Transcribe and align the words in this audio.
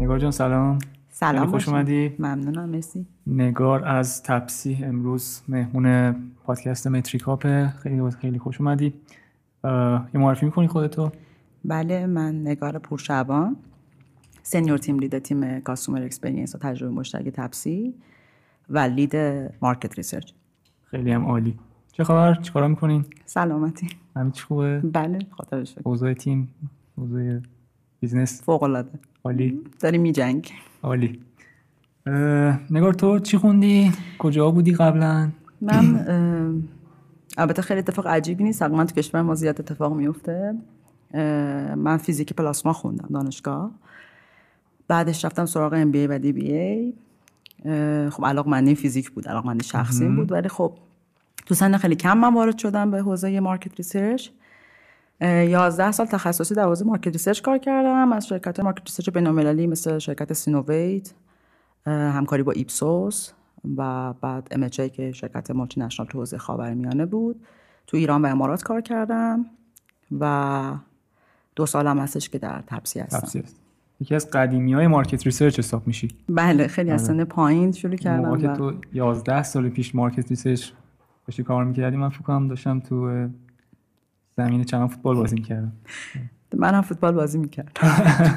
نگار 0.00 0.18
جان 0.18 0.30
سلام. 0.30 0.78
سلام 1.08 1.50
خوش 1.50 1.68
اومدی. 1.68 2.14
ممنونم 2.18 2.68
مرسی. 2.68 3.06
نگار 3.26 3.84
از 3.84 4.22
تپسی 4.22 4.78
امروز 4.84 5.42
مهمون 5.48 6.16
پادکست 6.44 6.86
متریکاپ. 6.86 7.66
خیلی 7.66 8.10
خیلی 8.10 8.38
خوش 8.38 8.60
اومدی. 8.60 8.94
یه 9.64 10.20
معرفی 10.20 10.46
می‌کنی 10.46 10.68
خودتو؟ 10.68 11.12
بله 11.64 12.06
من 12.06 12.42
نگار 12.42 12.78
پورشبان 12.78 13.56
senior 14.42 14.78
team 14.78 14.98
lead 14.98 15.18
تیم 15.18 15.60
customer 15.60 16.02
experience 16.02 16.54
و 16.54 16.58
تجربه 16.58 16.92
مشتری 16.92 17.28
تپسی 17.28 17.94
و 18.70 18.78
lead 18.78 19.16
market 19.62 19.94
research. 19.96 20.32
خیلی 20.84 21.12
هم 21.12 21.24
عالی. 21.24 21.58
چه 21.92 22.04
خبر؟ 22.04 22.34
چیکارا 22.34 22.68
می‌کنین؟ 22.68 23.04
سلامتی. 23.26 23.88
همین 24.16 24.32
خوبه؟ 24.32 24.80
بله 24.80 25.18
خدا 25.30 25.50
رو 25.50 25.64
شکر 25.64 25.80
اوضاع 25.84 26.14
تیم 26.14 26.54
اوضاع 26.96 27.40
business 28.00 28.42
فوق 28.42 28.62
العاده 28.62 28.98
عالی 29.24 29.60
داری 29.80 29.98
میجنگ 29.98 30.52
عالی. 30.82 31.20
نگار 32.70 32.94
تو 32.94 33.18
چی 33.18 33.38
خوندی؟ 33.38 33.92
کجا 34.18 34.50
بودی 34.50 34.72
قبلا؟ 34.72 35.30
من 35.60 36.06
البته 37.38 37.62
خیلی 37.62 37.78
اتفاق 37.78 38.06
عجیبی 38.06 38.44
نیست. 38.44 38.60
تقریبا 38.60 38.84
تو 38.84 38.94
کشور 38.94 39.22
ما 39.22 39.34
زیاد 39.34 39.60
اتفاق 39.60 39.94
میفته 39.94 40.54
من 41.76 41.96
فیزیک 41.96 42.32
پلاسما 42.32 42.72
خوندم 42.72 43.08
دانشگاه. 43.12 43.70
بعدش 44.88 45.24
رفتم 45.24 45.46
سراغ 45.46 45.72
MBA 45.72 46.06
و 46.06 46.18
DBA. 46.18 46.94
خب 48.10 48.26
علاقمندی 48.26 48.74
فیزیک 48.74 49.10
بود 49.10 49.28
علاقمندی 49.28 49.64
شخصی 49.64 50.08
بود. 50.08 50.32
ولی 50.32 50.48
خب 50.48 50.72
تو 51.46 51.54
سن 51.54 51.76
خیلی 51.76 51.96
کم 51.96 52.18
من 52.18 52.34
وارد 52.34 52.58
شدم 52.58 52.90
به 52.90 53.02
حوزه 53.02 53.40
market 53.40 53.76
research 53.76 54.28
11 55.20 55.92
سال 55.92 56.06
تخصصی 56.06 56.54
در 56.54 56.64
حوزه 56.64 56.84
market 56.84 57.12
research 57.12 57.40
کار 57.40 57.58
کردم. 57.58 58.12
از 58.12 58.26
شرکت 58.26 58.60
market 58.60 58.82
research 58.86 59.10
بین‌المللی 59.10 59.66
مثل 59.66 59.98
شرکت 59.98 60.32
Synovate 60.32 61.12
همکاری 61.86 62.42
با 62.42 62.52
Ipsos 62.52 63.32
و 63.76 64.12
بعد 64.12 64.48
ام 64.50 64.68
که 64.68 65.12
شرکت 65.12 65.50
multinational 65.50 66.08
تو 66.08 66.18
حوزه 66.18 66.38
خاورمیانه 66.38 67.06
بود. 67.06 67.46
تو 67.86 67.96
ایران 67.96 68.22
و 68.22 68.26
امارات 68.26 68.62
کار 68.62 68.80
کردم 68.80 69.46
و 70.20 70.72
دو 71.56 71.66
سالم 71.66 71.98
هستش 71.98 72.28
که 72.28 72.38
در 72.38 72.62
تپسی 72.66 73.00
هستم. 73.00 73.18
تپسی 73.18 73.38
هست. 73.38 73.56
یکی 74.00 74.14
از 74.14 74.30
قدیمی 74.30 74.72
های 74.72 74.86
market 74.86 75.24
research 75.26 75.58
حساب 75.58 75.86
میشی. 75.86 76.08
بله 76.28 76.66
خیلی 76.66 76.90
از 76.90 77.04
سن 77.04 77.24
پایین 77.24 77.72
شروع 77.72 77.96
کردم 77.96 78.28
موقع 78.28 78.38
که 78.38 78.48
تو 78.48 78.72
11 78.92 79.42
سال 79.42 79.68
پیش 79.68 79.94
market 79.94 80.28
research 80.28 80.70
داشتی 81.26 81.42
کار 81.42 81.64
می‌کردی؟ 81.64 81.96
من 81.96 82.08
فکر 82.08 82.22
کنم 82.22 82.48
داشتم 82.48 82.80
تو 82.80 83.28
زمین 84.46 84.64
چمن 84.64 84.88
فوتبال 84.88 85.16
بازی 85.16 85.34
می‌کردم. 85.34 85.72
من 86.56 86.74
هم 86.74 86.82
فوتبال 86.82 87.12
بازی 87.12 87.38
می‌کردم. 87.38 87.70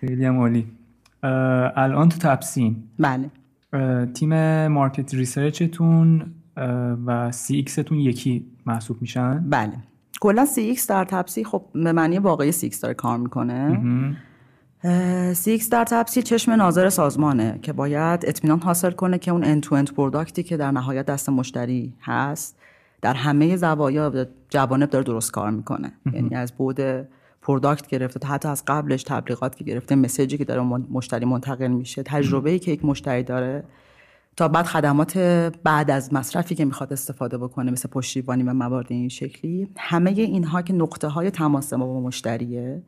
خیلی 0.00 0.24
هم 0.24 0.38
عالی. 0.38 0.66
الان 1.22 2.08
تو 2.08 2.18
تپسین 2.18 2.76
بله. 2.98 3.30
تیم 4.14 4.66
market 4.66 5.14
research 5.14 6.01
تون 6.01 6.34
و 7.06 7.32
CX 7.32 7.56
تون 7.56 7.98
یکی 7.98 8.46
محسوب 8.66 8.96
میشن؟ 9.00 9.44
بله. 9.50 9.72
کلا 10.20 10.44
CX 10.44 10.90
در 10.90 11.04
تپسی 11.04 11.44
خب 11.44 11.62
به 11.74 11.92
معنی 11.92 12.18
واقعی 12.18 12.52
CX 12.52 12.80
داره 12.80 12.94
کار 12.94 13.18
می‌کنه. 13.18 13.80
CX 15.34 15.70
در 15.70 15.84
تپسی 15.84 16.22
چشم 16.22 16.52
ناظر 16.52 16.88
سازمانه 16.88 17.58
که 17.62 17.72
باید 17.72 18.26
اطمینان 18.26 18.60
حاصل 18.60 18.90
کنه 18.90 19.18
که 19.18 19.30
اون 19.30 19.44
end 19.44 19.62
to 19.62 19.74
end 19.74 19.92
product 19.92 20.36
ی 20.36 20.42
که 20.42 20.56
در 20.56 20.70
نهایت 20.70 21.06
دست 21.06 21.28
مشتری 21.28 21.94
هست 22.02 22.60
در 23.02 23.14
همه 23.14 23.56
زوایا 23.56 24.26
جوانب 24.48 24.90
داره 24.90 25.04
درست 25.04 25.32
کار 25.32 25.50
می‌کنه. 25.50 25.92
یعنی 26.12 26.34
از 26.34 26.52
بود 26.52 26.80
پروداکت 27.42 27.86
گرفته 27.86 28.18
تا 28.20 28.28
حتی 28.28 28.48
از 28.48 28.64
قبلش 28.66 29.02
تبلیغات 29.02 29.56
که 29.56 29.64
گرفته 29.64 29.94
مسیجی 29.94 30.38
که 30.38 30.44
داره 30.44 30.62
مشتری 30.62 31.24
منتقل 31.24 31.68
میشه 31.68 32.02
تجربه 32.02 32.50
ای 32.50 32.58
که 32.58 32.70
یک 32.70 32.84
مشتری 32.84 33.22
داره 33.22 33.64
تا 34.36 34.48
بعد 34.48 34.66
خدمات 34.66 35.18
بعد 35.64 35.90
از 35.90 36.14
مصرفی 36.14 36.54
که 36.54 36.64
می‌خواد 36.64 36.92
استفاده 36.92 37.38
بکنه 37.38 37.70
مثل 37.70 37.88
پشتیبانی 37.88 38.42
و 38.42 38.52
موارد 38.52 38.86
این 38.88 39.08
شکلی 39.08 39.68
همه 39.76 40.10
اینها 40.10 40.62
که 40.62 40.72
نقطه 40.72 41.08
های 41.08 41.30
تماس 41.30 41.72
ما 41.72 41.86
با 41.86 42.00
مشتریه. 42.00 42.82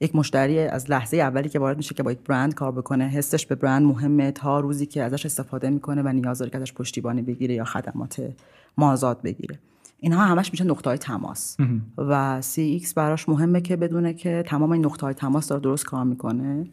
یک 0.00 0.16
مشتری 0.16 0.58
از 0.58 0.90
لحظه 0.90 1.16
اولی 1.16 1.48
که 1.48 1.58
وارد 1.58 1.76
میشه 1.76 1.94
که 1.94 2.02
با 2.02 2.12
یک 2.12 2.18
برند 2.18 2.54
کار 2.54 2.72
بکنه. 2.72 3.08
حسش 3.08 3.46
به 3.46 3.54
برند 3.54 3.86
مهمه 3.86 4.30
تا 4.30 4.60
روزی 4.60 4.86
که 4.86 5.02
ازش 5.02 5.26
استفاده 5.26 5.70
می‌کنه 5.70 6.02
و 6.02 6.08
نیاز 6.08 6.38
داره 6.38 6.50
که 6.50 6.58
ازش 6.58 6.72
پشتیبانی 6.72 7.22
بگیره 7.22 7.54
یا 7.54 7.64
خدمات 7.64 8.32
مازاد 8.76 9.22
بگیره. 9.22 9.58
اینها 10.00 10.24
همش 10.24 10.52
میشه 10.52 10.64
نقطه 10.64 10.90
های 10.90 10.98
تماس 10.98 11.56
و 11.98 12.42
CX 12.42 12.92
براش 12.94 13.28
مهمه 13.28 13.60
که 13.60 13.76
بدونه 13.76 14.14
که 14.14 14.44
تمام 14.46 14.72
این 14.72 14.84
نقطه 14.84 15.06
های 15.06 15.14
تماس 15.14 15.48
داره 15.48 15.60
درست 15.60 15.84
کار 15.84 16.04
می‌کنه. 16.04 16.66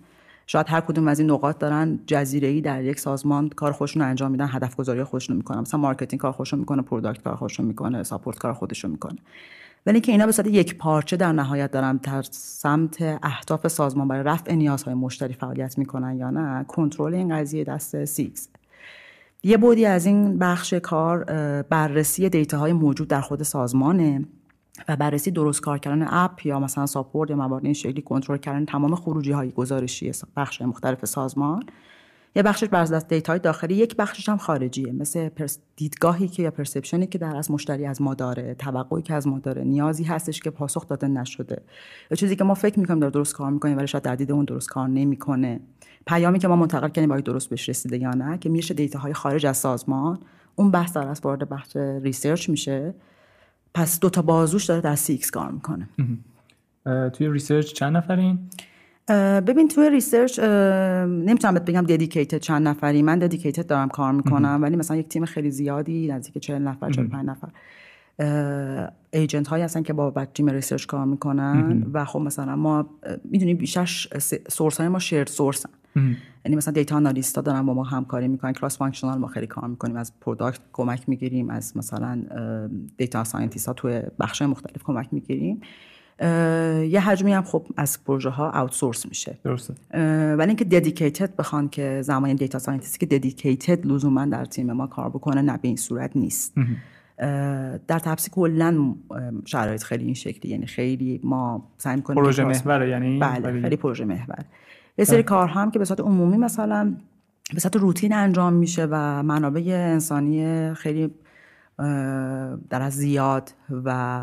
شاید 0.48 0.66
هر 0.70 0.82
کدوم 0.82 1.08
از 1.08 1.20
این 1.20 1.32
نقاط 1.32 1.58
دارن 1.58 2.00
جزیره 2.08 2.48
ای 2.48 2.62
در 2.62 2.84
یک 2.84 3.00
سازمان 3.00 3.50
کار 3.50 3.72
خودشون 3.72 4.02
رو 4.02 4.08
انجام 4.08 4.32
میدن 4.32 4.48
هدف 4.52 4.76
گذاری 4.76 5.04
خودشون 5.04 5.38
می‌کنن. 5.38 5.60
مثلا 5.60 5.80
marketing 5.80 6.20
کار 6.20 6.32
خودشون 6.32 6.60
می‌کنه 6.60 6.82
product 6.82 7.24
کار 7.24 7.36
خودشون 7.36 7.66
می‌کنه 7.66 8.04
support 8.04 8.38
کار 8.38 8.54
خودشون 8.54 8.92
می‌کنه. 8.92 9.18
ولی 9.86 10.02
که 10.02 10.12
اینا 10.12 10.26
به 10.26 10.32
صورت 10.32 10.48
یک 10.48 10.78
پارچه 10.78 11.18
در 11.18 11.32
نهایت 11.32 11.72
دارن 11.72 11.98
در 11.98 12.22
سمت 12.32 13.20
اهداف 13.24 13.68
سازمان 13.68 14.08
برای 14.08 14.24
رفع 14.24 14.54
نیازهای 14.54 14.94
مشتری 14.94 15.34
فعالیت 15.34 15.78
می‌کنن 15.78 16.18
یا 16.18 16.30
نه 16.30 16.64
کنترل 16.68 17.14
این 17.14 17.36
قضیه 17.36 17.64
دست 17.64 18.06
CX 18.06 18.28
ه. 18.28 18.50
یه 19.44 19.58
بودی 19.58 19.86
از 19.86 20.06
این 20.06 20.40
بخش 20.40 20.74
کار 20.74 21.24
بررسی 21.62 22.30
دیتاهای 22.30 22.74
موجود 22.74 23.08
در 23.08 23.22
خود 23.22 23.44
سازمانه 23.44 24.26
و 24.88 24.96
بررسی 24.96 25.32
درست 25.32 25.62
کار 25.62 25.78
کردن 25.78 26.08
اپ 26.10 26.46
یا 26.46 26.60
مثلا 26.60 26.86
ساپورت 26.86 27.30
یا 27.30 27.36
موارد 27.36 27.66
این 27.66 27.74
شکلی 27.74 28.02
کنترل 28.02 28.38
کردن 28.38 28.66
تمام 28.66 28.96
خروجی 28.96 29.32
های 29.32 29.52
گزارشی 29.52 30.12
بخش 30.36 30.62
مختلف 30.62 31.06
سازمان. 31.06 31.64
یه 32.38 32.44
بخشش 32.44 32.68
بر 32.68 32.82
اساس 32.82 33.06
دیتای 33.06 33.40
داخلی 33.40 33.76
یک 33.76 33.96
بخشش 33.96 34.30
هم 34.30 34.38
خارجیه 34.38 34.92
مثل 34.92 35.30
دیدگاهی 35.76 36.28
که 36.28 36.44
یا 36.44 36.52
perception 36.52 37.03
ی 37.03 37.08
که 37.08 37.18
در 37.18 37.36
از 37.36 37.52
مشتری 37.52 37.86
از 37.86 38.02
ما 38.02 38.14
داره 38.14 38.56
توقعی 38.56 39.02
که 39.02 39.14
از 39.14 39.28
ما 39.28 39.40
داره 39.40 39.64
نیازی 39.64 40.04
هستش 40.04 40.40
که 40.40 40.50
پاسخ 40.50 40.88
داده 40.88 41.08
نشده. 41.08 41.62
یا 42.12 42.16
چیزی 42.16 42.36
که 42.36 42.44
ما 42.44 42.54
فکر 42.54 42.80
می‌کنیم 42.80 43.00
داره 43.00 43.12
درست 43.12 43.34
کار 43.34 43.52
می‌کنه 43.52 43.76
ولی 43.76 43.88
شاید 43.88 44.04
در 44.04 44.16
دید 44.16 44.32
اون 44.32 44.46
درست 44.46 44.70
کار 44.70 44.88
نمی‌کنه. 44.88 45.60
پیامی 46.08 46.40
که 46.40 46.48
ما 46.48 46.56
منتقل 46.56 46.90
کردیم 46.90 47.10
باید 47.10 47.24
درست 47.24 47.50
بهش 47.50 47.70
رسیده 47.70 47.98
یا 47.98 48.12
نه 48.12 48.38
که 48.38 48.50
میشه 48.50 48.74
دیتاهای 48.74 49.14
خارج 49.14 49.46
از 49.46 49.58
سازمان 49.58 50.20
اون 50.56 50.72
بحث 50.72 50.94
در 50.94 51.08
از 51.08 51.22
وارد 51.24 51.50
بخش 51.50 51.76
research 51.76 52.50
میشه. 52.50 52.94
پس 53.74 54.00
دو 54.00 54.10
تا 54.10 54.22
بازوش 54.22 54.66
داره 54.66 54.82
در 54.82 54.96
سی 54.96 55.18
کار 55.18 55.52
می‌کنه. 55.52 55.90
توی 57.10 57.30
research 57.30 57.74
چند 57.74 57.98
نفرین؟ 57.98 58.40
ببین 59.48 59.68
توی 59.68 59.90
research 59.90 60.40
نمی‌تونم 60.40 61.54
بهت 61.54 61.66
بگم 61.66 61.82
dedicated 61.82 62.38
چند 62.38 62.68
نفری. 62.68 63.02
من 63.02 63.20
dedicated 63.20 63.68
دارم 63.68 63.90
کار 63.90 64.12
می‌کنم 64.12 64.60
ولی 64.62 64.76
مثلا 64.76 64.98
یک 64.98 65.08
تیم 65.10 65.26
خیلی 65.26 65.52
زیادی 65.52 66.08
نزدیک 66.08 66.44
40 66.44 66.62
نفر 66.62 66.92
45 66.92 67.26
نفر 67.26 67.50
agent 69.14 69.48
هایی 69.48 69.64
هستن 69.64 69.82
که 69.82 69.94
با 69.94 70.26
تیم 70.26 70.50
research 70.50 70.86
کار 70.86 71.06
می‌کنن. 71.06 71.86
و 71.94 72.06
خب 72.06 72.20
مثلا 72.20 72.56
ما 72.56 72.90
می‌دونیم 73.24 73.58
بیشتر 73.58 73.86
source 74.50 74.78
های 74.78 74.88
ما 74.88 75.00
shared 75.00 75.28
source 75.28 75.64
ن 75.64 75.70
یعنی 76.46 76.56
مثلا 76.56 76.74
data 76.74 76.96
analyst 76.96 77.36
ا 77.36 77.42
دارن 77.42 77.66
با 77.66 77.74
ما 77.74 77.84
همکاری 77.84 78.28
می‌کنن 78.28 78.54
cross 78.54 78.78
functional 78.78 79.18
ما 79.18 79.28
خیلی 79.28 79.48
کار 79.48 79.68
می‌کنیم. 79.68 79.96
از 79.96 80.20
product 80.22 80.60
کمک 80.74 81.10
می‌گیریم 81.10 81.50
از 81.50 81.78
مثلا 81.78 82.22
data 82.98 83.24
scientist 83.24 83.68
ها 83.68 83.74
توی 83.74 84.02
بخش 84.20 84.42
مختلف 84.42 84.84
کمک 84.84 85.08
می‌گیریم. 85.12 85.62
یه 86.90 87.02
حجمی 87.02 87.34
هم 87.34 87.44
خب 87.44 87.66
از 87.78 88.04
پروژه 88.04 88.30
ها 88.30 88.50
outsource 88.50 89.06
میشه. 89.06 89.38
درسته. 89.44 89.74
ولی 90.36 90.48
اینکه 90.48 90.66
dedicated 90.66 91.36
بخوان 91.36 91.70
که 91.70 92.02
زمان 92.02 92.34
data 92.34 92.60
scientist 92.60 92.94
ی 92.94 92.98
که 92.98 93.18
dedicated 93.18 93.86
لزوما 93.86 94.26
در 94.26 94.46
تیم 94.46 94.72
ما 94.72 94.88
کار 94.88 95.10
بکنه 95.10 95.42
نه 95.42 95.58
به 95.58 95.68
این 95.68 95.78
صورت 95.78 96.12
نیست. 96.16 96.54
در 97.88 98.00
تپسی 98.00 98.32
کلا 98.32 98.96
شرایط 99.46 99.84
خیلی 99.84 100.06
این 100.06 100.14
شکلی. 100.14 100.52
یعنی 100.52 100.66
خیلی 100.66 101.20
ما 101.24 101.68
سعی 101.78 101.96
می‌کنیم 101.96 102.24
پروژه 102.24 102.44
محور 102.44 102.88
یعنی 102.88 103.20
بله 103.20 103.62
خیلی 103.62 103.76
پروژه 103.76 104.06
محور. 104.06 104.46
یه 104.98 105.06
سری 105.06 105.24
کار 105.24 105.48
هم 105.48 105.72
که 105.72 105.80
به 105.80 105.86
صورت 105.86 106.00
عمومی 106.00 106.38
مثلا 106.38 106.96
به 107.54 107.60
صورت 107.60 107.76
روتین 107.76 108.14
انجام 108.14 108.54
میشه 108.54 108.88
و 108.92 109.24
منابع 109.24 109.62
انسانی 109.94 110.74
خیلی 110.74 111.12
در 112.70 112.82
از 112.82 112.94
زیاد 112.94 113.54
و 113.86 114.22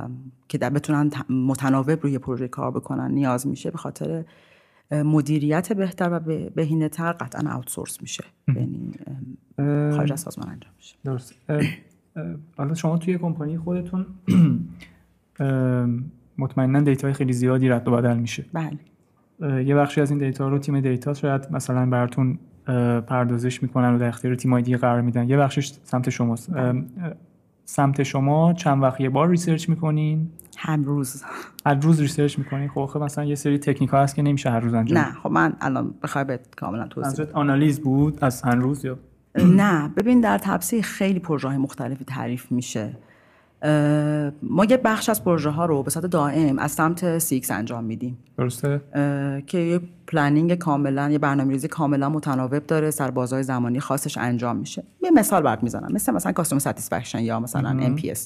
که 0.49 0.59
در 0.59 0.71
بتونن 0.71 1.11
متناوب 1.31 1.99
روی 2.03 2.19
پروژه 2.19 2.49
کار 2.49 2.71
بکنن 2.71 3.11
نیاز 3.11 3.47
میشه 3.47 3.71
به 3.71 3.79
خاطر 3.79 4.25
مدیریت 4.91 5.73
بهتر 5.73 6.09
و 6.13 6.21
بهینه 6.51 6.89
تر 6.89 7.13
قطعا 7.13 7.55
آوتسورس 7.55 8.03
میشه. 8.03 8.25
یعنی 8.49 8.93
خارج 9.97 10.13
از 10.13 10.21
سازمان 10.21 10.49
انجام 10.49 10.73
میشه. 10.77 10.97
درست. 11.05 11.35
حالا 12.57 12.75
شما 12.75 12.99
توی 12.99 13.19
کمپانی 13.19 13.59
خودتون 13.59 14.07
مطمئنا 16.39 16.81
دیتا 16.81 17.13
خیلی 17.13 17.33
زیادی 17.33 17.69
رد 17.69 17.89
و 17.89 17.91
بدل 17.91 18.17
میشه. 18.17 18.45
بله. 18.53 18.79
یه 19.65 19.75
بخشی 19.75 20.01
از 20.01 20.11
این 20.11 20.19
دیتا 20.19 20.49
رو 20.49 20.59
تیم 20.59 20.81
دیتا 20.81 21.15
شاید 21.15 21.53
مثلا 21.53 21.87
براتون 21.87 22.39
پردازش 23.07 23.63
می‌کنن 23.63 23.95
و 23.95 23.99
در 23.99 24.09
اختیار 24.09 24.35
تیمای 24.35 24.63
دیگه 24.63 24.77
قرار 24.77 25.01
میدن. 25.01 25.29
یه 25.29 25.37
بخشش 25.37 25.73
سمت 25.85 26.11
شماست. 26.11 26.51
سمت 27.73 28.03
شما 28.03 28.53
چند 28.53 28.83
وقت 28.83 29.01
یه 29.01 29.09
بار 29.09 29.29
research 29.29 29.69
می‌کنین؟ 29.69 30.31
هر 30.57 30.77
روز. 30.77 31.23
هر 31.67 31.75
روز 31.75 32.01
research 32.01 32.39
می‌کنی 32.39 32.69
خب 32.69 32.87
خب 32.87 33.03
مثلا 33.03 33.25
یه 33.25 33.35
سری 33.35 33.59
تکنیک 33.59 33.91
ها 33.91 34.03
هست 34.03 34.15
که 34.15 34.23
نمیشه 34.23 34.51
هر 34.51 34.61
روز 34.61 34.75
انجام 34.75 34.99
نه 34.99 35.13
خب 35.13 35.31
من 35.31 35.57
الان 35.61 35.95
بخوای 36.03 36.25
بهت 36.25 36.55
کاملا 36.57 36.89
توضیح 36.89 37.27
آنالیز 37.33 37.81
بود 37.81 38.25
از 38.25 38.43
هر 38.43 38.55
روز 38.55 38.85
یا؟ 38.85 38.99
نه 39.45 39.89
ببین 39.89 40.21
در 40.21 40.39
تپسی 40.39 40.83
خیلی 40.83 41.19
پروژه 41.19 41.49
های 41.49 41.57
مختلفی 41.57 42.05
تعریف 42.05 42.53
میشه. 42.53 42.97
ما 44.43 44.65
یه 44.65 44.77
بخش 44.77 45.09
از 45.09 45.25
پروژه 45.25 45.51
ها 45.51 45.67
رو 45.67 45.83
به 45.83 45.91
صورت 45.91 46.07
دائم 46.07 46.59
از 46.59 46.73
سمت 46.73 47.19
CX 47.19 47.51
انجام 47.51 47.85
میدیم. 47.85 48.19
درسته؟ 48.39 48.81
که 49.47 49.59
یه 49.59 49.81
planning 50.07 50.55
کاملا 50.55 51.11
یه 51.11 51.19
برنامه‌ریزی 51.19 51.69
کاملا 51.69 52.09
متناوب 52.09 52.67
داره 52.67 52.91
سر 52.91 53.11
بازهای 53.11 53.43
زمانی 53.43 53.81
خاصش 53.81 54.19
انجام 54.19 54.57
میشه. 54.57 54.85
یه 55.03 55.11
مثال 55.11 55.43
برات 55.43 55.63
می‌زنم. 55.63 55.93
مثل 55.93 56.13
مثلا 56.13 56.33
customer 56.33 56.59
satisfaction 56.59 57.19
یا 57.19 57.41
مثلا 57.41 57.97
NPS 57.97 58.19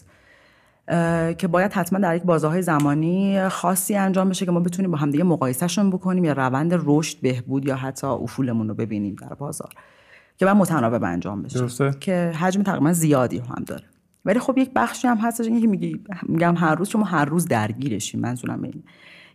که 1.38 1.48
باید 1.50 1.72
حتما 1.72 1.98
در 1.98 2.16
یک 2.16 2.22
بازه 2.22 2.60
زمانی 2.60 3.48
خاصی 3.48 3.96
انجام 3.96 4.28
بشه 4.28 4.46
که 4.46 4.52
ما 4.52 4.60
بتونیم 4.60 4.90
با 4.90 4.98
همدیگه 4.98 5.24
مقایسهشون 5.24 5.90
بکنیم 5.90 6.24
یا 6.24 6.32
روند 6.32 6.82
رشد 6.86 7.20
بهبود 7.20 7.66
یا 7.66 7.76
حتی 7.76 8.06
افولمون 8.06 8.68
رو 8.68 8.74
ببینیم 8.74 9.16
در 9.20 9.34
بازار. 9.34 9.68
که 10.36 10.44
باید 10.46 10.56
متناوب 10.56 11.04
انجام 11.04 11.42
بشه. 11.42 11.58
درسته. 11.58 11.94
که 12.00 12.32
حجم 12.40 12.62
تقریبا 12.62 12.92
زیادی 12.92 13.38
هم 13.38 13.64
داره. 13.66 13.84
ولی 14.26 14.38
خب 14.38 14.58
یک 14.58 14.70
بخشی 14.74 15.08
هم 15.08 15.16
هستش 15.16 15.46
که 15.46 15.66
میگی 15.66 16.00
میگم 16.22 16.54
هر 16.56 16.74
روز 16.74 16.88
شما 16.88 17.04
هر 17.04 17.24
روز 17.24 17.46
درگیرشین 17.46 18.20
منظورم 18.20 18.62
این 18.62 18.82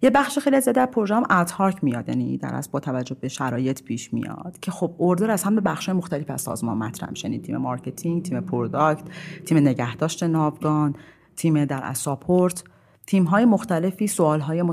یه 0.04 0.10
بخش 0.10 0.40
خیلی 0.40 0.62
زیاده 0.62 0.86
پروژه 0.86 1.16
هم 1.16 1.24
ad 1.30 1.51
hoc 1.51 1.84
میاد 1.84 2.10
یعنی 2.10 2.38
در 2.38 2.56
از 2.56 2.72
با 2.72 2.80
توجه 2.80 3.16
به 3.22 3.28
شرایط 3.28 3.84
پیش 3.84 4.14
میاد 4.14 4.58
که 4.62 4.72
خب 4.72 4.94
order 4.98 5.32
از 5.32 5.44
هم 5.44 5.56
به 5.56 5.62
بخش 5.62 5.90
مختلف 5.90 6.30
از 6.30 6.42
سازمان 6.42 6.78
مطرح 6.78 7.10
میشه. 7.10 7.28
یعنی 7.28 7.40
تیم 7.40 7.58
marketing 7.58 8.24
تیم 8.24 8.42
product 8.42 9.04
تیم 9.46 9.58
نگهداشت 9.58 10.24
ناوگان 10.24 10.96
تیم 11.36 11.66
در 11.66 11.84
از 11.84 11.98
support 11.98 12.64
تیم 13.12 13.24
های 13.24 13.46
مختلفی 13.46 14.08
سوال 14.08 14.40
های 14.40 14.64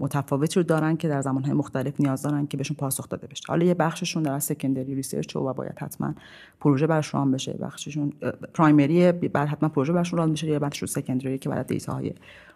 متفاوتی 0.00 0.60
رو 0.60 0.62
دارن 0.62 0.96
که 0.96 1.08
در 1.08 1.22
زمان 1.22 1.44
های 1.44 1.52
مختلف 1.52 2.00
نیاز 2.00 2.22
دارن 2.22 2.46
که 2.46 2.56
بهشون 2.56 2.76
پاسخ 2.76 3.08
داده 3.08 3.26
بشه. 3.26 3.44
حالا 3.48 3.64
یه 3.66 3.74
بخششون 3.74 4.22
در 4.22 4.38
secondary 4.38 4.94
research 4.94 5.36
و 5.36 5.52
باید 5.52 5.78
حتما 5.78 6.14
پروژه 6.60 6.86
برش 6.86 7.14
run 7.14 7.30
بشه. 7.30 7.52
بخششون 7.52 8.12
primary 8.54 9.12
باید 9.12 9.48
حتما 9.48 9.68
پروژه 9.68 9.92
برشون 9.92 10.18
run 10.18 10.32
بشه 10.32 10.46
یا 10.46 10.58
بخششون 10.58 10.86
secondary 10.86 11.38
که 11.38 11.48
باید 11.48 11.66
دیتا 11.66 11.92
های 11.92 12.12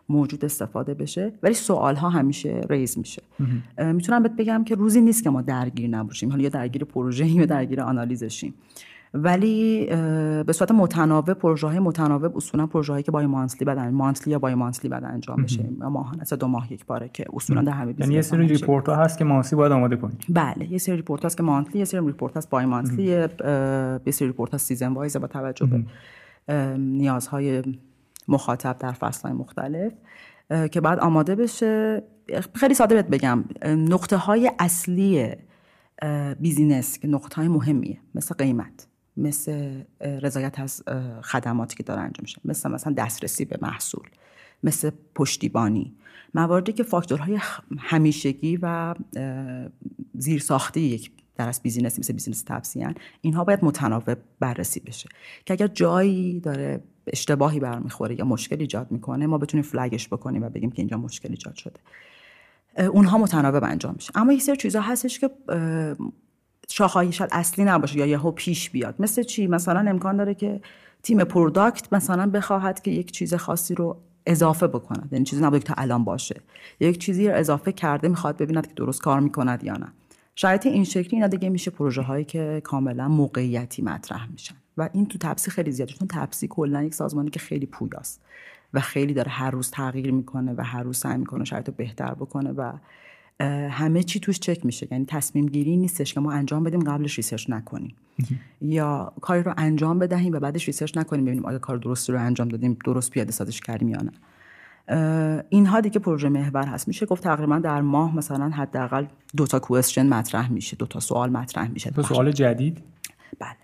موجود 0.09 0.44
استفاده 0.44 0.94
بشه. 0.94 1.32
ولی 1.43 1.55
سوال 1.55 1.97
ها 1.97 2.09
همیشه 2.09 2.61
ریز 2.71 2.99
میشه. 2.99 3.23
می‌تونم 3.79 4.23
بهت 4.23 4.37
بگم 4.37 4.64
که 4.64 4.75
روزی 4.75 5.00
نیست 5.00 5.23
که 5.25 5.31
ما 5.31 5.43
درگیر 5.43 5.91
نباشیم. 5.91 6.31
حالا 6.31 6.43
یا 6.43 6.49
درگیر 6.49 6.85
پروژه 6.85 7.26
یا 7.26 7.47
درگیر 7.47 7.81
آنالیزشیم. 7.81 8.55
ولی 9.14 9.87
به 10.46 10.52
صورت 10.52 10.70
متناوب 10.70 11.32
پروژه 11.32 11.66
های 11.66 11.78
متناوب 11.78 12.37
اصولا 12.37 12.66
پروژه 12.66 12.93
هایی 12.93 13.02
که 13.02 13.10
bi-monthly 13.11 13.64
باید 13.64 13.79
monthly 13.79 14.32
یا 14.32 14.38
bi-monthly 14.38 14.88
باید 14.88 15.05
انجام 15.05 15.43
بشه. 15.43 15.70
ماهانه 15.81 16.25
دو 16.25 16.46
ماه 16.46 16.72
یک 16.72 16.87
باره 16.87 17.10
که 17.12 17.25
اصولا 17.32 17.62
در 17.62 17.72
همه 17.72 17.94
یعنی 17.99 18.14
یه 18.14 18.22
سری 18.22 18.49
report 18.49 18.88
ها 18.88 18.96
هست 18.96 19.19
که 19.19 19.25
monthly 19.25 19.56
باید 19.56 19.72
آماده 19.72 19.96
کنید 19.96 20.25
بله 20.28 20.72
یه 20.72 20.78
سری 20.78 20.96
report 20.96 21.25
هست 21.25 21.37
که 21.37 21.43
monthly 21.43 21.79
یه 21.78 21.84
سری 21.84 22.06
report 22.06 22.37
هست 22.37 22.50
bi-monthly 22.50 23.02
یه 23.02 23.28
سری 24.10 24.28
report 24.29 24.55
هست 24.55 24.66
season 24.67 24.93
wise 24.93 25.17
با 25.16 25.26
توجه 25.26 25.66
به 25.66 25.84
نیازهای 26.78 27.62
مخاطب 28.28 28.76
در 28.78 28.93
فصل 28.93 29.28
های 29.28 29.38
مختلف 29.38 29.93
که 30.70 30.81
باید 30.81 30.99
آماده 30.99 31.34
بشه. 31.34 32.02
خیلی 32.54 32.75
ساده 32.75 32.94
بهت 32.94 33.08
بگم 33.08 33.44
نقطه 33.64 34.16
های 34.16 34.50
اصلی 34.58 35.26
business 36.40 36.99
که 36.99 37.08
نقطه 37.08 37.37
های 37.37 37.49
مهمیه 37.49 37.99
مثل 38.14 38.34
قیمت. 38.34 38.87
مثل 39.19 39.82
رضایت 40.00 40.61
از 40.61 40.82
خدماتی 41.23 41.76
که 41.76 41.82
داره 41.82 42.00
انجام 42.00 42.23
میشه. 42.23 42.41
مثل 42.44 42.70
مثلا 42.70 42.93
دسترسی 42.93 43.44
به 43.44 43.59
محصول 43.62 44.09
مثل 44.62 44.91
پشتیبانی. 45.15 45.94
مواردی 46.35 46.73
که 46.73 46.82
فاکتورهای 46.82 47.38
همیشگی 47.79 48.59
و 48.62 48.94
زیرساختی 50.15 50.81
یک 50.81 51.11
در 51.37 51.49
از 51.49 51.62
business 51.62 51.99
مثل 51.99 52.12
business 52.12 52.43
تپسی 52.43 52.84
ان 52.84 52.94
اینها 53.20 53.44
باید 53.44 53.65
متناوب 53.65 54.19
بررسی 54.41 54.81
بشه. 54.81 55.09
که 55.47 55.55
اگر 55.55 55.67
جایی 55.67 56.41
داره 56.41 56.81
اشتباهی 57.06 57.61
برمیخوره 57.61 58.19
یا 58.19 58.25
مشکل 58.25 58.61
ایجاد 58.61 58.93
می‌کنه 58.93 59.26
ما 59.26 59.38
بتونیم 59.38 59.64
flag 59.64 59.94
ش 59.94 60.08
بکنیم 60.09 60.43
و 60.43 60.49
بگیم 60.49 60.71
که 60.71 60.82
اینجا 60.82 60.97
مشکل 60.97 61.29
ایجاد 61.31 61.55
شده. 61.55 61.81
اونها 62.88 63.19
متناوب 63.19 63.64
انجام 63.64 63.94
میشه. 63.94 64.12
اما 64.14 64.32
یه 64.32 64.38
سری 64.38 64.56
چیزها 64.56 64.82
هستش 64.82 65.19
که 65.19 65.31
شاخص‌هایی 66.69 67.12
شاید 67.12 67.31
اصلی 67.32 67.65
نباشه 67.65 67.99
یا 67.99 68.06
یهو 68.06 68.31
پیش 68.31 68.70
بیاد. 68.70 68.94
مثل 68.99 69.23
چی؟ 69.23 69.47
مثلا 69.47 69.91
امکان 69.91 70.17
داره 70.17 70.35
که 70.35 70.61
تیم 71.03 71.25
product 71.25 71.93
مثلا 71.93 72.31
بخواهد 72.31 72.82
که 72.82 72.91
یک 72.91 73.12
چیز 73.12 73.35
خاصی 73.35 73.75
رو 73.75 73.97
اضافه 74.26 74.67
بکند. 74.67 75.09
یعنی 75.12 75.25
چیزی 75.25 75.43
نباید 75.43 75.65
که 75.65 75.75
تا 75.75 75.82
الان 75.82 76.05
باشه. 76.05 76.41
یک 76.81 76.99
چیزی 76.99 77.29
رو 77.29 77.35
اضافه 77.35 77.73
کرده 77.73 78.09
می‌خواد 78.09 78.37
ببیند 78.37 78.67
که 78.67 78.75
درست 78.75 79.03
کار 79.03 79.20
می‌کند 79.20 79.65
یا 79.65 79.76
نه. 79.76 79.93
شاید 80.35 80.67
این 80.67 80.85
شکلی 80.85 81.11
اینا 81.12 81.26
دیگه 81.26 81.49
میشه 81.49 81.70
پروژه 81.70 82.03
هایی 82.03 82.25
که 82.25 82.61
کاملا 82.65 83.09
موقعیتی 83.09 83.82
مطرح 83.82 84.31
میشن. 84.31 84.55
و 84.76 84.88
این 84.93 85.06
تو 85.06 85.19
تپسی 85.19 85.50
خیلی 85.50 85.73
زیاده 85.73 85.93
چون 85.93 86.09
تپسی 86.09 86.49
کلا 86.49 86.82
یک 86.82 86.94
سازمانی 86.94 87.31
که 87.31 87.41
خیلی 87.41 87.67
پویاست 87.67 88.21
و 88.75 88.81
خیلی 88.81 89.14
داره 89.14 89.31
هر 89.31 89.50
روز 89.50 89.71
تغییر 89.71 90.12
می‌کنه 90.12 90.55
و 90.56 90.64
هر 90.64 90.82
روز 90.82 90.99
سعی 90.99 91.17
می‌کنه 91.17 91.44
شاید 91.44 91.76
بهتر 91.76 92.14
بکنه 92.14 92.53
و 92.53 92.73
همه 93.70 94.02
چی 94.02 94.20
توش 94.20 94.38
چک 94.38 94.67
میشه. 94.67 94.88
یعنی 94.90 95.05
تصمیم 95.05 95.46
گیری 95.46 95.76
نیستش 95.76 96.14
که 96.14 96.20
ما 96.20 96.32
انجام 96.32 96.64
بدیم 96.64 96.81
قبلش 96.81 97.17
research 97.17 97.50
نکنیم. 97.50 97.94
یا 98.61 99.12
کاری 99.20 99.43
رو 99.43 99.55
انجام 99.56 99.99
بدهیم 99.99 100.32
و 100.32 100.40
بعدش 100.40 100.67
research 100.67 100.96
نکنیم 100.96 101.25
ببینیم 101.25 101.46
آیا 101.46 101.58
کار 101.58 101.76
درستی 101.76 102.12
رو 102.12 102.20
انجام 102.20 102.49
دادیم 102.49 102.76
درست 102.85 103.11
پیاده 103.11 103.32
سازش 103.32 103.61
کردیم 103.61 103.88
یا 103.88 103.99
نه. 103.99 104.12
اینها 105.49 105.81
دیگه 105.81 105.99
پروژه 105.99 106.29
محور 106.29 106.67
هست. 106.67 106.88
میشه 106.88 107.06
گفت 107.06 107.23
تقریبا 107.23 107.58
در 107.58 107.81
ماه 107.81 108.17
مثلا 108.17 108.49
حداقل 108.49 109.06
دو 109.37 109.46
تا 109.46 109.58
کوئسچن 109.58 110.06
مطرح 110.08 110.52
میشه 110.52 110.76
دو 110.76 110.87
تا 110.87 111.00
سوال 111.00 111.31
مطرح 111.31 111.69
میشه. 111.69 111.90
دو 111.90 112.02
سوال 112.02 112.32
جدید؟ 112.32 112.82
بله. 113.38 113.56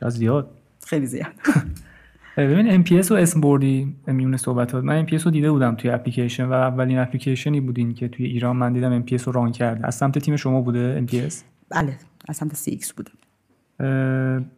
چه 0.00 0.08
زیاد. 0.08 0.50
خیلی 0.86 1.06
زیاد. 1.06 1.32
ببین 2.36 2.84
MPS 2.84 3.10
و 3.10 3.14
اسم 3.14 3.40
بردی 3.40 3.96
میون 4.06 4.36
صحبتات. 4.36 4.84
من 4.84 5.06
MPS 5.06 5.22
رو 5.22 5.30
دیده 5.30 5.50
بودم 5.50 5.74
توی 5.74 5.90
اپلیکیشن 5.90 6.44
و 6.44 6.52
اولین 6.52 6.98
اپلیکیشنی 6.98 7.60
بودین 7.60 7.94
که 7.94 8.08
توی 8.08 8.26
ایران 8.26 8.56
من 8.56 8.72
دیدم 8.72 9.02
MPS 9.06 9.22
رو 9.22 9.32
ران 9.32 9.52
کرده. 9.52 9.86
از 9.86 9.94
سمت 9.94 10.18
تیم 10.18 10.36
شما 10.36 10.60
بوده 10.60 11.06
MPS 11.06 11.34
بله 11.68 11.96
از 12.28 12.36
سمت 12.36 12.54
CX 12.54 12.92
بوده. 12.92 13.10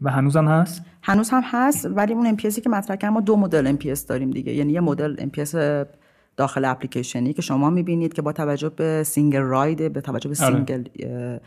و 0.02 0.10
هنوز 0.10 0.36
هم 0.36 0.48
هست؟ 0.48 0.82
هنوز 1.02 1.30
هم 1.30 1.42
هست 1.44 1.88
ولی 1.94 2.12
اون 2.12 2.36
NPS 2.36 2.54
ی 2.54 2.60
که 2.60 2.70
مطرح 2.70 2.96
کردم 2.96 3.14
ما 3.14 3.20
دو 3.20 3.36
مدل 3.36 3.76
NPS 3.76 4.06
داریم 4.06 4.30
دیگه. 4.30 4.52
یعنی 4.52 4.72
یه 4.72 4.80
مدل 4.80 5.16
NPS 5.16 5.56
داخل 6.36 6.64
اپلیکیشنی 6.64 7.32
که 7.32 7.42
شما 7.42 7.70
می‌بینید 7.70 8.12
که 8.12 8.22
با 8.22 8.32
توجه 8.32 8.68
به 8.68 9.02
single 9.02 9.40
ride 9.40 9.92
به 9.92 10.00
توجه 10.00 10.30
به 10.30 10.44
آره. 10.44 10.54
single 10.54 10.84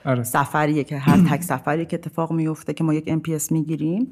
آره. 0.06 0.24
سفریه 0.24 0.84
که 0.84 0.98
هر 0.98 1.18
تک 1.30 1.44
سفری 1.44 1.86
که 1.86 1.98
اتفاق 1.98 2.32
میفته 2.32 2.74
که 2.74 2.84
ما 2.84 2.94
یک 2.94 3.10
NPS 3.10 3.52
می‌گیریم. 3.52 4.08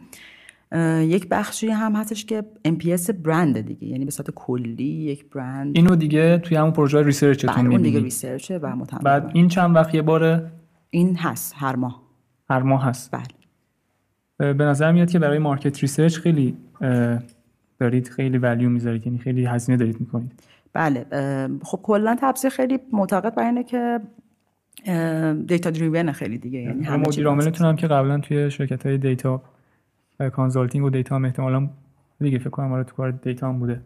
یک 1.00 1.29
بخشی 1.29 1.67
هم 1.67 1.95
هستش 1.95 2.25
که 2.25 2.43
NPS 2.68 3.12
برند 3.12 3.62
دیگه 3.62 3.88
یعنی 3.88 4.05
به 4.05 4.12
صورت 4.12 4.31
کلی 4.31 4.84
یک 4.84 5.29
برند 5.29 5.77
اینو 5.77 5.95
دیگه 5.95 6.38
توی 6.38 6.57
همون 6.57 6.72
پروژه 6.72 7.03
research 7.04 7.41
تون 7.41 7.56
بله 7.55 7.60
اون 7.60 7.67
دیگه 7.69 7.77
می‌بینید. 7.79 8.03
research 8.04 8.53
ه 8.53 8.60
و 8.60 8.75
متنوع 8.75 9.03
بعد 9.03 9.31
این 9.34 9.48
چند 9.48 9.75
وقت 9.75 9.95
یه 9.95 10.01
باره 10.01 10.51
این 10.89 11.15
هست 11.15 11.53
هر 11.57 11.75
ماه. 11.75 12.01
هر 12.50 12.62
ماه 12.62 12.84
هست. 12.84 13.12
بله. 13.12 14.53
به 14.53 14.65
نظر 14.65 14.91
میاد 14.91 15.10
که 15.12 15.19
برای 15.19 15.39
market 15.39 15.80
research 15.80 16.18
خیلی 16.17 16.57
دارید 17.79 18.07
خیلی 18.07 18.38
value 18.38 18.70
می‌ذارید 18.69 19.07
یعنی 19.07 19.19
خیلی 19.19 19.45
هزینه 19.45 19.77
دارید 19.77 20.00
می‌کنید. 20.00 20.31
بله 20.74 21.05
خب 21.63 21.79
کلا 21.84 22.17
تپسیه 22.22 22.50
خیلی 22.50 22.79
معتقد 22.91 23.36
بر 23.36 23.43
اینه 23.43 23.63
که 23.63 24.00
data 25.48 25.70
driven 25.70 26.12
خیلی 26.12 26.38
دیگه 26.38 26.60
یعنی 26.60 26.89
مدیر 26.89 27.27
عاملتون 27.27 27.67
هم 27.67 27.75
که 27.75 27.88
قبلا 27.88 28.19
توی 28.19 28.51
شرکت 28.51 28.86
های 28.86 28.98
data 28.98 29.42
consulting 30.20 30.86
و 30.86 30.89
دیتا 30.89 31.15
هم 31.15 31.25
احتمالا 31.25 31.69
دیگه 32.19 32.39
فکر 32.39 32.50
کنم 32.50 32.74
آره 32.74 32.84
تو 32.84 32.95
کار 32.95 33.12
دیتا 33.12 33.50
هم 33.50 33.60
بوده. 33.60 33.81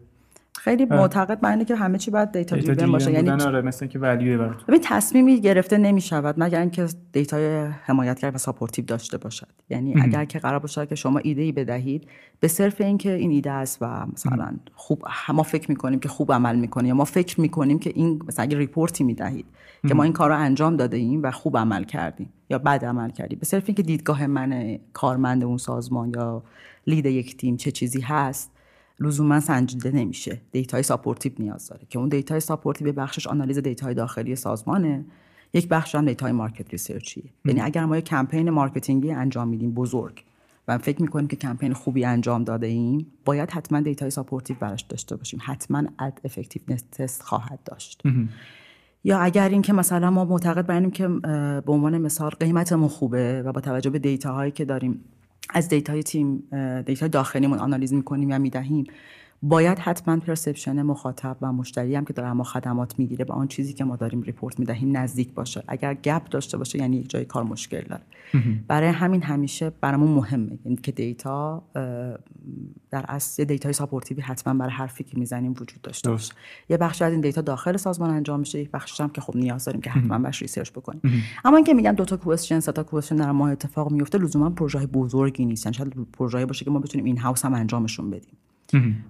خیلی 0.58 0.84
معتقد 0.84 1.40
بر 1.40 1.50
اینه 1.50 1.64
که 1.64 1.76
همه 1.76 1.98
چی 1.98 2.10
باید 2.10 2.32
data 2.32 2.56
data 2.56 2.74
driven 2.74 2.92
باشه. 2.92 3.12
یعنی 3.12 3.30
آره 3.30 3.60
مثل 3.60 3.86
که 3.86 3.98
value 3.98 4.38
براتون. 4.38 4.64
ببین 4.68 4.80
تصمیمی 4.84 5.40
گرفته 5.40 5.78
نمی 5.78 6.00
شود 6.00 6.34
مگر 6.38 6.60
اینکه 6.60 6.86
data 7.12 7.55
ی 7.55 7.66
حمایتگر 7.66 8.32
و 8.34 8.38
supportive 8.38 8.84
داشته 8.84 9.18
باشد. 9.18 9.48
یعنی 9.70 9.94
اگر 10.02 10.24
که 10.24 10.38
قرار 10.38 10.58
باشد 10.58 10.88
که 10.88 10.94
شما 10.94 11.18
ایده 11.18 11.42
ای 11.42 11.52
بدهید 11.52 12.08
به 12.40 12.48
صرف 12.48 12.80
اینکه 12.80 13.12
این 13.12 13.30
ایده 13.30 13.50
است 13.50 13.78
و 13.80 14.06
مثلا 14.12 14.56
خوب 14.74 15.04
ما 15.28 15.42
فکر 15.42 15.70
می‌کنیم 15.70 16.00
که 16.00 16.08
خوب 16.08 16.32
عمل 16.32 16.56
می‌کنه 16.56 16.88
یا 16.88 16.94
ما 16.94 17.04
فکر 17.04 17.40
می‌کنیم 17.40 17.78
که 17.78 17.92
این 17.94 18.22
مثلا 18.28 18.42
اگه 18.42 18.58
report 18.58 18.97
ی 18.97 19.04
می‌دهید 19.04 19.46
که 19.88 19.94
ما 19.94 20.02
این 20.02 20.12
کار 20.12 20.30
رو 20.30 20.36
انجام 20.36 20.76
داده 20.76 20.96
ایم 20.96 21.22
و 21.22 21.30
خوب 21.30 21.58
عمل 21.58 21.84
کردیم 21.84 22.32
یا 22.50 22.58
بد 22.58 22.84
عمل 22.84 23.10
کردیم. 23.10 23.38
به 23.38 23.46
صرف 23.46 23.64
اینکه 23.66 23.82
دیدگاه 23.82 24.26
من 24.26 24.78
کارمند 24.92 25.44
اون 25.44 25.58
سازمان 25.58 26.12
یا 26.16 26.42
lead 26.86 27.06
یک 27.06 27.36
تیم 27.36 27.56
چه 27.56 27.70
چیزی 27.70 28.00
هست 28.00 28.50
لزوما 29.00 29.40
سنجیده 29.40 29.90
نمیشه. 29.90 30.40
data 30.52 30.82
ی 30.82 30.87
supportive 30.87 31.32
نیاز 31.38 31.68
داره 31.68 31.86
که 31.90 31.98
اون 31.98 32.08
data 32.08 32.40
ی 32.40 32.44
supportive 32.44 32.84
یه 32.84 32.92
بخشش 32.92 33.26
آنالیز 33.26 33.58
data 33.58 33.87
ی 33.87 33.94
داخلی 33.94 34.36
سازمانه. 34.36 35.04
یک 35.54 35.68
بخش 35.68 35.94
هم 35.94 36.06
data 36.06 36.32
ی 36.32 36.37
market 36.37 36.70
research 36.70 37.09
یه. 37.09 37.24
یعنی 37.44 37.60
اگر 37.60 37.84
ما 37.84 37.96
یک 37.96 38.04
کمپین 38.04 38.50
marketing 38.50 39.06
ی 39.06 39.12
انجام 39.12 39.48
میدیم 39.48 39.72
بزرگ 39.72 40.24
و 40.68 40.78
فکر 40.78 41.02
می‌کنیم 41.02 41.28
که 41.28 41.36
کمپین 41.36 41.72
خوبی 41.72 42.04
انجام 42.04 42.44
داده 42.44 42.66
ایم 42.66 43.06
باید 43.24 43.50
حتما 43.50 43.80
data 43.80 44.10
ی 44.10 44.14
supportive 44.14 44.56
براش 44.60 44.82
داشته 44.82 45.16
باشیم. 45.16 45.40
حتما 45.42 45.82
ad 45.98 46.20
effectiveness 46.24 46.84
test 46.92 47.22
خواهد 47.22 47.58
داشت. 47.64 48.02
یا 49.04 49.18
اگر 49.18 49.48
اینکه 49.48 49.72
مثلا 49.72 50.10
ما 50.10 50.24
معتقدیم 50.24 50.90
که 50.90 51.08
به 51.66 51.72
عنوان 51.72 51.98
مثال 51.98 52.30
قیمتمون 52.30 52.88
خوبه 52.88 53.42
و 53.42 53.52
با 53.52 53.60
توجه 53.60 53.90
به 53.90 53.98
data 53.98 54.29
هایی 54.29 54.52
که 54.52 54.64
داریم 54.64 55.04
از 55.54 55.68
data 55.68 55.95
ی 55.95 56.02
تیم 56.02 56.48
data 56.86 57.08
داخلیمون 57.08 57.58
آنالیز 57.58 57.92
می‌کنیم 57.92 58.30
یا 58.30 58.38
می‌دهیم. 58.38 58.84
باید 59.42 59.78
حتما 59.78 60.16
perception 60.16 60.82
مخاطب 60.82 61.36
و 61.40 61.52
مشتری 61.52 61.94
هم 61.94 62.04
که 62.04 62.12
داره 62.12 62.32
ما 62.32 62.44
خدمات 62.44 62.98
می‌گیره 62.98 63.24
به 63.24 63.32
آن 63.32 63.48
چیزی 63.48 63.72
که 63.72 63.84
ما 63.84 63.96
داریم 63.96 64.22
report 64.22 64.58
می‌دهیم 64.58 64.96
نزدیک 64.96 65.34
باشه. 65.34 65.64
اگر 65.68 65.94
gap 65.94 66.28
داشته 66.28 66.58
باشه 66.58 66.78
یعنی 66.78 66.96
یک 66.96 67.10
جای 67.10 67.24
کار 67.24 67.44
مشکل 67.44 67.80
داره. 67.80 68.02
برای 68.68 68.88
همین 68.88 69.22
همیشه 69.22 69.70
برامون 69.80 70.10
مهمه 70.10 70.58
یعنی 70.64 70.76
که 70.76 70.92
data 70.92 71.62
در 72.90 73.04
اصل 73.08 73.44
data 73.44 73.72
ی 73.72 73.76
supportive 73.76 74.18
ی 74.18 74.22
حتما 74.22 74.54
برای 74.54 74.72
حرفی 74.72 75.04
که 75.04 75.18
می‌زنیم 75.18 75.50
وجود 75.52 75.80
داشته 75.82 76.10
باشه. 76.10 76.32
یه 76.68 76.76
بخش 76.76 77.02
از 77.02 77.12
این 77.12 77.20
data 77.20 77.40
داخل 77.40 77.76
سازمان 77.76 78.10
انجام 78.10 78.40
میشه 78.40 78.58
یک 78.58 78.70
بخشش 78.70 79.00
هم 79.00 79.08
که 79.08 79.20
خب 79.20 79.36
نیاز 79.36 79.64
داریم 79.64 79.80
که 79.80 79.90
حتما 79.90 80.18
باش 80.18 80.42
research 80.42 80.70
بکنیم. 80.70 81.00
اما 81.44 81.56
اینکه 81.56 81.74
میگم 81.74 81.92
دو 81.92 82.04
تا 82.04 82.16
question 82.16 82.60
سه 82.60 82.72
تا 82.72 82.82
question 82.82 83.16
در 83.16 83.32
ما 83.32 83.48
اتفاق 83.48 83.92
میفته 83.92 84.18
لزوما 84.18 84.50
پروژه 84.50 84.86
بزرگی 84.86 85.44
نیستن. 85.44 85.72
شاید 85.72 85.94
پروژه 86.12 86.46
باشه 86.46 86.64
که 86.64 86.70
ما 86.70 86.78
بتونیم 86.78 87.04
in-house 87.04 87.44
هم 87.44 87.54
انجامشون 87.54 88.10
بدیم. 88.10 88.36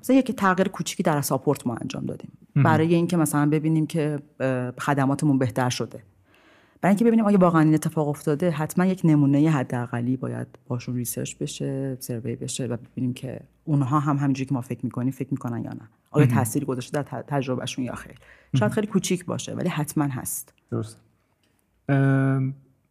مثلا 0.00 0.16
یک 0.16 0.32
تغییر 0.32 0.68
کوچیکی 0.68 1.02
در 1.02 1.20
support 1.20 1.66
ما 1.66 1.74
انجام 1.74 2.06
دادیم. 2.06 2.32
برای 2.54 2.94
اینکه 2.94 3.16
مثلا 3.16 3.50
ببینیم 3.50 3.86
که 3.86 4.18
خدماتمون 4.78 5.38
بهتر 5.38 5.70
شده. 5.70 6.02
برای 6.80 6.90
اینکه 6.90 7.04
ببینیم 7.04 7.24
آیا 7.24 7.38
واقعا 7.38 7.60
این 7.60 7.74
اتفاق 7.74 8.08
افتاده 8.08 8.50
حتما 8.50 8.86
یک 8.86 9.00
نمونه 9.04 9.50
حداقلی 9.50 10.16
باید 10.16 10.46
باشون 10.68 10.96
research 10.96 11.36
بشه 11.36 11.96
survey 12.00 12.36
بشه 12.36 12.66
و 12.66 12.76
ببینیم 12.76 13.14
که 13.14 13.40
اونها 13.64 14.00
هم 14.00 14.16
همینجوری 14.16 14.48
که 14.48 14.54
ما 14.54 14.60
فکر 14.60 14.80
می‌کنیم 14.84 15.10
فکر 15.10 15.28
می‌کنن 15.30 15.64
یا 15.64 15.70
نه. 15.70 15.88
آیا 16.10 16.26
تاثیری 16.26 16.66
گذاشته 16.66 17.02
در 17.02 17.22
تجربهشون 17.22 17.84
یا 17.84 17.94
خیر. 17.94 18.18
شاید 18.56 18.72
خیلی 18.72 18.86
کوچیک 18.86 19.24
باشه 19.24 19.54
ولی 19.54 19.68
حتما 19.68 20.04
هست. 20.04 20.54
درست. 20.70 21.00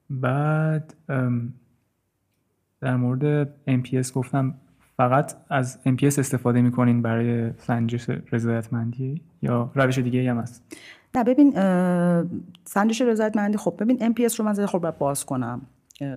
بعد 0.10 0.94
در 2.82 2.96
مورد 2.96 3.50
MPS 3.68 4.12
گفتم 4.12 4.56
فقط 5.00 5.34
از 5.50 5.78
MPS 5.86 6.20
استفاده 6.20 6.62
می‌کنین 6.62 7.02
برای 7.02 7.52
سنجش 7.58 8.10
رضایتمندی 8.32 9.22
یا 9.42 9.72
روش 9.76 10.00
دیگه 10.00 10.32
هم 10.32 10.38
هست؟ 10.38 10.64
نه 11.16 11.24
ببین 11.24 11.52
سنجش 12.66 13.02
رضایتمندی 13.02 13.58
خب 13.58 13.76
ببین 13.80 14.14
MPS 14.14 14.36
رو 14.36 14.46
من 14.46 14.66
خب 14.66 14.92
باز 14.92 15.26
کنم. 15.26 15.62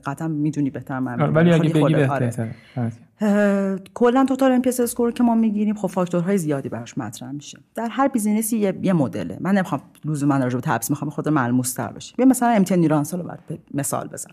قطعا 0.05 0.29
می‌دونی 0.29 0.71
بهتر 0.71 0.99
من 0.99 1.23
آره، 1.23 1.33
ولی 1.33 1.53
اگه 1.53 1.71
بگی 1.71 1.95
بهتره 1.95 2.55
آره. 2.77 3.79
کلا 3.95 4.25
توتال 4.25 4.53
ام 4.53 4.63
اسکور 4.67 5.13
که 5.13 5.23
ما 5.23 5.35
می‌گیریم 5.35 5.75
خب 5.75 5.89
فاکتورهای 5.89 6.39
زیادی 6.39 6.69
براش 6.69 6.99
مطرح 6.99 7.31
میشه. 7.31 7.59
در 7.75 7.89
هر 7.91 8.09
بیزینسی 8.09 8.59
یه, 8.59 8.79
یه 8.83 8.93
مدله. 8.93 9.39
من 9.41 9.55
نمی‌خوام 9.55 9.81
لزوما 10.05 10.37
راجع 10.37 10.55
به 10.55 10.61
تبس 10.61 10.91
می‌خوام 10.91 11.11
خود 11.11 11.29
ملموس 11.29 11.73
تر 11.73 11.93
بشه 11.93 12.15
بیا 12.17 12.27
مثلا 12.27 12.49
امتیان 12.49 12.81
نیرانسال 12.81 13.23
رو 13.23 13.31
مثال 13.75 14.09
بزن. 14.09 14.31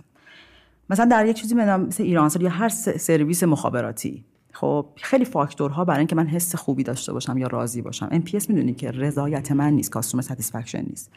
مثلا 0.90 1.06
در 1.06 1.26
یک 1.26 1.36
چیزی 1.36 1.56
مثل 1.56 2.04
ایرانسل 2.04 2.42
یا 2.42 2.50
هر 2.50 2.70
سرویس 2.70 3.44
مخابراتی 3.44 4.26
خب 4.54 4.86
خیلی 4.96 5.26
فاکتورها 5.26 5.86
برای 5.86 6.00
اینکه 6.00 6.16
من 6.16 6.28
حس 6.28 6.56
خوبی 6.56 6.84
داشته 6.84 7.14
باشم 7.14 7.38
یا 7.38 7.48
راضی 7.48 7.82
باشم. 7.82 8.10
NPS 8.10 8.50
می‌دونی 8.50 8.74
که 8.74 8.92
رضایت 8.92 9.52
من 9.52 9.74
نیست 9.74 9.92
customer 9.92 10.24
satisfaction 10.24 10.86
نیست. 10.90 11.12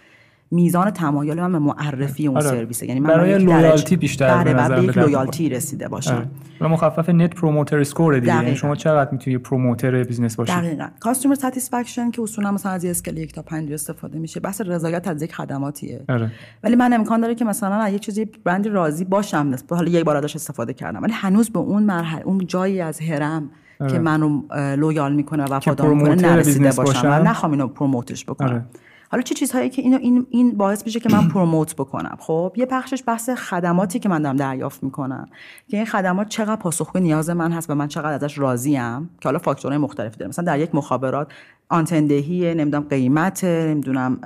میزان 0.53 0.91
تمایل 0.91 1.41
من 1.41 1.53
به 1.53 1.59
معرفی 1.59 2.27
اون 2.27 2.37
آره. 2.37 2.47
سرویسه 2.47 2.87
یعنی 2.87 3.01
من 3.01 3.09
برای 3.09 3.39
loyalty 3.39 3.97
بیشتر 3.97 4.45
به 4.45 4.55
نظر 4.55 4.83
یک 4.83 4.99
loyalty 4.99 5.49
رسیده 5.49 5.89
باشم 5.89 6.15
آره. 6.15 6.27
و 6.61 6.69
مخفف 6.69 7.09
Net 7.09 7.35
Promoter 7.35 7.79
Score 7.79 8.19
دیگه. 8.19 8.35
یعنی 8.35 8.57
شما 8.57 8.75
چقدر 8.77 9.11
می‌تونی 9.13 9.39
promoter 9.39 10.03
business 10.03 10.37
باشی؟ 10.37 10.53
دقیقاً. 10.53 10.89
customer 11.01 11.35
satisfaction 11.35 12.11
که 12.11 12.23
اصولا 12.23 12.51
مثلا 12.53 12.73
از 12.73 12.85
scale 12.85 13.17
یک 13.17 13.33
تا 13.33 13.43
5 13.43 13.73
استفاده 13.73 14.19
میشه. 14.19 14.41
بحث 14.41 14.61
رضایت 14.61 15.09
از 15.09 15.23
یک 15.23 15.35
خدماتیه. 15.35 16.05
آره. 16.09 16.31
ولی 16.65 16.77
من 16.77 16.93
امکان 16.93 17.21
داره 17.21 17.35
که 17.35 17.45
مثلا 17.45 17.75
از 17.75 17.93
یک 17.93 18.01
چیزی 18.01 18.25
برند 18.45 18.67
راضی 18.69 19.05
باشم. 19.05 19.49
نسبت 19.53 19.73
حالا 19.73 19.91
یک 19.91 20.05
بار 20.05 20.17
ازش 20.17 20.37
استفاده 20.37 20.73
کردم. 20.75 21.03
ولی 21.03 21.13
هنوز 21.13 21.51
به 21.51 21.59
اون 21.59 21.83
مرحله 21.83 22.23
اون 22.23 22.47
جایی 22.47 22.81
از 22.81 23.01
هرم 23.01 23.51
که 23.91 23.99
منو 23.99 24.43
loyal 24.77 25.15
می‌کنه 25.15 25.45
و 25.45 25.55
وفادار 25.55 25.95
می‌کنه 25.95 26.15
نرسیده 26.15 26.73
باشم. 26.73 27.09
و 27.11 27.23
نخوام 27.23 27.53
اینو 27.53 27.69
promote 27.69 28.12
ش 28.12 28.25
بکنم. 28.25 28.67
حالا 29.12 29.23
چه 29.23 29.35
چیزهایی 29.35 29.71
که 29.71 29.83
اینو 29.83 29.99
این 29.99 30.26
این 30.31 30.57
باعث 30.57 30.87
میشه 30.87 31.00
که 31.00 31.09
من 31.12 31.28
promote 31.29 31.75
بکنم؟ 31.75 32.16
خب 32.21 32.52
یه 32.57 32.66
بخشش 32.66 33.02
بحث 33.07 33.31
خدماتی 33.31 33.99
که 33.99 34.09
من 34.09 34.23
دارم 34.23 34.37
دریافت 34.37 34.83
می‌کنم. 34.83 35.28
که 35.69 35.76
این 35.76 35.87
خدمات 35.87 36.28
چقدر 36.28 36.57
پاسخگو 36.57 36.99
نیاز 36.99 37.31
من 37.31 37.52
هست 37.52 37.71
و 37.71 37.75
من 37.75 37.88
چقدر 37.88 38.12
ازش 38.12 38.38
راضیم؟ 38.38 39.11
که 39.21 39.28
حالا 39.28 39.38
فاکتورهای 39.38 39.78
مختلفی 39.78 40.16
داره 40.16 40.28
مثلا 40.28 40.45
در 40.45 40.59
یک 40.59 40.75
مخابرات 40.75 41.33
آنتندهی 41.69 42.54
نمی‌دونم 42.54 42.87
قیمت 42.88 43.45
نمی‌دونم 43.45 44.19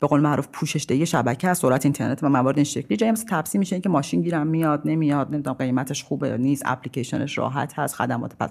به 0.00 0.06
قول 0.06 0.20
معروف 0.20 0.48
پوشش 0.52 0.86
دهی 0.88 1.06
شبکه 1.06 1.54
سرعت 1.54 1.86
اینترنت 1.86 2.24
و 2.24 2.28
موارد 2.28 2.56
این 2.56 2.64
شکلی. 2.64 2.96
جایی 2.96 3.12
مثل 3.12 3.26
تپسی 3.28 3.58
میشه 3.58 3.80
که 3.80 3.88
ماشین 3.88 4.22
گیرم 4.22 4.46
میاد 4.46 4.82
نمیاد 4.84 5.28
نمی‌دونم 5.30 5.56
قیمتش 5.56 6.04
خوبه 6.04 6.28
یا 6.28 6.36
نیست 6.36 6.62
اپلیکیشنش 6.66 7.38
راحت 7.38 7.78
هست 7.78 7.94
خدمات 7.94 8.36
پس 8.36 8.50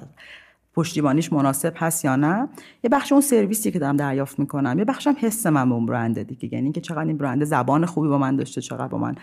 پشتیبانیش 0.74 1.34
مناسب 1.34 1.74
هست 1.78 2.06
یا 2.06 2.16
نه؟ 2.16 2.50
یه 2.84 2.90
بخش 2.90 3.12
اون 3.12 3.22
سرویسی 3.22 3.72
که 3.72 3.80
دارم 3.80 3.98
دریافت 3.98 4.40
می‌کنم 4.40 4.80
یه 4.80 4.86
بخشم 4.86 5.16
حس 5.20 5.46
من 5.46 5.70
به 5.70 5.76
اون 5.76 5.86
برنده 5.86 6.24
دیگه. 6.24 6.54
یعنی 6.54 6.72
که 6.72 6.82
چقدر 6.82 7.08
این 7.08 7.18
برنده 7.18 7.46
زبان 7.46 7.86
خوبی 7.86 8.08
با 8.08 8.18
من 8.18 8.36
داشته 8.36 8.62
چقدر 8.62 8.88
با 8.88 8.98
من 8.98 9.16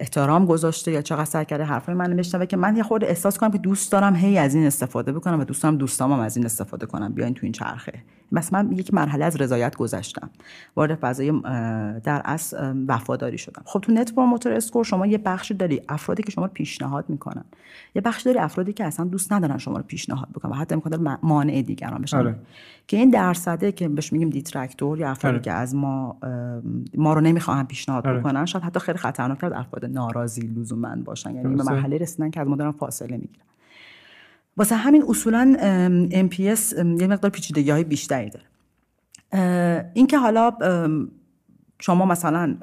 احترام 0.00 0.46
گذاشته 0.46 0.92
یا 0.92 1.02
چقدر 1.02 1.24
سعی 1.24 1.44
کرده 1.44 1.64
حرفای 1.64 1.94
من 1.94 2.16
بشنوه 2.16 2.46
که 2.46 2.56
من 2.56 2.76
یه 2.76 2.82
خورده 2.82 3.06
احساس 3.06 3.38
کنم 3.38 3.50
که 3.50 3.58
دوست 3.58 3.92
دارم 3.92 4.16
هی 4.16 4.38
از 4.38 4.54
این 4.54 4.66
استفاده 4.66 5.12
بکنم 5.12 5.40
و 5.40 5.44
دوست 5.44 5.62
دارم 5.62 5.76
دوستام 5.76 6.12
هم 6.12 6.20
از 6.20 6.36
این 6.36 6.46
استفاده 6.46 6.86
کنم 6.86 7.12
بیاین 7.12 7.34
تو 7.34 7.40
این 7.42 7.52
چرخه. 7.52 7.92
پس 8.34 8.52
من 8.52 8.72
یک 8.72 8.94
مرحله 8.94 9.24
از 9.24 9.36
رضایت 9.36 9.76
گذشتم. 9.76 10.30
وارد 10.76 10.94
فضای 10.94 11.40
در 12.04 12.22
اصل 12.24 12.74
وفاداری 12.88 13.38
شدم. 13.38 13.62
خب 13.64 13.80
تو 13.80 13.92
Net 13.92 14.14
Promoter 14.14 14.52
Score 14.52 14.84
شما 14.84 15.06
یه 15.06 15.18
بخشی 15.18 15.54
داری 15.54 15.82
افرادی 15.88 16.22
که 16.22 16.30
شما 16.30 16.44
رو 16.44 16.50
پیشنهاد 16.54 17.04
می‌کنن. 17.08 17.44
یه 17.94 18.02
بخش 18.02 18.22
داری 18.22 18.38
افرادی 18.38 18.72
که 18.72 18.84
اصلا 18.84 19.06
دوست 19.06 19.32
ندارن 19.32 19.58
شما 19.58 19.76
رو 19.76 19.82
پیشنهاد 19.82 20.28
بکنن 20.34 20.52
و 20.52 20.54
حتی 20.54 20.74
امکان 20.74 21.18
مانع 21.22 21.62
دیگران 21.62 22.02
بشن. 22.02 22.16
آره. 22.18 22.36
که 22.88 22.96
این 22.96 23.10
درصده 23.10 23.72
که 23.72 23.88
بهش 23.88 24.12
میگیم 24.12 24.30
detractor 24.30 24.98
یا 24.98 25.10
افرادی 25.10 25.34
آره. 25.34 25.44
که 25.44 25.52
از 25.52 25.74
ما 25.74 26.16
ما 26.94 27.14
رو 27.14 27.20
نمی‌خوان 27.20 27.66
پیشنهاد 27.66 28.06
آره. 28.06 28.18
بکنن 28.18 28.46
شاید 28.46 28.64
حتی 28.64 28.80
خیلی 28.80 28.98
خطرناک 28.98 29.44
از 29.44 29.52
افراد 29.52 29.84
ناراضی 29.84 30.40
لزوما 30.40 30.96
باشن 31.04 31.34
یعنی 31.34 31.56
به 31.56 31.62
مرحله 31.62 31.98
رسیدن 31.98 32.30
که 32.30 32.40
از 32.40 32.48
ما 32.48 32.56
دارن 32.56 32.70
فاصله 32.70 33.16
می‌گیرن 33.16 33.44
واسه 34.56 34.76
همین 34.76 35.04
اصولا 35.08 35.56
NPS 36.10 36.76
یه 36.76 37.06
مقدار 37.06 37.30
پیچیدگی 37.30 37.70
های 37.70 37.84
بیشتری 37.84 38.30
داره 38.30 38.44
اینکه 39.94 40.18
حالا 40.18 40.52
شما 41.78 42.06
مثلا 42.06 42.56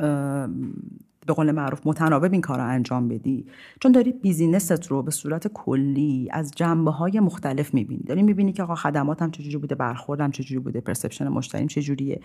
به 1.25 1.33
قول 1.33 1.51
معروف 1.51 1.79
متناوب 1.85 2.31
این 2.31 2.41
کار 2.41 2.57
رو 2.57 2.67
انجام 2.67 3.07
بدی. 3.07 3.45
چون 3.79 3.91
داری 3.91 4.11
business 4.11 4.79
ت 4.79 4.87
رو 4.87 5.03
به 5.03 5.11
صورت 5.11 5.47
کلی 5.47 6.29
از 6.31 6.51
جنبه 6.55 6.91
های 6.91 7.19
مختلف 7.19 7.73
می‌بینی. 7.73 8.03
داری 8.03 8.23
می‌بینی 8.23 8.53
که 8.53 8.63
آقا 8.63 8.75
خدماتم 8.75 9.31
چجوری 9.31 9.57
بوده 9.57 9.75
برخوردم 9.75 10.31
چجوری 10.31 10.59
بوده 10.59 10.81
perception 10.81 11.27
مشتریم 11.27 11.67
چجوریه. 11.67 12.21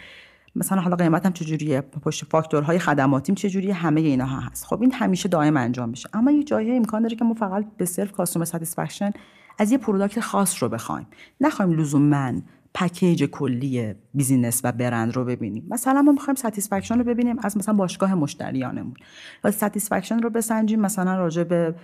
مثلا 0.56 0.80
حالا 0.80 0.96
قیمتم 0.96 1.32
چجوریه 1.32 1.80
پشت 1.80 2.24
فاکتورهای 2.24 2.78
خدماتیم 2.78 3.34
چجوریه 3.34 3.74
همه 3.74 4.00
اینها 4.00 4.40
هست. 4.40 4.64
خب 4.64 4.82
این 4.82 4.92
همیشه 4.92 5.28
دائم 5.28 5.56
انجام 5.56 5.88
میشه. 5.88 6.08
اما 6.12 6.30
یه 6.30 6.42
جایی 6.42 6.70
امکان 6.70 7.02
داره 7.02 7.16
که 7.16 7.24
ما 7.24 7.34
فقط 7.34 7.64
به 7.76 7.84
صرف 7.84 8.12
customer 8.12 8.44
satisfaction 8.44 9.10
از 9.58 9.72
یه 9.72 9.78
product 9.78 10.20
خاص 10.20 10.62
رو 10.62 10.68
بخوایم. 10.68 11.06
نخوایم 11.40 11.72
لزوما 11.72 12.32
پکیج 12.74 13.24
کلی 13.24 13.94
business 14.18 14.60
و 14.64 14.72
برند 14.72 15.16
رو 15.16 15.24
ببینیم. 15.24 15.66
مثلا 15.70 16.02
ما 16.02 16.12
می‌خوایم 16.12 16.34
satisfaction 16.34 16.98
رو 16.98 17.04
ببینیم 17.04 17.36
از 17.42 17.56
مثلا 17.56 17.74
باشگاه 17.74 18.14
مشتریانمون. 18.14 18.94
و 19.44 19.50
satisfaction 19.50 20.18
رو 20.18 20.30
بسنجیم 20.30 20.80
مثلا 20.80 21.16
راجع 21.16 21.44
به 21.44 21.74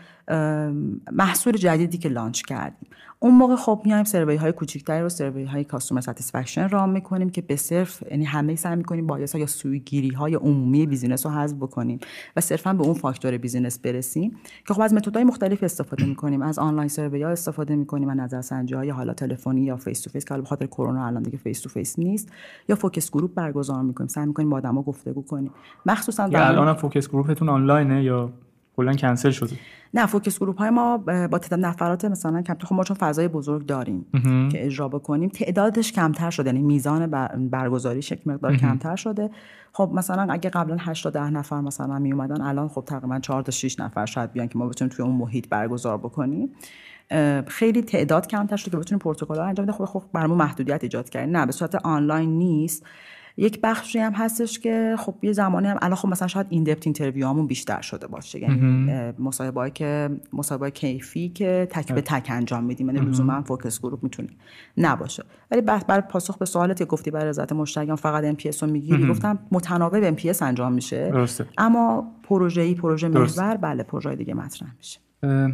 محصول 1.12 1.56
جدیدی 1.56 1.98
که 1.98 2.08
launch 2.08 2.42
کردیم. 2.42 2.88
اون 3.18 3.34
موقع 3.34 3.56
خب 3.56 3.82
میایم 3.84 4.04
survey 4.04 4.36
های 4.36 4.52
کوچیکتری 4.52 5.02
رو 5.02 5.08
سروی 5.08 5.44
های 5.44 5.64
کاستومر 5.64 6.00
ستیسفکشن 6.00 6.68
رام 6.68 6.90
می‌کنیم 6.90 7.30
که 7.30 7.42
به 7.42 7.56
صرف 7.56 8.02
یعنی 8.10 8.24
همه 8.24 8.54
سعی 8.54 8.76
می‌کنیم 8.76 9.06
bias 9.06 9.32
ها 9.32 9.38
یا 9.38 9.46
سوگیری 9.46 10.10
های 10.10 10.34
عمومی 10.34 10.86
business 10.86 11.26
رو 11.26 11.32
حذف 11.32 11.56
بکنیم 11.56 11.98
و 12.36 12.40
صرفا 12.40 12.72
به 12.72 12.82
اون 12.82 12.94
فاکتور 12.94 13.38
business 13.38 13.78
برسیم 13.78 14.36
که 14.68 14.74
خب 14.74 14.80
از 14.80 14.94
متدهای 14.94 15.24
مختلف 15.24 15.62
استفاده 15.62 16.04
می‌کنیم. 16.04 16.42
از 16.42 16.58
online 16.58 16.88
survey 16.88 17.22
ها 17.22 17.30
استفاده 17.30 17.76
می‌کنیم 17.76 18.08
و 18.08 18.14
نظرسنجی 18.14 18.74
های 18.74 18.90
حالا 18.90 19.14
تلفنی 19.14 19.62
یا 19.62 19.76
face 19.76 20.00
to 20.00 20.10
face 20.10 20.24
که 20.24 20.42
خاطر 20.42 20.66
کرونا 20.66 21.06
الان 21.06 21.22
دیگه 21.22 21.38
face 21.38 21.60
to 21.60 21.68
face 21.68 21.98
نیست. 21.98 22.23
یا 22.68 22.76
focus 22.76 23.10
group 23.10 23.34
برگزار 23.34 23.82
می‌کنیم؟ 23.82 24.08
سعی 24.08 24.26
می‌کنیم 24.26 24.50
با 24.50 24.56
آدما 24.56 24.82
گفتگو 24.82 25.24
کنیم. 25.24 25.50
مخصوصا 25.86 26.24
الان 26.24 26.74
focus 26.74 27.08
group 27.08 27.33
تون 27.33 27.48
آنلاینه 27.48 28.04
یا 28.04 28.32
کلا 28.76 28.92
کنسل 28.92 29.30
شده؟ 29.30 29.56
نه 29.94 30.06
focus 30.06 30.38
group 30.38 30.58
های 30.58 30.70
ما 30.70 30.96
با 30.96 31.38
تعداد 31.38 31.60
نفرات 31.60 32.04
مثلا 32.04 32.42
کم 32.42 32.56
خب 32.62 32.74
ما 32.74 32.84
چون 32.84 32.96
فضای 32.96 33.28
بزرگ 33.28 33.66
داریم 33.66 34.06
که 34.52 34.66
اجرا 34.66 34.88
بکنیم 34.88 35.28
تعدادش 35.28 35.92
کمتر 35.92 36.30
شده. 36.30 36.50
یعنی 36.50 36.62
میزان 36.62 37.06
برگزاریش 37.50 38.12
یک 38.12 38.26
مقدار 38.26 38.56
کمتر 38.56 38.96
شده. 38.96 39.30
خب 39.72 39.90
مثلا 39.94 40.32
اگه 40.32 40.50
قبلا 40.50 40.76
8 40.80 41.04
تا 41.04 41.10
10 41.10 41.30
نفر 41.30 41.60
مثلا 41.60 41.98
می 41.98 42.12
اومدن 42.12 42.40
الان 42.40 42.68
خب 42.68 42.84
تقریبا 42.86 43.18
4 43.18 43.42
تا 43.42 43.52
6 43.52 43.80
نفر 43.80 44.06
شاید 44.06 44.32
بیان 44.32 44.48
که 44.48 44.58
ما 44.58 44.66
بتونیم 44.66 44.94
توی 44.94 45.04
اون 45.04 45.14
محیط 45.14 45.48
برگزار 45.48 45.98
بکنیم. 45.98 46.50
خیلی 47.46 47.82
تعداد 47.82 48.26
کمتر 48.26 48.56
شده 48.56 48.70
که 48.70 48.76
بتونیم 48.76 48.98
پروتکل 48.98 49.38
انجام 49.38 49.66
بده 49.66 49.72
خب 49.72 49.84
خب 49.84 50.02
برامون 50.12 50.38
محدودیت 50.38 50.82
ایجاد 50.82 51.08
کرد 51.08 51.28
نه 51.28 51.46
به 51.46 51.52
صورت 51.52 51.74
آنلاین 51.74 52.38
نیست. 52.38 52.86
یک 53.36 53.60
بخشی 53.62 53.98
هم 53.98 54.12
هستش 54.12 54.58
که 54.58 54.96
خب 54.98 55.14
یه 55.22 55.32
زمانی 55.32 55.68
هم 55.68 55.76
الان 55.82 55.96
خب 55.96 56.08
مثلا 56.08 56.28
شاید 56.28 56.46
این 56.50 56.64
depth 56.64 56.86
interview 56.86 57.28
همون 57.28 57.46
بیشتر 57.46 57.80
شده 57.80 58.06
باشه. 58.06 58.40
یعنی 58.40 59.12
مصاحبه 59.18 59.70
که 59.70 60.10
مصاحبه 60.32 60.70
کیفی 60.70 61.28
که 61.28 61.68
تک 61.70 61.92
به 61.92 62.00
تک 62.00 62.26
انجام 62.30 62.64
میدیم. 62.64 62.90
یعنی 62.90 63.10
لزوما 63.10 63.42
focus 63.42 63.80
group 63.80 64.02
می‌تونه 64.02 64.28
نباشه. 64.76 65.24
ولی 65.50 65.60
برای 65.60 66.02
پاسخ 66.10 66.38
به 66.38 66.44
سوالت 66.44 66.78
که 66.78 66.84
گفتی 66.84 67.10
برای 67.10 67.28
رضایت 67.28 67.52
مشتریان 67.52 67.96
فقط 67.96 68.24
NPS 68.24 68.50
رو 68.50 68.68
می‌گیری. 68.68 69.06
گفتم 69.06 69.38
متناوب 69.52 70.04
NPS 70.04 70.32
انجام 70.40 70.72
میشه. 70.72 71.10
درسته. 71.10 71.46
اما 71.58 72.12
پروژه 72.22 72.62
ای 72.62 72.74
پروژه 72.74 73.08
محور 73.08 73.56
بله 73.56 73.82
پروژه 73.82 74.16
دیگه 74.16 74.34
مطرح 74.34 74.68
میشه. 74.76 75.00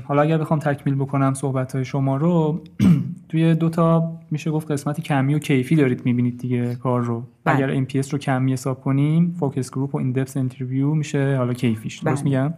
حالا 0.04 0.22
اگر 0.22 0.38
بخوام 0.38 0.58
تکمیل 0.60 0.94
بکنم 0.94 1.34
صحبت 1.34 1.74
های 1.74 1.84
شما 1.84 2.16
رو 2.16 2.60
توی 3.28 3.54
دوتا 3.54 4.18
میشه 4.30 4.50
گفت 4.50 4.70
قسمت 4.70 5.00
کمی 5.00 5.34
و 5.34 5.38
کیفی 5.38 5.76
دارید 5.76 6.04
می‌بینید 6.04 6.38
دیگه 6.38 6.74
کار 6.74 7.00
رو. 7.00 7.24
بله. 7.44 7.56
اگر 7.56 7.84
NPS 7.85 8.09
رو 8.08 8.18
کمی 8.18 8.52
حساب 8.52 8.80
کنیم 8.80 9.36
focus 9.40 9.70
group 9.70 9.94
و 9.94 9.98
این 9.98 10.12
depth 10.12 10.37
interview 10.37 10.94
میشه 10.94 11.36
حالا 11.36 11.52
کیفیش. 11.52 11.98
درست 11.98 12.24
بله. 12.24 12.30
میگم؟ 12.30 12.54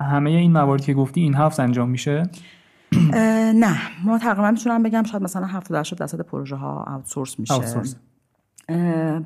همه 0.00 0.30
این 0.30 0.52
مواردی 0.52 0.84
که 0.84 0.94
گفتی 0.94 1.20
این 1.20 1.34
هفت 1.34 1.60
انجام 1.60 1.90
میشه؟ 1.90 2.22
نه. 3.54 3.76
ما 4.04 4.18
تقریبا 4.18 4.50
می‌تونم 4.50 4.82
بگم 4.82 5.02
شاید 5.02 5.22
مثلا 5.22 5.46
70 5.46 5.78
80 5.78 5.98
درصد 5.98 6.20
پروژه 6.20 6.56
ها 6.56 6.84
outsource 6.86 7.38
میشه 7.38 7.54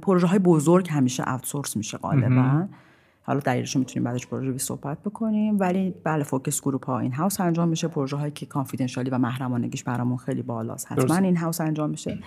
پروژه 0.03 0.27
های 0.27 0.39
بزرگ 0.39 0.89
همیشه 0.91 1.23
outsource 1.27 1.77
میشه 1.77 1.99
غالبا. 1.99 2.67
حالا 3.27 3.41
دلیلش 3.41 3.77
می‌تونیم 3.77 4.05
بعدش 4.05 4.27
پروژه 4.27 4.59
صحبت 4.59 5.03
بکنیم. 5.03 5.61
ولی 5.61 5.95
بله 6.05 6.25
focus 6.25 6.61
group 6.61 6.87
ها 6.87 6.99
in-house 6.99 7.41
انجام 7.41 7.69
میشه. 7.69 7.89
پروژه 7.89 8.17
هایی 8.17 8.33
که 8.33 8.47
confidentiality 8.47 9.11
و 9.11 9.19
محرمانگیش 9.19 9.85
برامون 9.85 10.17
خیلی 10.17 10.43
بالاست. 10.43 10.93
حتما 10.93 11.17
in-house 11.17 11.61
انجام 11.61 11.91
میشه. 11.91 12.19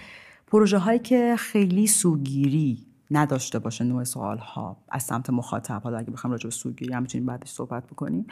پروژه 0.47 0.77
هایی 0.77 0.99
که 0.99 1.35
خیلی 1.37 1.87
سوگیری 1.87 2.85
نداشته 3.11 3.59
باشه 3.59 3.83
نوع 3.83 4.03
سوال 4.03 4.37
ها 4.37 4.77
از 4.89 5.03
سمت 5.03 5.29
مخاطب. 5.29 5.81
حالا 5.83 5.97
اگه 5.97 6.11
بخوام 6.11 6.31
راجع 6.31 6.43
به 6.43 6.51
سوگیری 6.51 6.93
هم 6.93 7.01
می‌تونیم 7.01 7.27
بعدش 7.27 7.49
صحبت 7.49 7.87
بکنیم. 7.87 8.27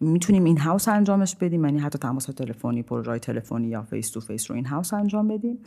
می‌تونیم 0.00 0.44
in-house 0.44 0.88
انجامش 0.88 1.36
بدیم. 1.36 1.64
یعنی 1.64 1.78
حتی 1.78 1.98
تماس 1.98 2.24
تلفنی 2.24 2.82
پروژه 2.82 3.18
تلفنی 3.18 3.68
یا 3.68 3.82
face 3.82 4.10
to 4.10 4.20
face 4.20 4.50
رو 4.50 4.56
in-house 4.56 4.94
انجام 4.94 5.28
بدیم. 5.28 5.58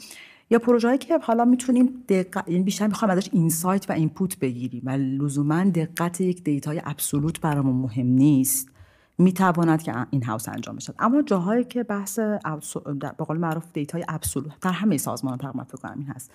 یا 0.50 0.60
پروژه‌ای 0.60 0.98
که 0.98 1.18
حالا 1.18 1.46
می‌تونیم 1.46 2.04
دقت 2.10 2.50
یعنی 2.50 2.64
بیشتر 2.64 2.88
می‌خوایم 2.88 3.12
ازش 3.12 3.30
insight 3.32 3.90
و 3.90 3.94
input 3.94 4.40
بگیریم 4.40 4.82
و 4.86 4.90
لزوما 4.90 5.64
دقت 5.64 6.22
یک 6.22 6.44
دیتای 6.44 6.82
absolute 6.86 7.42
برامون 7.42 7.76
مهم 7.76 8.08
نیست. 8.08 8.70
می‌تواند 9.18 9.84
که 9.84 9.94
in-house 10.10 10.50
انجام 10.50 10.76
بشه. 10.76 10.94
اما 11.00 11.22
جاهایی 11.22 11.64
که 11.64 11.84
بحث 11.84 12.20
به 12.20 13.26
قول 13.26 13.38
معروف 13.38 13.66
دیتای 13.74 14.06
absolute 14.08 14.60
در 14.62 14.72
همه 14.72 14.98
سازمان 14.98 15.38
تقریبا 15.38 15.64
فکر 15.64 15.78
کنم 15.78 15.96
این 16.00 16.08
هست. 16.08 16.32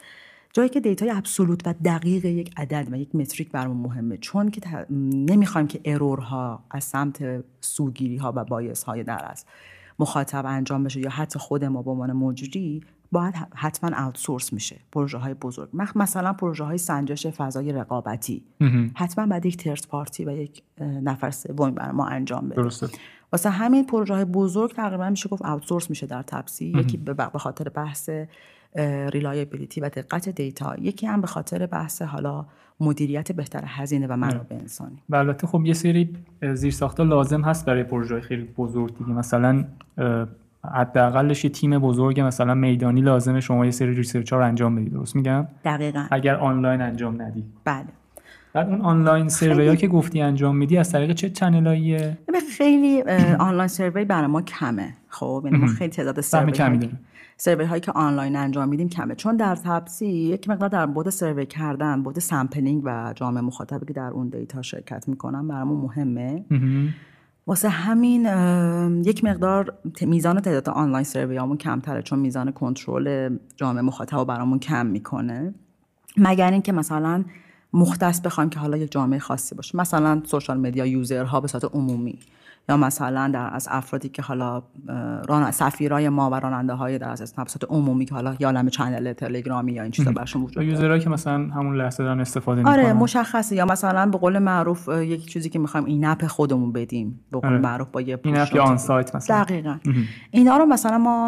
جایی 0.52 0.68
که 0.68 0.80
دیتای 0.80 1.10
absolute 1.10 1.66
و 1.66 1.74
دقیق 1.84 2.24
یک 2.24 2.52
عدد 2.56 2.88
و 2.90 2.96
یک 2.98 3.14
metric 3.14 3.50
برامون 3.50 3.76
مهمه. 3.76 4.16
چون 4.16 4.50
که 4.50 4.86
نمی‌خوایم 4.90 5.66
که 5.66 5.80
error 5.84 6.51
ها 6.51 6.64
از 6.70 6.84
سمت 6.84 7.44
سوگیری 7.60 8.16
ها 8.16 8.32
و 8.36 8.44
bias 8.44 8.82
های 8.82 9.04
در 9.04 9.26
اصل 9.30 9.44
مخاطب 9.98 10.46
انجام 10.46 10.84
بشه 10.84 11.00
یا 11.00 11.10
حتی 11.10 11.38
خود 11.38 11.64
ما 11.64 11.82
به 11.82 11.90
عنوان 11.90 12.12
مجری 12.12 12.82
باید 13.12 13.34
حتما 13.54 14.06
outsource 14.06 14.52
میشه 14.52 14.76
پروژه 14.92 15.18
های 15.18 15.34
بزرگ 15.34 15.68
مثلا 15.94 16.32
پروژه 16.32 16.64
های 16.64 16.78
سنجش 16.78 17.26
فضای 17.26 17.72
رقابتی. 17.72 18.44
حتما 18.94 19.26
باید 19.26 19.46
یک 19.46 19.56
third 19.56 19.86
party 19.86 20.24
و 20.24 20.30
یک 20.30 20.62
نفر 20.80 21.30
سومی 21.30 21.72
بر 21.72 21.90
ما 21.90 22.06
انجام 22.06 22.48
بده. 22.48 22.62
درسته. 22.62 22.88
واسه 23.32 23.50
همین 23.50 23.86
پروژه 23.86 24.14
های 24.14 24.24
بزرگ 24.24 24.72
تقریبا 24.72 25.10
میشه 25.10 25.28
گفت 25.28 25.42
outsource 25.42 25.90
میشه 25.90 26.06
در 26.06 26.22
تپسی 26.22 26.72
یکی 26.76 26.96
به 26.96 27.38
خاطر 27.38 27.68
بحث 27.68 28.10
reliability 29.12 29.80
و 29.80 29.88
دقت 29.88 30.28
دیتا 30.28 30.76
یکی 30.80 31.06
هم 31.06 31.20
به 31.20 31.26
خاطر 31.26 31.66
بحث 31.66 32.02
حالا 32.02 32.46
مدیریت 32.80 33.32
بهتر 33.32 33.62
هزینه 33.66 34.06
و 34.06 34.16
منابع 34.16 34.56
انسانی. 34.56 35.02
و 35.08 35.16
البته 35.16 35.46
خب 35.46 35.62
یه 35.64 35.74
سری 35.74 36.16
زیرساختا 36.54 37.02
لازم 37.02 37.42
هست 37.42 37.66
برای 37.66 37.82
پروژه 37.82 38.20
خیلی 38.20 38.44
بزرگ 38.44 38.98
دیگه. 38.98 39.10
مثلا 39.10 39.64
حداقلش 40.64 41.44
یه 41.44 41.50
تیم 41.50 41.78
بزرگ 41.78 42.20
مثلا 42.20 42.54
میدانی 42.54 43.00
لازمه 43.00 43.40
شما 43.40 43.64
یه 43.64 43.70
سری 43.70 43.94
research 43.94 44.32
ها 44.32 44.38
رو 44.38 44.44
انجام 44.46 44.76
بدید 44.76 44.92
درست 44.92 45.16
میگم؟ 45.16 45.46
دقیقا. 45.64 46.06
اگر 46.10 46.36
آنلاین 46.36 46.82
انجام 46.82 47.22
ندی. 47.22 47.44
بله. 47.64 47.84
بعد 48.52 48.68
اون 48.68 48.80
online 48.80 49.28
survey 49.28 49.68
ها 49.68 49.74
که 49.74 49.88
گفتی 49.88 50.20
انجام 50.20 50.56
میدی 50.56 50.78
از 50.78 50.92
طریق 50.92 51.12
چه 51.12 51.30
channel 51.30 51.86
اییه؟ 51.86 52.18
خیلی 52.58 53.02
online 53.38 53.68
survey 53.68 54.04
برای 54.04 54.26
ما 54.26 54.42
کمه. 54.42 54.94
خب 55.08 55.42
یعنی 55.44 55.58
ما 55.58 55.66
خیلی 55.66 55.90
تعداد 55.90 56.20
survey 56.20 56.52
کمی 56.52 56.78
داریم. 56.78 56.98
survey 57.36 57.64
هایی 57.64 57.80
که 57.80 57.92
آنلاین 57.92 58.36
انجام 58.36 58.68
میدیم 58.68 58.88
کمه. 58.88 59.14
چون 59.14 59.36
در 59.36 59.54
تپسی 59.54 60.06
یک 60.06 60.48
مقدار 60.48 60.68
در 60.68 60.86
مورد 60.86 61.10
survey 61.10 61.46
کردن 61.46 62.02
بود 62.02 62.18
sampling 62.18 62.82
و 62.84 63.12
جامعه 63.14 63.42
مخاطبی 63.42 63.86
که 63.86 63.92
در 63.92 64.10
اون 64.10 64.28
دیتا 64.28 64.62
شرکت 64.62 65.08
می‌کنن 65.08 65.48
برامون 65.48 65.80
مهمه. 65.80 66.44
واسه 67.46 67.68
همین 67.68 68.24
یک 69.04 69.24
مقدار 69.24 69.78
میزان 70.00 70.40
تعداد 70.40 70.68
online 70.68 71.04
survey 71.04 71.39
امون 71.39 71.56
کمتره 71.56 72.02
چون 72.02 72.18
میزان 72.18 72.52
کنترل 72.52 73.36
جامعه 73.56 73.82
مخاطب 73.82 74.24
برامون 74.24 74.58
کم 74.58 74.86
می‌کنه. 74.86 75.54
مگر 76.16 76.52
اینکه 76.52 76.72
مثلا 76.72 77.24
مختص 77.72 78.20
بخوایم 78.20 78.50
که 78.50 78.60
حالا 78.60 78.76
یک 78.76 78.92
جامعه 78.92 79.18
خاصی 79.18 79.54
باشه. 79.54 79.78
مثلا 79.78 80.22
social 80.24 80.60
media 80.60 80.86
user 80.86 81.29
ها 81.29 81.40
به 81.40 81.48
صورت 81.48 81.64
عمومی. 81.64 82.18
یا 82.68 82.76
مثلا 82.76 83.30
در 83.34 83.48
اصل 83.52 83.68
افرادی 83.70 84.08
که 84.08 84.22
حالا 84.22 84.62
ران 85.28 85.50
سفیرای 85.50 86.08
ما 86.08 86.30
و 86.30 86.34
راننده 86.34 86.72
های 86.72 86.98
در 86.98 87.10
اصل 87.10 87.22
اسنپ 87.22 87.48
عمومی 87.70 88.04
که 88.04 88.14
حالا 88.14 88.36
یا 88.38 88.68
channel 88.68 89.12
تلگرامی 89.12 89.72
یا 89.72 89.82
این 89.82 89.92
چیزا 89.92 90.12
برشون 90.12 90.42
وجود 90.42 90.54
داره. 90.54 90.68
user 90.68 90.89
ایی 90.89 91.00
که 91.00 91.10
مثلا 91.10 91.34
همون 91.34 91.76
لحظه 91.76 92.04
دارن 92.04 92.20
استفاده 92.20 92.62
آره 92.64 92.82
می‌کنن. 92.82 92.92
مشخصه. 92.92 93.56
یا 93.56 93.64
مثلا 93.64 94.06
به 94.06 94.18
قول 94.18 94.38
معروف 94.38 94.88
یک 94.88 95.26
چیزی 95.26 95.48
که 95.48 95.58
می‌خوایم 95.58 95.86
in-app 95.86 96.26
خودمون 96.26 96.72
بدیم 96.72 97.20
به 97.30 97.40
قول 97.40 97.50
آره. 97.50 97.58
معروف 97.58 97.88
با 97.88 98.00
یه 98.00 98.18
in-app 98.24 98.54
یا 98.54 98.62
on-site 98.62 99.14
مثلا. 99.14 99.42
دقیقاً. 99.42 99.78
اینا 100.30 100.56
رو 100.56 100.66
مثلا 100.66 100.98
ما 100.98 101.26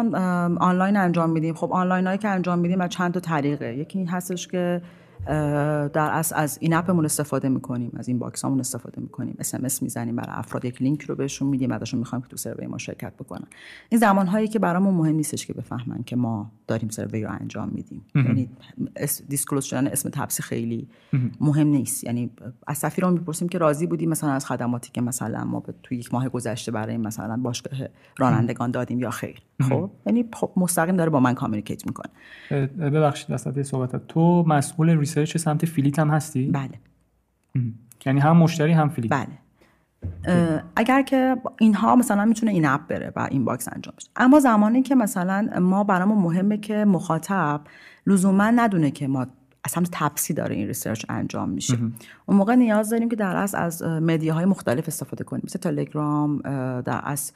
آنلاین 0.57 0.97
انجام 0.97 1.29
میدیم. 1.29 1.53
خب 1.53 1.73
آنلاین 1.73 2.07
هایی 2.07 2.17
که 2.17 2.29
انجام 2.29 2.59
میدیم 2.59 2.81
از 2.81 2.89
چند 2.89 3.13
تا 3.13 3.19
طریقه. 3.19 3.75
یکی 3.77 4.05
هستش 4.05 4.47
که 4.47 4.81
در 5.25 6.09
اصل 6.11 6.35
از 6.35 6.57
in-app 6.61 6.73
مون 6.73 7.05
استفاده 7.05 7.49
می‌کنیم 7.49 7.91
از 7.97 8.07
inbox 8.07 8.45
مون 8.45 8.59
استفاده 8.59 9.01
می‌کنیم. 9.01 9.35
اس 9.39 9.55
ام 9.55 9.65
اس 9.65 9.83
می‌زنیم 9.83 10.15
برای 10.15 10.35
افراد 10.35 10.65
یک 10.65 10.81
لینک 10.81 11.01
رو 11.01 11.15
بهشون 11.15 11.47
میدیم 11.47 11.71
ازشون 11.71 11.99
می‌خوایم 11.99 12.21
که 12.21 12.27
تو 12.27 12.37
survey 12.37 12.67
ما 12.67 12.77
شرکت 12.77 13.13
بکنن. 13.13 13.47
این 13.89 13.99
زمان 13.99 14.27
هایی 14.27 14.47
که 14.47 14.59
برامون 14.59 14.93
مهم 14.93 15.15
نیستش 15.15 15.45
که 15.45 15.53
بفهمن 15.53 16.03
که 16.05 16.15
ما 16.15 16.51
داریم 16.67 16.89
survey 16.89 17.23
رو 17.23 17.31
انجام 17.41 17.69
میدیم. 17.69 18.05
یعنی 18.15 18.49
disclose 19.29 19.65
شدن 19.65 19.87
اسم 19.87 20.09
تپسی 20.09 20.43
خیلی 20.43 20.87
مهم. 21.41 21.67
نیست. 21.67 22.03
یعنی 22.03 22.29
از 22.67 22.77
سفیر 22.77 23.05
رو 23.05 23.11
می‌پرسیم 23.11 23.49
که 23.49 23.57
راضی 23.57 23.87
بودیم 23.87 24.09
مثلا 24.09 24.31
از 24.31 24.45
خدماتی 24.45 24.91
که 24.93 25.01
مثلا 25.01 25.43
ما 25.43 25.63
تو 25.83 25.95
یک 25.95 26.13
ماه 26.13 26.29
گذشته 26.29 26.71
برای 26.71 26.97
مثلا 26.97 27.37
باشگاه 27.37 27.79
رانندگان 28.17 28.71
دادیم 28.71 28.99
یا 28.99 29.09
خیر. 29.09 29.41
خب؟ 29.61 29.89
یعنی 30.05 30.25
خب 30.33 30.51
مستقیم 30.57 30.95
داره 30.95 31.09
با 31.09 31.19
من 31.19 31.33
communicate 31.33 31.85
می‌کنه. 31.85 32.11
ببخشید 32.77 33.31
وسط 33.31 33.61
صحبت 33.61 34.07
تو 34.07 34.43
مسئول 34.47 34.89
research 35.17 35.37
سمت 35.37 35.65
fleet 35.65 35.99
هم 35.99 36.09
هستی؟ 36.09 36.51
بله. 36.51 36.79
یعنی 38.05 38.19
هم 38.19 38.37
مشتری 38.37 38.71
هم 38.71 38.89
fleet. 38.89 39.11
بله. 39.11 40.63
اگر 40.75 41.01
که 41.01 41.37
اینها 41.59 41.95
مثلا 41.95 42.25
می‌تونه 42.25 42.51
in-app 42.51 42.87
بره 42.87 43.13
و 43.15 43.27
inbox 43.31 43.67
انجام 43.71 43.93
بشه. 43.97 44.09
اما 44.15 44.39
زمانی 44.39 44.81
که 44.81 44.95
مثلا 44.95 45.49
ما 45.61 45.83
برامون 45.83 46.17
مهمه 46.17 46.57
که 46.57 46.85
مخاطب 46.85 47.61
لزوما 48.07 48.49
ندونه 48.49 48.91
که 48.91 49.07
ما 49.07 49.27
از 49.63 49.71
سمت 49.71 49.89
تپسی 49.91 50.33
داره 50.33 50.55
این 50.55 50.67
research 50.67 51.05
انجام 51.09 51.49
میشه. 51.49 51.77
اون 52.25 52.37
موقع 52.37 52.55
نیاز 52.55 52.89
داریم 52.89 53.09
که 53.09 53.15
در 53.15 53.25
اصل 53.25 53.35
از 53.35 53.55
media 53.55 53.83
های 53.83 54.45
مختلف 54.45 54.87
استفاده 54.87 55.23
کنیم. 55.23 55.41
مثل 55.45 55.59
تلگرام 55.59 56.41
در 56.81 57.01
اصل 57.03 57.31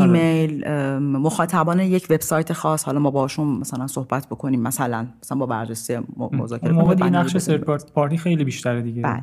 ایمیل 0.00 0.68
مخاطبان 0.98 1.80
یک 1.80 2.06
وبسایت 2.10 2.52
خاص. 2.52 2.84
حالا 2.84 2.98
ما 2.98 3.10
باشون 3.10 3.48
مثلا 3.48 3.86
صحبت 3.86 4.26
بکنیم. 4.26 4.60
مثلا 4.60 5.06
مثلا 5.22 5.38
با 5.38 5.46
بررسی 5.46 5.98
مذاکره 6.32 6.72
موقع 6.72 6.94
دیگه 6.94 7.10
نقش 7.10 7.36
third 7.36 7.92
party 7.92 8.16
خیلی 8.16 8.44
بیشتره 8.44 8.82
دیگه. 8.82 9.02
بله. 9.02 9.22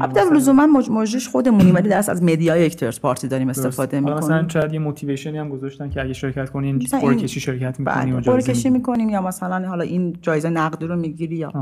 البته 0.00 0.20
لزوما 0.34 0.66
مجریش 0.66 1.28
خودمونیم 1.28 1.74
ولی 1.74 1.88
دست 1.88 2.08
از 2.08 2.22
media 2.22 2.59
ی 2.59 2.66
یک 2.66 2.76
third 2.76 3.00
party 3.00 3.28
داریم 3.28 3.48
استفاده 3.48 4.00
می‌کنیم. 4.00 4.18
مثلا 4.18 4.48
شاید 4.48 4.72
یه 4.72 4.78
motivation 4.78 5.33
ی 5.33 5.38
هم 5.38 5.48
گذاشتن 5.48 5.90
که 5.90 6.00
اگه 6.00 6.12
شرکت 6.12 6.50
کنین 6.50 6.78
قرعه‌کشی 6.78 7.40
شرکت 7.40 7.80
می‌کنیم 7.80 8.14
بله. 8.14 8.24
قرعه‌کشی 8.24 8.70
می‌کنیم 8.70 9.08
یا 9.08 9.22
مثلا 9.22 9.68
حالا 9.68 9.84
این 9.84 10.16
جایزه 10.22 10.48
نقدی 10.48 10.86
رو 10.86 10.96
می‌گیری 10.96 11.36
یا 11.36 11.52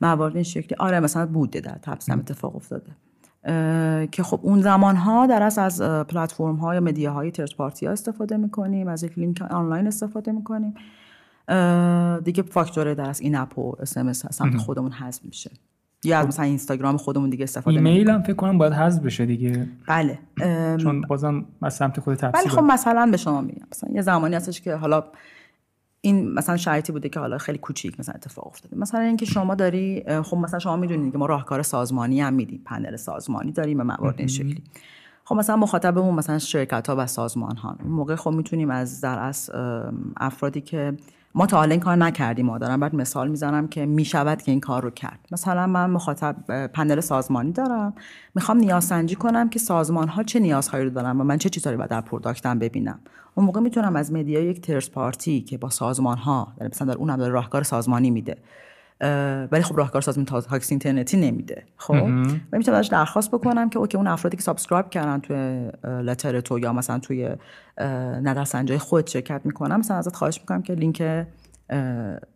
موارد 0.00 0.34
این 0.34 0.44
شکلی. 0.44 0.76
آره 0.78 1.00
مثلا 1.00 1.26
بوده 1.26 1.60
در 1.60 1.78
تبسم 1.82 2.18
اتفاق 2.18 2.56
افتاده. 2.56 2.90
که 4.10 4.22
خب 4.22 4.40
اون 4.42 4.60
زمان 4.60 4.96
ها 4.96 5.26
در 5.26 5.34
اصل 5.34 5.42
از 5.42 5.82
پلتفرم 5.82 6.56
های 6.56 6.80
media 6.80 7.12
های 7.12 7.30
third 7.30 7.50
party 7.58 7.86
ها 7.86 7.92
استفاده 7.92 8.36
می‌کنیم 8.36 8.88
از 8.88 9.02
یک 9.02 9.18
لینک 9.18 9.42
آنلاین 9.42 9.86
استفاده 9.86 10.32
می‌کنیم. 10.32 10.74
دیگه 12.24 12.42
فاکتور 12.42 12.94
در 12.94 13.08
اصل 13.08 13.20
in-app 13.20 13.58
و 13.58 13.76
اس 13.80 13.96
ام 13.96 14.12
سمت 14.12 14.56
خودمون 14.56 14.92
حذف 14.92 15.24
میشه. 15.24 15.50
یا 16.04 16.18
از 16.18 16.26
مثلا 16.26 16.44
اینستاگرام 16.44 16.96
خودمون 16.96 17.30
دیگه 17.30 17.42
استفاده 17.42 17.76
ایمیل 17.76 18.10
هم 18.10 18.22
فکر 18.22 18.32
کنم 18.32 18.58
باید 18.58 18.72
حذف 18.72 19.02
بشه 19.02 19.26
دیگه. 19.26 19.68
بله. 19.88 20.18
چون 20.76 21.00
بازم 21.00 21.44
از 21.62 21.74
سمت 21.74 22.00
خود 22.00 22.14
تپسی 22.14 22.40
ولی 22.40 22.48
خب 22.48 22.62
مثلا 22.62 23.08
به 23.10 23.16
شما 23.16 23.40
میگم. 23.40 23.66
مثلا 23.72 23.90
یه 23.94 24.02
زمانی 24.02 24.34
هستش 24.34 24.60
که 24.60 24.74
حالا 24.74 25.04
این 26.04 26.32
مثلا 26.32 26.56
شرایطی 26.56 26.92
بوده 26.92 27.08
که 27.08 27.20
حالا 27.20 27.38
خیلی 27.38 27.58
کوچیک 27.58 28.00
مثلا 28.00 28.14
اتفاق 28.14 28.46
افتاده. 28.46 28.78
مثلا 28.78 29.00
اینکه 29.00 29.26
شما 29.26 29.54
داری 29.54 30.04
خب 30.22 30.36
مثلا 30.36 30.58
شما 30.58 30.76
می‌دونید 30.76 31.12
که 31.12 31.18
ما 31.18 31.26
راهکار 31.26 31.62
سازمانی 31.62 32.20
هم 32.20 32.34
میدیم 32.34 32.62
پنل 32.64 32.96
سازمانی 32.96 33.52
داریم 33.52 33.78
به 33.78 33.84
موارد 33.84 34.14
این 34.18 34.28
شکلی. 34.28 34.62
خب 35.24 35.34
مثلا 35.34 35.56
مخاطبمون 35.56 36.14
مثلا 36.14 36.38
شرکت 36.38 36.86
ها 36.86 36.96
و 36.98 37.06
سازمان 37.06 37.56
ها 37.56 37.76
موقع 37.84 38.14
خب 38.14 38.30
می‌تونیم 38.30 38.70
از 38.70 39.00
در 39.00 39.18
از 39.18 39.50
افرادی 40.16 40.60
که 40.60 40.96
ما 41.36 41.46
تا 41.46 41.56
حالا 41.56 41.70
این 41.70 41.80
کار 41.80 41.96
نکردیم 41.96 42.46
ما. 42.46 42.58
دارم 42.58 42.80
بعد 42.80 42.94
مثال 42.94 43.28
می‌زنم 43.28 43.68
که 43.68 43.86
می‌شود 43.86 44.42
که 44.42 44.52
این 44.52 44.60
کار 44.60 44.82
رو 44.82 44.90
کرد. 44.90 45.18
مثلا 45.32 45.66
من 45.66 45.90
مخاطب 45.90 46.66
پنل 46.66 47.00
سازمانی 47.00 47.52
دارم. 47.52 47.94
می‌خوام 48.34 48.58
نیازسنجی 48.58 49.14
کنم 49.14 49.48
که 49.48 49.58
سازمان 49.58 50.08
ها 50.08 50.22
چه 50.22 50.40
نیازهایی 50.40 50.84
رو 50.84 50.90
دارن 50.90 51.20
و 51.20 51.24
من 51.24 51.38
چه 51.38 51.48
چیزهایی 51.48 51.76
باید 51.76 51.90
در 51.90 52.00
product 52.00 52.51
م 52.51 52.58
ببینم. 52.58 52.98
اون 53.34 53.46
موقع 53.46 53.60
می‌تونم 53.60 53.96
از 53.96 54.12
media 54.12 54.40
یک 54.40 54.60
third 54.60 54.90
party 54.90 55.40
که 55.40 55.58
با 55.58 55.70
سازمان 55.70 56.18
ها 56.18 56.52
مثلا 56.60 56.86
در 56.88 56.98
اونم 56.98 57.16
داره 57.16 57.32
راهکار 57.32 57.62
سازمانی 57.62 58.10
میده. 58.10 58.36
ولی 59.50 59.62
خب 59.62 59.78
راهکار 59.78 60.02
سازمان 60.02 60.24
تاکسی 60.24 60.74
اینترنتی 60.74 61.16
نمیده 61.16 61.62
خب؟ 61.76 61.94
و 62.52 62.56
می‌تونم 62.58 62.78
ازش 62.78 62.88
درخواست 62.88 63.30
بکنم 63.30 63.70
که 63.70 63.78
OK 63.78 63.96
اون 63.96 64.06
افرادی 64.06 64.36
که 64.36 64.42
subscribe 64.42 64.90
کردن 64.90 65.20
توی 65.20 65.70
newsletter 65.84 66.40
تو 66.40 66.58
یا 66.58 66.72
مثلا 66.72 66.98
توی 66.98 67.28
نظرسنجی 68.22 68.78
خود 68.78 69.06
شرکت 69.06 69.40
می‌کنم 69.44 69.80
مثلا 69.80 69.96
ازت 69.96 70.16
خواهش 70.16 70.40
می‌کنم 70.40 70.62
که 70.62 70.74
لینک 70.74 71.26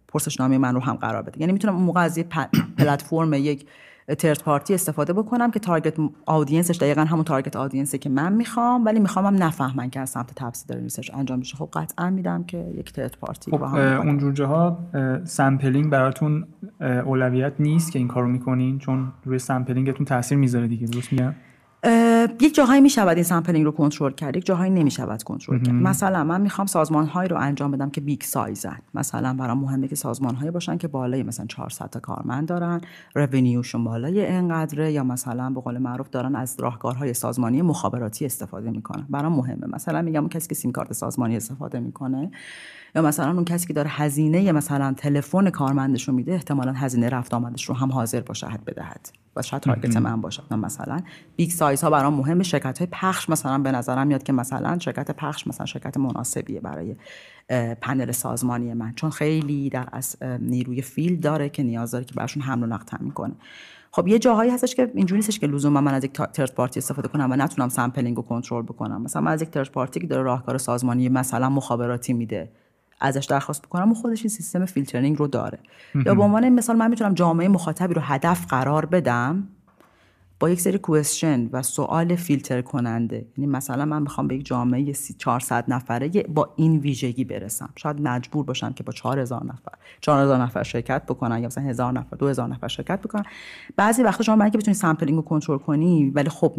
پرسشنامه 0.08 0.58
من 0.58 0.74
رو 0.74 0.80
هم 0.80 0.94
قرار 0.94 1.22
بده. 1.22 1.40
یعنی 1.40 1.52
می‌تونم 1.52 1.74
اون 1.74 1.84
موقع 1.84 2.00
از 2.00 2.18
یه 2.18 2.26
پلتفرم 2.78 3.34
یک 3.34 3.66
third 4.14 4.42
party 4.42 4.74
استفاده 4.74 5.12
بکنم 5.12 5.50
که 5.50 5.58
target 5.58 5.96
audienceش 6.26 6.76
دقیقا 6.76 7.04
همون 7.04 7.24
target 7.24 7.56
audienceی 7.56 7.98
که 7.98 8.08
من 8.08 8.32
می‌خوام 8.32 8.84
ولی 8.84 9.00
می‌خوام 9.00 9.26
هم 9.26 9.42
نفهمن 9.42 9.90
که 9.90 10.00
از 10.00 10.10
سمت 10.10 10.34
تپسی 10.36 10.66
داره 10.68 10.82
research 10.82 11.10
انجام 11.14 11.38
میشه. 11.38 11.56
خب 11.56 11.68
قطعا 11.72 12.10
میدم 12.10 12.44
که 12.44 12.72
یک 12.74 12.92
third 12.92 13.16
party 13.20 13.50
خب 13.50 13.62
اونجور 13.62 14.32
جاها 14.32 14.78
sampling 15.24 15.90
براتون 15.90 16.46
اولویت 16.80 17.52
نیست 17.58 17.92
که 17.92 17.98
این 17.98 18.08
کارو 18.08 18.28
می‌کنین 18.28 18.78
چون 18.78 19.12
روی 19.24 19.38
سمپلینگتون 19.38 20.06
تاثیر 20.06 20.38
می‌ذاره 20.38 20.68
دیگه 20.68 20.86
درست 20.86 21.12
میگم؟ 21.12 21.34
یک 22.40 22.54
جاهایی 22.54 22.80
می 22.80 22.90
شود 22.90 23.16
این 23.16 23.22
sampling 23.22 23.64
رو 23.64 23.72
کنترل 23.72 24.12
کرد 24.12 24.36
یک 24.36 24.46
جاهایی 24.46 24.70
نمی 24.70 24.90
شود 24.90 25.22
کنترل 25.22 25.58
کرد. 25.58 25.74
مثلا 25.74 26.24
من 26.24 26.40
می‌خوام 26.40 26.66
سازمان 26.66 27.06
هایی 27.06 27.28
رو 27.28 27.36
انجام 27.36 27.70
بدم 27.70 27.90
که 27.90 28.00
big 28.00 28.22
sizeن 28.22 28.78
مثلا 28.94 29.34
برام 29.34 29.58
مهمه 29.58 29.88
که 29.88 29.96
سازمان 29.96 30.34
هایی 30.34 30.50
باشن 30.50 30.78
که 30.78 30.88
بالای 30.88 31.22
مثلا 31.22 31.46
400 31.46 31.90
تا 31.90 32.00
کارمند 32.00 32.48
دارن 32.48 32.80
revenueشون 33.14 33.84
بالای 33.84 34.26
اینقدره 34.26 34.92
یا 34.92 35.04
مثلا 35.04 35.50
به 35.50 35.60
قول 35.60 35.78
معروف 35.78 36.10
دارن 36.10 36.36
از 36.36 36.56
راهکارهای 36.58 37.14
سازمانی 37.14 37.62
مخابراتی 37.62 38.26
استفاده 38.26 38.70
می‌کنن. 38.70 39.06
برام 39.10 39.32
مهمه. 39.32 39.66
مثلا 39.72 40.02
میگم 40.02 40.20
اون 40.20 40.28
کسی 40.28 40.48
که 40.48 40.54
سیم 40.54 40.72
کارت 40.72 40.92
سازمانی 40.92 41.36
استفاده 41.36 41.80
می‌کنه 41.80 42.30
یا 42.94 43.02
مثلا 43.02 43.32
اون 43.32 43.44
کسی 43.44 43.66
که 43.66 43.72
داره 43.72 43.90
هزینه 43.90 44.52
مثلا 44.52 44.94
تلفن 44.96 45.50
کارمندش 45.50 46.08
رو 46.08 46.14
میده 46.14 46.32
احتمالا 46.32 46.72
هزینه 46.72 47.08
رفت 47.08 47.34
آمدش 47.34 47.64
رو 47.64 47.74
هم 47.74 47.92
حاضر 47.92 48.20
باشه 48.20 48.46
بدهد. 48.66 49.08
و 49.38 49.42
شاید 49.42 49.62
target 49.62 49.96
من 49.96 50.20
باشد 50.20 50.54
مثلا. 50.54 51.00
big 51.36 51.50
size 51.50 51.82
ها 51.82 51.90
برام 51.90 52.14
مهمه 52.14 52.42
شرکت 52.42 52.78
های 52.78 52.88
پخش 52.92 53.28
مثلا 53.28 53.58
به 53.58 53.72
نظرم 53.72 54.06
میاد 54.06 54.22
که 54.22 54.32
مثلا 54.32 54.78
شرکت 54.78 55.10
پخش 55.10 55.46
مثلا 55.46 55.66
شرکت 55.66 55.96
مناسبیه 55.96 56.60
برای 56.60 56.96
پنل 57.80 58.12
سازمانی 58.12 58.74
من. 58.74 58.92
چون 58.94 59.10
خیلی 59.10 59.70
در 59.70 59.88
از 59.92 60.16
نیروی 60.40 60.82
field 60.82 61.20
داره 61.20 61.48
که 61.48 61.62
نیاز 61.62 61.90
داره 61.90 62.04
که 62.04 62.14
براشون 62.14 62.42
حمل 62.42 62.62
و 62.62 62.66
نقل 62.66 62.84
تامین 62.84 63.10
کنه. 63.10 63.34
خب 63.90 64.08
یه 64.08 64.18
جاهایی 64.18 64.50
هستش 64.50 64.74
که 64.74 64.90
اینجوری 64.94 65.18
نیستش 65.18 65.38
که 65.38 65.46
لزوما 65.46 65.80
من 65.80 65.94
از 65.94 66.04
یک 66.04 66.12
third 66.12 66.54
party 66.54 66.80
استفاده 66.80 67.08
کنم 67.08 67.30
و 67.30 67.36
نتونم 67.36 67.68
sampling 67.68 68.16
رو 68.16 68.22
کنترل 68.22 68.62
بکنم. 68.62 69.02
مثلا 69.02 69.22
من 69.22 69.32
از 69.32 69.42
یک 69.42 69.50
third 69.50 69.70
party 69.70 70.00
که 70.00 70.06
داره 70.06 70.22
راهکار 70.22 70.58
سازمانی 70.58 71.08
مثلا 71.08 71.48
مخابراتی 71.48 72.12
میده. 72.12 72.50
ازش 73.00 73.24
درخواست 73.24 73.62
بکنم 73.62 73.92
و 73.92 73.94
خودش 73.94 74.20
این 74.20 74.28
سیستم 74.28 74.64
فیلترینگ 74.64 75.18
رو 75.18 75.26
داره. 75.26 75.58
یا 76.06 76.14
به 76.14 76.22
عنوان 76.22 76.48
مثال 76.48 76.76
من 76.76 76.90
می‌تونم 76.90 77.14
جامعه 77.14 77.48
مخاطبی 77.48 77.94
رو 77.94 78.00
هدف 78.00 78.46
قرار 78.46 78.86
بدم 78.86 79.48
با 80.40 80.50
یک 80.50 80.60
سری 80.60 80.78
question 80.78 81.48
و 81.52 81.62
سوال 81.62 82.16
فیلتر 82.16 82.62
کننده. 82.62 83.26
یعنی 83.36 83.50
مثلا 83.50 83.84
من 83.84 84.02
می‌خوام 84.02 84.28
به 84.28 84.36
یک 84.36 84.46
جامعه 84.46 84.92
400 85.18 85.64
نفره 85.68 86.08
با 86.08 86.52
این 86.56 86.78
ویژگی 86.78 87.24
برسم. 87.24 87.70
شاید 87.76 88.00
مجبور 88.00 88.44
باشم 88.44 88.72
که 88.72 88.82
با 88.84 88.92
4000 88.92 89.44
نفر 89.44 89.72
4000 90.00 90.42
نفر 90.42 90.62
شرکت 90.62 91.02
بکنن 91.06 91.38
یا 91.38 91.46
مثلا 91.46 91.64
1000 91.64 91.92
نفر 91.92 92.16
2000 92.16 92.48
نفر 92.48 92.68
شرکت 92.68 93.00
بکنن. 93.00 93.24
بعضی 93.76 94.02
وقتا 94.02 94.24
شما 94.24 94.36
برای 94.36 94.50
که 94.50 94.58
بتونی 94.58 94.74
sampling 94.74 95.16
رو 95.16 95.22
کنترل 95.22 95.58
کنی 95.58 96.10
ولی 96.10 96.28
خب 96.28 96.56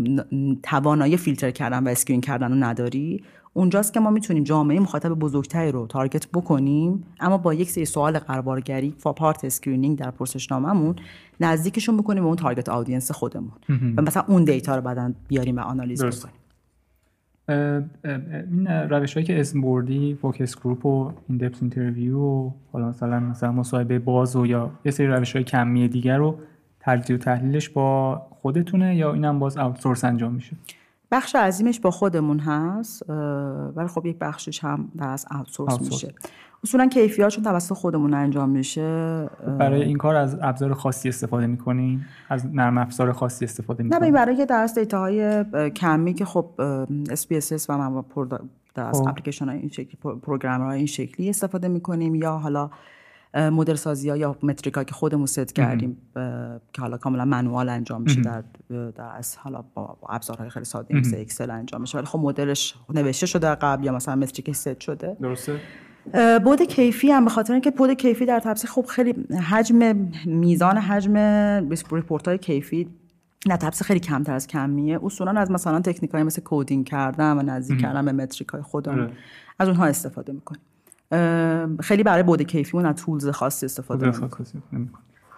توانایی 0.63 1.17
فیلتر 1.17 1.51
کردن 1.51 1.83
و 1.83 1.87
screen 1.87 2.21
کردن 2.21 2.49
رو 2.49 2.55
نداری 2.55 3.23
اونجاست 3.59 3.93
که 3.93 3.99
ما 3.99 4.09
می‌تونیم 4.09 4.43
جامعه 4.43 4.79
مخاطب 4.79 5.09
بزرگتری 5.09 5.71
رو 5.71 5.87
target 5.87 6.27
بکنیم. 6.27 7.03
اما 7.19 7.37
با 7.37 7.53
یک 7.53 7.69
سری 7.69 7.85
سوال 7.85 8.19
غربالگری 8.19 8.93
فا 8.97 9.13
part 9.13 9.45
screening 9.45 9.97
در 9.97 10.11
پرسشنامهمون 10.11 10.95
نزدیکشون 11.39 11.97
بکنیم 11.97 12.23
به 12.23 12.27
اون 12.27 12.35
target 12.35 12.69
audience 12.69 13.11
خودمون. 13.11 13.51
و 13.97 14.01
مثلا 14.01 14.23
اون 14.27 14.43
data 14.43 14.75
رو 14.75 14.81
بعدا 14.81 15.13
بیاریم 15.27 15.57
و 15.57 15.59
آنالیز 15.59 16.03
بکنیم. 16.03 16.35
این 18.51 18.67
روش 18.67 19.13
هایی 19.13 19.25
که 19.25 19.39
اسم 19.39 19.61
بردی 19.61 20.17
focus 20.21 20.59
group 20.59 20.85
و 20.85 21.11
in-depth 21.29 21.61
interview 21.61 22.19
و 22.19 22.51
حالا 22.71 22.89
مثلا 22.89 23.19
مثلا 23.19 23.51
مصاحبه 23.51 23.99
باز 23.99 24.35
و 24.35 24.45
یا 24.45 24.71
یه 24.85 24.91
سری 24.91 25.07
روش 25.07 25.35
های 25.35 25.43
کمی 25.43 25.87
دیگر 25.87 26.17
رو 26.17 26.35
تجزیه 26.79 27.15
و 27.15 27.19
تحلیلش 27.19 27.69
با 27.69 28.21
خودتونه 28.29 28.95
یا 28.95 29.13
اینم 29.13 29.39
باز 29.39 29.57
outsource 29.57 30.03
انجام 30.03 30.33
میشه؟ 30.33 30.55
بخش 31.11 31.35
عظیمش 31.35 31.79
با 31.79 31.91
خودمون 31.91 32.39
هست 32.39 33.09
ولی 33.75 33.87
خب 33.87 34.05
یک 34.05 34.17
بخشش 34.17 34.63
هم 34.63 34.91
در 34.97 35.09
از 35.09 35.25
outsource 35.31 35.81
میشه. 35.81 36.13
اصولا 36.63 36.87
کیفیاتشون 36.87 37.43
توسط 37.43 37.73
خودمون 37.73 38.13
انجام 38.13 38.49
میشه. 38.49 39.29
برای 39.59 39.83
این 39.83 39.97
کار 39.97 40.15
از 40.15 40.37
ابزار 40.41 40.73
خاصی 40.73 41.09
استفاده 41.09 41.47
می‌کنین؟ 41.47 42.01
از 42.29 42.45
نرم 42.45 42.77
افزار 42.77 43.11
خاصی 43.11 43.45
استفاده 43.45 43.83
می‌کنین؟ 43.83 44.03
نه 44.03 44.11
برای 44.11 44.45
در 44.45 44.61
از 44.63 44.75
دیتا 44.75 44.99
های 44.99 45.45
کمی 45.75 46.13
که 46.13 46.25
خب 46.25 46.45
SPSS 47.09 47.65
و 47.69 47.77
من 47.77 48.03
در 48.75 48.85
از 48.85 49.01
اپلیکیشن 49.01 49.45
خب. 49.45 49.51
های 49.51 49.59
این 49.59 49.69
شکلی 49.69 49.97
پروگرام 50.21 50.61
های 50.61 50.77
این 50.77 50.85
شکلی 50.85 51.29
استفاده 51.29 51.67
می‌کنیم 51.67 52.15
یا 52.15 52.37
حالا 52.37 52.69
مدل 53.35 53.75
سازی 53.75 54.09
ها 54.09 54.17
یا 54.17 54.37
متریک 54.43 54.73
ها 54.73 54.83
که 54.83 54.93
خودمون 54.93 55.25
ست 55.25 55.53
کردیم 55.53 55.97
که 56.73 56.81
حالا 56.81 56.97
کاملا 56.97 57.25
منوال 57.25 57.69
انجام 57.69 58.01
میشه 58.01 58.21
در, 58.21 58.43
در 58.69 59.15
از 59.17 59.37
حالا 59.37 59.63
با 59.73 59.97
ابزارهای 60.09 60.49
خیلی 60.49 60.65
ساده 60.65 60.95
مثل 60.95 61.17
اکسل 61.19 61.51
انجام 61.51 61.81
میشه. 61.81 61.97
ولی 61.97 62.07
خب 62.07 62.19
مدلش 62.19 62.75
نوشته 62.93 63.25
شده 63.25 63.55
قبل 63.55 63.85
یا 63.85 63.91
مثلا 63.91 64.15
متریک 64.15 64.55
ست 64.55 64.79
شده. 64.79 65.17
درسته؟ 65.21 65.59
بود 66.43 66.61
کیفی 66.61 67.11
هم 67.11 67.25
به 67.25 67.31
خاطر 67.31 67.53
اینکه 67.53 67.71
بود 67.71 67.93
کیفی 67.93 68.25
در 68.25 68.39
تبصیل 68.39 68.69
خب 68.69 68.85
خیلی 68.85 69.13
حجم 69.49 70.11
میزان 70.25 70.77
حجم 70.77 71.17
report 71.91 72.27
های 72.27 72.37
کیفی 72.37 72.87
نه 73.47 73.57
تپسی 73.57 73.87
خیلی 73.87 73.99
کمتر 73.99 74.33
از 74.33 74.47
کمیه. 74.47 75.05
اصولا 75.05 75.41
از 75.41 75.51
مثلا 75.51 75.79
تکنیک 75.79 76.11
های 76.11 76.23
مثل 76.23 76.41
coding 76.41 76.85
کردن 76.85 77.37
و 77.37 77.41
نزدیک 77.41 77.81
کردن 77.81 78.05
به 78.05 78.11
metric 78.11 78.49
های 78.49 78.61
خودمون 78.61 78.99
آره. 78.99 79.11
از 79.59 79.67
اونها 79.67 79.85
استفاده 79.85 80.33
می‌کنیم. 80.33 80.61
خیلی 81.79 82.03
برای 82.03 82.23
بعد 82.23 82.41
کیفی 82.41 82.77
از 82.77 82.95
tools 82.95 83.29
خاصی 83.29 83.65
استفاده 83.65 84.05
نمی‌کنیم 84.05 84.89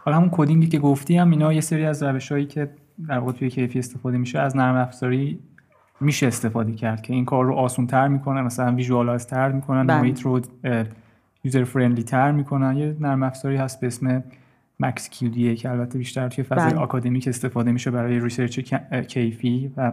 حالا 0.06 0.18
همون 0.18 0.30
codingی 0.32 0.68
که 0.68 0.80
گفتی 0.80 1.18
هم 1.18 1.32
اینا 1.32 1.54
یه 1.54 1.62
سری 1.62 1.86
از 1.86 2.04
روشهایی 2.04 2.46
که 2.46 2.70
در 3.08 3.20
واقع 3.20 3.32
توی 3.32 3.50
کیفی 3.50 3.80
استفاده 3.80 4.18
میشه 4.18 4.40
از 4.40 4.58
نرم 4.58 4.76
افزاری 4.76 5.40
میشه 6.00 6.28
استفاده 6.28 6.72
کرد 6.72 7.02
که 7.02 7.14
این 7.14 7.26
کار 7.26 7.46
رو 7.46 7.54
آسون 7.54 7.88
تر 7.88 8.08
می‌کنن 8.08 8.42
مثلا 8.42 8.76
visualize 8.76 9.26
تر 9.26 9.52
می‌کنن 9.52 9.88
بله. 9.88 10.02
محیط 10.02 10.22
رو 10.22 10.42
user 11.44 11.64
friendly 11.64 12.04
تر 12.04 12.32
می‌کنن. 12.32 12.78
یه 12.78 12.96
نرم 13.00 13.24
افزاری 13.24 13.56
هست 13.56 13.80
به 13.80 13.88
اسم 13.88 14.24
MAXQDA 14.80 15.56
که 15.56 15.72
البته 15.72 15.98
بیشتر 15.98 16.30
توی 16.30 16.44
فضای 16.44 16.70
بله. 16.70 16.80
آکادمیک 16.80 17.28
استفاده 17.28 17.72
میشه 17.72 17.92
برای 17.92 18.20
research 18.20 18.74
کیفی 19.08 19.72
و 19.78 19.92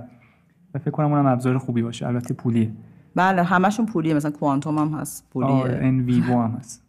فکر 0.78 0.90
کنم 0.90 1.12
اونم 1.12 1.26
ابزار 1.26 1.58
خوبی 1.58 1.82
باشه. 1.82 2.06
البته 2.06 2.34
پولیه. 2.34 2.70
بله 3.14 3.42
همشون 3.42 3.86
پولیه 3.86 4.14
مثلا 4.14 4.30
کوانتوم 4.30 4.78
هم 4.78 4.98
هست 4.98 5.30
پولیه. 5.30 5.90
ویوو 5.90 6.42
هم 6.42 6.50
هست. 6.50 6.84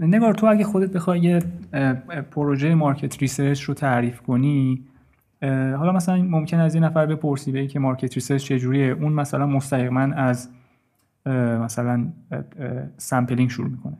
نگار 0.00 0.34
تو 0.34 0.46
اگه 0.46 0.64
خودت 0.64 0.92
بخوای 0.92 1.20
یه 1.20 1.38
پروژه 2.30 2.74
market 2.74 3.18
research 3.18 3.62
رو 3.62 3.74
تعریف 3.74 4.20
کنی 4.20 4.84
حالا 5.42 5.92
مثلا 5.92 6.22
ممکن 6.22 6.60
از 6.60 6.74
این 6.74 6.84
نفر 6.84 7.06
بپرسی 7.06 7.52
به 7.52 7.66
که 7.66 7.78
market 7.78 8.14
research 8.14 8.44
چجوریه 8.44 8.92
اون 8.92 9.12
مثلا 9.12 9.46
مستقیما 9.46 10.00
از 10.00 10.48
مثلا 11.26 12.06
sampling 12.96 13.50
شروع 13.50 13.68
می‌کنه. 13.68 13.96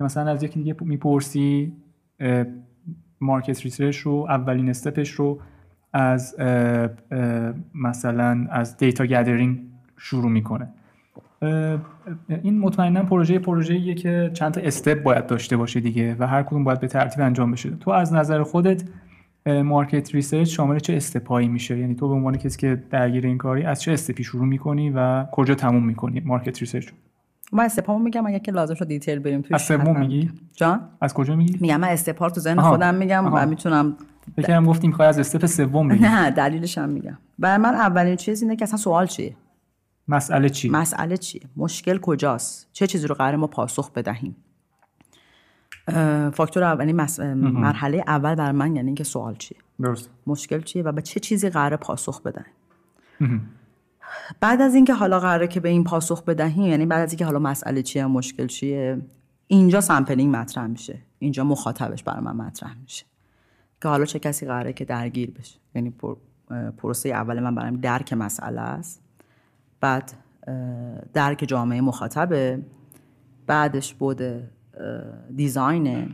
مثلا 0.00 0.30
از 0.30 0.42
یکی 0.42 0.58
دیگه 0.58 0.76
می‌پرسی 0.80 1.72
market 3.20 3.62
research 3.62 3.96
رو 3.96 4.26
اولین 4.28 4.68
stepش 4.68 5.10
رو 5.10 5.40
از 5.92 6.36
مثلا 7.74 8.46
از 8.50 8.76
data 8.76 9.06
gathering 9.06 9.60
شروع 9.96 10.30
می‌کنه. 10.30 10.68
این 12.42 12.58
مطمئنا 12.58 13.02
پروژه 13.02 13.38
پروژه‌ایه 13.38 13.94
که 13.94 14.30
چند 14.34 14.52
تا 14.52 14.60
step 14.60 15.02
باید 15.02 15.26
داشته 15.26 15.56
باشه 15.56 15.80
دیگه 15.80 16.16
و 16.18 16.26
هر 16.26 16.42
کدوم 16.42 16.64
باید 16.64 16.80
به 16.80 16.88
ترتیب 16.88 17.22
انجام 17.22 17.50
بشه. 17.50 17.70
تو 17.70 17.90
از 17.90 18.14
نظر 18.14 18.42
خودت 18.42 18.82
market 19.46 20.14
research 20.14 20.48
شامل 20.48 20.78
چه 20.78 20.96
stepایی 20.96 21.48
میشه؟ 21.48 21.78
یعنی 21.78 21.94
تو 21.94 22.08
به 22.08 22.14
عنوان 22.14 22.36
کسی 22.36 22.58
که 22.58 22.82
درگیر 22.90 23.26
این 23.26 23.38
کاری 23.38 23.62
از 23.62 23.82
چه 23.82 23.92
stepی 23.92 24.24
شروع 24.24 24.46
می‌کنی 24.46 24.90
و 24.90 25.24
کجا 25.32 25.54
تموم 25.54 25.86
می‌کنی 25.86 26.20
market 26.20 26.60
research 26.60 26.88
من 27.52 27.64
استپامو 27.64 28.04
میگم 28.04 28.26
اگه 28.26 28.38
که 28.38 28.52
لازم 28.52 28.74
شد 28.74 28.88
دیتیل 28.88 29.18
بریم 29.18 29.40
توش 29.40 29.52
از 29.52 29.62
سوم 29.62 30.00
میگی؟ 30.00 30.30
جان؟ 30.54 30.80
از 31.00 31.14
کجا 31.14 31.36
میگی؟ 31.36 31.58
میگم 31.60 31.80
من 31.80 31.88
استپار 31.88 32.30
تو 32.30 32.40
ذهن 32.40 32.60
خودم 32.60 32.94
میگم 32.94 33.34
و 33.34 33.46
می‌تونم 33.46 33.96
فکر 34.36 34.62
گفتیم 34.62 34.90
می‌خوای 34.90 35.08
از 35.08 35.18
استپ 35.18 35.46
سوم 35.46 35.88
بگی. 35.88 36.02
نه 36.02 36.30
دلیلش 36.30 36.78
هم 36.78 36.88
میگم. 36.88 37.18
برای 37.38 37.56
من 37.56 37.74
اولین 37.74 38.16
چیز 38.16 38.42
اینه 38.42 38.56
که 38.56 38.62
اصلا 38.62 38.76
سوال 38.76 39.06
چیه؟ 39.06 39.36
مسئله 40.08 40.48
چی 40.48 40.68
مسئله 40.68 41.16
چیه؟ 41.16 41.42
مشکل 41.56 41.98
کجاست؟ 41.98 42.68
چه 42.72 42.86
چیزی 42.86 43.06
رو 43.06 43.14
قرار 43.14 43.36
ما 43.36 43.46
پاسخ 43.46 43.90
بدهیم؟ 43.90 44.36
فاکتور 46.32 46.62
اولی 46.62 46.92
مرحله 47.32 48.04
اول 48.06 48.34
برای 48.34 48.52
من 48.52 48.76
یعنی 48.76 48.88
اینکه 48.88 49.04
سوال 49.04 49.34
چیه؟ 49.34 49.58
درست 49.82 50.10
مشکل 50.26 50.60
چیه 50.60 50.82
و 50.82 50.92
به 50.92 51.02
چه 51.02 51.20
چیزی 51.20 51.50
قرار 51.50 51.76
پاسخ 51.76 52.22
بدهیم؟ 52.22 52.52
بعد 54.40 54.60
از 54.60 54.74
اینکه 54.74 54.94
حالا 54.94 55.20
قراره 55.20 55.48
که 55.48 55.60
به 55.60 55.68
این 55.68 55.84
پاسخ 55.84 56.24
بدهیم 56.24 56.66
یعنی 56.66 56.86
بعد 56.86 57.02
از 57.02 57.12
اینکه 57.12 57.24
حالا 57.24 57.38
مسئله 57.38 57.82
چیه 57.82 58.06
مشکل 58.06 58.46
چیه 58.46 58.98
اینجا 59.46 59.80
sampling 59.80 60.36
مطرح 60.36 60.66
میشه. 60.66 60.98
اینجا 61.18 61.44
مخاطبش 61.44 62.02
برای 62.02 62.20
من 62.20 62.36
مطرح 62.36 62.74
میشه. 62.82 63.04
که 63.82 63.88
حالا 63.88 64.04
چه 64.04 64.18
کسی 64.18 64.46
قراره 64.46 64.72
که 64.72 64.84
درگیر 64.84 65.30
بشه. 65.30 65.58
یعنی 65.74 65.94
پروسه 66.78 67.08
اول 67.08 67.40
من 67.40 67.54
برام 67.54 67.76
درک 67.76 68.12
مسئله 68.12 68.60
است. 68.60 69.02
بعد 69.80 70.12
درک 71.12 71.44
جامعه 71.48 71.80
مخاطبه 71.80 72.62
بعدش 73.46 73.94
بعد 73.94 74.22
designه. 75.36 76.08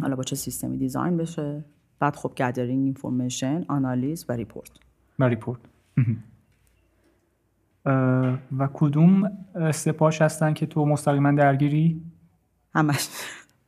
حالا 0.00 0.16
با 0.16 0.22
چه 0.22 0.36
سیستمی 0.36 0.76
design 0.76 1.16
بشه؟ 1.16 1.64
بعد 1.98 2.16
خب 2.16 2.32
gathering 2.36 2.84
information 2.84 3.64
آنالیز 3.68 4.24
و 4.28 4.32
report. 4.32 4.70
و 5.18 5.24
report. 5.24 5.60
و 8.58 8.68
کدوم 8.72 9.32
stepاش 9.72 10.22
هستن 10.22 10.52
که 10.52 10.66
تو 10.66 10.86
مستقیما 10.86 11.32
درگیری؟ 11.32 12.02
همش. 12.74 13.08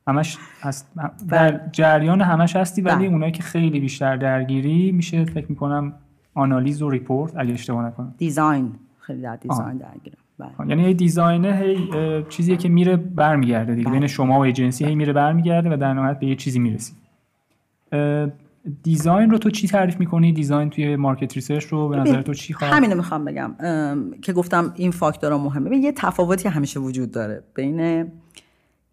همش 0.07 0.37
هست. 0.61 0.91
در 1.29 1.69
جریان 1.71 2.21
همش 2.21 2.55
هستی 2.55 2.81
ولی 2.81 2.95
بله. 2.95 3.07
اونایی 3.07 3.31
که 3.31 3.43
خیلی 3.43 3.79
بیشتر 3.79 4.17
درگیری 4.17 4.91
میشه 4.91 5.25
فکر 5.25 5.47
می‌کنم 5.49 5.93
آنالیز 6.33 6.81
و 6.81 6.89
report 6.89 7.33
اگه 7.37 7.53
اشتباه 7.53 7.85
نکنم. 7.85 8.15
design. 8.17 8.75
خیلی 8.99 9.21
در 9.21 9.35
design 9.35 9.77
درگیرم. 9.77 10.17
بله. 10.39 10.69
یعنی 10.69 10.85
هی 10.85 10.93
designه 10.93 11.55
هی 11.55 11.89
چیزیه 12.29 12.57
که 12.57 12.69
میره 12.69 12.95
برمیگرده 12.95 13.75
دیگه. 13.75 13.89
بله. 13.89 13.99
بین 13.99 14.07
شما 14.07 14.39
و 14.39 14.43
ایجنسی 14.43 14.85
هی 14.85 14.95
میره 14.95 15.13
برمیگرده 15.13 15.73
و 15.73 15.77
در 15.77 15.93
نهایت 15.93 16.19
به 16.19 16.27
یه 16.27 16.35
چیزی 16.35 16.59
می‌رسی. 16.59 16.93
design 18.83 19.29
رو 19.29 19.37
تو 19.37 19.49
چی 19.49 19.67
تعریف 19.67 19.99
می‌کنی؟ 19.99 20.33
design 20.33 20.69
توی 20.69 20.95
market 20.95 21.33
research 21.33 21.65
رو 21.65 21.89
به 21.89 21.97
نظر 21.97 22.21
تو 22.21 22.33
چی 22.33 22.53
خواهد؟ 22.53 22.73
همینو 22.73 22.95
می‌خوام 22.95 23.25
بگم. 23.25 23.55
که 24.21 24.33
گفتم 24.33 24.73
این 24.75 24.91
فاکتورها 24.91 25.37
مهمه. 25.37 25.65
ببین 25.65 25.83
یه 25.83 25.91
تفاوتی 25.91 26.49
همیشه 26.49 26.79
وجود 26.79 27.11
داره 27.11 27.43
بین 27.55 28.11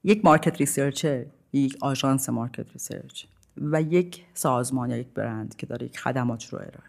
یک 0.05 0.25
market 0.25 0.57
researcher 0.57 1.25
یک 1.53 1.77
آژانس 1.81 2.29
market 2.29 2.73
research 2.73 3.25
و 3.63 3.83
یک 3.83 4.25
سازمان 4.35 4.91
یا 4.91 4.97
یک 4.97 5.09
برند 5.15 5.57
که 5.57 5.67
داره 5.67 5.87
یک 5.87 5.99
خدمات 5.99 6.45
رو 6.45 6.59
ارائه 6.59 6.89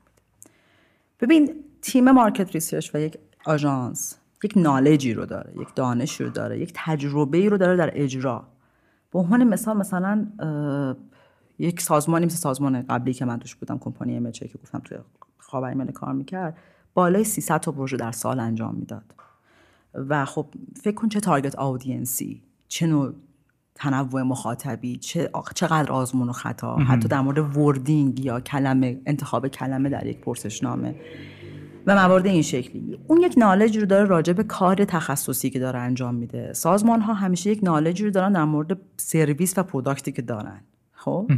ببین 1.20 1.64
تیم 1.82 2.12
market 2.12 2.52
research 2.52 2.96
و 2.96 3.00
یک 3.00 3.18
آژانس 3.46 4.18
یک 4.44 4.54
نالجی 4.56 5.14
رو 5.14 5.26
داره 5.26 5.54
یک 5.62 5.76
دانش 5.76 6.22
رو 6.22 6.30
داره 6.30 6.60
یک 6.60 6.72
تجربه 6.76 7.50
رو 7.50 7.58
داره 7.58 7.78
در 7.78 7.92
اجرا. 7.94 8.48
به 9.12 9.20
عنوان 9.20 9.44
مثال 9.44 9.78
مثلا 9.78 10.28
یک 11.60 11.82
سازمانی 11.82 12.26
مثل 12.26 12.38
سازمان 12.38 12.82
قبلی 12.82 13.14
که 13.14 13.26
من 13.26 13.40
توش 13.40 13.56
بودم 13.56 13.78
کمپانی 13.78 14.18
امچه 14.18 14.48
که 14.48 14.58
گفتم 14.58 14.80
توی 14.80 14.98
خاورمیانه 15.38 15.92
کار 15.92 16.14
می‌کرد 16.14 16.58
بالای 16.94 17.24
300 17.24 17.60
تا 17.60 17.72
پروژه 17.72 17.98
در 17.98 18.12
سال 18.12 18.40
انجام 18.40 18.76
می‌داد. 18.76 19.16
و 19.94 20.26
خب 20.26 20.46
فکر 20.82 20.96
کن 20.96 21.10
چه 21.10 21.20
target 21.20 21.56
audience 21.56 22.32
ی 22.32 22.42
چه 22.68 22.88
نوع 22.88 23.14
تنوع 23.80 24.22
مخاطبی 24.22 24.98
چه 24.98 25.30
چقدر 25.56 25.92
آزمون 25.92 26.30
و 26.30 26.32
خطا 26.32 26.76
حتی 26.76 27.08
در 27.08 27.22
مورد 27.22 27.58
wording 27.58 28.26
یا 28.26 28.40
کلمه 28.40 29.02
انتخاب 29.06 29.48
کلمه 29.48 29.90
در 29.90 30.06
یک 30.06 30.20
پرسشنامه 30.20 30.96
و 31.88 31.96
موارد 31.96 32.26
این 32.26 32.42
شکلی. 32.42 33.00
اون 33.08 33.22
یک 33.22 33.34
knowledge 33.38 33.78
رو 33.78 33.86
داره 33.86 34.06
راجع 34.06 34.34
به 34.34 34.44
کار 34.44 34.86
تخصصی 34.86 35.50
که 35.50 35.60
داره 35.60 35.80
انجام 35.80 36.16
میده. 36.16 36.54
سازمان 36.54 37.02
ها 37.02 37.14
همیشه 37.14 37.52
یک 37.52 37.60
knowledge 37.64 38.02
رو 38.02 38.12
دارن 38.12 38.34
در 38.34 38.44
مورد 38.44 38.78
سرویس 38.98 39.58
و 39.58 39.64
product 39.64 40.06
ی 40.06 40.12
که 40.12 40.22
دارن. 40.22 40.62
خب؟ 40.92 41.32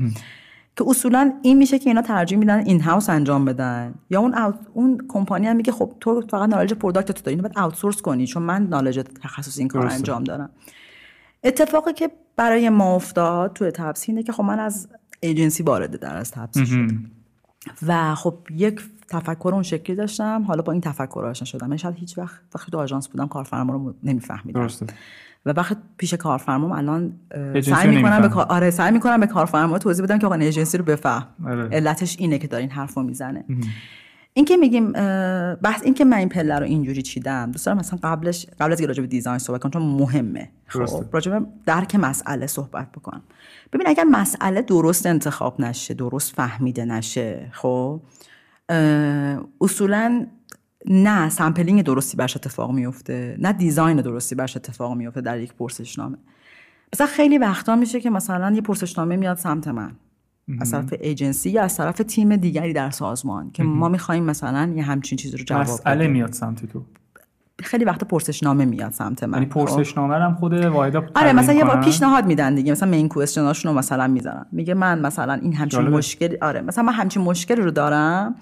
که 0.77 0.83
اصولا 0.87 1.33
این 1.41 1.57
میشه 1.57 1.79
که 1.79 1.89
اینا 1.89 2.01
ترجیح 2.01 2.37
میدن 2.37 2.65
in-house 2.65 3.09
انجام 3.09 3.45
بدن. 3.45 3.93
یا 4.09 4.19
اون 4.19 4.35
اون 4.73 4.97
کمپانی 5.07 5.47
هم 5.47 5.55
میگه 5.55 5.71
خب 5.71 5.93
تو 5.99 6.21
فقط 6.21 6.49
knowledge 6.49 6.73
product 6.73 7.11
تو 7.11 7.21
داری 7.23 7.35
اینو 7.35 7.49
باید 7.49 7.59
outsource 7.59 8.01
کنی 8.01 8.27
چون 8.27 8.43
من 8.43 8.67
knowledge 8.67 8.99
تخصصی 9.23 9.61
این 9.61 9.67
کار 9.67 9.87
انجام 9.87 10.23
دارم. 10.23 10.49
اتفاقی 11.43 11.93
که 11.93 12.09
برای 12.35 12.69
ما 12.69 12.95
افتاد 12.95 13.53
توی 13.53 13.71
تپسی 13.71 14.05
اینه 14.07 14.23
که 14.23 14.31
خب 14.31 14.43
من 14.43 14.59
از 14.59 14.87
ایجنسی 15.19 15.63
وارد 15.63 15.99
در 15.99 16.17
از 16.17 16.31
تپسی 16.31 16.57
شدم. 16.57 17.11
و 17.87 18.15
خب 18.15 18.37
یک 18.55 18.81
تفکر 19.07 19.51
اون 19.53 19.63
شکلی 19.63 19.95
داشتم. 19.95 20.43
حالا 20.47 20.61
با 20.61 20.71
این 20.71 20.81
تفکر 20.81 21.25
آشنا 21.25 21.45
شدم. 21.45 21.67
من 21.67 21.77
شاید 21.77 21.95
هیچ 21.95 22.17
وقت 22.17 22.41
وقتی 22.55 22.71
تو 22.71 22.77
آژانس 22.79 23.07
بودم 23.07 23.27
کارفرما 23.27 23.73
رو 23.73 23.93
نمیفهمیدم. 24.03 24.67
و 25.45 25.49
وقت 25.49 25.77
پیش 25.97 26.13
کارفرما 26.13 26.77
الان 26.77 27.13
سعی 27.61 27.95
می‌کنم 27.95 28.21
به 28.21 28.35
آره 28.35 28.69
سعی 28.69 28.91
می‌کنم 28.91 29.19
به 29.19 29.27
کارفرما 29.27 29.77
توضیح 29.77 30.05
بدم 30.05 30.19
که 30.19 30.25
آقا 30.25 30.35
ایجنسی 30.35 30.77
رو 30.77 30.83
بفهم. 30.83 31.27
آره. 31.45 31.69
علتش 31.69 32.15
اینه 32.19 32.37
که 32.37 32.47
داره 32.47 32.61
این 32.61 32.71
حرفو 32.71 33.03
می‌زنه. 33.03 33.45
این 34.33 34.45
که 34.45 34.57
میگیم 34.57 34.91
بحث 35.55 35.83
این 35.83 35.93
که 35.93 36.05
من 36.05 36.17
این 36.17 36.29
پله 36.29 36.59
رو 36.59 36.65
اینجوری 36.65 37.01
چیدم 37.01 37.51
دوست 37.51 37.65
دارم 37.65 37.77
مثلا 37.77 37.99
قبلش 38.03 38.45
قبل 38.59 38.71
از 38.71 38.81
راجع 38.81 39.01
به 39.01 39.07
دیزاین 39.07 39.37
صحبت 39.37 39.61
کنم 39.61 39.71
چون 39.71 39.81
مهمه. 39.81 40.49
خب 40.67 41.05
راجع 41.11 41.39
به 41.39 41.45
درک 41.65 41.95
مسئله 41.95 42.47
صحبت 42.47 42.91
بکنم. 42.91 43.23
ببین 43.73 43.87
اگر 43.87 44.03
مسئله 44.03 44.61
درست 44.61 45.05
انتخاب 45.05 45.61
نشه 45.61 45.93
درست 45.93 46.35
فهمیده 46.35 46.85
نشه 46.85 47.49
خب 47.51 48.01
اصولا 49.61 50.25
نه 50.85 51.29
sampling 51.29 51.83
درستی 51.83 52.17
برش 52.17 52.35
اتفاق 52.35 52.71
میفته 52.71 53.37
نه 53.39 53.53
design 53.53 53.97
درستی 53.97 54.35
برش 54.35 54.57
اتفاق 54.57 54.93
میفته 54.93 55.21
در 55.21 55.39
یک 55.39 55.53
پرسشنامه. 55.53 56.17
مثلا 56.93 57.07
خیلی 57.07 57.37
وقتا 57.37 57.75
میشه 57.75 58.01
که 58.01 58.09
مثلا 58.09 58.51
یه 58.51 58.61
پرسشنامه 58.61 59.15
میاد 59.15 59.37
سمت 59.37 59.67
من. 59.67 59.91
از 60.59 60.71
طرف 60.71 60.93
ایجنسی 61.01 61.49
یا 61.49 61.63
از 61.63 61.77
طرف 61.77 61.97
تیم 61.97 62.35
دیگری 62.35 62.73
در 62.73 62.89
سازمان 62.89 63.51
که 63.51 63.63
ما 63.63 63.89
می‌خوایم 63.89 64.23
مثلا 64.23 64.73
یه 64.75 64.83
همچین 64.83 65.17
چیز 65.17 65.35
رو 65.35 65.43
جواب 65.43 65.61
مسئله 65.61 66.07
میاد 66.07 66.33
سمت 66.33 66.65
تو. 66.65 66.83
خیلی 67.63 67.85
وقت 67.85 68.03
پرسشنامه 68.03 68.65
میاد 68.65 68.91
سمت 68.91 69.23
من. 69.23 69.33
یعنی 69.33 69.51
خب؟ 69.51 69.59
پرسشنامه 69.59 70.15
هم 70.15 70.35
خود 70.35 70.53
واحدا 70.53 71.03
آره 71.15 71.33
مثلا 71.33 71.55
یه 71.55 71.65
پیشنهاد 71.65 72.25
میدن 72.25 72.55
دیگه. 72.55 72.71
مثلا 72.71 72.89
main 72.89 73.07
question 73.07 73.50
اشون 73.50 73.71
رو 73.71 73.77
مثلا 73.77 74.07
می‌ذارن. 74.07 74.45
میگه 74.51 74.73
من 74.73 74.99
مثلا 74.99 75.33
این 75.33 75.53
همچین 75.53 75.81
مشکل 75.81 76.35
آره 76.41 76.61
مثلا 76.61 76.83
من 76.83 76.93
همچین 76.93 77.23
مشکل 77.23 77.55
رو 77.55 77.71
دارم 77.71 78.35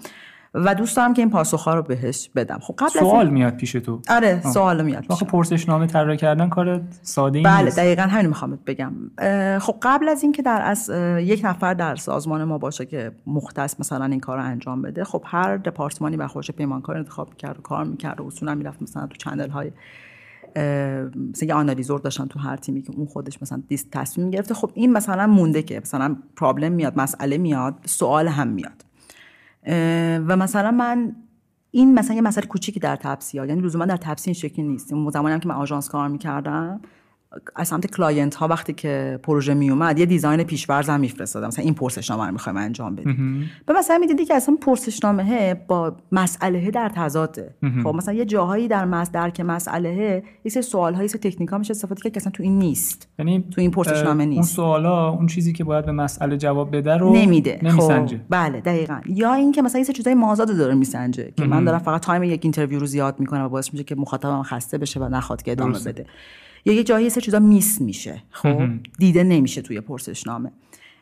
و 0.54 0.76
دوست 0.76 0.98
دارم 0.98 1.14
که 1.14 1.22
این 1.22 1.32
ها 1.66 1.74
رو 1.74 1.82
بهش 1.82 2.30
بدم. 2.36 2.60
خب 2.62 2.76
قبل 2.78 2.90
سوال 2.90 3.26
این... 3.26 3.34
میاد 3.34 3.56
پیش 3.56 3.72
تو. 3.72 4.02
آره 4.10 4.42
سوال 4.54 4.86
میاد 4.86 5.06
پیش 5.06 5.24
پرسشنامه 5.24 5.88
طراحی 5.88 6.18
کردن 6.18 6.50
کار 6.50 6.82
ساده 7.02 7.42
بله 7.42 7.64
نیست. 7.64 7.80
دقیقا 7.80 8.02
همین 8.02 8.26
می‌خوام 8.26 8.60
بگم. 8.66 8.94
خب 9.60 9.76
قبل 9.82 10.10
از 10.10 10.24
اینکه 10.24 10.42
در 10.42 10.62
از 10.62 10.92
یک 11.20 11.42
نفر 11.46 11.74
در 11.74 11.96
سازمان 11.96 12.44
ما 12.44 12.58
باشه 12.58 12.86
که 12.86 13.12
مختص 13.28 13.80
مثلا 13.80 14.06
این 14.06 14.20
کار 14.20 14.38
رو 14.38 14.44
انجام 14.44 14.82
بده 14.82 15.04
خب 15.04 15.24
هر 15.26 15.58
دپارتمانی 15.58 16.16
و 16.16 16.28
خوش 16.28 16.52
پیمانکار 16.52 16.98
انتخاب 16.98 17.30
می‌کرد 17.30 17.60
و 17.60 17.62
کار 17.62 17.86
می‌کرد 17.86 18.22
و 18.22 18.26
اصولا 18.26 18.56
می‌رفت 18.56 18.82
مثلا 18.82 19.08
تو 19.08 19.16
چنل 19.18 19.50
های 19.50 19.72
مثلا 21.32 21.48
یه 21.48 21.54
آنالیزور 21.54 22.00
داشتن 22.00 22.26
تو 22.26 22.40
هر 22.40 22.56
تیمی 22.56 22.82
که 22.82 22.94
اون 22.96 23.06
خودش 23.06 23.42
مثلا 23.42 23.64
تصمیم 23.92 24.30
گرفته. 24.30 24.54
خب 24.54 24.72
این 24.74 24.94
مثلا 24.94 25.28
مونده 25.28 25.64
که 25.64 25.80
مثلا 25.80 26.16
پرابلم 26.36 26.72
میاد 26.72 27.00
مسئله 27.00 27.38
میاد 27.38 27.76
سوال 27.86 28.28
هم 28.28 28.48
میاد. 28.48 28.86
و 30.28 30.38
مثلا 30.38 30.72
من 30.72 31.16
این 31.72 31.94
مثلا 31.94 32.16
یه 32.16 32.22
مسئله 32.22 32.48
کوچیکی 32.48 32.80
در 32.80 32.96
تپسی 32.96 33.38
یعنی 33.38 33.62
لزوما 33.62 33.86
در 33.86 33.98
تپسی 33.98 34.30
این 34.30 34.34
شکلی 34.34 34.68
نیست. 34.68 34.94
اون 34.94 35.10
زمانی 35.10 35.34
هم 35.34 35.40
که 35.40 35.48
من 35.48 35.56
آژانس 35.56 35.90
کار 35.90 36.08
می‌کردم 36.08 36.82
از 37.56 37.68
سمت 37.68 37.88
client 37.88 38.36
ها 38.36 38.48
وقتی 38.48 38.74
که 38.74 39.20
پروژه 39.24 39.54
می 39.54 39.70
اومد 39.70 40.00
یه 40.00 40.06
design 40.06 40.44
پیش‌فرض 40.44 40.90
هم 40.90 41.00
میفرستادم. 41.00 41.48
مثلا 41.48 41.66
این 41.66 41.74
پرسشنامه 41.74 42.26
رو 42.26 42.32
می‌خوایم 42.32 42.58
انجام 42.58 42.96
بدیم. 42.96 43.50
به 43.66 43.74
مثلا 43.74 43.98
می‌دیدی 43.98 44.26
که 44.26 44.36
اصلا 44.36 44.58
پرسشنامه 44.62 45.54
با 45.54 45.96
مسئله 46.12 46.72
در 46.72 46.92
تضاده. 46.96 47.56
خب 47.84 47.96
مثلا 47.96 48.14
یه 48.14 48.26
جاهایی 48.26 48.68
در 48.68 48.86
مس 48.86 49.12
درک 49.12 49.40
مسئله 49.40 50.24
یه 50.46 50.52
سری 50.52 50.64
سوال 50.64 50.94
های 50.94 51.08
technical 51.08 51.58
میشه 51.58 51.72
استفاده 51.72 52.02
کرد 52.02 52.14
که 52.14 52.18
اصلا 52.20 52.32
تو 52.32 52.44
این 52.44 52.60
نیست. 52.60 53.08
یعنی 53.20 53.46
تو 53.52 53.62
این 53.62 53.72
پرسشنامه 53.72 54.26
نیست 54.26 54.38
اون 54.38 54.48
سوالا 54.48 55.10
اون 55.10 55.28
چیزی 55.28 55.54
که 55.54 55.64
باید 55.64 55.86
به 55.86 55.92
مسئله 55.92 56.38
جواب 56.38 56.76
بده 56.76 56.98
رو 56.98 57.14
نمیده. 57.16 57.60
نمیسنجه. 57.64 58.18
خب 58.18 58.24
بله 58.30 58.62
دقیقا. 58.62 59.02
یا 59.06 59.34
اینکه 59.34 59.62
مثلا 59.62 59.80
یه 59.80 59.86
سری 59.86 59.94
چیزای 59.94 60.14
مازاد 60.16 60.58
داره 60.58 60.74
میسنجه 60.74 61.34
که 61.38 61.46
من 61.46 61.64
دارم 61.64 61.80
فقط 61.80 62.02
time 62.02 62.24
یک 62.24 62.40
interview 62.44 62.80
رو 62.80 62.86
زیاد 62.86 63.20
می‌کنم 63.20 63.44
و 63.44 63.50
باعث 63.50 63.74
میشه 63.74 63.84
که 63.84 63.96
مخاطبم 63.96 64.44
خسته 64.44 64.78
بشه 64.78 65.00
و 65.00 65.10
نخواد 65.10 65.42
که 65.42 65.52
ادامه 65.52 65.80
بده. 65.80 66.06
یا 66.66 66.74
یه 66.74 66.84
جایی 66.84 67.10
سری 67.10 67.22
چیزا 67.22 67.40
miss 67.40 67.82
میشه 67.82 68.24
خب؟ 68.30 68.62
دیده 68.98 69.24
نمیشه 69.24 69.62
توی 69.62 69.82
پرسشنامه. 69.82 70.52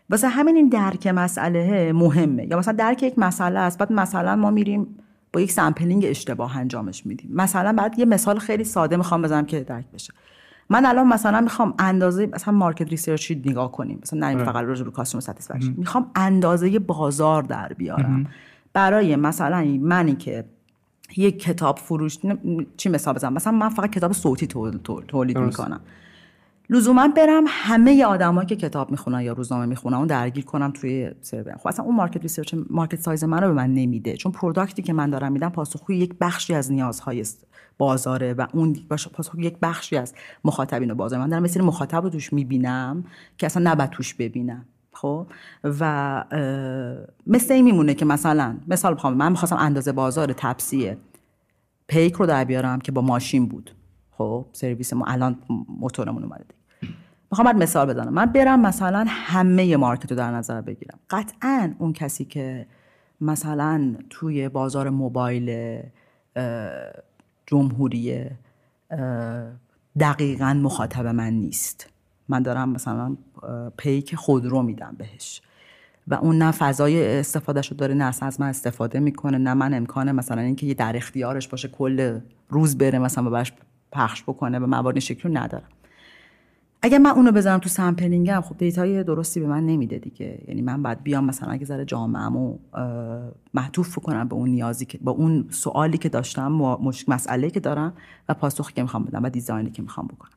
واسه 0.10 0.28
همین 0.28 0.56
این 0.56 0.70
درک 0.70 1.08
مسئله 1.08 1.94
مهمه. 1.94 2.48
یا 2.52 2.58
مثلا 2.58 2.74
درک 2.74 3.04
یک 3.04 3.20
مسئله 3.20 3.60
است 3.60 3.78
بعد 3.78 3.94
مثلا 3.94 4.36
ما 4.36 4.52
میریم 4.52 4.88
با 5.34 5.42
یک 5.42 5.52
sampling 5.52 6.06
اشتباه 6.08 6.58
انجامش 6.58 7.06
میدیم. 7.06 7.32
مثلا 7.34 7.74
بعد 7.74 8.00
یه 8.00 8.06
مثال 8.06 8.40
خیلی 8.40 8.64
ساده 8.64 8.98
می‌خوام 8.98 9.22
بزنم 9.22 9.46
که 9.46 9.60
درک 9.60 9.86
بشه. 9.94 10.14
من 10.70 10.86
الان 10.86 11.08
مثلا 11.08 11.42
می‌خوام 11.42 11.74
اندازه 11.80 12.30
مثلا 12.34 12.54
market 12.54 12.90
research 12.90 13.36
ی 13.36 13.42
نگاه 13.46 13.72
کنیم. 13.72 14.00
مثلا 14.04 14.20
نه 14.32 14.44
فقط 14.44 14.66
راجع 14.66 14.84
به 14.84 14.92
customer 14.92 15.22
satisfaction 15.22 15.74
می‌خوام 15.78 16.12
اندازه 16.16 16.80
بازار 16.80 17.44
در 17.44 17.74
بیارم. 17.74 18.28
برای 18.74 19.16
مثلا 19.16 19.78
منی 19.82 20.16
که 20.16 20.46
یک 21.18 21.40
کتاب 21.40 21.78
فروش 21.78 22.18
چی 22.78 22.90
مثال 22.90 23.14
بزنم؟ 23.14 23.34
مثلا 23.34 23.54
من 23.54 23.70
فقط 23.70 23.90
کتاب 23.90 24.14
صوتی 24.14 24.48
تولید 25.08 25.38
می‌کنم. 25.38 25.82
لزوما 26.70 27.08
برم 27.08 27.44
همه 27.48 28.06
آدمایی 28.06 28.48
که 28.48 28.56
کتاب 28.56 28.92
می‌خونن 28.92 29.22
یا 29.22 29.34
روزنامه 29.34 29.66
می‌خونن 29.66 29.98
اون 29.98 30.08
درگیر 30.08 30.46
کنم 30.46 30.72
توی 30.72 31.12
survey. 31.22 31.56
خب 31.58 31.68
اصلا 31.68 31.86
اون 31.86 31.96
market 31.96 32.22
research 32.22 32.56
market 32.70 33.00
size 33.00 33.24
من 33.24 33.42
رو 33.42 33.48
به 33.48 33.54
من 33.54 33.74
نمیده. 33.74 34.18
چون 34.18 34.32
product 34.32 34.75
ی 34.75 34.82
که 34.82 34.94
من 34.94 35.10
دارم 35.10 35.32
میدم 35.32 35.50
پاسخگوی 35.50 35.98
یک 35.98 36.14
بخشی 36.22 36.54
از 36.54 36.72
نیازهای 36.72 37.26
بازاره 37.78 38.34
و 38.34 38.48
اون 38.54 38.74
پاسخگوی 38.90 39.46
یک 39.46 39.58
بخشی 39.62 39.98
از 39.98 40.14
مخاطبین 40.46 40.94
بازار. 40.94 41.20
من 41.20 41.30
دارم 41.30 41.44
مثل 41.44 41.62
مخاطب 41.62 42.04
رو 42.04 42.10
توش 42.10 42.34
می‌بینم 42.34 43.04
که 43.38 43.46
اصلا 43.46 43.72
نباید 43.72 43.90
توش 43.90 44.14
ببینم. 44.14 44.66
خب؟ 45.02 45.28
و 45.64 46.24
مثل 47.28 47.54
این 47.54 47.66
میمونه 47.66 47.94
که 47.94 48.06
مثلا 48.06 48.58
مثال 48.68 48.94
بخوام 48.94 49.14
من 49.14 49.32
می‌خواستم 49.32 49.58
اندازه 49.60 49.92
بازار 49.92 50.34
تپسی 50.34 50.98
پیک 51.88 52.14
رو 52.14 52.26
در 52.26 52.44
بیارم 52.44 52.80
که 52.80 52.92
با 52.92 53.02
ماشین 53.02 53.48
بود. 53.48 53.72
خب؟ 54.12 54.46
سرویس 54.52 54.94
ما 54.94 55.06
الان 55.06 55.38
موتورمون 55.80 56.24
اومده 56.24 56.46
می‌خوام 57.32 57.46
بعد 57.46 57.56
مثال 57.56 57.94
بزنم. 57.94 58.14
من 58.14 58.26
برم 58.26 58.62
مثلا 58.62 59.06
همه 59.08 59.78
مارکت 59.78 60.12
رو 60.12 60.18
در 60.18 60.32
نظر 60.32 60.62
بگیرم. 60.62 61.00
قطعا 61.10 61.74
اون 61.80 61.94
کسی 61.94 62.26
که 62.26 62.68
مثلا 63.22 63.96
توی 64.10 64.50
بازار 64.50 64.90
موبایل 64.90 65.80
جمهوری 67.46 68.26
دقیقا 70.00 70.54
مخاطب 70.54 71.08
من 71.08 71.34
نیست. 71.34 71.90
من 72.30 72.42
دارم 72.42 72.70
مثلا 72.70 73.18
پیک 73.78 74.16
خودرو 74.16 74.62
میدم 74.62 74.96
بهش. 74.98 75.42
و 76.08 76.14
اون 76.14 76.38
نه 76.38 76.52
فضای 76.52 77.20
استفادهش 77.20 77.68
رو 77.72 77.78
داره 77.78 77.94
نه 77.94 78.14
از 78.22 78.42
من 78.42 78.50
استفاده 78.50 79.00
می‌کنه 79.00 79.38
نه 79.38 79.54
من 79.54 79.74
امکانه 79.74 80.12
مثلا 80.12 80.42
اینکه 80.42 80.74
در 80.74 80.98
اختیارش 80.98 81.48
باشه 81.48 81.68
کل 81.68 82.20
روز 82.50 82.78
بره 82.78 83.00
مثلا 83.00 83.28
و 83.28 83.30
براش 83.30 83.54
پخش 83.92 84.24
بکنه 84.24 84.60
و 84.60 84.66
موارد 84.66 85.00
شکلی 85.00 85.34
رو 85.34 85.38
ندارم. 85.38 85.68
اگر 86.82 86.98
من 86.98 87.10
اونو 87.10 87.32
بذارم 87.32 87.60
تو 87.60 87.70
sampling 87.70 88.34
م 88.34 88.42
خب 88.42 88.58
data 88.58 88.94
ی 88.94 89.04
درستی 89.04 89.40
به 89.40 89.48
من 89.48 89.66
نمیده 89.66 89.98
دیگه. 89.98 90.40
یعنی 90.48 90.62
من 90.62 90.84
بعد 90.84 91.04
بیام 91.04 91.26
مثلا 91.26 91.50
اگه 91.50 91.66
ذره 91.66 91.86
جامعه‌مو 91.86 92.58
معطوف 93.54 94.00
کنم 94.00 94.28
به 94.28 94.36
اون 94.36 94.50
نیازی 94.50 94.86
که 94.86 95.00
با 95.02 95.12
اون 95.12 95.46
سوالی 95.50 95.98
که 95.98 96.10
داشتم 96.10 96.52
مسئله 97.08 97.50
که 97.50 97.60
دارم 97.60 97.94
و 98.30 98.34
پاسخی 98.34 98.74
که 98.74 98.82
می‌خوام 98.82 99.04
بدم 99.04 99.24
و 99.24 99.30
دیزاینی 99.30 99.72
که 99.72 99.82
می‌خوام 99.82 100.08
بکنم. 100.08 100.37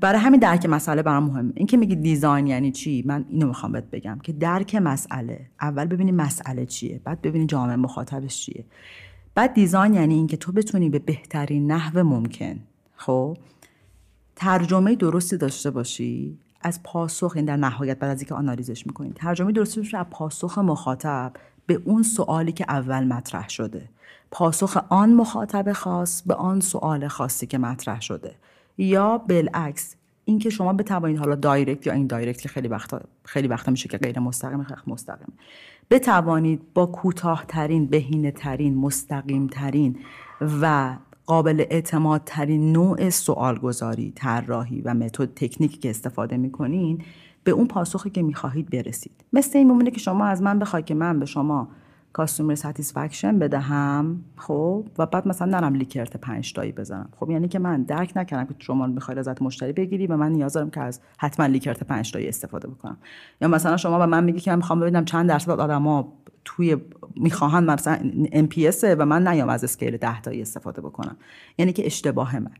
برای 0.00 0.18
همین 0.20 0.40
درک 0.40 0.66
مسئله 0.66 1.02
برام 1.02 1.24
مهمه. 1.24 1.52
این 1.56 1.66
که 1.66 1.76
میگی 1.76 1.96
دیزاین 1.96 2.46
یعنی 2.46 2.72
چی؟ 2.72 3.02
من 3.06 3.24
اینو 3.28 3.46
می‌خوام 3.46 3.72
بهت 3.72 3.90
بگم 3.90 4.18
که 4.22 4.32
درک 4.32 4.74
مسئله. 4.74 5.46
اول 5.60 5.84
ببینی 5.84 6.12
مسئله 6.12 6.66
چیه 6.66 7.00
بعد 7.04 7.22
ببینی 7.22 7.46
جامعه 7.46 7.76
مخاطبش 7.76 8.36
چیه. 8.36 8.64
بعد 9.34 9.54
دیزاین 9.54 9.94
یعنی 9.94 10.14
اینکه 10.14 10.36
تو 10.36 10.52
بتونی 10.52 10.90
به 10.90 10.98
بهترین 10.98 11.72
نحو 11.72 12.02
ممکن. 12.02 12.56
خب؟ 12.96 13.36
ترجمه 14.36 14.94
درستی 14.94 15.36
داشته 15.36 15.70
باشی 15.70 16.38
از 16.60 16.82
پاسخ 16.82 17.32
این 17.36 17.44
در 17.44 17.56
نهایت 17.56 17.98
بعد 17.98 18.10
از 18.10 18.20
اینکه 18.20 18.34
آنالیزش 18.34 18.86
می‌کنی. 18.86 19.12
ترجمه 19.12 19.52
درستی 19.52 19.80
داشته 19.80 19.98
از 19.98 20.06
پاسخ 20.10 20.58
مخاطب 20.58 21.32
به 21.66 21.80
اون 21.84 22.02
سوالی 22.02 22.52
که 22.52 22.64
اول 22.68 23.04
مطرح 23.04 23.48
شده. 23.48 23.88
پاسخ 24.30 24.76
آن 24.88 25.14
مخاطب 25.14 25.72
خاص 25.72 26.22
به 26.22 26.34
آن 26.34 26.60
سوال 26.60 27.08
خاصی 27.08 27.46
که 27.46 27.58
مطرح 27.58 28.00
شده. 28.00 28.34
یا 28.78 29.18
بالعکس 29.18 29.96
اینکه 30.24 30.50
شما 30.50 30.72
بتوانید 30.72 31.18
حالا 31.18 31.34
دایرکت 31.34 31.86
یا 31.86 31.92
این 31.92 32.06
دایرکت 32.06 32.40
که 32.40 32.48
خیلی 32.48 32.68
وقتا 32.68 33.00
خیلی 33.24 33.48
وقتا 33.48 33.70
میشه 33.70 33.88
که 33.88 33.98
غیر 33.98 34.18
مستقیم 34.18 34.62
خیلی 34.62 34.80
مستقیم. 34.86 35.32
بتوانید 35.90 36.62
با 36.74 36.86
کوتاهترین 36.86 37.86
بهینه 37.86 38.30
ترین 38.30 38.74
مستقیم 38.74 39.46
ترین 39.46 39.98
و 40.62 40.96
قابل 41.26 41.64
اعتماد 41.70 42.22
ترین 42.26 42.72
نوع 42.72 43.10
سوال 43.10 43.58
گذاری 43.58 44.12
طراحی 44.16 44.80
و 44.80 44.94
متد 44.94 45.34
تکنیکی 45.34 45.78
که 45.78 45.90
استفاده 45.90 46.36
می‌کنین 46.36 47.02
به 47.44 47.50
اون 47.50 47.66
پاسخی 47.66 48.10
که 48.10 48.22
می‌خواهید 48.22 48.70
برسید. 48.70 49.24
مثل 49.32 49.58
این 49.58 49.66
میمونه 49.66 49.90
که 49.90 49.98
شما 49.98 50.26
از 50.26 50.42
من 50.42 50.58
بخواید 50.58 50.84
که 50.84 50.94
من 50.94 51.18
به 51.18 51.26
شما 51.26 51.68
customer 52.14 52.54
satisfaction 52.54 53.38
بدهم 53.38 54.24
خب؟ 54.36 54.84
و 54.98 55.06
بعد 55.06 55.28
مثلا 55.28 55.60
نرم 55.60 55.74
Likert 55.74 56.16
پنج 56.16 56.52
تایی 56.52 56.72
بزنم. 56.72 57.08
خب 57.20 57.30
یعنی 57.30 57.48
که 57.48 57.58
من 57.58 57.82
درک 57.82 58.12
نکردم 58.16 58.44
که 58.44 58.54
شما 58.58 58.86
می‌خواید 58.86 59.18
رضایت 59.18 59.42
مشتری 59.42 59.72
بگیری 59.72 60.06
و 60.06 60.16
من 60.16 60.32
نیاز 60.32 60.52
دارم 60.52 60.70
که 60.70 60.80
از 60.80 61.00
حتما 61.18 61.46
Likert 61.46 61.84
پنج 61.84 62.12
تایی 62.12 62.28
استفاده 62.28 62.68
بکنم. 62.68 62.96
یا 63.40 63.48
مثلا 63.48 63.76
شما 63.76 63.98
به 63.98 64.06
من 64.06 64.24
میگی 64.24 64.40
که 64.40 64.50
من 64.50 64.56
می‌خوام 64.56 64.80
ببینم 64.80 65.04
چند 65.04 65.28
درصد 65.28 65.50
آدما 65.50 66.12
توی 66.44 66.76
می‌خواهن 67.16 67.64
مثلا 67.64 67.98
NPS 68.24 68.84
و 68.84 69.06
من 69.06 69.28
نیام 69.28 69.48
از 69.48 69.64
scale 69.64 69.96
10 69.96 70.20
تایی 70.20 70.42
استفاده 70.42 70.80
بکنم. 70.80 71.16
یعنی 71.58 71.72
که 71.72 71.86
اشتباه 71.86 72.38
من. 72.38 72.50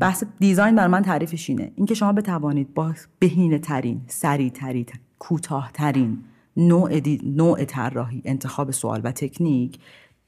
بحث 0.00 0.24
دیزاین 0.38 0.74
بر 0.76 0.86
من 0.86 1.02
تعریفش 1.02 1.50
اینه. 1.50 1.72
اینکه 1.76 1.94
شما 1.94 2.12
بتوانید 2.12 2.74
با 2.74 2.92
بهینه 3.18 3.58
ترین 3.58 4.00
سریع 4.06 4.50
ترین 4.50 4.86
کوتاه 5.18 5.70
ترین 5.72 6.18
نوع, 6.56 7.00
نوع 7.24 7.64
طراحی 7.64 8.22
انتخاب 8.24 8.70
سوال 8.70 9.00
و 9.04 9.12
تکنیک 9.12 9.78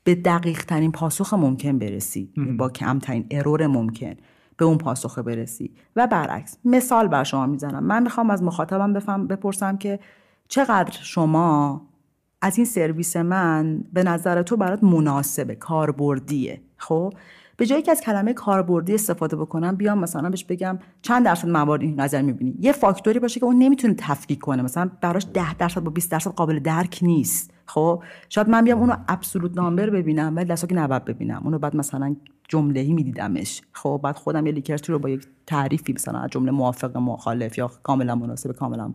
به 0.04 0.14
دقیق 0.14 0.64
ترین 0.64 0.92
پاسخ 0.92 1.34
ممکن 1.34 1.78
برسی. 1.78 2.32
با 2.58 2.68
کمترین 2.68 3.26
ارور 3.30 3.66
ممکن 3.66 4.14
به 4.56 4.64
اون 4.64 4.78
پاسخ 4.78 5.18
برسی. 5.18 5.70
و 5.96 6.06
برعکس 6.06 6.58
مثال 6.64 7.08
بر 7.08 7.24
شما 7.24 7.46
می‌زنم. 7.46 7.84
من 7.84 8.02
می‌خوام 8.02 8.30
از 8.30 8.42
مخاطبم 8.42 8.92
بفهم 8.92 9.26
بپرسم 9.26 9.76
که 9.76 9.98
چقدر 10.48 10.92
شما 11.02 11.82
از 12.42 12.56
این 12.56 12.66
سرویس 12.66 13.16
من 13.16 13.84
به 13.92 14.02
نظر 14.02 14.42
تو 14.42 14.56
برات 14.56 14.84
مناسبه 14.84 15.54
کاربردیه 15.54 16.60
خب؟ 16.76 17.14
به 17.56 17.66
جایی 17.66 17.82
که 17.82 17.90
از 17.90 18.00
کلمه 18.00 18.32
کاربردی 18.32 18.94
استفاده 18.94 19.36
بکنم 19.36 19.76
بیام 19.76 19.98
مثلا 19.98 20.30
بهش 20.30 20.44
بگم 20.44 20.78
چند 21.02 21.24
درصد 21.24 21.48
موارد 21.48 21.82
این 21.82 22.00
نظر 22.00 22.22
می‌بینی. 22.22 22.54
یه 22.60 22.72
فاکتوری 22.72 23.18
باشه 23.18 23.40
که 23.40 23.46
اون 23.46 23.58
نمی‌تونه 23.58 23.94
تفکیک 23.98 24.38
کنه. 24.38 24.62
مثلا 24.62 24.90
براش 25.00 25.26
10 25.34 25.54
درصد 25.54 25.80
با 25.80 25.90
20 25.90 26.10
درصد 26.10 26.30
قابل 26.30 26.58
درک 26.58 26.98
نیست. 27.02 27.50
خب؟ 27.66 28.02
شاید 28.28 28.48
من 28.48 28.64
بیام 28.64 28.78
اونو 28.78 28.96
absolute 29.08 29.56
number 29.56 29.90
ببینم 29.90 30.36
ولی 30.36 30.56
که 30.56 30.74
نباید 30.74 31.04
ببینم. 31.04 31.40
اونو 31.44 31.58
بعد 31.58 31.76
مثلا 31.76 32.16
جمله 32.48 32.80
ای 32.80 32.92
میدیدمش. 32.92 33.62
خب؟ 33.72 34.00
بعد 34.04 34.16
خودم 34.16 34.46
یه 34.46 34.52
Likert 34.52 34.87
ی 34.87 34.92
رو 34.92 34.98
با 34.98 35.08
یک 35.08 35.26
تعریفی 35.46 35.92
مثلا 35.92 36.28
جمله 36.28 36.50
موافق 36.50 36.96
مخالف 36.96 37.58
یا 37.58 37.70
کاملا 37.82 38.14
مناسب 38.14 38.52
کاملا 38.52 38.92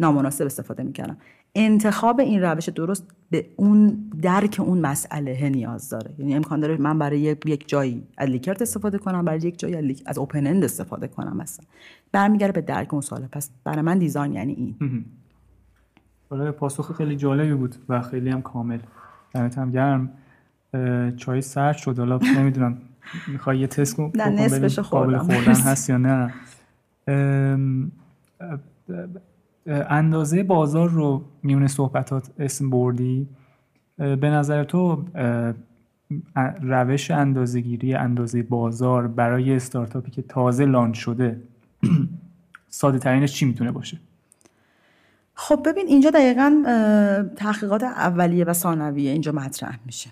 نامناسب 0.00 0.44
استفاده 0.44 0.82
می‌کردم. 0.82 1.16
انتخاب 1.54 2.20
این 2.20 2.42
روش 2.42 2.68
درست 2.68 3.06
به 3.30 3.46
اون 3.56 4.10
درک 4.22 4.60
اون 4.60 4.80
مسئله 4.80 5.48
نیاز 5.48 5.88
داره. 5.88 6.14
یعنی 6.18 6.34
امکان 6.34 6.60
داره 6.60 6.76
من 6.76 6.98
برای 6.98 7.20
یک 7.20 7.68
جایی 7.68 8.06
از 8.16 8.28
Likert 8.28 8.62
استفاده 8.62 8.98
کنم 8.98 9.24
برای 9.24 9.38
یک 9.38 9.58
جایی 9.58 9.96
از 10.06 10.18
open 10.18 10.46
end 10.46 10.64
استفاده 10.64 11.08
کنم 11.08 11.36
مثلا. 11.36 11.66
برمیگره 12.12 12.52
به 12.52 12.60
درک 12.60 12.94
اون 12.94 13.02
ساله 13.02 13.28
پس 13.32 13.50
برای 13.64 13.82
من 13.82 13.98
دیزاین 13.98 14.32
یعنی 14.32 14.52
این. 14.52 15.04
برای 16.30 16.50
پاسخ 16.50 16.96
خیلی 16.96 17.16
جالبی 17.16 17.54
بود 17.54 17.74
و 17.88 18.02
خیلی 18.02 18.30
هم 18.30 18.42
کامل. 18.42 18.78
دمت 19.34 19.58
هم 19.58 19.70
گرم. 19.70 20.12
چای 21.16 21.42
سرد 21.42 21.76
شد. 21.76 21.98
حالا 21.98 22.18
نمی‌دونم. 22.36 22.78
می‌خوای 23.28 23.58
یه 23.58 23.66
تست 23.66 23.96
کن 23.96 24.12
نه 24.14 24.28
نصفش 24.28 24.78
خوردن 24.78 25.54
هست 25.54 25.90
یا 25.90 25.96
نه. 25.96 26.34
اندازه 29.66 30.42
بازار 30.42 30.88
رو 30.88 31.24
میون 31.42 31.66
صحبتات 31.66 32.30
اسم 32.38 32.70
بردی؟ 32.70 33.28
به 33.96 34.30
نظر 34.30 34.64
تو 34.64 35.04
روش 36.62 37.10
اندازهگیری 37.10 37.94
اندازه 37.94 38.42
بازار 38.42 39.08
برای 39.08 39.56
استارتاپی 39.56 40.10
که 40.10 40.22
تازه 40.22 40.64
لانچ 40.64 40.98
شده 40.98 41.40
ساده 42.68 42.98
ترینش 42.98 43.32
چی 43.32 43.44
می‌تونه 43.44 43.72
باشه؟ 43.72 43.98
خب 45.34 45.62
ببین 45.66 45.86
اینجا 45.86 46.10
دقیقا 46.10 46.62
تحقیقات 47.36 47.82
اولیه 47.82 48.44
و 48.44 48.52
ثانویه 48.52 49.10
اینجا 49.10 49.32
مطرح 49.32 49.78
میشه. 49.86 50.10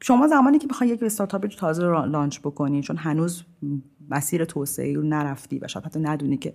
شما 0.00 0.26
زمانی 0.26 0.58
که 0.58 0.66
بخوای 0.66 0.90
یک 0.90 1.02
استارتاپی 1.02 1.48
رو 1.48 1.54
تازه 1.54 1.82
لانچ 1.82 2.40
بکنی 2.40 2.82
چون 2.82 2.96
هنوز 2.96 3.44
مسیر 4.10 4.44
توسعه 4.44 4.94
رو 4.94 5.02
نرفتی 5.02 5.58
و 5.58 5.68
شاید 5.68 5.86
حتی 5.86 6.00
ندونی 6.00 6.36
که 6.36 6.54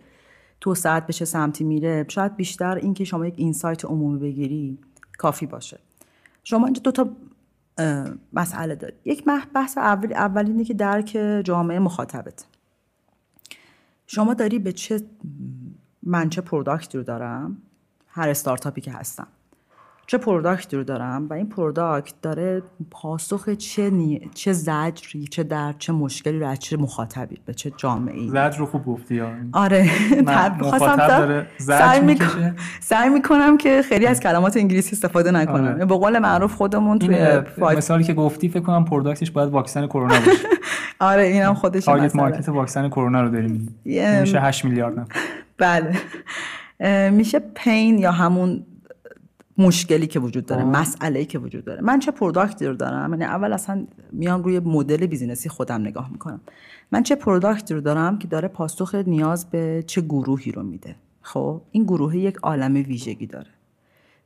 توسعت 0.62 1.08
به 1.08 1.14
چه 1.14 1.26
سمتی 1.26 1.64
میره 1.64 2.05
شاید 2.08 2.36
بیشتر 2.36 2.76
اینکه 2.76 3.03
شما 3.03 3.26
یک 3.26 3.34
اینسایت 3.38 3.86
عمومی 3.86 4.20
بگیری 4.20 4.78
کافی 5.18 5.45
باشه. 5.45 5.80
شما 6.43 6.66
اینجا 6.66 6.82
دو 6.82 6.91
تا 6.91 7.10
مسئله 8.34 8.76
داری 8.76 8.93
یک 9.05 9.26
بحث 9.53 9.78
اول 9.78 10.14
اولینه 10.14 10.64
که 10.64 10.74
درک 10.74 11.18
جامعه 11.43 11.80
مخاطبت. 11.80 12.47
شما 14.08 14.34
داری 14.34 14.60
به 14.60 14.72
چه 14.72 15.01
من 16.03 16.30
چه 16.30 16.41
product 16.41 16.90
ی 16.90 16.97
رو 16.97 17.03
دارم؟ 17.03 17.58
هر 18.08 18.30
استارتاپی 18.30 18.82
که 18.82 18.91
هستم. 18.91 19.28
چه 20.10 20.18
product 20.17 20.70
ی 20.70 20.78
رو 20.78 20.84
دارم 20.84 21.28
و 21.30 21.34
این 21.34 21.49
product 21.49 22.13
داره 22.22 22.62
پاسخ 22.91 23.49
چه 23.49 23.89
نی... 23.89 24.30
چه 24.34 24.53
زجری 24.53 25.28
چه 25.28 25.43
در 25.43 25.74
چه 25.80 25.93
مشکلی 25.93 26.39
رو 26.39 26.47
از 26.47 26.60
چه 26.60 26.78
مخاطبی 26.78 27.38
به 27.45 27.53
چه 27.53 27.72
جامعه 27.78 28.20
ای 28.20 28.30
زجر 28.30 28.58
رو 28.58 28.66
خوب 28.66 28.86
گفتی 28.86 29.22
آره. 29.53 29.89
مخاطب 30.60 31.47
سعی, 31.58 32.01
می‌کنم 32.01 32.55
سعی 32.80 33.10
می‌کنم 33.10 33.58
که 33.58 33.82
خیلی 33.82 34.05
از 34.05 34.20
کلمات 34.20 34.58
انگلیسی 34.58 34.95
استفاده 34.95 35.32
نکنم. 35.32 35.68
آره. 35.68 35.86
به 35.86 35.95
قول 35.95 36.20
معروف 36.20 36.53
خودمون 36.53 36.99
توی 36.99 37.18
مثالی 37.60 38.03
که 38.03 38.14
گفتی 38.14 38.49
فکر 38.49 38.64
کنم 38.64 38.86
product 38.86 39.21
ش 39.21 39.32
باید 39.32 39.49
واکسن 39.49 39.88
کرونا 39.88 40.16
باشه. 40.20 40.47
آره 40.99 41.24
اینم 41.24 41.53
خودش 41.53 41.86
target 41.86 42.15
market 42.15 42.49
واکسن 42.49 42.89
کرونا 42.89 43.22
رو 43.22 43.30
داریم. 43.30 43.80
میشه 44.22 44.39
8 44.39 44.66
میلیارد 44.66 45.08
بله. 45.58 45.97
میشه 47.10 47.39
pain 47.39 47.97
یا 47.97 48.12
همون 48.12 48.66
مشکلی 49.58 50.08
که 50.08 50.20
وجود 50.20 50.45
داره 50.45 50.64
مسئله 50.64 51.26
که 51.26 51.39
وجود 51.39 51.66
داره. 51.66 51.82
من 51.82 51.99
چه 51.99 52.12
product 52.11 52.59
ی 52.59 52.65
رو 52.66 52.76
دارم؟ 52.76 53.12
یعنی 53.12 53.24
اول 53.24 53.53
اصلا 53.53 53.88
میام 54.12 54.43
روی 54.43 54.60
مدل 54.60 55.05
business 55.05 55.45
ی 55.45 55.49
خودم 55.49 55.82
نگاه 55.82 56.12
می‌کنم. 56.12 56.41
من 56.91 57.03
چه 57.03 57.16
product 57.15 57.66
ی 57.66 57.73
رو 57.74 57.82
دارم 57.82 58.18
که 58.20 58.28
داره 58.28 58.47
پاسخ 58.47 58.95
نیاز 58.95 59.49
به 59.49 59.84
چه 59.88 60.01
گروهی 60.01 60.51
رو 60.51 60.64
میده. 60.64 60.95
خب؟ 61.22 61.62
این 61.72 61.84
گروه 61.84 62.18
یک 62.18 62.38
عالم 62.38 62.74
ویژگی 62.74 63.28
داره. 63.28 63.49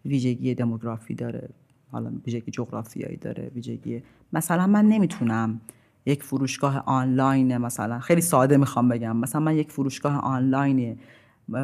ویژگی 0.05 0.55
دموگرافی 0.55 1.15
داره 1.15 1.49
حالا 1.91 2.11
ویژگی 2.25 2.51
جغرافیایی 2.51 3.17
داره 3.17 3.51
ویژگی 3.55 4.03
مثلا 4.33 4.67
من 4.67 4.85
نمی‌تونم 4.85 5.61
یک 6.05 6.23
فروشگاه 6.23 6.83
آنلاین 6.85 7.57
مثلا 7.57 7.99
خیلی 7.99 8.21
ساده 8.21 8.57
می‌خوام 8.57 8.89
بگم. 8.89 9.17
مثلا 9.17 9.41
من 9.41 9.55
یک 9.55 9.71
فروشگاه 9.71 10.17
آنلاین 10.17 10.97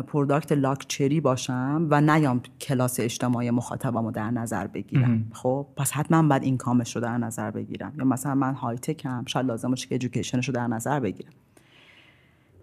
product 0.08 0.52
luxury 0.52 1.22
باشم 1.22 1.88
و 1.90 2.02
نیام 2.02 2.42
کلاس 2.62 3.00
اجتماعی 3.00 3.52
مخاطبم 3.52 4.06
رو 4.06 4.12
در 4.12 4.32
نظر 4.32 4.68
بگیرم. 4.68 5.32
خب 5.34 5.68
پس 5.76 5.92
حتما 5.92 6.28
باید 6.28 6.44
income 6.44 6.58
ش 6.58 6.96
رو 6.96 7.02
در 7.02 7.18
نظر 7.18 7.52
بگیرم. 7.52 7.94
یا 7.98 8.06
مثلا 8.06 8.36
من 8.36 8.54
high-tech 8.54 8.78
م 8.78 9.26
شاید 9.26 9.46
لازم 9.46 9.70
باشه 9.70 9.88
که 9.88 9.96
education 9.96 10.38
ش 10.38 10.48
رو 10.48 10.54
در 10.54 10.68
نظر 10.68 11.00
بگیرم. 11.00 11.32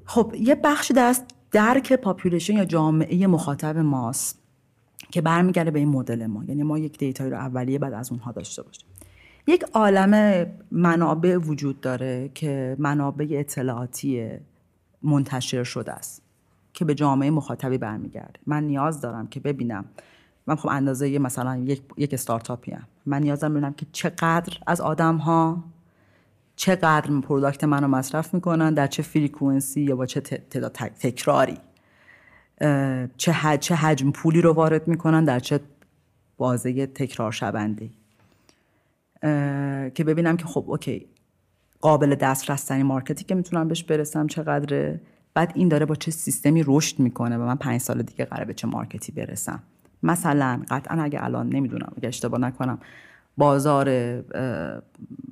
خب 0.05 0.35
یه 0.39 0.55
بخشی 0.55 0.95
دست 0.95 1.25
درک 1.51 1.93
population 1.93 2.57
یا 2.57 2.65
جامعه 2.65 3.27
مخاطب 3.27 3.79
ماست 3.79 4.39
که 5.11 5.21
برمیگرده 5.21 5.71
به 5.71 5.79
این 5.79 5.89
مدل 5.89 6.27
ما. 6.27 6.45
یعنی 6.45 6.63
ما 6.63 6.79
یک 6.79 6.99
data 6.99 7.20
یی 7.20 7.31
رو 7.31 7.37
اولیه 7.37 7.79
بعد 7.79 7.93
از 7.93 8.13
اونها 8.13 8.33
داشته 8.33 8.63
باشیم. 8.63 8.87
یک 9.47 9.63
عالم 9.63 10.47
منابع 10.71 11.37
وجود 11.37 11.81
داره 11.81 12.31
که 12.35 12.77
منابع 12.79 13.27
اطلاعاتی 13.31 14.29
منتشر 15.03 15.65
شده 15.65 15.93
است. 15.93 16.24
که 16.75 16.85
به 16.85 16.95
جامعه 16.95 17.31
مخاطبی 17.31 17.79
برمیگرده. 17.79 18.41
من 18.47 18.65
نیاز 18.65 19.01
دارم 19.01 19.27
که 19.27 19.41
ببینم. 19.41 19.85
من 20.47 20.57
خب 20.57 20.69
اندازه 20.69 21.19
مثلا 21.19 21.57
یک, 21.57 21.83
یک 21.97 22.15
استارتاپی 22.15 22.73
هم. 22.73 22.85
من 23.07 23.23
نیاز 23.23 23.41
دارم 23.41 23.55
ببینم 23.55 23.73
که 23.73 23.87
چقدر 23.93 24.59
از 24.67 24.81
آدم 24.81 25.17
ها 25.17 25.65
چقدر 26.57 27.21
product 27.21 27.65
منو 27.65 27.89
مصرف 27.89 28.35
می‌کنن 28.35 28.75
در 28.75 28.87
چه 28.87 29.03
frequency 29.03 29.81
یا 29.81 29.97
با 29.97 30.07
چه 30.07 30.21
تعداد 30.21 30.73
تکراری. 30.73 31.59
چه, 33.17 33.59
چه 33.61 33.75
حجم 33.75 34.11
پولی 34.11 34.41
رو 34.41 34.53
وارد 34.53 34.89
می‌کنن 34.89 35.25
در 35.25 35.41
چه 35.41 35.61
بازه 36.37 36.87
تکرار 36.87 37.33
شونده 37.33 37.91
که 39.95 40.05
ببینم 40.07 40.37
که 40.37 40.45
خب 40.45 40.65
okay 40.67 41.07
قابل 41.81 42.15
دسترس 42.15 42.73
market 42.73 43.17
ی 43.17 43.25
که 43.25 43.35
می‌تونم 43.35 43.69
بهش 43.69 43.85
برسم 43.85 44.27
چقدره. 44.27 45.01
بعد 45.35 45.53
این 45.55 45.69
داره 45.69 45.87
با 45.87 45.95
چه 45.95 46.11
سیستمی 46.11 46.63
رشد 46.67 46.99
می‌کنه 46.99 47.37
و 47.37 47.41
من 47.41 47.57
پنج 47.57 47.81
سال 47.81 48.03
دیگه 48.03 48.25
قراره 48.25 48.45
به 48.45 48.55
چه 48.55 48.67
market 48.67 49.06
ی 49.06 49.13
برسم. 49.13 49.63
مثلا 50.03 50.63
قطعا 50.71 51.03
اگه 51.03 51.25
الان 51.25 51.49
نمی‌دونم 51.49 51.93
اگه 51.97 52.09
اشتباه 52.09 52.41
نکنم 52.41 52.79
بازار 53.37 53.85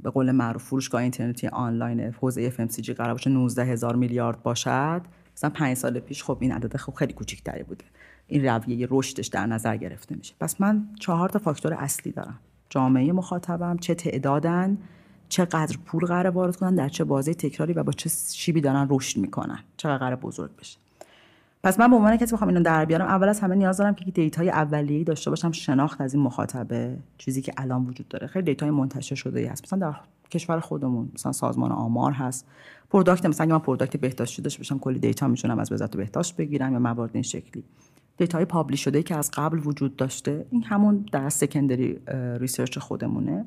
به 0.02 0.10
قول 0.14 0.30
معروف 0.30 0.64
فروشگاه 0.64 1.02
اینترنتی 1.02 1.46
آنلاین 1.48 2.00
حوزه 2.00 2.50
FMCG 2.50 2.90
قرار 2.90 3.12
باشه 3.12 3.30
19 3.30 3.64
هزار 3.64 3.96
میلیارد 3.96 4.42
باشد. 4.42 5.02
مثلا 5.36 5.50
پنج 5.50 5.76
سال 5.76 6.00
پیش 6.00 6.24
خب 6.24 6.38
این 6.40 6.52
عدد 6.52 6.76
خب 6.76 6.94
خیلی 6.94 7.12
کوچیک‌تری 7.12 7.62
بوده. 7.62 7.84
این 8.26 8.44
رویه 8.44 8.88
رشدش 8.90 9.26
در 9.26 9.46
نظر 9.46 9.76
گرفته 9.76 10.16
میشه. 10.16 10.34
پس 10.40 10.60
من 10.60 10.88
چهار 11.00 11.28
تا 11.28 11.38
فاکتور 11.38 11.74
اصلی 11.74 12.12
دارم. 12.12 12.38
جامعه 12.70 13.12
مخاطبم 13.12 13.76
چه 13.76 13.94
تعدادن 13.94 14.78
چقدر 15.32 15.76
پول 15.86 16.06
قرار 16.06 16.32
وارد 16.32 16.56
کنن 16.56 16.74
در 16.74 16.88
چه 16.88 17.04
بازه 17.04 17.34
تکراری 17.34 17.72
و 17.72 17.82
با 17.82 17.92
چه 17.92 18.10
شیبی 18.32 18.60
دارن 18.60 18.86
رشد 18.90 19.20
می‌کنن. 19.20 19.58
چقدر 19.76 19.98
قرار 19.98 20.16
بزرگ 20.16 20.50
بشه. 20.56 20.78
پس 21.62 21.80
من 21.80 21.90
به 21.90 21.96
عنوان 21.96 22.16
کسی 22.16 22.34
بخوام 22.34 22.48
اینو 22.48 22.62
در 22.62 22.84
بیارم 22.84 23.06
اول 23.06 23.28
از 23.28 23.40
همه 23.40 23.54
نیاز 23.54 23.76
دارم 23.76 23.94
که 23.94 24.10
data 24.10 24.42
ی 24.42 24.50
اولیه‌ای 24.50 25.04
داشته 25.04 25.30
باشم 25.30 25.52
شناخت 25.52 26.00
از 26.00 26.14
این 26.14 26.22
مخاطبه 26.22 26.96
چیزی 27.18 27.42
که 27.42 27.52
الان 27.56 27.86
وجود 27.86 28.08
داره. 28.08 28.26
خیلی 28.26 28.44
data 28.44 28.65
ی 28.65 28.70
منتشر 28.70 29.14
شده 29.14 29.40
ای 29.40 29.46
هست. 29.46 29.64
مثلا 29.64 29.78
در 29.78 29.96
کشور 30.30 30.60
خودمون 30.60 31.10
مثلا 31.14 31.32
سازمان 31.32 31.72
آمار 31.72 32.12
هست. 32.12 32.46
product 32.90 33.26
مثلا 33.26 33.46
من 33.46 33.58
product 33.58 33.96
بهداشتی 33.96 34.42
داشته 34.42 34.58
باشم 34.58 34.78
کلی 34.78 34.98
data 34.98 35.28
می‌تونم 35.28 35.58
از 35.58 35.72
وزارت 35.72 35.96
بهداشت 35.96 36.36
بگیرم 36.36 36.72
یا 36.72 36.78
موارد 36.78 37.10
این 37.14 37.22
شکلی. 37.22 37.64
data 38.16 38.44
ی 38.44 38.49
publish 38.49 38.84
شده 38.84 39.02
که 39.02 39.16
از 39.16 39.30
قبل 39.34 39.60
وجود 39.64 39.96
داشته 39.96 40.46
این 40.50 40.62
همون 40.62 41.06
در 41.12 41.28
secondary 41.28 41.98
research 42.40 42.78
خودمونه. 42.78 43.44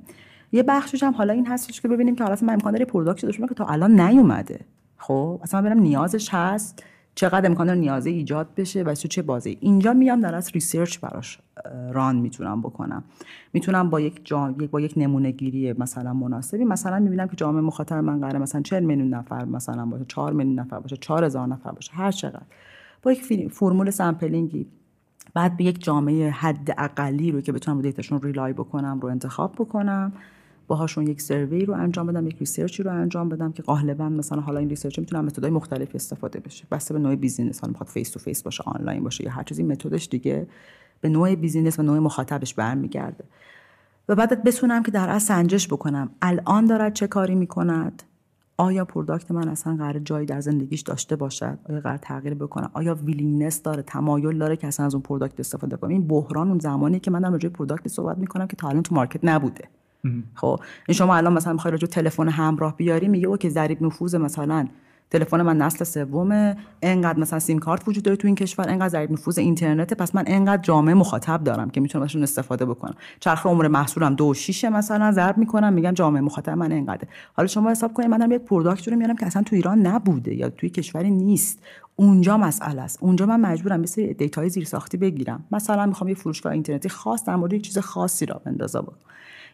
یه 0.51 0.63
بخشش 0.63 1.03
هم 1.03 1.13
حالا 1.13 1.33
این 1.33 1.47
هستش 1.47 1.81
که 1.81 1.87
ببینیم 1.87 2.15
که 2.15 2.23
حالا 2.23 2.37
من 2.41 2.53
امکان 2.53 2.71
داره 2.71 2.85
product 2.85 3.25
داشته 3.25 3.47
که 3.47 3.53
تا 3.53 3.65
الان 3.65 3.99
نیومده. 3.99 4.59
خب 4.97 5.39
اصلا 5.43 5.61
برم 5.61 5.79
نیازش 5.79 6.29
هست 6.33 6.83
چقدر 7.15 7.49
امکان 7.49 7.67
داره 7.67 7.79
نیازه 7.79 8.09
ایجاد 8.09 8.47
بشه 8.57 8.83
و 8.83 8.93
چه 8.93 9.21
بازی 9.21 9.57
اینجا 9.61 9.93
میام 9.93 10.21
در 10.21 10.35
از 10.35 10.51
research 10.51 10.99
براش 10.99 11.39
run 11.91 12.15
می‌تونم 12.15 12.61
بکنم. 12.61 13.03
می‌تونم 13.53 13.89
با 13.89 13.99
یک 13.99 14.33
با 14.71 14.81
یک 14.81 14.93
نمونه 14.97 15.31
گیری 15.31 15.73
مثلا 15.73 16.13
مناسبی 16.13 16.63
مثلا 16.63 16.99
می‌بینم 16.99 17.27
که 17.27 17.35
جامعه 17.35 17.61
مخاطب 17.61 17.95
من 17.95 18.19
قراره 18.19 18.39
مثلا 18.39 18.61
40 18.61 18.83
میلیون 18.83 19.13
نفر 19.13 19.45
مثلا 19.45 19.85
باشه 19.85 20.05
4 20.07 20.33
میلیون 20.33 20.59
نفر 20.59 20.79
باشه 20.79 20.97
4000 20.97 21.47
نفر 21.47 21.71
باشه 21.71 21.93
هر 21.93 22.11
چقدر. 22.11 22.45
با 23.01 23.11
یک 23.11 23.47
فرمول 23.51 23.89
sampling 23.89 24.59
ی 24.59 24.67
بعد 25.33 25.57
به 25.57 25.63
یک 25.63 25.83
جامعه 25.83 26.29
حد 26.29 26.75
اقلی 26.77 27.31
رو 27.31 27.41
که 27.41 27.51
بتونم 27.51 27.81
data 27.81 28.01
شون 28.01 28.21
rely 28.21 28.53
بکنم 28.53 28.99
رو 28.99 29.09
انتخاب 29.09 29.53
بکنم. 29.53 30.13
باهاشون 30.67 31.07
یک 31.07 31.21
survey 31.21 31.65
رو 31.65 31.73
انجام 31.73 32.07
بدم 32.07 32.27
یک 32.27 32.37
research 32.37 32.78
ی 32.78 32.83
رو 32.83 32.91
انجام 32.91 33.29
بدم 33.29 33.51
که 33.51 33.63
غالبا 33.63 34.09
مثلا 34.09 34.41
حالا 34.41 34.59
این 34.59 34.69
research 34.69 34.99
می‌تونم 34.99 35.25
متدای 35.25 35.51
مختلفی 35.51 35.95
استفاده 35.95 36.39
بشه. 36.39 36.65
بسته 36.71 36.93
به 36.93 36.99
نوع 36.99 37.15
business 37.15 37.61
حالا 37.61 37.71
می‌خواد 37.71 37.89
face 37.89 38.09
to 38.09 38.19
face 38.19 38.43
باشه 38.43 38.63
آنلاین 38.67 39.03
باشه 39.03 39.23
یا 39.23 39.31
هر 39.31 39.43
چیزی 39.43 39.63
متدش 39.63 40.07
دیگه 40.07 40.47
به 41.01 41.09
نوع 41.09 41.35
business 41.35 41.79
و 41.79 41.83
نوع 41.83 41.99
مخاطبش 41.99 42.53
برمیگرده. 42.53 43.23
و 44.09 44.15
بعد 44.15 44.43
بتونم 44.43 44.83
که 44.83 44.91
در 44.91 45.09
اصل 45.09 45.25
سنجش 45.27 45.67
بکنم. 45.67 46.09
الان 46.21 46.65
دارد 46.65 46.93
چه 46.93 47.07
کاری 47.07 47.35
می‌کند؟ 47.35 48.03
آیا 48.57 48.85
product 48.85 49.31
من 49.31 49.47
اصلا 49.47 49.75
قرار 49.75 49.99
جایی 49.99 50.25
در 50.25 50.41
زندگیش 50.41 50.81
داشته 50.81 51.15
باشد؟ 51.15 51.59
آیا 51.69 51.79
قرار 51.79 51.97
تغییر 51.97 52.33
بکنه 52.33 52.69
آیا 52.73 52.95
willingness 52.95 53.61
داره؟ 53.61 53.81
تمایل 53.81 54.37
داره 54.37 54.55
که 54.55 54.67
اصلا 54.67 54.85
از 54.85 54.95
اون 54.95 55.01
product 55.01 55.39
استفاده 55.39 55.77
کنم؟ 55.77 55.89
این 55.89 56.07
بحران 56.07 56.49
اون 56.49 56.59
زمانی 56.59 56.99
که 56.99 57.11
من 57.11 57.21
در 57.21 57.29
مورد 57.29 57.45
product 57.45 57.87
صحبت 57.87 58.17
می‌کنم 58.17 58.47
که 58.47 58.55
تا 58.55 58.69
الان 58.69 58.83
تو 58.83 58.95
market 58.95 59.19
نبوده. 59.23 59.63
خب. 60.33 60.59
این 60.87 60.95
شما 60.95 61.15
الان 61.15 61.33
مثلا 61.33 61.53
می‌خوای 61.53 61.71
راجع 61.71 61.87
تلفن 61.87 62.29
همراه 62.29 62.77
بیاری 62.77 63.07
میگه 63.07 63.27
okay 63.27 63.49
ضریب 63.49 63.83
نفوذ 63.83 64.15
مثلا 64.15 64.67
تلفن 65.09 65.41
من 65.41 65.57
نسل 65.57 65.85
سومه 65.85 66.57
انقدر 66.81 67.19
مثلا 67.19 67.39
سیم 67.39 67.59
کارت 67.59 67.87
وجود 67.87 68.03
داره 68.03 68.17
تو 68.17 68.27
این 68.27 68.35
کشور 68.35 68.69
انقدر 68.69 68.89
ضریب 68.89 69.11
نفوذ 69.11 69.37
اینترنت 69.37 69.93
پس 69.93 70.15
من 70.15 70.23
انقدر 70.27 70.61
جامعه 70.61 70.93
مخاطب 70.93 71.43
دارم 71.43 71.69
که 71.69 71.81
می‌تونم 71.81 72.03
ازشون 72.03 72.23
استفاده 72.23 72.65
بکنم. 72.65 72.95
چرخ 73.19 73.45
عمر 73.45 73.67
محصولم 73.67 74.15
دو 74.15 74.33
شیشه 74.33 74.69
مثلا 74.69 75.11
ضرب 75.11 75.37
می‌کنم 75.37 75.73
میگم 75.73 75.91
جامعه 75.91 76.21
مخاطب 76.21 76.53
من 76.53 76.71
انقدر 76.71 77.07
حالا 77.33 77.47
شما 77.47 77.71
حساب 77.71 77.93
کنید 77.93 78.09
من 78.09 78.17
دارم 78.17 78.31
یک 78.31 78.41
product 78.41 78.87
رو 78.87 78.97
میارم 78.97 79.15
که 79.15 79.25
اصلا 79.25 79.43
تو 79.43 79.55
ایران 79.55 79.87
نبوده 79.87 80.33
یا 80.33 80.49
توی 80.49 80.69
کشوری 80.69 81.11
نیست. 81.11 81.59
اونجا 81.95 82.37
مسئله 82.37 82.81
است. 82.81 82.97
اونجا 83.01 83.25
من 83.25 83.41
مجبورم 83.41 83.81
یه 83.81 83.87
سری 83.87 84.13
data 84.13 84.37
های 84.37 84.49
زیر 84.49 84.65
ساختی 84.65 84.97
بگیرم. 84.97 85.43
مثلا 85.51 85.85
می‌خوام 85.85 86.07
یه 86.07 86.15
فروشگاه 86.15 86.53
اینترنتی 86.53 86.89
خاص 86.89 87.25
در 87.25 87.35
مورد 87.35 87.53
یک 87.53 87.61
چیز 87.61 87.77
خاصی 87.77 88.25
راه 88.25 88.41
بندازم. 88.45 88.87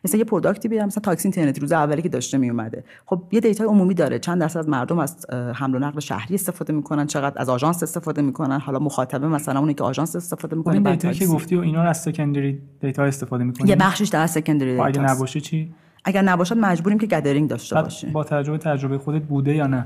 مثلا 0.05 0.17
یه 0.17 0.23
product 0.23 0.62
ی 0.62 0.67
بیارم 0.67 0.87
مثلا 0.87 1.01
تاکسی 1.01 1.27
اینترنتی 1.27 1.61
روز 1.61 1.71
اولی 1.71 2.01
که 2.01 2.09
داشته 2.09 2.37
می 2.37 2.49
اومده 2.49 2.83
خب 3.05 3.23
یه 3.31 3.39
data 3.39 3.63
عمومی 3.63 3.93
داره. 3.93 4.19
چند 4.19 4.41
درصد 4.41 4.59
از 4.59 4.69
مردم 4.69 4.99
از 4.99 5.29
حمل 5.31 5.75
و 5.75 5.79
نقل 5.79 5.99
شهری 5.99 6.35
استفاده 6.35 6.73
می‌کنن 6.73 7.07
چقدر 7.07 7.41
از 7.41 7.49
آژانس 7.49 7.83
استفاده 7.83 8.21
می‌کنن. 8.21 8.59
حالا 8.59 8.79
مخاطبه 8.79 9.27
مثلا 9.27 9.59
اونی 9.59 9.73
که 9.73 9.83
آژانس 9.83 10.15
استفاده 10.15 10.55
می‌کنه 10.55 10.73
این 10.73 10.83
data 10.83 11.13
که 11.13 11.25
گفتی 11.25 11.55
و 11.55 11.59
اینا 11.59 11.81
از 11.81 12.01
secondary 12.01 12.61
data 12.81 13.03
استفاده 13.03 13.43
می‌کنی؟ 13.43 13.69
یه 13.69 13.75
بخشش 13.75 14.07
در 14.07 14.27
secondary 14.27 14.71
data 14.71 14.85
اگه 14.85 15.01
نباشه 15.01 15.39
چی؟ 15.39 15.73
اگر 16.05 16.21
نباشد 16.21 16.57
مجبوریم 16.57 16.99
که 16.99 17.07
gathering 17.07 17.49
داشته 17.49 17.81
باشیم. 17.81 18.13
با 18.13 18.23
تجربه 18.23 18.57
تجربه 18.57 18.97
خودت 18.97 19.21
بوده 19.21 19.55
یا 19.55 19.67
نه؟ 19.67 19.85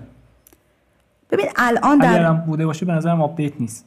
ببین 1.32 1.46
الان 1.56 1.98
در 1.98 2.14
اگرم 2.14 2.38
بوده 2.38 2.66
باشه 2.66 2.86
به 2.86 2.94
نظرم 2.94 3.22
update 3.22 3.62
نیست. 3.62 3.86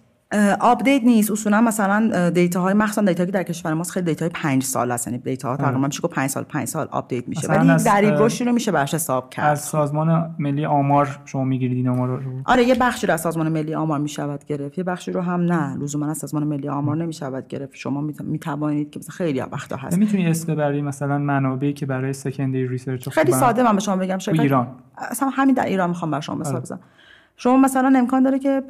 update 0.61 1.03
نیست 1.05 1.31
اصولا 1.31 1.61
مثلا 1.61 2.31
data 2.31 2.61
های 2.61 2.75
مخصوصا 2.75 3.03
data 3.03 3.25
که 3.25 3.33
در 3.33 3.43
کشور 3.43 3.75
ماست 3.75 3.91
خیلی 3.91 4.07
data 4.07 4.25
های 4.25 4.33
5 4.35 4.63
سال 4.63 4.91
هست 4.91 5.07
یعنی 5.07 5.19
data 5.19 5.49
ها 5.49 5.57
تقریبا 5.57 5.87
میشه 5.87 6.09
5 6.09 6.31
سال 6.31 6.45
5 6.45 6.69
سال 6.69 6.89
update 6.91 7.29
میشه. 7.29 7.49
ولی 7.49 7.85
در 7.85 8.01
رشدی 8.01 8.45
رو 8.45 8.53
میشه 8.53 8.73
براش 8.73 8.95
حساب 8.95 9.31
کرد. 9.31 9.47
از 9.47 9.61
سازمان 9.61 10.35
ملی 10.39 10.67
آمار 10.67 11.19
شما 11.25 11.45
می‌گیرید 11.45 11.77
این 11.77 11.89
آمار 11.89 12.09
رو؟ 12.09 12.33
آره 12.45 12.65
یه 12.65 12.75
بخشی 12.75 13.07
رو 13.07 13.15
از 13.15 13.21
سازمان 13.21 13.49
ملی 13.49 13.75
آمار 13.75 13.99
می‌شود 13.99 14.45
گرفت 14.45 14.79
یه 14.79 14.85
بخشی 14.85 15.13
رو 15.13 15.21
هم 15.21 15.41
نه. 15.41 15.77
لزوما 15.77 16.11
از 16.11 16.19
سازمان 16.19 16.45
ملی 16.45 16.69
آمار 16.69 16.97
نمی‌شود 16.97 17.49
گرفت. 17.49 17.75
شما 17.75 18.01
می‌توانید 18.21 18.91
که 18.91 18.99
مثلا 18.99 19.15
خیلی 19.15 19.41
وقتا 19.41 19.77
هست. 19.77 19.99
می‌تونی 19.99 20.27
اسم 20.27 20.55
ببری 20.55 20.83
مثلا 20.83 21.19
منابعی 21.19 21.73
که 21.73 21.87
برای 21.87 22.13
secondary 22.13 22.69
research 22.69 23.09
خیلی 23.09 23.33
ساده 23.33 23.63
من 23.63 23.75
به 23.75 23.81
شما 23.81 23.97
بگم 23.97 24.19
شرکت 24.19 24.41
ایران. 24.41 24.69
اصلا 24.99 25.29
همین 25.29 25.55
در 25.55 25.67
ایران 25.67 25.89
می‌خوام 25.89 26.11
بر 26.11 26.21
شما 26.21 26.37
مثال 26.37 26.55
آره. 26.55 26.63
بزنم. 26.63 26.81
شما 27.41 27.57
مثلا 27.57 27.99
امکان 27.99 28.23
داره 28.23 28.39
که 28.39 28.63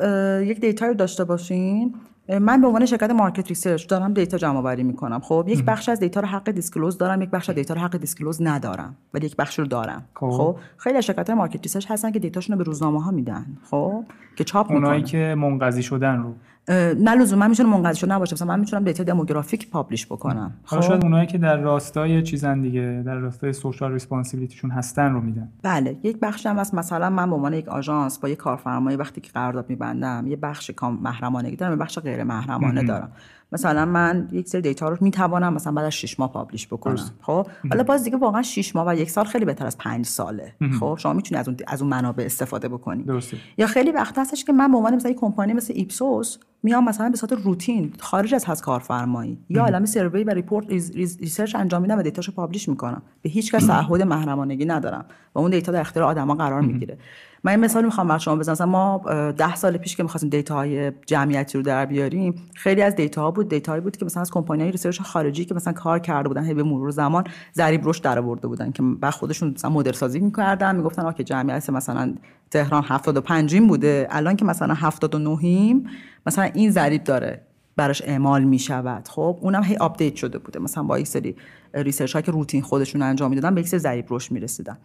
یک 0.46 0.60
data 0.60 0.86
رو 0.86 0.94
داشته 0.94 1.24
باشین. 1.24 1.94
من 2.40 2.60
به 2.60 2.66
عنوان 2.66 2.86
شرکت 2.86 3.10
market 3.10 3.48
research 3.48 3.88
دارم 3.88 4.12
data 4.12 4.38
جمع 4.38 4.58
آوری 4.58 4.82
می‌کنم. 4.82 5.20
خب 5.20 5.44
یک 5.48 5.64
بخش 5.64 5.88
از 5.88 6.00
data 6.00 6.20
رو 6.20 6.26
حق 6.26 6.50
disclose 6.50 6.98
دارم 6.98 7.22
یک 7.22 7.30
بخش 7.30 7.50
از 7.50 7.54
data 7.56 7.74
رو 7.74 7.80
حق 7.80 7.96
disclose 7.96 8.42
ندارم. 8.42 8.96
ولی 9.14 9.26
یک 9.26 9.36
بخش 9.36 9.58
رو 9.58 9.66
دارم. 9.66 10.04
خب, 10.14 10.30
خب؟ 10.30 10.56
خیلی 10.76 10.98
از 10.98 11.04
شرکت 11.04 11.30
market 11.30 11.62
research 11.62 11.90
هستن 11.90 12.10
که 12.10 12.18
data 12.18 12.35
شون 12.35 12.52
رو 12.54 12.58
به 12.58 12.64
روزنامه 12.64 13.02
ها 13.02 13.10
میدن. 13.10 13.46
خب 13.70 14.04
که 14.36 14.44
چاپ 14.44 14.70
می‌کنن. 14.70 14.84
اونایی 14.84 15.02
که 15.02 15.34
منقضی 15.38 15.82
شدن 15.82 16.16
رو. 16.16 16.34
نه 16.68 17.14
لزوما 17.14 17.48
می‌تونه 17.48 17.68
منقضی 17.68 18.00
شده 18.00 18.10
نباشه. 18.10 18.34
مثلا 18.34 18.48
من 18.48 18.60
می‌تونم 18.60 18.84
data 18.84 19.04
demographic 19.04 19.70
publish 19.70 20.06
بکنم. 20.06 20.54
خب. 20.64 20.80
شاید 20.80 21.02
اونایی 21.02 21.26
که 21.26 21.38
در 21.38 21.56
راستای 21.56 22.22
چیزن 22.22 22.60
دیگه 22.60 23.02
در 23.06 23.14
راستای 23.14 23.52
social 23.52 23.92
responsibility 23.92 24.53
شون 24.53 24.70
هستن 24.70 25.12
رو 25.12 25.20
میدن. 25.20 25.48
بله. 25.62 25.96
یک 26.02 26.20
بخش 26.20 26.46
هم 26.46 26.58
هست. 26.58 26.74
مثلا 26.74 27.10
من 27.10 27.30
به 27.30 27.36
عنوان 27.36 27.54
یک 27.54 27.68
آژانس 27.68 28.18
با 28.18 28.28
یک 28.28 28.38
کارفرمایی 28.38 28.96
وقتی 28.96 29.20
که 29.20 29.30
قرارداد 29.32 29.70
میبندم 29.70 30.26
یه 30.26 30.36
بخش 30.36 30.70
کام 30.70 30.98
محرمانگی 31.02 31.56
دارم 31.56 31.72
یه 31.72 31.78
بخش 31.78 31.98
غیر 31.98 32.24
محرمانه 32.24 32.82
دارم. 32.82 33.12
مثلا 33.52 33.84
من 33.84 34.28
یک 34.32 34.48
سری 34.48 34.62
data 34.62 34.88
رو 34.88 34.96
می‌توانم 35.00 35.54
مثلا 35.54 35.72
بعد 35.72 35.84
از 35.84 35.92
6 35.92 36.20
ماه 36.20 36.32
publish 36.32 36.66
بکنم. 36.66 36.96
خب؟ 37.22 37.46
حالا 37.70 37.82
باز 37.82 38.04
دیگه 38.04 38.16
واقعا 38.16 38.42
6 38.42 38.76
ماه 38.76 38.88
و 38.88 38.94
یک 38.94 39.10
سال 39.10 39.24
خیلی 39.24 39.44
بهتر 39.44 39.66
از 39.66 39.78
5 39.78 40.06
ساله. 40.06 40.54
خب؟ 40.80 40.98
شما 41.00 41.12
می‌تونید 41.12 41.40
از 41.40 41.48
اون 41.48 41.56
از 41.66 41.82
اون 41.82 41.90
منابع 41.90 42.24
استفاده 42.24 42.68
بکنید 42.68 43.06
درسته. 43.06 43.36
یا 43.58 43.66
خیلی 43.66 43.90
وقت 43.90 44.18
هستش 44.18 44.44
که 44.44 44.52
من 44.52 44.70
به 44.70 44.76
عنوان 44.76 44.94
مثلا 44.94 45.10
یک 45.10 45.16
کمپانی 45.16 45.52
مثل 45.52 45.72
Ipsos 45.76 46.38
میام 46.62 46.84
مثلا 46.84 47.08
به 47.08 47.16
صورت 47.16 47.32
روتین 47.32 47.92
خارج 48.00 48.34
از 48.34 48.44
هر 48.44 48.62
کارفرمایی. 48.62 49.38
یه 49.48 49.62
عالم 49.62 49.84
survey 49.84 50.24
و 50.24 50.30
report 50.30 50.66
research 50.70 51.54
انجام 51.54 51.82
میدم 51.82 51.98
و 51.98 52.02
data 52.02 52.19
شو 52.19 52.32
publish 52.32 52.68
می‌کنم. 52.68 53.02
به 53.22 53.30
هیچ 53.30 53.52
کس 53.52 53.66
تعهد 53.66 54.02
محرمانگی 54.02 54.64
ندارم. 54.64 55.04
و 55.34 55.38
اون 55.38 55.50
data 55.50 55.72
در 55.72 55.80
اختیار 55.80 56.04
آدما 56.04 56.34
قرار 56.34 56.60
می‌گیره. 56.60 56.98
من 57.44 57.50
این 57.50 57.60
مثال 57.60 57.84
می‌خوام 57.84 58.08
بر 58.08 58.18
شما 58.18 58.36
بزنم. 58.36 58.52
مثلا 58.52 58.66
ما 58.66 59.02
ده 59.30 59.54
سال 59.54 59.76
پیش 59.76 59.96
که 59.96 60.02
می‌خواستیم 60.02 60.30
data 60.30 60.54
های 60.54 60.92
جمعیتی 61.06 61.58
رو 61.58 61.64
در 61.64 61.86
بیاریم 61.86 62.34
خیلی 62.54 62.82
از 62.82 62.96
data 62.96 63.22
ها 63.22 63.30
بود. 63.30 63.48
data 63.48 63.80
بود 63.80 63.96
که 63.96 64.04
مثلا 64.04 64.20
از 64.20 64.30
کمپانی 64.30 64.62
های 64.62 64.72
research 64.72 65.00
خارجی 65.00 65.44
که 65.44 65.54
مثلا 65.54 65.72
کار 65.72 65.98
کرده 65.98 66.28
بودن 66.28 66.54
به 66.54 66.62
مرور 66.62 66.90
زمان 66.90 67.24
ضریب 67.54 67.88
رشد 67.88 68.02
در 68.02 68.18
آورده 68.18 68.48
بودن 68.48 68.70
که 68.70 68.82
بعد 68.82 69.12
خودشون 69.12 69.50
مثلا 69.50 69.70
مدل 69.70 69.92
سازی 69.92 70.20
می‌کردن. 70.20 70.76
می‌گفتن 70.76 71.02
اگه 71.02 71.24
جمعیت 71.24 71.70
مثلا 71.70 72.14
تهران 72.50 72.84
75 72.86 73.60
بوده. 73.60 74.08
الان 74.10 74.36
که 74.36 74.44
مثلا 74.44 74.74
79 74.74 75.38
ایم 75.44 75.86
مثلا 76.26 76.44
این 76.44 76.70
ضریب 76.70 77.04
داره 77.04 77.40
براش 77.76 78.02
اعمال 78.02 78.44
می 78.44 78.58
شود 78.58 79.08
خب 79.08 79.38
اونم 79.40 79.62
هی 79.62 79.76
update 79.76 80.14
شده 80.14 80.38
بوده. 80.38 80.58
مثلا 80.58 80.82
با 80.82 80.98
یک 80.98 81.06
سری 81.06 81.36
research 81.74 82.16
ها 82.16 82.20
که 82.20 82.32
روتین 82.32 82.62
خودشون 82.62 83.02
انجام 83.02 83.30
می‌دادن 83.30 83.54
به 83.54 83.60
یک 83.60 83.68
سری 83.68 83.80
ضریب 83.80 84.06
رشد 84.10 84.32
می‌رسیدن. 84.32 84.78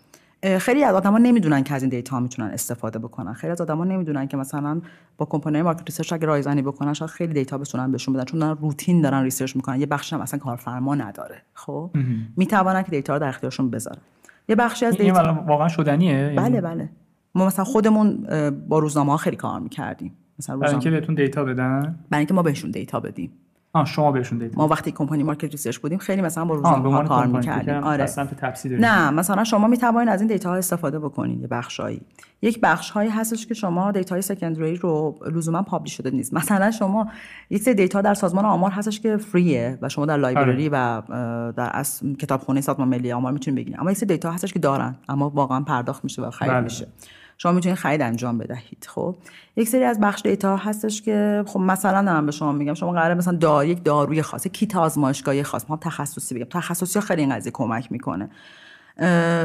خیلی 0.60 0.84
از 0.84 0.96
آدما 0.96 1.18
نمی‌دونن 1.18 1.64
که 1.64 1.74
از 1.74 1.84
این 1.84 1.90
data 1.90 2.20
می‌تونن 2.20 2.48
استفاده 2.48 3.00
بکنن. 3.00 3.34
خیلی 3.34 3.52
از 3.52 3.62
آدما 3.62 3.84
نمی‌دونن 3.84 4.28
که 4.28 4.38
مثلا 4.38 4.82
با 5.18 5.26
کمپانی 5.26 5.62
market 5.62 5.84
research 5.86 6.14
اگه 6.14 6.26
رایزنی 6.26 6.62
بکنن 6.62 6.94
شاید 6.94 7.12
خیلی 7.12 7.34
data 7.34 7.58
بتونن 7.58 7.92
بهشون 7.92 8.14
بدن 8.14 8.24
چون 8.24 8.40
دارن 8.40 8.58
روتین 8.62 9.02
دارن 9.02 9.24
research 9.24 9.56
می‌کنن. 9.56 9.80
یه 9.80 9.86
بخش 9.86 10.14
هم 10.14 10.22
اصلا 10.22 10.40
کارفرما 10.40 10.96
نداره 10.96 11.42
خب؟ 11.54 11.92
می‌تونن 12.38 12.84
که 12.84 12.92
data 12.92 13.14
رو 13.14 13.20
در 13.20 13.28
اختیارشون 13.28 13.70
بذارن. 13.70 14.02
یه 14.50 14.56
بخشی 14.56 14.86
از 14.86 14.98
data 14.98 15.44
واقعا 15.48 15.68
شدنیه؟ 15.68 16.34
بله 16.38 16.62
بله. 16.62 16.90
ما 17.36 17.46
مثلا 17.46 17.66
خودمون 17.66 18.28
با 18.68 18.80
روزنامه 18.80 19.12
ها 19.12 19.18
خیلی 19.18 19.36
کار 19.36 19.60
می‌کردیم. 19.60 20.14
مثلا 20.40 20.58
برای 20.58 20.72
اینکه 20.72 20.90
بهتون 20.90 21.16
data 21.16 21.44
بدن؟ 21.44 22.00
برای 22.10 22.20
اینکه 22.20 22.34
ما 22.34 22.42
بهشون 22.42 22.72
data 22.72 23.00
بدیم. 23.00 23.32
آه 23.76 23.86
شما 23.86 24.12
بهشون 24.12 24.38
data 24.38 24.62
ما 24.62 24.68
وقتی 24.68 24.92
کمپانی 24.92 25.24
market 25.24 25.52
research 25.52 25.78
بودیم 25.78 25.98
خیلی 25.98 26.22
مثلا 26.22 26.46
با 26.46 26.56
روزنامه 26.56 27.08
کار 27.08 27.26
می‌کردیم. 27.26 27.84
آره. 27.84 28.04
نه 28.80 29.10
مثلا 29.10 29.44
شما 29.44 29.68
می 29.68 29.78
توانید 29.78 30.10
از 30.10 30.22
این 30.22 30.28
data 30.28 30.50
ها 30.50 30.56
استفاده 30.56 31.00
بکنید 31.00 31.42
یه 31.42 31.48
بخشایی 31.48 32.02
یک 32.42 32.60
بخش 32.62 32.90
هایی 32.90 33.10
هستش 33.10 33.48
که 33.48 33.54
شما 33.54 33.92
data 33.92 34.16
های 34.16 34.22
secondary 34.22 34.76
رو 34.76 35.20
لزوما 35.32 35.62
publish 35.62 35.98
شده 35.98 36.12
نیست. 36.12 36.34
مثلا 36.40 36.72
شما 36.72 37.08
یک 37.50 37.62
سری 37.62 37.74
data 37.74 38.02
در 38.02 38.14
سازمان 38.14 38.46
آمار 38.46 38.72
هستش 38.72 39.00
که 39.00 39.18
free 39.18 39.67
ه 39.67 39.80
و 39.82 39.90
شما 39.90 40.06
در 40.06 40.18
library 40.18 40.70
آره. 40.70 41.04
و 41.08 41.52
در 41.52 41.70
از 41.74 42.02
کتابخونه 42.20 42.62
سازمان 42.62 42.88
ملی 42.88 43.12
آمار 43.12 43.32
می‌تونید 43.32 43.60
بگیرید. 43.60 43.80
اما 43.80 43.92
یک 43.92 43.98
سری 43.98 44.08
data 44.08 44.32
هستش 44.32 44.54
که 44.54 44.60
دارن 44.60 44.96
اما 45.10 45.30
واقعا 45.30 45.62
پرداخت 45.62 46.04
میشه 46.04 46.22
و 46.22 46.32
خرید 46.32 46.52
بله. 46.52 46.62
میشه. 46.62 46.88
شما 47.38 47.52
می‌تونید 47.52 47.78
خرید 47.78 48.02
انجام 48.02 48.38
بدهید 48.38 48.88
خب؟ 48.90 49.16
یک 49.56 49.70
سری 49.70 49.84
از 49.84 50.00
بخش 50.00 50.22
data 50.22 50.58
هستش 50.58 51.02
که 51.02 51.44
خب 51.48 51.60
مثلا 51.60 52.02
دارم 52.06 52.26
به 52.26 52.32
شما 52.32 52.52
میگم 52.52 52.74
شما 52.74 52.92
قراره 52.92 53.14
مثلا 53.14 53.38
دا 53.38 53.66
یک 53.66 53.84
داروی 53.84 54.22
خاص 54.22 54.48
کیت 54.48 54.76
آزمایشگاهی 54.76 55.44
خاص 55.44 55.66
ما 55.70 55.78
تخصصی 55.78 56.36
بگم. 56.36 56.46
تخصصی 56.46 57.02
خیلی 57.02 57.22
این 57.22 57.36
قضیه 57.36 57.52
کمک 57.52 57.92
می‌کنه. 57.92 58.30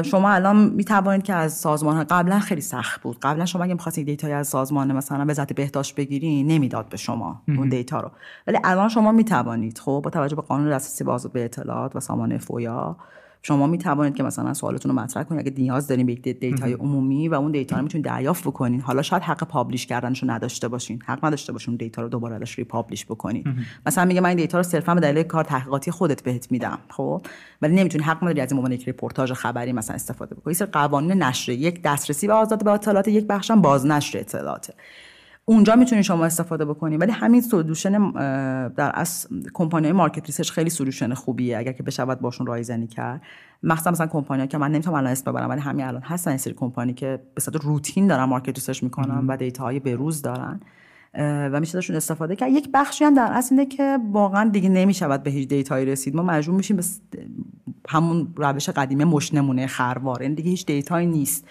شما 0.03 0.29
الان 0.29 0.69
می 0.69 0.83
توانید 0.83 1.23
که 1.23 1.33
از 1.33 1.53
سازمان 1.53 1.97
ها 1.97 2.05
قبلا 2.09 2.39
خیلی 2.39 2.61
سخت 2.61 3.01
بود. 3.01 3.17
قبلا 3.21 3.45
شما 3.45 3.63
اگه 3.63 3.73
می‌خواستید 3.73 4.05
data 4.05 4.24
یی 4.24 4.33
از 4.33 4.47
سازمان 4.47 4.91
مثلا 4.91 5.25
وزارت 5.27 5.53
بهداشت 5.53 5.95
بگیری 5.95 6.43
نمی‌داد 6.43 6.89
به 6.89 6.97
شما 6.97 7.41
اون 7.47 7.69
data 7.69 7.99
رو. 7.99 8.11
ولی 8.47 8.57
الان 8.63 8.89
شما 8.89 9.11
می 9.11 9.23
توانید 9.23 9.77
خب؟ 9.77 10.01
با 10.03 10.09
توجه 10.09 10.35
به 10.35 10.41
قانون 10.41 10.69
دسترسی 10.69 11.03
باز 11.03 11.27
به 11.27 11.45
اطلاعات 11.45 11.95
و 11.95 11.99
سامانه 11.99 12.37
فویا 12.37 12.97
شما 13.41 13.67
می 13.67 13.77
توانید 13.77 14.15
که 14.15 14.23
مثلا 14.23 14.53
سوالتون 14.53 14.91
رو 14.91 14.99
مطرح 14.99 15.23
کنید 15.23 15.47
اگه 15.47 15.57
نیاز 15.57 15.87
دارین 15.87 16.05
به 16.05 16.11
یک 16.11 16.21
data 16.21 16.63
ی 16.63 16.73
عمومی 16.73 17.27
و 17.27 17.33
اون 17.33 17.51
data 17.51 17.75
رو 17.75 17.81
می‌تونید 17.81 18.05
دریافت 18.05 18.43
بکنین. 18.43 18.81
حالا 18.81 19.01
شاید 19.01 19.23
حق 19.23 19.43
publish 19.43 19.85
کردنشو 19.85 20.29
نداشته 20.29 20.67
باشین. 20.67 20.99
حق 21.05 21.25
نداشته 21.25 21.53
باشین 21.53 21.75
data 21.75 22.01
رو 22.01 22.09
دوباره 22.09 22.35
ازش 22.35 22.57
republish 22.57 23.05
بکنین. 23.05 23.43
مثلا 23.85 24.05
میگه 24.05 24.21
من 24.21 24.29
این 24.29 24.37
data 24.37 24.57
رو 24.57 24.63
صرفا 24.63 24.95
به 24.95 25.01
دلیل 25.01 25.23
کار 25.23 25.43
تحقیقاتی 25.43 25.91
خودت 25.91 26.23
بهت 26.23 26.51
میدم 26.51 26.79
خب؟ 26.89 27.21
ولی 27.61 27.75
نمی‌تونی 27.75 28.03
حق 28.03 28.23
نداری 28.23 28.41
از 28.41 28.51
این 28.51 28.57
عنوان 28.57 28.71
یک 28.71 28.89
رپورتاج 28.89 29.33
خبری 29.33 29.73
مثلا 29.73 29.95
استفاده 29.95 30.35
بکنی. 30.35 30.53
سر 30.53 30.65
قوانین 30.65 31.23
نشر 31.23 31.51
یک 31.51 31.81
دسترسی 31.81 32.27
به 32.27 32.33
آزاد 32.33 32.63
به 32.63 32.71
اطلاعات 32.71 33.07
یک 33.07 33.27
بخشم 33.27 33.61
بازنشر 33.61 34.19
اطلاعات 34.19 34.73
اونجا 35.49 35.75
می‌تونید 35.75 36.03
شما 36.03 36.25
استفاده 36.25 36.65
بکنید 36.65 37.01
ولی 37.01 37.11
همین 37.11 37.41
solution 37.41 38.11
در 38.69 38.91
از 38.93 39.27
کمپانی 39.53 39.91
market 39.91 40.25
research 40.25 40.51
خیلی 40.51 40.69
solution 40.69 41.13
خوبیه. 41.13 41.57
اگر 41.57 41.71
که 41.71 41.83
بشود 41.83 42.19
باشون 42.19 42.47
رایزنی 42.47 42.87
کرد. 42.87 43.21
مخصوصا 43.63 43.91
مثلا 43.91 44.07
کمپانی 44.07 44.47
که 44.47 44.57
من 44.57 44.71
نمی‌تونم 44.71 44.95
الان 44.95 45.11
اسم 45.11 45.31
ببرم 45.31 45.49
ولی 45.49 45.61
همین 45.61 45.85
الان 45.85 46.01
هستن 46.01 46.31
این 46.31 46.37
سری 46.37 46.53
کمپانی 46.53 46.93
که 46.93 47.19
به 47.35 47.41
صورت 47.41 47.63
روتین 47.63 48.07
دارن 48.07 48.23
market 48.23 48.55
research 48.55 48.83
می‌کنن 48.83 49.27
و 49.27 49.37
data 49.37 49.63
های 49.63 49.79
بروز 49.79 50.21
دارن. 50.21 50.59
و 51.51 51.59
میشه 51.59 51.73
داشون 51.73 51.95
استفاده 51.95 52.35
کرد. 52.35 52.51
یک 52.51 52.69
بخشی 52.73 53.05
هم 53.05 53.13
در 53.13 53.31
اصل 53.31 53.55
اینه 53.55 53.65
که 53.65 53.97
واقعا 54.11 54.49
دیگه 54.49 54.69
نمی‌شود 54.69 55.23
به 55.23 55.29
هیچ 55.31 55.47
data 55.47 55.72
یی 55.72 55.85
رسید. 55.85 56.15
ما 56.15 56.21
مجبور 56.21 56.55
میشیم 56.55 56.77
به 56.77 56.83
همون 57.89 58.33
روش 58.35 58.69
قدیمه 58.69 59.05
مشت 59.05 59.33
نمونه 59.33 59.67
خروار. 59.67 60.21
این 60.21 60.33
دیگه 60.33 60.49
هیچ 60.49 60.65
data 60.65 60.93
یی 60.93 61.07
نیست. 61.07 61.47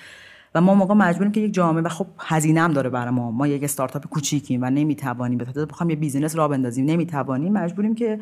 و 0.55 0.61
ما 0.61 0.75
موقع 0.75 0.95
مجبوریم 0.95 1.33
که 1.33 1.41
یک 1.41 1.55
جامعه 1.55 1.83
و 1.83 1.89
خب 1.89 2.07
هزینه 2.19 2.61
هم 2.61 2.73
داره 2.73 2.91
برای 2.91 3.11
ما. 3.11 3.31
ما 3.31 3.47
یک 3.47 3.65
استارتاپ 3.65 4.07
کوچیکیم 4.07 4.63
و 4.63 4.71
نمی‌توانیم 4.71 5.39
به 5.39 5.67
بخوام 5.67 5.91
یه 5.91 5.97
business 5.97 6.37
را 6.37 6.49
بندازیم 6.49 6.85
نمی‌توانیم. 6.85 7.53
مجبوریم 7.53 7.95
که 7.95 8.21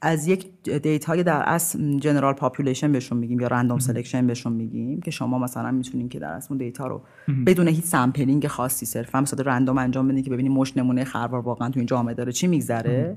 از 0.00 0.28
یک 0.28 0.46
data 0.64 1.16
در 1.16 1.42
اصل 1.46 1.98
general 1.98 2.34
population 2.34 2.92
بهشون 2.92 3.18
میگیم 3.18 3.40
یا 3.40 3.46
random 3.46 3.78
selection 3.78 4.26
بهشون 4.26 4.52
میگیم 4.52 5.00
که 5.00 5.10
شما 5.10 5.38
مثلا 5.38 5.70
می‌تونین 5.70 6.08
که 6.08 6.18
در 6.18 6.32
اصل 6.32 6.46
اون 6.50 6.58
data 6.58 6.86
رو 6.86 7.02
بدون 7.46 7.68
هیچ 7.68 7.84
sampling 7.84 8.46
خاصی 8.46 8.86
صرفا 8.86 9.20
مثلا 9.20 9.44
random 9.44 9.78
انجام 9.78 10.08
بدین 10.08 10.22
که 10.22 10.30
ببینید 10.30 10.52
مشت 10.52 10.76
نمونه 10.76 11.04
خروار 11.04 11.40
واقعا 11.40 11.70
تو 11.70 11.80
این 11.80 11.86
جامعه 11.86 12.14
داره 12.14 12.32
چی 12.32 12.46
میگذره. 12.46 13.16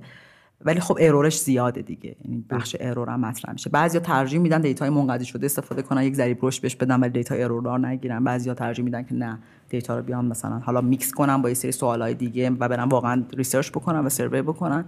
ولی 0.66 0.80
خب 0.80 0.98
error 1.00 1.28
ش 1.28 1.40
زیاده 1.40 1.82
دیگه. 1.82 2.16
یعنی 2.26 2.46
بخش 2.50 2.76
error 2.80 3.10
هم 3.10 3.20
مطرح 3.20 3.54
میشه. 3.54 3.70
بعضیا 3.70 4.02
ترجیح 4.02 4.40
میدن 4.40 4.62
data 4.62 4.84
ی 4.84 4.90
منقضی 4.90 5.26
شده 5.26 5.46
استفاده 5.46 5.82
کنن 5.82 6.04
یک 6.04 6.16
ضریب 6.16 6.38
رشد 6.42 6.62
بهش 6.62 6.76
بدن 6.76 7.00
ولی 7.00 7.10
data 7.10 7.36
error 7.36 7.88
نگیرن. 7.88 8.24
بعضیا 8.24 8.54
ترجیح 8.54 8.86
میدن 8.86 9.04
که 9.04 9.16
نه 9.16 9.40
data 9.70 9.98
رو 9.98 10.04
بیان 10.04 10.26
مثلا 10.26 10.60
حالا 10.60 10.82
میکس 10.82 11.12
کنن 11.12 11.42
با 11.42 11.50
یه 11.50 11.56
سری 11.56 11.72
سوالای 11.72 12.14
دیگه 12.14 12.50
و 12.50 12.70
برن 12.70 12.90
واقعا 12.90 13.24
research 13.38 13.70
بکنن 13.72 14.00
و 14.00 14.10
survey 14.10 14.42
بکنن. 14.42 14.86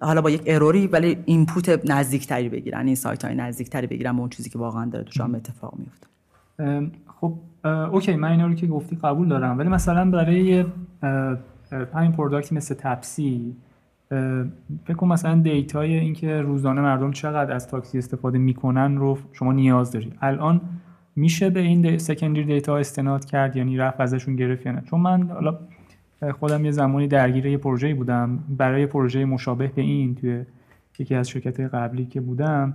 حالا 0.00 0.20
با 0.20 0.30
یک 0.30 0.42
error 0.46 0.79
ی 0.79 0.86
ولی 0.86 1.18
input 1.24 1.90
نزدیکتری 1.90 2.48
بگیرن 2.48 2.86
insight 2.86 3.24
های 3.24 3.34
نزدیکتری 3.34 3.86
بگیرن 3.86 4.12
به 4.12 4.20
اون 4.20 4.28
چیزی 4.28 4.50
که 4.50 4.58
واقعا 4.58 4.84
داره 4.84 5.04
توش 5.04 5.20
اتفاق 5.20 5.74
میفته. 5.78 6.06
خب 7.20 7.34
okay 7.92 8.16
من 8.16 8.30
اینا 8.30 8.46
رو 8.46 8.54
که 8.54 8.66
گفتی 8.66 8.96
قبول 8.96 9.28
دارم. 9.28 9.58
ولی 9.58 9.68
مثلا 9.68 10.10
برای 10.10 10.64
همین 11.94 12.12
product 12.12 12.49
ی 12.49 12.54
مثل 12.54 12.74
تپسی 12.74 13.56
کنم 14.98 15.12
مثلا 15.12 15.40
data 15.40 15.83
ی 15.83 15.94
اینکه 15.94 16.40
روزانه 16.40 16.80
مردم 16.80 17.10
چقدر 17.10 17.52
از 17.52 17.68
تاکسی 17.68 17.98
استفاده 17.98 18.38
می‌کنن 18.38 18.96
رو 18.96 19.18
شما 19.32 19.52
نیاز 19.52 19.92
دارید. 19.92 20.16
الان 20.20 20.60
میشه 21.16 21.50
به 21.50 21.60
این 21.60 21.98
secondary 21.98 22.44
data 22.44 22.76
استناد 22.76 23.24
کرد 23.24 23.56
یعنی 23.56 23.76
رفت 23.76 24.00
ازشون 24.00 24.36
گرفت 24.36 24.66
یا 24.66 24.72
نه؟ 24.72 24.80
چون 24.80 25.00
من 25.00 25.30
حالا 25.30 25.58
خودم 26.38 26.64
یه 26.64 26.70
زمانی 26.70 27.08
درگیر 27.08 27.46
یه 27.46 27.56
پروژه‌ای 27.56 27.94
بودم 27.94 28.38
برای 28.48 28.86
پروژه 28.86 29.24
مشابه 29.24 29.66
به 29.66 29.82
این 29.82 30.14
توی 30.14 30.44
یکی 30.98 31.14
از 31.14 31.28
شرکت 31.28 31.60
قبلی 31.60 32.06
که 32.06 32.20
بودم 32.20 32.74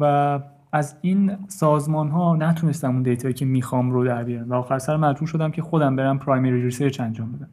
و 0.00 0.40
از 0.72 0.96
این 1.00 1.32
سازمان 1.48 2.08
ها 2.08 2.36
نتونستم 2.36 2.90
اون 2.90 3.02
data 3.02 3.23
یی 3.23 3.34
که 3.34 3.44
می‌خوام 3.44 3.90
رو 3.90 4.04
در 4.04 4.24
بیارم. 4.24 4.50
و 4.50 4.54
آخر 4.54 4.78
سر 4.78 4.96
مجبور 4.96 5.28
شدم 5.28 5.50
که 5.50 5.62
خودم 5.62 5.96
برم 5.96 6.18
primary 6.18 6.62
research 6.62 7.00
انجام 7.00 7.32
بدم. 7.32 7.48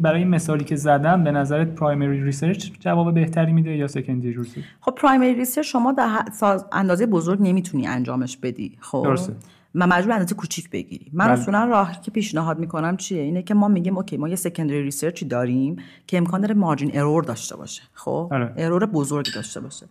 برای 0.00 0.18
این 0.18 0.28
مثالی 0.28 0.64
که 0.64 0.76
زدم 0.76 1.24
به 1.24 1.32
نظرت 1.32 1.74
primary 1.74 2.24
research 2.24 2.70
جواب 2.80 3.14
بهتری 3.14 3.52
میده 3.52 3.76
یا 3.76 3.86
secondary 3.86 4.34
research 4.34 4.64
خب 4.80 4.94
primary 4.96 5.34
research 5.34 5.66
شما 5.66 5.92
در 5.92 6.24
اندازه 6.72 7.06
بزرگ 7.06 7.42
نمی‌تونی 7.42 7.86
انجامش 7.86 8.36
بدی 8.36 8.76
خب؟ 8.80 9.02
درسته. 9.04 9.36
و 9.74 9.86
مجبور 9.86 10.12
اندازه 10.12 10.34
کوچیک 10.34 10.70
بگیری. 10.70 11.10
من 11.12 11.24
بله. 11.24 11.40
اصولا 11.40 11.64
راهی 11.64 11.96
که 12.02 12.10
پیشنهاد 12.10 12.58
می‌کنم 12.58 12.96
چیه؟ 12.96 13.22
اینه 13.22 13.42
که 13.42 13.54
ما 13.54 13.68
میگیم 13.68 13.96
okay 13.96 14.16
ما 14.16 14.28
یه 14.28 14.36
secondary 14.36 14.82
research 14.82 15.19
ی 15.19 15.24
داریم 15.24 15.76
که 16.06 16.16
امکان 16.16 16.40
داره 16.40 16.54
margin 16.54 16.90
error 16.94 17.22
داشته 17.22 17.56
باشه 17.56 17.82
خب؟ 17.94 18.32
error. 18.56 18.86
بزرگی 18.86 19.30
داشته 19.34 19.60
باشه. 19.60 19.86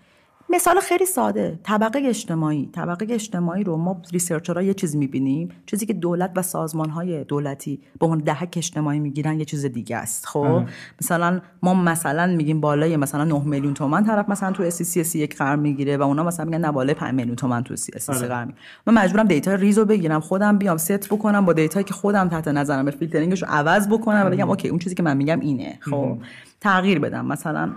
مثال 0.53 0.79
خیلی 0.79 1.05
ساده. 1.05 1.59
طبقه 1.63 1.99
اجتماعی. 2.05 2.69
طبقه 2.73 3.07
اجتماعی 3.09 3.63
رو 3.63 3.77
ما 3.77 4.01
researcher 4.11 4.57
ها 4.57 4.61
یه 4.61 4.73
چیز 4.73 4.95
می‌بینیم. 4.95 5.49
چیزی 5.65 5.85
که 5.85 5.93
دولت 5.93 6.31
و 6.35 6.41
سازمان 6.41 6.89
های 6.89 7.23
دولتی 7.23 7.79
به 7.99 8.05
عنوان 8.05 8.19
دهک 8.19 8.53
اجتماعی 8.57 8.99
می‌گیرن 8.99 9.39
یه 9.39 9.45
چیز 9.45 9.65
دیگه 9.65 9.97
است. 9.97 10.25
خب؟ 10.25 10.61
مثلا 11.01 11.41
ما 11.63 11.73
مثلا 11.73 12.35
میگیم 12.35 12.61
بالای 12.61 12.97
مثلا 12.97 13.23
9 13.23 13.43
میلیون 13.45 13.73
تومان 13.73 14.03
طرف 14.03 14.29
مثلا 14.29 14.51
تو 14.51 14.63
SEC 14.63 15.19
یک 15.19 15.37
قرار 15.37 15.55
می‌گیره 15.55 15.97
و 15.97 16.01
اونا 16.01 16.23
مثلا 16.23 16.45
میگن 16.45 16.57
نه 16.57 16.71
بالای 16.71 16.95
5 16.95 17.13
میلیون 17.13 17.35
تومان 17.35 17.63
تو 17.63 17.75
SEC 17.75 18.09
قرار 18.09 18.45
می‌گیره. 18.45 18.63
من 18.87 18.93
مجبورم 18.93 19.27
data 19.27 19.55
ریزو 19.55 19.85
بگیرم. 19.85 20.19
خودم 20.19 20.57
بیام 20.57 20.77
ست 20.77 21.09
بکنم 21.09 21.45
با 21.45 21.53
data 21.53 21.73
یی 21.73 21.83
که 21.83 21.93
خودم 21.93 22.29
تحت 22.29 22.47
نظرم. 22.47 22.91
فیلترینگش 22.91 23.41
رو 23.41 23.47
عوض 23.51 23.87
بکنم 23.87 24.23
و 24.25 24.29
بگم 24.29 24.49
okay 24.49 24.69
اون 24.69 24.79
چیزی 24.79 24.95
که 24.95 25.03
من 25.03 25.17
میگم 25.17 25.39
اینه. 25.39 25.77
خب؟ 25.79 26.17
تغییر 26.61 26.99
بدم. 26.99 27.25
مثلا 27.25 27.69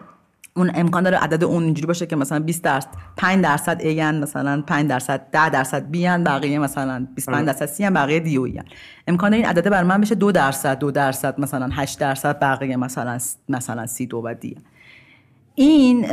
اون 0.56 0.70
امکان 0.74 1.02
داره 1.02 1.16
عدد 1.16 1.44
اون 1.44 1.62
اینجوری 1.62 1.86
باشه 1.86 2.06
که 2.06 2.16
مثلا 2.16 2.40
20 2.40 2.62
درصد 2.62 2.88
5 3.16 3.44
درصد 3.44 3.80
ایان 3.80 4.22
مثلا 4.22 4.62
5 4.66 4.88
درصد 4.88 5.26
10 5.32 5.50
درصد 5.50 5.90
بیان 5.90 6.24
بقیه 6.24 6.58
مثلا 6.58 7.06
25 7.14 7.36
آره. 7.36 7.46
درصد 7.46 7.66
سی 7.66 7.84
ان 7.84 7.94
بقیه 7.94 8.20
دیو 8.20 8.42
ایان 8.42 8.64
امکان 9.06 9.30
داره 9.30 9.42
این 9.42 9.46
عدد 9.46 9.70
بر 9.70 9.82
من 9.82 10.00
بشه 10.00 10.14
2 10.14 10.32
درصد 10.32 10.78
2 10.78 10.90
درصد 10.90 11.40
مثلا 11.40 11.68
8 11.72 11.98
درصد 11.98 12.38
بقیه 12.40 12.76
مثلا 12.76 13.18
مثلا 13.48 13.86
32 13.86 14.22
و 14.24 14.34
دی 14.34 14.56
این 15.58 16.06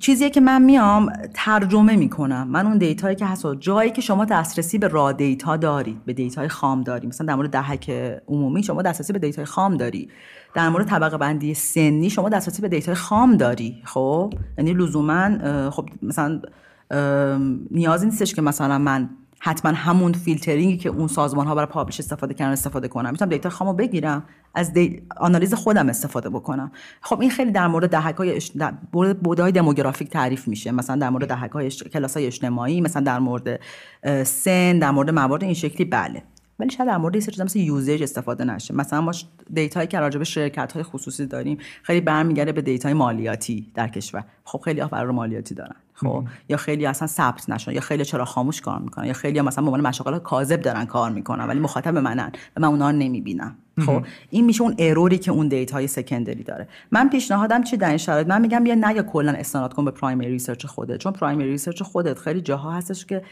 چیزیه 0.00 0.30
که 0.30 0.40
من 0.40 0.62
میام 0.62 1.12
ترجمه 1.34 1.96
می‌کنم. 1.96 2.48
من 2.48 2.66
اون 2.66 2.78
دیتایی 2.78 3.16
که 3.16 3.26
هست 3.26 3.46
جایی 3.60 3.90
که 3.90 4.00
شما 4.00 4.24
دسترسی 4.24 4.78
به 4.78 4.88
را 4.88 5.12
دیتا 5.12 5.56
دارید 5.56 6.04
به 6.04 6.12
دیتای 6.12 6.48
خام 6.48 6.82
داری. 6.82 7.06
مثلا 7.06 7.26
در 7.26 7.34
مورد 7.34 7.50
دهک 7.50 7.90
عمومی 8.28 8.62
شما 8.62 8.82
دسترسی 8.82 9.12
به 9.12 9.18
data 9.18 9.39
ی 9.39 9.44
خام 9.44 9.76
داری. 9.76 10.08
در 10.54 10.68
مورد 10.68 10.86
طبقه 10.86 11.16
بندی 11.16 11.54
سنی 11.54 12.10
شما 12.10 12.28
دسترسی 12.28 12.62
به 12.62 12.68
data 12.68 12.89
ی 12.89 12.94
خام 12.94 13.36
داری. 13.36 13.82
خب؟ 13.84 14.34
یعنی 14.58 14.72
لزوما 14.72 15.70
خب 15.70 15.88
مثلا 16.02 16.40
نیازی 17.70 18.06
نیستش 18.06 18.34
که 18.34 18.42
مثلا 18.42 18.78
من 18.78 19.10
حتما 19.40 19.72
همون 19.72 20.12
فیلترینگی 20.12 20.76
که 20.76 20.88
اون 20.88 21.08
سازمان 21.08 21.46
ها 21.46 21.54
برای 21.54 21.66
publish 21.66 22.00
استفاده 22.00 22.34
کردن 22.34 22.52
استفاده 22.52 22.88
کنم 22.88 23.10
می‌تونم 23.10 23.28
data 23.28 23.50
خامو 23.50 23.72
بگیرم 23.72 24.24
از 24.54 24.72
دی... 24.72 25.02
آنالیز 25.16 25.54
خودم 25.54 25.88
استفاده 25.88 26.30
بکنم. 26.30 26.72
خب 27.00 27.20
این 27.20 27.30
خیلی 27.30 27.50
در 27.50 27.66
مورد 27.66 27.90
دهک 27.90 28.16
های 28.16 28.36
اش... 28.36 28.52
بودای 29.22 29.52
demographic 29.52 30.10
تعریف 30.10 30.48
میشه. 30.48 30.72
مثلا 30.72 30.96
در 30.96 31.10
مورد 31.10 31.28
دهک 31.28 31.50
های 31.50 31.70
کلاس 31.70 32.16
های 32.16 32.26
اجتماعی 32.26 32.80
مثلا 32.80 33.02
در 33.02 33.18
مورد 33.18 33.60
سن 34.24 34.78
در 34.78 34.90
مورد 34.90 35.10
موارد 35.10 35.44
این 35.44 35.54
شکلی 35.54 35.84
بله. 35.84 36.22
ولی 36.58 36.70
شاید 36.70 36.88
در 36.88 36.96
مورد 36.96 37.14
یه 37.14 37.20
چیزا 37.22 37.44
مثل 37.44 37.58
usage 37.58 38.02
استفاده 38.02 38.44
نشه. 38.44 38.74
مثلا 38.74 39.00
ما 39.00 39.12
data 39.54 39.75
یی 39.75 39.86
که 39.86 40.00
راجع 40.00 40.18
به 40.18 40.24
شرکت 40.24 40.72
های 40.72 40.82
خصوصی 40.82 41.26
داریم 41.26 41.58
خیلی 41.82 42.00
برمیگرده 42.00 42.52
به 42.52 42.62
data 42.62 42.86
ی 42.86 42.92
مالیاتی 42.92 43.72
در 43.74 43.88
کشور. 43.88 44.24
خب 44.44 44.60
خیلی 44.64 44.80
ها 44.80 44.88
فرار 44.88 45.10
مالیاتی 45.10 45.54
دارن. 45.54 45.76
خب 45.94 46.24
یا 46.48 46.56
خیلی 46.56 46.86
اصلا 46.86 47.08
ثبت 47.08 47.50
نشون 47.50 47.74
یا 47.74 47.80
خیلی 47.80 48.04
چرا 48.04 48.24
خاموش 48.24 48.60
کار 48.60 48.78
می‌کنن 48.78 49.06
یا 49.06 49.12
خیلی 49.12 49.38
ها 49.38 49.44
مثلا 49.44 49.64
به 49.64 49.70
عنوان 49.70 49.86
مشاغل 49.86 50.18
کاذب 50.18 50.60
دارن 50.60 50.84
کار 50.84 51.10
می‌کنن 51.10 51.44
ولی 51.44 51.60
مخاطب 51.60 51.96
منن 51.96 52.32
و 52.56 52.60
من 52.60 52.68
اونها 52.68 52.90
نمی‌بینم. 52.90 53.56
خب 53.86 54.02
این 54.30 54.44
میشه 54.44 54.62
اون 54.62 54.74
error 54.78 55.11
ی 55.11 55.18
که 55.18 55.30
اون 55.30 55.48
data 55.48 55.86
ی 55.86 55.92
secondary 55.92 56.42
داره. 56.42 56.68
من 56.90 57.08
پیشنهادم 57.08 57.62
چی 57.62 57.76
در 57.76 57.88
این 57.88 57.96
شرایط؟ 57.96 58.26
من 58.26 58.40
میگم 58.40 58.64
بیا 58.64 58.74
نه 58.74 58.94
یا 58.94 59.02
کلا 59.02 59.32
استناد 59.32 59.74
کن 59.74 59.84
به 59.84 59.90
primary 59.90 60.30
research 60.30 60.66
خودت. 60.66 60.96
چون 60.96 61.12
primary 61.12 61.50
research 61.50 61.82
خودت 61.82 62.18
خیلی 62.18 62.40
جاها 62.40 62.72
هستش 62.72 63.06
که 63.06 63.22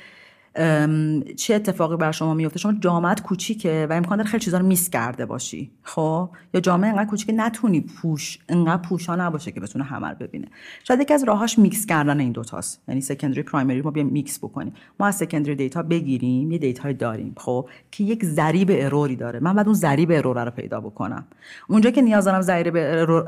چه 1.36 1.54
اتفاقی 1.54 1.96
بر 1.96 2.12
شما 2.12 2.34
میفته؟ 2.34 2.58
شما 2.58 2.72
جامعت 2.72 3.22
کوچیکه 3.22 3.86
و 3.90 3.92
امکان 3.92 4.18
داره 4.18 4.30
خیلی 4.30 4.44
چیزا 4.44 4.58
رو 4.58 4.66
miss 4.66 4.90
کرده 4.90 5.26
باشی. 5.26 5.70
خب؟ 5.82 6.30
یا 6.54 6.60
جامعه 6.60 6.90
انقدر 6.90 7.10
کوچیکه 7.10 7.32
نتونی 7.32 7.80
پوش 7.80 8.38
انقدر 8.48 8.82
پوشا 8.82 9.16
نباشه 9.16 9.52
که 9.52 9.60
بتونه 9.60 9.84
همه 9.84 10.14
ببینه. 10.14 10.46
شاید 10.84 11.00
یکی 11.00 11.14
از 11.14 11.24
راهاش 11.24 11.58
میکس 11.58 11.86
کردن 11.86 12.20
این 12.20 12.32
دوتاست. 12.32 12.82
یعنی 12.88 13.00
secondary 13.00 13.42
primary 13.42 13.82
ما 13.82 13.90
بیایم 13.90 14.08
میکس 14.08 14.38
بکنیم. 14.38 14.74
ما 15.00 15.06
از 15.06 15.16
secondary 15.16 15.54
data 15.54 15.82
بگیریم 15.82 16.50
یه 16.52 16.58
data 16.58 16.92
داریم. 16.92 17.34
خب؟ 17.36 17.68
که 17.90 18.04
یک 18.04 18.24
ضریب 18.24 18.70
error 18.72 19.09
ی 19.09 19.16
داره. 19.16 19.40
من 19.40 19.54
بعد 19.54 19.66
اون 19.66 19.74
ضریب 19.74 20.10
error 20.12 20.44
رو 20.44 20.50
پیدا 20.50 20.80
بکنم. 20.80 21.24
اونجا 21.68 21.90
که 21.90 22.02
نیاز 22.02 22.24
دارم 22.24 22.40
ضریب 22.40 22.76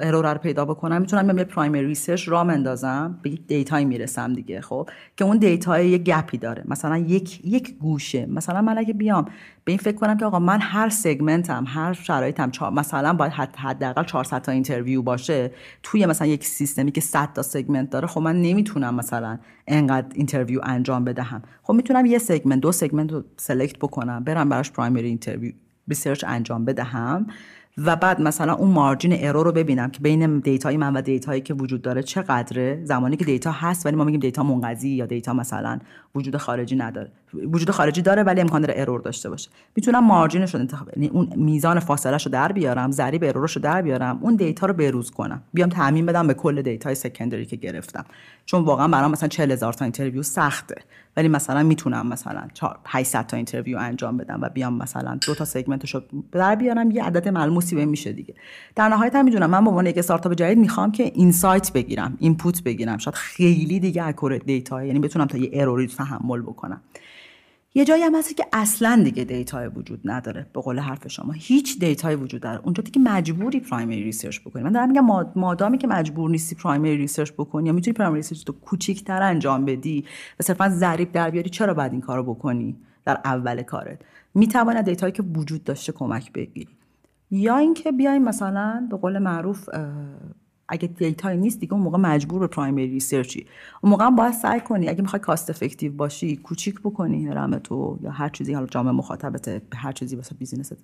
error 0.01 0.33
رو 0.33 0.39
پیدا 0.39 0.65
بکنم 0.65 1.01
می‌تونم 1.01 1.39
یه 1.39 1.45
primary 1.45 1.87
research 1.87 2.29
راه 2.29 2.45
مندازم 2.45 3.19
به 3.23 3.31
یک 3.31 3.73
می‌رسم 3.73 4.33
دیگه. 4.33 4.61
خب؟ 4.61 4.89
که 5.17 5.25
اون 5.25 5.37
data 5.37 5.81
یه 5.81 5.99
gap 5.99 6.29
ی 6.29 6.39
داره. 6.39 6.65
مثلا 6.69 6.97
یک 7.19 7.41
یک 7.45 7.79
گوشه. 7.79 8.27
مثلا 8.27 8.63
من 8.63 8.79
اگه 8.79 8.93
بیام 8.93 9.25
به 9.65 9.73
این 9.73 9.79
فکر 9.79 9.97
کنم 9.97 10.17
که 10.17 10.25
آقا 10.25 10.39
من 10.39 10.61
هر 10.61 10.89
segment 10.89 11.55
م 11.55 11.65
هر 11.69 11.93
شرایطم 11.93 12.51
مثلا 12.73 13.13
باید 13.13 13.33
حداقل 13.33 14.05
400 14.05 14.43
تا 14.43 14.53
interview 14.53 15.03
باشه 15.03 15.51
توی 15.83 16.07
مثلا 16.07 16.27
یک 16.27 16.45
سیستمی 16.45 16.93
که 16.93 17.01
100 17.01 17.33
تا 17.33 17.43
segment 17.43 17.91
داره 17.91 18.07
خب 18.07 18.21
من 18.21 18.43
نمی‌تونم 18.43 18.95
مثلا 18.95 19.39
انقدر 19.67 20.07
interview 20.15 20.61
انجام 20.63 21.05
بدهم. 21.05 21.43
خب 21.63 21.75
می‌تونم 21.75 22.07
یه 22.07 22.19
segment 22.19 22.61
دو 22.61 22.73
segment 22.73 23.13
رو 23.13 23.25
select 23.37 23.79
بکنم 23.79 24.25
برم 24.25 24.49
براش 24.49 24.71
primary 24.71 25.09
interview 25.09 25.53
research 25.89 26.25
انجام 26.29 26.65
بدهم. 26.65 27.27
و 27.85 27.97
بعد 27.97 28.21
مثلا 28.21 28.55
اون 28.55 28.71
margin 28.71 29.27
error 29.27 29.47
رو 29.47 29.53
ببینم 29.53 29.91
که 29.91 30.01
بین 30.01 30.39
data 30.39 30.69
ی 30.69 30.77
من 30.77 30.97
و 30.97 31.03
data 31.03 31.28
یی 31.28 31.41
که 31.41 31.55
وجود 31.55 31.83
داره 31.83 32.03
چقدره؟ 32.03 32.85
زمانی 32.85 33.17
که 33.17 33.25
data 33.25 33.53
هست 33.53 33.87
ولی 33.87 33.97
ما 33.97 34.05
میگیم 34.05 34.21
data 34.21 34.43
منقضی 34.43 34.89
یا 34.89 35.07
data 35.07 35.33
مثلا 35.33 35.79
وجود 36.15 36.37
خارجی 36.37 36.77
نداره. 36.77 37.11
وجود 37.35 37.71
خارجی 37.71 38.03
داره 38.03 38.23
ولی 38.23 38.41
امکان 38.41 38.61
داره 38.61 38.75
error 38.77 39.01
داشته 39.01 39.31
باشه. 39.31 39.51
می‌تونم 39.77 40.05
margin 40.05 40.42
ش 40.42 40.55
رو 40.55 40.61
انتخاب 40.61 40.89
یعنی 40.97 41.09
اون 41.09 41.29
میزان 41.37 41.81
فاصله 41.81 42.17
رو 42.17 42.31
در 42.31 42.53
بیارم 42.53 42.91
ضریب 42.91 43.25
error 43.25 43.48
ش 43.48 43.57
رو 43.57 43.63
در 43.63 43.83
بیارم 43.83 44.19
اون 44.23 44.37
data 44.37 44.67
رو 44.67 44.75
بروز 44.75 45.11
کنم. 45.11 45.43
بیام 45.55 45.69
تعمیم 45.69 46.07
بدم 46.07 46.27
به 46.27 46.35
کل 46.35 46.63
data 46.63 46.95
ی 46.95 47.00
secondary 47.00 47.47
که 47.47 47.57
گرفتم. 47.57 48.05
چون 48.47 48.65
واقعا 48.65 48.89
برام 48.89 49.11
مثلا 49.11 49.29
40 49.29 49.51
هزار 49.51 49.73
تا 49.73 49.85
interview 49.85 50.23
سخته. 50.23 50.75
ولی 51.17 51.29
مثلا 51.29 51.63
می‌تونم 51.63 52.07
مثلا 52.07 52.49
800 52.87 53.27
تا 53.27 53.37
interview 53.37 53.79
انجام 53.79 54.17
بدم 54.17 54.39
و 54.43 54.49
بیام 54.49 54.79
مثلا 54.79 55.19
دو 55.27 55.35
تا 55.35 55.45
segment 55.45 55.84
ش 55.84 55.95
رو 55.95 56.03
در 56.33 56.55
بیارم 56.55 56.91
یه 56.91 57.05
عدد 57.05 57.29
ملموسی 57.29 57.77
به 57.77 57.85
میشه 57.85 58.13
دیگه. 58.13 58.35
در 58.77 58.89
نهایت 58.89 59.15
هم 59.15 59.25
می‌دونم 59.25 59.51
من 59.51 59.65
به 59.65 59.71
عنوان 59.71 59.87
یک 59.87 59.99
استارتاپ 59.99 60.33
جدید 60.33 60.59
می‌خوام 60.59 60.93
که 60.93 61.13
insight 61.15 61.73
بگیرم 61.73 62.17
input 62.21 62.63
بگیرم. 62.63 62.99
شاید 62.99 63.15
خیلی 63.15 63.81
دیگه 63.81 64.05
accurate 64.05 64.45
data 64.45 64.85
یعنی 64.85 64.99
بتونم 64.99 65.27
تا 65.27 65.39
یه 65.39 65.51
error 65.53 65.81
ی 65.81 65.87
تحمل 65.87 66.43
بکنم. 66.43 66.81
یه 67.79 67.85
جایی 67.85 68.03
هم 68.03 68.15
هست 68.15 68.37
که 68.37 68.47
اصلا 68.53 69.01
دیگه 69.05 69.25
data 69.25 69.60
ی 69.60 69.69
وجود 69.69 70.01
نداره. 70.05 70.47
به 70.53 70.61
قول 70.61 70.79
حرف 70.79 71.09
شما 71.09 71.33
هیچ 71.33 71.79
data 71.79 72.08
ی 72.08 72.15
وجود 72.15 72.41
داره 72.41 72.61
اونجا 72.65 72.83
دیگه 72.83 73.01
مجبوری 73.01 73.61
primary 73.61 74.03
research 74.03 74.41
بکنی. 74.41 74.63
من 74.63 74.73
دارم 74.73 74.89
میگم 74.89 75.31
مادامی 75.37 75.79
که 75.79 75.87
مجبور 75.87 76.31
نیستی 76.31 76.55
primary 76.55 76.97
research 76.97 77.33
بکنی 77.33 77.67
یا 77.67 77.73
می‌تونی 77.73 77.95
primary 77.95 78.19
research 78.19 78.45
تو 78.45 78.53
کوچیک‌تر 78.53 79.23
انجام 79.23 79.65
بدی 79.65 80.05
و 80.41 80.43
صرفا 80.43 80.69
ضریب 80.69 81.13
در 81.13 81.31
بیاری 81.31 81.51
چرا 81.51 81.75
باید 81.75 81.93
این 81.93 82.01
کارو 82.01 82.35
بکنی 82.35 82.77
در 83.05 83.21
اول 83.25 83.63
کارت؟ 83.63 84.01
می‌تواند 84.35 84.85
data 84.85 85.03
یی 85.03 85.13
که 85.13 85.23
وجود 85.23 85.65
داشته 85.65 85.93
کمک 85.93 86.33
بگیری. 86.33 86.77
یا 87.31 87.57
اینکه 87.57 87.93
بیایم 87.93 88.23
مثلا 88.23 88.87
به 88.91 88.97
قول 88.97 89.19
معروف 89.19 89.69
اگه 90.69 90.89
data 90.89 91.33
نیست 91.33 91.61
دیگه 91.61 91.75
اون 91.75 91.83
موقع 91.83 91.99
مجبور 91.99 92.41
به 92.41 92.47
primary 92.47 92.87
research 92.87 93.40
ی 93.40 93.47
اون 93.83 93.91
موقع 93.91 94.11
باید 94.11 94.33
سعی 94.33 94.61
کنی. 94.61 94.89
اگه 94.89 95.03
می‌خوای 95.03 95.21
cost 95.21 95.51
effective 95.51 95.93
باشی 95.93 96.37
کوچیک 96.37 96.81
بکنی 96.81 97.27
هرم 97.27 97.59
تو 97.59 97.99
یا 98.03 98.11
هر 98.11 98.29
چیزی 98.29 98.53
حالا 98.53 98.67
جامعه 98.67 98.93
مخاطبته 98.93 99.63
هر 99.75 99.93
چیزی 99.93 100.17
واسه 100.17 100.35
business 100.35 100.68
ته 100.68 100.77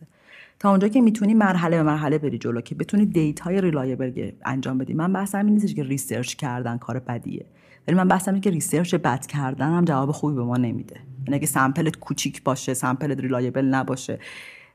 تا 0.59 0.70
اونجا 0.70 0.89
که 0.89 1.01
می‌تونی 1.01 1.35
مرحله 1.35 1.76
به 1.76 1.82
مرحله 1.82 2.18
بری 2.18 2.39
جلو 2.39 2.61
که 2.61 2.74
بتونی 2.74 3.07
data 3.07 3.61
ی 3.61 3.68
reliable 3.68 4.31
انجام 4.45 4.78
بدی. 4.78 4.95
من 4.95 5.12
بحثم 5.12 5.47
این 5.47 5.55
نیستش 5.55 5.74
که 5.74 5.82
research 5.83 6.35
کردن 6.35 6.78
کار 6.78 6.99
بدیه. 6.99 7.47
ولی 7.89 7.97
من 7.97 8.09
بحثم 8.09 8.41
که 8.41 8.51
research 8.51 8.95
بد 8.95 9.26
کردن 9.26 9.72
هم 9.72 9.85
جواب 9.85 10.11
خوبی 10.11 10.35
به 10.35 10.43
ما 10.45 10.57
نمیده. 10.57 10.97
یعنی 11.24 11.37
اگه 11.37 11.47
sample 11.47 11.89
ت 11.89 11.97
کوچیک 11.97 12.43
باشه 12.43 12.74
sample 12.75 13.14
ت 13.14 13.20
reliable 13.20 13.64
نباشه 13.64 14.18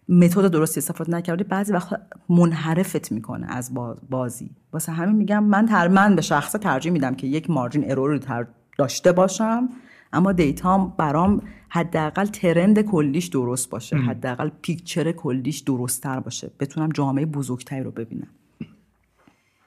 method 0.09 0.51
درستی 0.51 0.79
استفاده 0.79 1.11
نکردی 1.11 1.43
بعضی 1.43 1.73
وقت 1.73 2.01
منحرفت 2.29 3.11
می‌کنه 3.11 3.47
از 3.49 3.73
بازی. 4.09 4.51
واسه 4.73 4.91
همین 4.91 5.15
میگم 5.15 5.43
من 5.43 5.65
تر 5.65 5.87
من 5.87 6.15
به 6.15 6.21
شخص 6.21 6.51
ترجیح 6.51 6.91
میدم 6.91 7.15
که 7.15 7.27
یک 7.27 7.49
مارجین 7.49 7.91
ارور 7.91 8.09
رو 8.09 8.45
داشته 8.77 9.11
باشم 9.11 9.69
اما 10.13 10.31
دیتام 10.31 10.93
برام 10.97 11.41
حداقل 11.69 12.25
ترند 12.25 12.81
کلیش 12.81 13.27
درست 13.27 13.69
باشه 13.69 13.97
حداقل 13.97 14.49
پیکچر 14.61 15.11
کلیش 15.11 15.59
درستتر 15.59 16.19
باشه. 16.19 16.51
بتونم 16.59 16.89
جامعه 16.89 17.25
بزرگتری 17.25 17.83
رو 17.83 17.91
ببینم. 17.91 18.27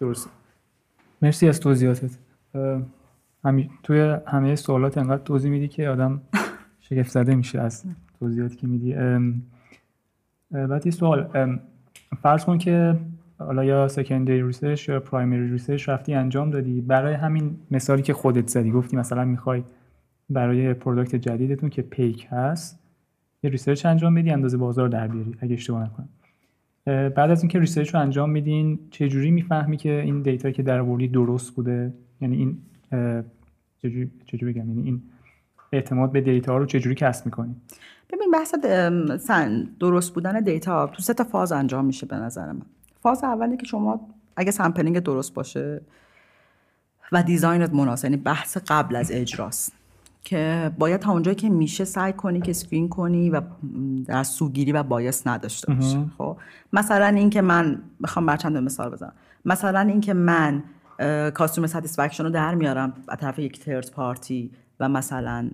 درست 0.01 0.29
مرسی 1.23 1.49
از 1.49 1.61
توضیحاتت. 1.61 2.11
همی... 3.45 3.71
توی 3.83 4.17
همه 4.27 4.57
سوالات 4.57 4.99
انقدر 4.99 5.23
توضیح 5.23 5.51
میدی 5.51 5.69
که 5.69 5.89
آدم 5.89 6.21
شگفت 6.89 7.11
زده 7.11 7.35
میشه 7.35 7.61
از 7.61 7.85
توضیحاتی 8.21 8.57
که 8.57 8.67
میدی. 8.67 8.95
بعد 10.53 10.87
یه 10.87 10.93
سوال 10.93 11.49
فرض 12.23 12.45
کن 12.45 12.59
که 12.59 12.97
حالا 13.39 13.65
یا 13.65 13.89
secondary 13.89 14.43
research 14.43 14.89
یا 14.89 15.01
primary 15.01 15.51
research 15.51 15.89
رفتی 15.89 16.15
انجام 16.15 16.51
دادی 16.51 16.81
برای 16.81 17.15
همین 17.15 17.57
مثالی 17.71 18.03
که 18.03 18.15
خودت 18.15 18.49
زدی 18.49 18.71
گفتی 18.71 18.97
مثلا 18.97 19.25
می‌خوای 19.25 19.63
برای 20.31 20.75
product 20.75 21.17
جدیدتون 21.17 21.71
که 21.71 21.83
پیک 21.83 22.29
هست 22.31 22.79
یه 23.43 23.51
research 23.51 23.87
انجام 23.87 24.15
بدی 24.15 24.31
اندازه 24.31 24.57
بازار 24.57 24.89
در 24.89 25.09
بیاری 25.09 25.35
اگه 25.41 25.55
اشتباه 25.55 25.83
نکنم. 25.83 26.09
بعد 27.09 27.31
از 27.31 27.43
اینکه 27.43 27.59
research 27.59 27.95
رو 27.95 28.01
انجام 28.01 28.31
میدین 28.31 28.79
چه 28.91 29.09
جوری 29.09 29.31
می‌فهمی 29.31 29.77
که 29.77 30.01
این 30.01 30.23
data 30.23 30.51
که 30.51 30.63
در 30.63 30.81
آوردی 30.81 31.09
درست 31.09 31.55
بوده؟ 31.55 31.93
یعنی 32.21 32.37
این 32.37 32.59
چجوری 34.27 34.53
بگم؟ 34.53 34.69
یعنی 34.69 34.83
این 34.83 35.03
اعتماد 35.73 36.13
به 36.13 36.21
data 36.21 36.59
رو 36.59 36.67
چجوری 36.67 36.95
کسب 36.95 37.27
می‌کنی؟ 37.27 37.57
ببین 38.13 38.31
بحث 38.31 38.55
درست 39.81 40.15
بودن 40.15 40.41
data 40.41 40.87
تو 40.87 41.03
سه 41.03 41.15
تا 41.15 41.25
فاز 41.25 41.53
انجام 41.53 41.85
میشه 41.85 42.07
به 42.07 42.17
نظر 42.17 42.53
من. 42.53 42.63
فاز 43.03 43.25
اولی 43.25 43.57
که 43.57 43.67
شما 43.67 44.09
اگه 44.37 44.51
sampling 44.51 44.99
درست 44.99 45.35
باشه 45.35 45.81
و 47.13 47.23
design 47.23 47.66
ت 47.66 47.73
مناسب 47.73 48.05
یعنی 48.05 48.17
بحث 48.17 48.57
قبل 48.69 48.97
از 48.97 49.11
اجراست 49.13 49.73
که 50.25 50.71
باید 50.79 51.01
تا 51.01 51.13
اونجایی 51.13 51.35
که 51.35 51.49
میشه 51.49 51.85
سعی 51.85 52.13
کنی 52.13 52.41
که 52.41 52.53
screen 52.53 52.89
کنی 52.89 53.31
و 53.31 53.41
در 54.07 54.23
سوگیری 54.23 54.73
و 54.73 54.83
bias 54.83 55.27
نداشته 55.27 55.75
باشه 55.75 56.05
خب؟ 56.19 56.37
مثلا 56.73 57.07
اینکه 57.07 57.43
من 57.43 57.83
می‌خوام 58.01 58.27
بر 58.27 58.37
چند 58.37 58.57
مثال 58.57 58.91
بزنم. 58.91 59.13
مثلا 59.45 59.81
اینکه 59.81 60.15
من 60.15 60.63
customer 61.35 61.67
satisfaction 61.67 62.25
رو 62.25 62.31
در 62.31 62.55
میارم 62.55 62.93
از 63.09 63.19
طرف 63.19 63.39
یک 63.39 63.61
third 63.61 63.91
party 63.91 64.51
و 64.81 64.89
مثلا 64.89 65.51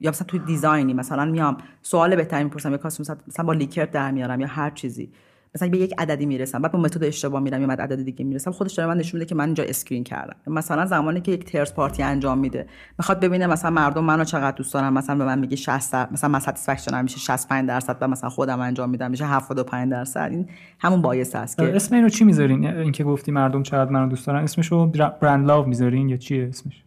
یا 0.00 0.10
مثلا 0.10 0.26
توی 0.26 0.40
design 0.40 0.86
ی 0.86 0.94
مثلا 0.94 1.24
میام 1.24 1.56
سوال 1.82 2.16
بهتری 2.16 2.44
می‌پرسم 2.44 2.70
یا 2.70 2.76
customer 2.76 3.16
مثلا 3.28 3.44
با 3.44 3.52
Likert 3.52 3.84
در 3.84 4.10
میارم 4.10 4.40
یا 4.40 4.46
هر 4.46 4.70
چیزی. 4.70 5.12
مثلا 5.54 5.68
به 5.68 5.78
یک 5.78 5.94
عددی 5.98 6.26
می‌رسم 6.26 6.62
بعد 6.62 6.72
با 6.72 6.78
method 6.78 7.04
اشتباه 7.04 7.40
میرم 7.40 7.62
یا 7.62 7.68
عدد 7.68 8.02
دیگه 8.02 8.24
می‌رسم 8.24 8.50
خودش 8.50 8.72
داره 8.72 8.88
من 8.88 8.96
نشون 8.96 9.18
میده 9.18 9.28
که 9.28 9.34
من 9.34 9.44
اینجا 9.44 9.64
screen 9.64 10.04
کردم. 10.04 10.36
مثلا 10.46 10.86
زمانی 10.86 11.20
که 11.20 11.32
یک 11.32 11.44
third 11.44 11.72
party 11.72 12.02
انجام 12.02 12.38
میده 12.38 12.66
می‌خواد 12.98 13.20
ببینه 13.20 13.46
مثلا 13.46 13.70
مردم 13.70 14.04
منو 14.04 14.24
چقدر 14.24 14.56
دوست 14.56 14.74
دارن 14.74 14.88
مثلا 14.88 15.16
به 15.16 15.24
من 15.24 15.38
میگه 15.38 15.56
60 15.56 15.94
مثلا 15.94 16.30
من 16.30 16.38
satisfaction 16.38 17.02
میشه 17.02 17.18
65 17.18 17.68
درصد 17.68 17.96
و 18.00 18.08
مثلا 18.08 18.30
خودم 18.30 18.60
انجام 18.60 18.90
میدم 18.90 19.10
میشه 19.10 19.26
75 19.26 19.90
درصد. 19.90 20.28
این 20.30 20.48
همون 20.78 21.02
bias 21.02 21.36
است 21.36 21.56
که 21.56 21.76
اسم 21.76 21.94
اینو 21.94 22.08
چی 22.08 22.24
می‌ذارین؟ 22.24 22.66
اینکه 22.66 23.04
گفتی 23.04 23.32
مردم 23.32 23.62
چقدر 23.62 23.90
منو 23.90 24.08
دوست 24.08 24.26
دارن 24.26 24.42
اسمشو 24.42 24.86
brand 25.20 25.46
love 25.46 25.66
می‌ذارین 25.66 26.08
یا 26.08 26.16
چیه 26.16 26.48
اسمش؟ 26.48 26.84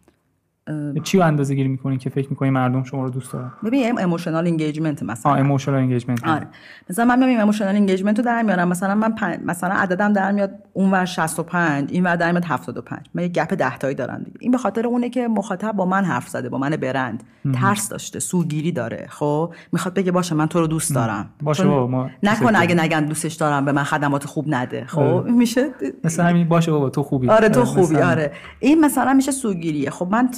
چی 1.04 1.18
رو 1.18 1.24
اندازه 1.24 1.54
گیری 1.54 1.68
می‌کنین 1.68 1.98
که 1.98 2.10
فکر 2.10 2.30
می‌کنین 2.30 2.52
مردم 2.52 2.82
شما 2.82 3.04
رو 3.04 3.10
دوست 3.10 3.32
دارن؟ 3.32 3.52
ببین 3.64 3.98
emotional 3.98 4.46
engagement 4.46 5.02
مثلا. 5.02 5.32
آه 5.32 5.38
emotional 5.38 5.76
engagement 5.78 6.28
آره. 6.28 6.46
مثلا 6.90 7.04
من 7.04 7.26
میام 7.26 7.40
emotional 7.40 7.74
engagement 7.74 8.18
رو 8.18 8.24
در 8.24 8.42
میارم. 8.42 8.68
مثلا 8.68 8.94
من 8.94 9.14
مثلا 9.44 9.74
عددم 9.74 10.12
در 10.12 10.32
میاد 10.32 10.50
اونور 10.72 11.04
65 11.04 11.90
این 11.92 12.04
ور 12.04 12.16
در 12.16 12.32
میاد 12.32 12.44
75 12.44 13.00
من 13.14 13.22
یه 13.22 13.28
gap 13.28 13.54
10 13.54 13.78
تایی 13.78 13.94
دارم 13.94 14.18
دیگه. 14.18 14.36
این 14.40 14.52
به 14.52 14.58
خاطر 14.58 14.86
اونه 14.86 15.10
که 15.10 15.28
مخاطب 15.28 15.72
با 15.72 15.86
من 15.86 16.04
حرف 16.04 16.28
زده 16.28 16.48
با 16.48 16.58
من 16.58 16.70
برند. 16.70 17.22
ترس 17.54 17.88
داشته 17.88 18.20
سوگیری 18.20 18.72
داره. 18.72 19.06
خب؟ 19.10 19.54
می‌خواد 19.72 19.94
بگه 19.94 20.12
باشه 20.12 20.34
من 20.34 20.46
تو 20.46 20.60
رو 20.60 20.66
دوست 20.66 20.94
دارم. 20.94 21.30
باشه 21.42 21.64
بابا 21.64 21.86
ما 21.86 22.10
نکنه 22.22 22.60
اگه 22.60 22.74
نگن 22.74 23.04
دوستش 23.04 23.34
دارم 23.34 23.64
به 23.64 23.72
من 23.72 23.84
خدمات 23.84 24.26
خوب 24.26 24.44
نده. 24.48 24.84
خب؟ 24.86 25.00
آره. 25.00 25.32
میشه 25.32 25.68
مثلا 26.04 26.26
همین 26.26 26.48
باشه 26.48 26.72
بابا 26.72 26.90
تو 26.90 27.02
خوبی. 27.02 27.28
آره 27.28 27.48
تو 27.48 27.64
خوبی 27.64 27.96
آره. 27.96 28.32
این 28.60 28.80
مثلا 28.80 29.14
میشه 29.14 29.30
سوگیریه. 29.32 29.90
خب 29.90 30.08
من 30.10 30.28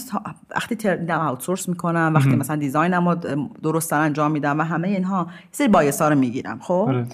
وقتی 0.51 0.75
دیدم 0.75 1.18
outsource 1.18 1.68
می‌کنم 1.68 2.12
وقتی 2.14 2.37
مثلا 2.37 2.57
design 2.57 3.11
م 3.11 3.20
درست 3.62 3.93
انجام 3.93 4.31
میدم 4.31 4.61
و 4.61 4.62
همه 4.62 4.89
اینها 4.89 5.27
سری 5.53 5.68
bias 5.68 6.01
ا 6.01 6.09
رو 6.09 6.14
می‌گیرم 6.14 6.59
خب؟ 6.62 6.85
آره. 6.89 7.07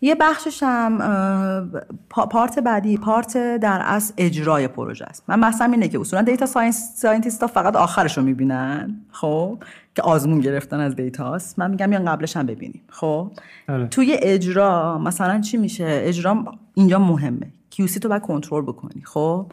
یه 0.00 0.14
بخشش 0.14 0.62
هم 0.62 0.98
part 2.10 2.58
بعدی 2.58 2.96
part 2.96 3.36
در 3.56 3.82
از 3.84 4.14
اجرای 4.16 4.68
پروژه 4.68 5.04
است. 5.04 5.24
من 5.28 5.40
مثلا 5.40 5.72
اینه 5.72 5.88
که 5.88 6.00
اصولا 6.00 6.22
data 6.22 6.46
science 6.46 6.92
scientist 6.96 7.40
ها 7.40 7.46
فقط 7.46 7.76
آخرش 7.76 8.18
رو 8.18 8.24
می‌بینن 8.24 9.00
خب؟ 9.10 9.58
که 9.94 10.02
آزمون 10.02 10.40
گرفتن 10.40 10.80
از 10.80 10.96
data 10.96 11.37
ست 11.37 11.58
من 11.58 11.70
میگم 11.70 11.92
یا 11.92 11.98
قبلش 11.98 12.36
هم 12.36 12.46
ببینیم 12.46 12.82
خب؟ 12.88 13.30
آره. 13.68 13.86
توی 13.86 14.16
اجرا 14.22 14.98
مثلا 14.98 15.40
چی 15.40 15.56
میشه؟ 15.56 15.86
اجرا 15.88 16.44
اینجا 16.74 16.98
مهمه. 16.98 17.46
QC 17.70 18.00
تو 18.00 18.08
باید 18.08 18.22
کنترل 18.22 18.62
بکنی 18.62 19.02
خب؟ 19.04 19.46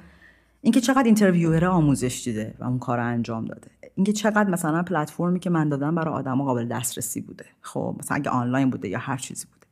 اینکه 0.66 0.82
چقدر 0.82 1.03
interviewer 1.03 1.66
آموزش 1.66 2.22
دیده 2.26 2.53
و 2.59 2.63
اون 2.63 2.80
کار 2.80 2.99
انجام 2.99 3.45
داده. 3.45 3.68
اینکه 3.95 4.13
چقدر 4.13 4.49
مثلا 4.49 4.84
پلتفرمی 4.84 5.39
که 5.39 5.49
من 5.49 5.70
دادم 5.70 5.95
برای 5.95 6.13
آدما 6.13 6.45
قابل 6.45 6.68
دسترسی 6.68 7.22
بوده. 7.22 7.45
خب 7.61 7.95
مثلا 7.99 8.18
اگه 8.18 8.30
آنلاین 8.30 8.70
بوده 8.70 8.88
یا 8.88 8.99
هر 8.99 9.18
چیزی 9.18 9.45
بوده. 9.45 9.68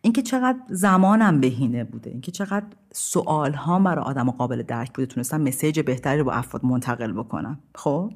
اینکه 0.00 0.22
چقدر 0.22 0.58
زمانم 0.68 1.40
بهینه 1.40 1.84
بوده. 1.84 2.10
اینکه 2.10 2.30
چقدر 2.30 2.66
سوال 2.92 3.52
ها 3.52 3.78
برای 3.78 4.04
آدم 4.04 4.30
قابل 4.30 4.62
درک 4.62 4.92
بوده. 4.92 5.06
تونستم 5.06 5.40
message 5.40 5.80
بهتری 5.80 6.18
رو 6.18 6.24
با 6.24 6.32
افراد 6.32 6.64
منتقل 6.64 7.12
بکنم. 7.12 7.58
خب؟ 7.74 8.12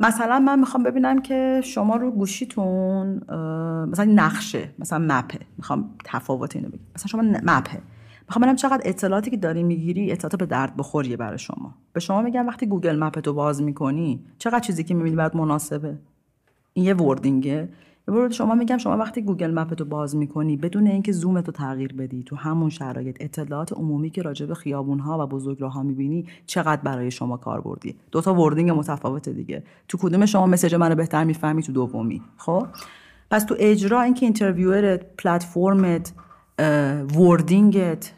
مثلا 0.00 0.38
من 0.38 0.58
می‌خوام 0.60 0.82
ببینم 0.82 1.22
که 1.22 1.60
شما 1.64 1.96
رو 1.96 2.10
گوشیتون 2.10 3.16
مثلا 3.90 4.04
نقشه 4.04 4.68
مثلا 4.78 4.98
map 4.98 5.30
ـه 5.30 5.40
می‌خوام 5.58 5.90
تفاوت 6.04 6.56
اینو 6.56 6.68
بگم. 6.68 6.80
مثلا 6.96 7.06
شما 7.06 7.22
map 7.22 7.65
ـه 7.65 7.80
می‌خوام 8.30 8.42
ببینم 8.42 8.56
چقدر 8.56 8.82
اطلاعاتی 8.84 9.30
که 9.30 9.36
داری 9.36 9.62
می‌گیری 9.62 10.12
اطلاعات 10.12 10.36
به 10.36 10.46
درد 10.46 10.76
بخوریه 10.76 11.16
برای 11.16 11.38
شما. 11.38 11.74
به 11.92 12.00
شما 12.00 12.22
میگم 12.22 12.46
وقتی 12.46 12.66
Google 12.66 12.98
Map 12.98 13.20
تو 13.20 13.32
باز 13.32 13.62
می‌کنی 13.62 14.24
چقدر 14.38 14.60
چیزی 14.60 14.84
که 14.84 14.94
می‌بینی 14.94 15.16
برات 15.16 15.36
مناسبه. 15.36 15.98
این 16.72 16.84
یه 16.84 16.94
wording 16.94 17.52
ـه. 17.52 17.68
یه 18.08 18.28
شما 18.28 18.54
میگم 18.54 18.78
شما 18.78 18.96
وقتی 18.96 19.22
Google 19.22 19.58
Map 19.58 19.74
تو 19.74 19.84
باز 19.84 20.16
می‌کنی 20.16 20.56
بدون 20.56 20.86
اینکه 20.86 21.12
زوم 21.12 21.40
تو 21.40 21.52
تغییر 21.52 21.92
بدی 21.92 22.22
تو 22.22 22.36
همون 22.36 22.70
شرایط 22.70 23.16
اطلاعات 23.20 23.72
عمومی 23.72 24.10
که 24.10 24.22
راجع 24.22 24.46
به 24.46 24.54
خیابون 24.54 24.98
ها 24.98 25.24
و 25.24 25.26
بزرگراهها 25.26 25.82
می‌بینی 25.82 26.26
چقدر 26.46 26.82
برای 26.82 27.10
شما 27.10 27.36
کاربردیه 27.36 27.96
دو 28.10 28.20
تا 28.20 28.34
wording 28.34 28.70
متفاوت 28.70 29.28
دیگه. 29.28 29.62
تو 29.88 29.98
کدوم 29.98 30.26
شما 30.26 30.46
message 30.46 30.74
منو 30.74 30.94
بهتر 30.94 31.24
می‌فهمی؟ 31.24 31.62
تو 31.62 31.72
دومی. 31.72 32.22
خب؟ 32.36 32.66
پس 33.30 33.44
تو 33.44 33.54
اجرا 33.58 34.02
اینکه 34.02 34.26
interviewer 34.26 34.96
platform 34.96 35.99
ت 35.99 36.12
wording 37.14 38.00
ت 38.00 38.12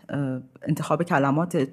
انتخاب 0.63 1.03
کلماتت 1.03 1.69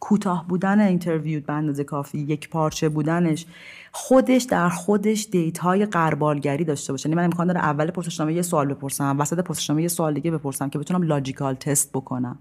کوتاه 0.00 0.48
بودن 0.48 0.80
interview 0.80 1.40
به 1.40 1.52
اندازه 1.52 1.84
کافی 1.84 2.18
یکپارچه 2.18 2.88
بودنش 2.88 3.46
خودش 3.92 4.42
در 4.42 4.68
خودش 4.68 5.28
دیتای 5.32 5.86
غربالگری 5.86 6.64
داشته 6.64 6.92
باشه. 6.92 7.08
یعنی 7.08 7.16
من 7.16 7.24
امکان 7.24 7.46
داره 7.46 7.60
اول 7.60 7.90
پرسشنامه 7.90 8.34
یه 8.34 8.42
سوال 8.42 8.74
بپرسم 8.74 9.16
وسط 9.20 9.38
پرسشنامه 9.38 9.82
یه 9.82 9.88
سوال 9.88 10.14
دیگه 10.14 10.30
بپرسم 10.30 10.68
که 10.68 10.78
بتونم 10.78 11.02
logical 11.02 11.54
test 11.54 11.92
بکنم. 11.92 12.38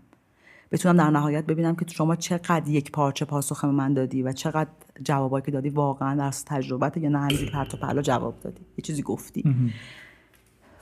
بتونم 0.71 0.97
در 0.97 1.09
نهایت 1.09 1.45
ببینم 1.45 1.75
که 1.75 1.85
شما 1.87 2.15
چقدر 2.15 2.67
یکپارچه 2.67 3.25
پاسخ 3.25 3.65
من 3.65 3.93
دادی 3.93 4.23
و 4.23 4.31
چقدر 4.31 4.69
جوابایی 5.03 5.45
که 5.45 5.51
دادی 5.51 5.69
واقعا 5.69 6.15
در 6.15 6.31
تجربته 6.45 6.97
یا 6.97 7.09
نه 7.09 7.19
همینجوری 7.19 7.51
پرت 7.51 7.73
و 7.73 7.77
پلا 7.77 8.01
جواب 8.01 8.39
دادی. 8.41 8.61
یه 8.77 8.81
چیزی 8.81 9.01
گفتی. 9.01 9.55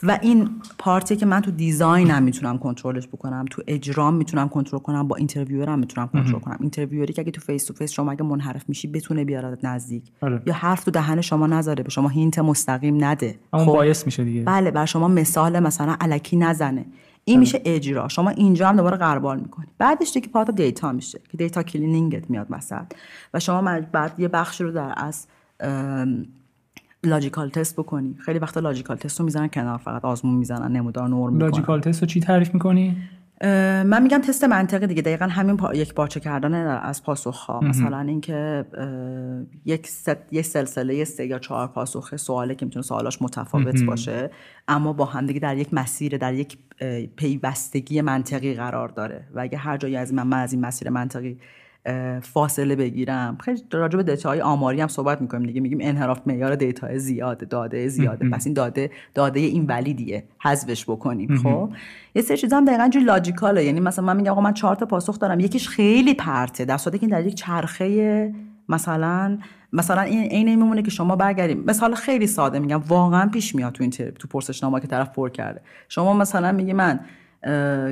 و 0.04 0.20
این 0.22 0.50
part 0.78 1.08
ی 1.08 1.16
که 1.16 1.26
من 1.26 1.42
تو 1.42 1.52
design 1.52 2.13
م 2.13 2.24
می‌تونم 2.24 2.58
کنترلش 2.58 3.08
بکنم 3.08 3.46
تو 3.50 3.62
اجرام 3.68 4.14
می‌تونم 4.14 4.50
کنترل 4.50 4.80
کنم 4.80 5.08
با 5.08 5.16
interviewer 5.16 5.74
م 5.74 5.80
می‌تونم 5.80 6.08
کنترل 6.08 6.40
کنم. 6.40 6.58
interviewer 6.60 7.09
ی 7.09 7.14
که 7.14 7.22
اگه 7.22 7.32
تو 7.32 7.42
face 7.42 7.66
to 7.66 7.74
face 7.74 7.92
شما 7.92 8.12
اگه 8.12 8.24
منحرف 8.24 8.70
میشی 8.70 8.88
بتونه 8.88 9.26
بیاردت 9.26 9.66
نزدیک. 9.66 10.04
آره. 10.22 10.42
یا 10.46 10.54
حرف 10.54 10.84
تو 10.84 10.92
دهن 10.92 11.22
شما 11.22 11.48
نذاره 11.48 11.84
به 11.84 11.90
شما 11.90 12.10
hint 12.10 12.40
مستقیم 12.40 13.04
نده. 13.04 13.40
اون 13.54 13.66
خب. 13.66 13.72
باعث 13.72 14.06
میشه 14.06 14.24
دیگه. 14.24 14.44
بله 14.44 14.72
بر 14.72 14.86
شما 14.86 15.08
مثال 15.08 15.60
مثلا 15.60 15.96
الکی 16.02 16.38
نزنه. 16.38 16.86
این 17.26 17.40
میشه 17.40 17.62
اجرا. 17.66 18.08
شما 18.08 18.30
اینجا 18.30 18.70
هم 18.70 18.76
دوباره 18.76 18.98
غربال 18.98 19.40
می‌کنی. 19.40 19.66
بعدش 19.78 20.12
دیگه 20.14 20.28
part 20.28 20.52
دیتا 20.52 20.92
میشه 20.92 21.20
که 21.32 21.38
data 21.38 21.64
cleaning 21.64 22.22
ت 22.22 22.30
میاد 22.30 22.48
مثلا 22.50 22.86
و 23.34 23.40
شما 23.40 23.82
بعد 23.92 24.20
یه 24.20 24.28
بخش 24.28 24.62
رو 24.62 24.72
در 24.72 24.94
از 24.98 25.28
logical 27.08 27.50
test 27.50 27.76
بکنی. 27.76 28.16
خیلی 28.26 28.40
وقتا 28.40 28.60
logical 28.60 28.98
test 28.98 29.20
رو 29.20 29.26
می‌زنن 29.26 29.48
کنار 29.48 29.78
فقط 29.78 30.06
آزمون 30.06 30.36
می‌زنن 30.36 30.72
نمودار 30.72 31.08
نرم 31.08 31.34
می‌کنن. 31.34 31.38
logical 31.38 31.80
test 31.80 32.02
رو 32.02 32.08
چی 32.08 32.20
تعریف 32.20 32.54
می‌کنی؟ 32.54 32.98
من 33.86 34.04
میگم 34.04 34.18
تست 34.18 34.44
منطقی 34.44 34.88
دیگه. 34.88 35.02
دقیقا 35.02 35.26
همین 35.26 35.58
پا... 35.58 35.74
یکپارچه 35.74 36.20
کردن 36.20 36.54
از 36.68 37.04
پاسخ 37.04 37.38
ها 37.38 37.60
مثلا 37.60 38.00
اینکه 38.00 38.66
یک 39.66 39.88
ست... 39.88 40.18
یک 40.32 40.46
سلسله 40.46 41.04
سه 41.04 41.26
یا 41.26 41.40
چهار 41.40 41.68
پاسخ 41.68 42.16
سواله 42.16 42.56
که 42.56 42.66
می‌تونه 42.66 42.84
سوالاش 42.84 43.22
متفاوت 43.22 43.84
باشه 43.84 44.30
اما 44.68 44.94
با 44.94 45.06
هم 45.06 45.26
دیگه 45.26 45.40
در 45.40 45.58
یک 45.58 45.74
مسیر 45.74 46.18
در 46.18 46.34
یک 46.34 46.58
پیوستگی 47.16 48.02
منطقی 48.02 48.54
قرار 48.54 48.88
داره. 48.88 49.28
و 49.34 49.40
اگه 49.40 49.58
هر 49.58 49.78
جایی 49.78 49.96
از 49.96 50.14
من, 50.14 50.28
من 50.28 50.40
از 50.40 50.54
این 50.54 50.66
مسیر 50.66 50.90
منطقی 50.90 51.38
فاصله 52.22 52.76
بگیرم. 52.76 53.38
خیلی 53.42 53.62
راجع 53.72 53.98
به 53.98 54.04
دیتا 54.04 54.30
های 54.30 54.42
آماری 54.42 54.82
هم 54.82 54.88
صحبت 54.88 55.22
می‌کنیم 55.22 55.48
دیگه. 55.48 55.62
میگیم 55.62 55.78
انحراف 55.82 56.22
معیار 56.26 56.56
دیتا 56.56 56.98
زیاده 56.98 57.46
داده 57.46 57.88
زیاده. 57.88 58.30
پس 58.30 58.46
این 58.46 58.54
داده 58.54 58.92
داده 59.14 59.40
این 59.40 59.66
ولیدیه. 59.66 60.24
حذفش 60.44 60.84
بکنیم. 60.90 61.38
خب؟ 61.44 61.70
یه 62.16 62.22
سری 62.22 62.38
چیزا 62.38 62.58
هم 62.58 62.66
دقیقاً 62.66 62.90
جو 62.94 63.00
لاجیکاله. 63.00 63.66
یعنی 63.66 63.80
مثلا 63.80 64.06
من 64.06 64.18
میگم 64.18 64.32
آقا 64.32 64.42
من 64.42 64.54
چهار 64.54 64.76
تا 64.76 64.86
پاسخ 64.86 65.20
دارم. 65.20 65.40
یکیش 65.40 65.70
خیلی 65.70 66.14
پرته. 66.14 66.66
در 66.66 66.78
صورتی 66.78 67.00
که 67.00 67.08
در 67.08 67.26
یک 67.26 67.36
چرخه 67.36 68.34
مثلا 68.70 69.38
مثلا 69.74 70.02
این 70.02 70.30
عین 70.32 70.50
میمونه 70.50 70.82
که 70.82 70.92
شما 70.92 71.16
برگردیم. 71.16 71.64
مثال 71.68 71.96
خیلی 71.96 72.28
ساده 72.28 72.60
میگم. 72.60 72.82
واقعا 72.88 73.30
پیش 73.30 73.56
میاد 73.56 73.74
تو 73.74 73.84
این 73.84 73.92
تو 73.92 74.28
پرسشنامه 74.28 74.80
که 74.80 74.88
طرف 74.88 75.10
پر 75.10 75.30
کرده. 75.30 75.62
شما 75.90 76.14
مثلا 76.14 76.52
میگی 76.52 76.74
من 76.74 77.00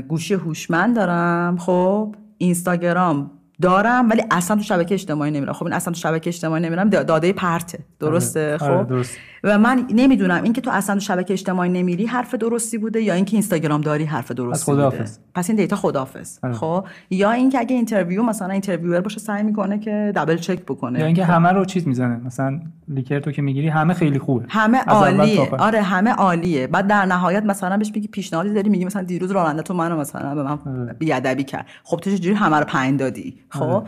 گوشی 0.07 0.33
هوشمند 0.33 0.95
دارم. 0.95 1.57
خب؟ 1.57 2.15
اینستاگرام 2.37 3.31
دارم 3.61 4.09
ولی 4.09 4.23
اصلا 4.31 4.57
تو 4.57 4.63
شبکه 4.63 4.93
اجتماعی 4.93 5.31
نمیرم. 5.31 5.53
خب 5.53 5.63
این 5.63 5.73
اصلا 5.73 5.93
تو 5.93 5.99
شبکه 5.99 6.29
اجتماعی 6.29 6.63
نمیرم 6.63 6.89
داده 6.89 7.33
پرته. 7.33 7.79
درسته؟ 7.99 8.57
آره. 8.61 8.73
آره، 8.73 9.03
خب 9.03 9.17
و 9.43 9.57
من 9.57 9.87
نمی‌دونم 9.89 10.43
اینکه 10.43 10.61
تو 10.61 10.71
اصلا 10.73 10.95
تو 10.95 11.01
شبکه 11.01 11.33
اجتماعی 11.33 11.69
نمیری 11.69 12.05
حرف 12.05 12.35
درستی 12.35 12.77
بوده 12.77 13.01
یا 13.01 13.13
اینکه 13.13 13.33
اینستاگرام 13.33 13.81
داری 13.81 14.05
حرف 14.05 14.31
درستی 14.31 14.71
بوده؟ 14.71 15.05
پس 15.35 15.49
این 15.49 15.57
دیتا 15.57 15.75
خدافظ 15.75 16.39
آره. 16.43 16.53
خب؟ 16.53 16.85
یا 17.09 17.31
اینکه 17.31 17.59
اگه 17.59 17.75
interview 17.75 18.23
مثلا 18.23 18.49
interviewer 18.49 19.01
باشه 19.01 19.19
سعی 19.19 19.43
می‌کنه 19.43 19.79
که 19.79 20.11
double 20.15 20.37
check 20.37 20.59
بکنه. 20.59 20.99
یا 20.99 21.05
اینکه 21.05 21.25
همه 21.25 21.49
رو 21.49 21.65
چیز 21.65 21.87
می‌زنه. 21.87 22.21
مثلا 22.25 22.59
Likert 22.87 23.19
و 23.19 23.31
که 23.31 23.41
می‌گیری 23.41 23.67
همه 23.67 23.93
خیلی 23.93 24.19
خوبه. 24.19 24.45
همه 24.49 24.77
عالیه. 24.77 25.49
آره 25.59 25.81
همه 25.81 26.11
عالیه. 26.11 26.67
بعد 26.67 26.87
در 26.87 27.05
نهایت 27.05 27.43
مثلا 27.43 27.77
بهش 27.77 27.91
میگی 27.95 28.07
پیشنهادی 28.07 28.53
داری 28.53 28.69
میگی 28.69 28.85
مثلا 28.85 29.03
دیروز 29.03 29.31
راننده 29.31 29.61
تو 29.61 29.73
منو 29.73 29.99
مثلا 29.99 30.35
به 30.35 30.43
من 30.43 30.57
بی‌ادبی 30.99 31.43
کرد. 31.43 31.65
خب 31.83 31.97
تو 31.97 32.09
چجوری 32.09 32.35
همه 32.35 32.57
رو 32.57 32.65
پنج 32.65 32.99
دادی؟ 32.99 33.37
خب؟ 33.53 33.63
آره. 33.63 33.85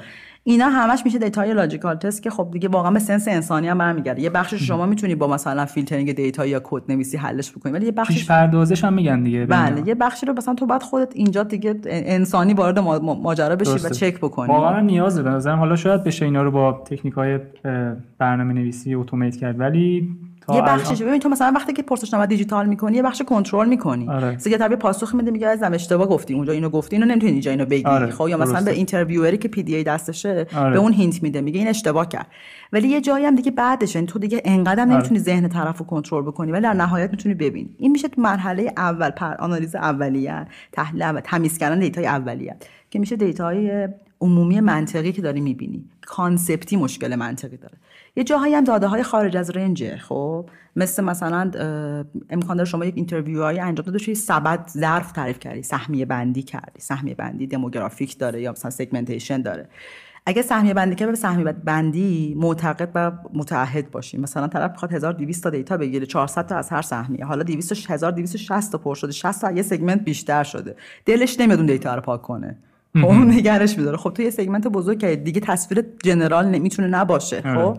اینا 0.48 0.70
همش 0.70 1.02
میشه 1.06 1.20
دیتای 1.20 1.54
logical 1.54 1.96
test 1.96 2.24
که 2.24 2.30
خب 2.30 2.48
دیگه 2.52 2.70
واقعا 2.70 2.92
به 2.92 3.00
sense 3.00 3.28
انسانی 3.28 3.68
هم 3.68 3.78
برمیگرده. 3.78 4.22
یه 4.22 4.30
بخشش 4.30 4.68
شما 4.68 4.86
می‌تونی 4.86 5.16
با 5.16 5.28
مثلا 5.28 5.66
filtering 5.66 6.12
data 6.12 6.46
یا 6.46 6.62
کد 6.64 6.84
نویسی 6.90 7.18
حلش 7.18 7.52
بکنی 7.52 7.72
ولی 7.72 7.86
یه 7.86 7.92
بخشش 7.92 8.14
پیش 8.14 8.28
پردازش 8.28 8.84
هم 8.84 8.94
میگن 8.94 9.24
دیگه 9.24 9.46
بله 9.46 9.88
یه 9.88 9.96
بخشی 9.96 10.26
رو 10.26 10.34
مثلا 10.34 10.54
تو 10.54 10.66
بعد 10.66 10.84
خودت 10.84 11.16
اینجا 11.16 11.44
دیگه 11.44 11.76
انسانی 11.86 12.54
وارد 12.54 12.80
ماجرا 12.80 13.56
بشی 13.56 13.72
و 13.72 13.90
چک 13.90 14.18
بکنی. 14.18 14.48
واقعا 14.48 14.80
نیازه 14.80 15.24
به 15.24 15.30
نظرم. 15.30 15.60
حالا 15.60 15.76
شاید 15.76 16.04
بشه 16.04 16.26
اینا 16.26 16.44
رو 16.44 16.52
با 16.52 16.84
تکنیک 16.86 17.14
های 17.14 17.40
برنامه 18.18 18.54
نویسی 18.54 18.96
اتومات 18.96 19.36
کرد 19.36 19.60
ولی 19.60 20.16
یه 20.54 20.62
بخشش 20.62 21.02
ببین 21.02 21.20
تو 21.20 21.30
مثلا 21.30 21.52
وقتی 21.56 21.74
که 21.74 21.82
پرسشنامه 21.82 22.26
دیجیتال 22.26 22.66
می‌کنی 22.66 22.96
یه 22.96 23.04
بخش 23.04 23.22
کنترل 23.22 23.70
می‌کنی 23.70 24.10
آره. 24.10 24.38
سیگه 24.38 24.58
طبیعی 24.58 24.80
پاسخ 24.80 25.16
میده 25.16 25.32
میگه 25.32 25.48
ازم 25.48 25.74
اشتباه 25.74 26.08
گفتی 26.08 26.34
اونجا 26.34 26.54
اینو 26.54 26.70
گفتی 26.70 26.96
اینو 26.96 27.08
نمی‌تونی 27.08 27.32
اینجا 27.32 27.52
اینو 27.52 27.66
بگی 27.66 27.86
آره. 27.86 28.12
خب 28.12 28.28
یا 28.30 28.38
مثلا 28.38 28.62
به 28.62 28.72
interviewer 28.72 29.32
ی 29.32 29.38
که 29.38 29.48
PDA 29.48 29.84
دستشه 29.84 30.48
آره. 30.56 30.74
به 30.74 30.80
اون 30.80 30.94
hint 30.94 31.24
میده 31.24 31.42
میگه 31.42 31.60
این 31.60 31.68
اشتباه 31.68 32.10
کرد 32.10 32.28
ولی 32.74 32.88
یه 32.88 33.02
جایی 33.02 33.26
هم 33.26 33.36
دیگه 33.36 33.52
بعدش 33.52 33.96
این 33.96 34.06
تو 34.06 34.20
دیگه 34.20 34.42
انقدر 34.46 34.84
آره. 34.84 34.92
نمی‌تونی 34.92 35.20
ذهن 35.20 35.48
طرفو 35.48 35.84
کنترل 35.84 36.24
بکنی 36.24 36.52
ولی 36.52 36.62
در 36.62 36.74
نهایت 36.74 37.12
می‌تونی 37.12 37.36
ببینی 37.36 37.76
این 37.78 37.92
میشه 37.92 38.08
تو 38.08 38.22
مرحله 38.22 38.74
اول 38.78 39.10
pre 39.10 39.36
آنالیز 39.40 39.76
اولیه 39.76 40.48
تحلیل 40.72 41.12
و 41.16 41.22
تمیز 41.22 41.58
کردن 41.58 41.80
دیتای 41.80 42.08
اولیه 42.08 42.56
که 42.90 43.00
میشه 43.00 43.16
دیتای 43.16 43.88
عمومی 44.22 44.60
منطقی 44.60 45.12
که 45.12 45.22
داری 45.22 45.42
می‌بینی. 45.42 45.86
concept 46.06 46.67
ی 46.67 46.76
مشکل 46.76 47.16
منطقی 47.16 47.58
داره. 47.58 47.78
یه 48.16 48.24
جاهایی 48.24 48.56
هم 48.56 48.64
داده 48.64 48.88
های 48.88 49.04
خارج 49.04 49.38
از 49.38 49.50
range 49.50 49.90
ـه 49.90 49.98
خب؟ 49.98 50.50
مثل 50.76 51.04
مثلا 51.04 51.52
امکان 52.30 52.58
داره 52.58 52.70
شما 52.70 52.86
یک 52.86 52.94
interview 52.98 53.44
های 53.44 53.60
انجام 53.60 53.86
داده 53.86 53.98
شوی 53.98 54.16
سبد 54.16 54.70
ظرف 54.70 55.12
تعریف 55.12 55.40
کردی 55.40 55.64
سهمیه 55.64 56.06
بندی 56.06 56.44
کردی. 56.44 56.80
سهمیه 56.80 57.16
بندی 57.16 57.48
demographic 57.48 58.18
داره 58.18 58.42
یا 58.42 58.52
مثلا 58.52 58.72
segmentation 58.72 59.42
داره. 59.42 59.70
اگه 60.26 60.42
سهمیه 60.42 60.74
بندی 60.74 60.96
که 60.96 61.08
به 61.08 61.16
سهمیه 61.16 61.54
بندی 61.54 62.36
معتقد 62.38 62.92
و 62.96 63.12
متعهد 63.34 63.92
باشیم 63.92 64.22
مثلا 64.22 64.48
طرف 64.48 64.72
می‌خواد 64.72 64.94
1200 64.94 65.44
تا 65.44 65.50
دیتا 65.50 65.78
بگیره 65.78 66.06
400 66.06 66.48
تا 66.48 66.56
از 66.56 66.70
هر 66.70 66.82
سهمیه. 66.82 67.26
حالا 67.26 67.44
200 67.44 67.92
1260 67.92 68.72
تا 68.72 68.78
پر 68.78 68.96
شده 68.96 69.12
60 69.12 69.42
تا 69.42 69.52
یه 69.52 69.62
segment 69.62 70.04
بیشتر 70.04 70.44
شده. 70.44 70.76
دلش 71.06 71.40
نمیاد 71.40 71.60
اون 71.60 71.68
دیتا 71.68 71.96
رو 71.96 72.02
پاک 72.02 72.22
کنه. 72.22 72.58
خب 73.02 73.12
نگرش 73.12 73.78
میداره. 73.78 73.98
خب 73.98 74.10
تو 74.10 74.22
یه 74.22 74.30
segment 74.30 74.68
بزرگ 74.68 75.00
که 75.00 75.16
دیگه 75.16 75.42
تصویر 75.42 75.86
general 76.04 76.48
نمی‌تونه 76.48 76.88
نباشه. 76.88 77.42
آره. 77.46 77.56
خب 77.56 77.78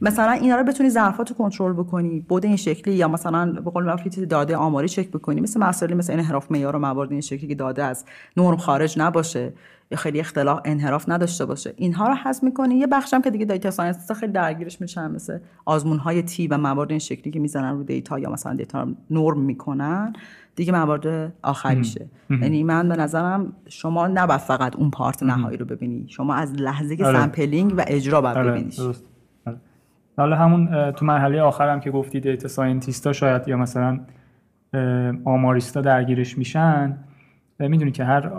مثلا 0.00 0.32
اینا 0.32 0.56
رو 0.56 0.64
بتونی 0.64 0.90
ظرفاتو 0.90 1.34
کنترل 1.34 1.72
بکنی 1.72 2.20
بود 2.20 2.44
این 2.44 2.56
شکلی 2.56 2.94
یا 2.94 3.08
مثلا 3.08 3.52
به 3.52 3.70
قول 3.70 3.84
معروف 3.84 4.18
داده 4.18 4.56
آماری 4.56 4.88
چک 4.88 5.08
بکنی. 5.08 5.40
مثل 5.40 5.60
مسائلی 5.60 5.94
مثل 5.94 6.12
انحراف 6.12 6.50
معیار 6.50 6.76
و 6.76 6.78
موارد 6.78 7.12
این 7.12 7.20
شکلی 7.20 7.48
که 7.48 7.54
داده 7.54 7.84
از 7.84 8.04
نرم 8.36 8.56
خارج 8.56 8.98
نباشه 8.98 9.52
یا 9.90 9.98
خیلی 9.98 10.20
اختلاف 10.20 10.60
انحراف 10.64 11.08
نداشته 11.08 11.44
باشه. 11.44 11.74
اینها 11.76 12.08
رو 12.08 12.14
حذف 12.14 12.42
می‌کنی. 12.42 12.74
یه 12.74 12.86
بخشم 12.86 13.22
که 13.22 13.30
دیگه 13.30 13.44
data 13.44 13.70
science 13.70 14.12
خیلی 14.12 14.32
درگیرش 14.32 14.80
میشن 14.80 15.10
مثل 15.10 15.38
آزمون 15.64 15.98
های 15.98 16.22
T 16.22 16.46
و 16.46 16.58
موارد 16.58 16.90
این 16.90 16.98
شکلی 16.98 17.32
که 17.32 17.40
می‌زنن 17.40 17.76
رو 17.76 17.82
دیتا 17.82 18.18
یا 18.18 18.30
مثلا 18.30 18.54
دیتا 18.54 18.88
نرم 19.10 19.40
می‌کنن. 19.40 20.12
دیگه 20.58 20.72
موارد 20.72 21.32
آخریشه. 21.42 22.06
یعنی 22.30 22.64
من 22.64 22.88
به 22.88 22.96
نظرم 22.96 23.52
شما 23.68 24.06
نباید 24.06 24.40
فقط 24.40 24.76
اون 24.76 24.90
part 24.90 25.22
نهایی 25.22 25.56
رو 25.56 25.66
ببینی. 25.66 26.06
شما 26.08 26.34
از 26.34 26.54
لحظه 26.54 26.96
که 26.96 27.06
آره. 27.06 27.20
sampling 27.20 27.74
و 27.76 27.84
اجرا 27.86 28.20
باید 28.20 28.36
آره. 28.36 28.50
ببینیش. 28.50 28.80
آره. 28.80 29.56
حالا 30.16 30.36
همون 30.36 30.92
تو 30.92 31.06
مرحله 31.06 31.40
آخرم 31.40 31.80
که 31.80 31.90
گفتی 31.90 32.20
data 32.20 32.48
scientist 32.48 33.06
ا 33.06 33.12
شاید 33.12 33.48
یا 33.48 33.56
مثلا 33.56 34.00
آماریستا 35.24 35.80
درگیرش 35.80 36.38
میشن 36.38 36.96
می‌دونی 37.58 37.90
که 37.90 38.04
هر 38.04 38.30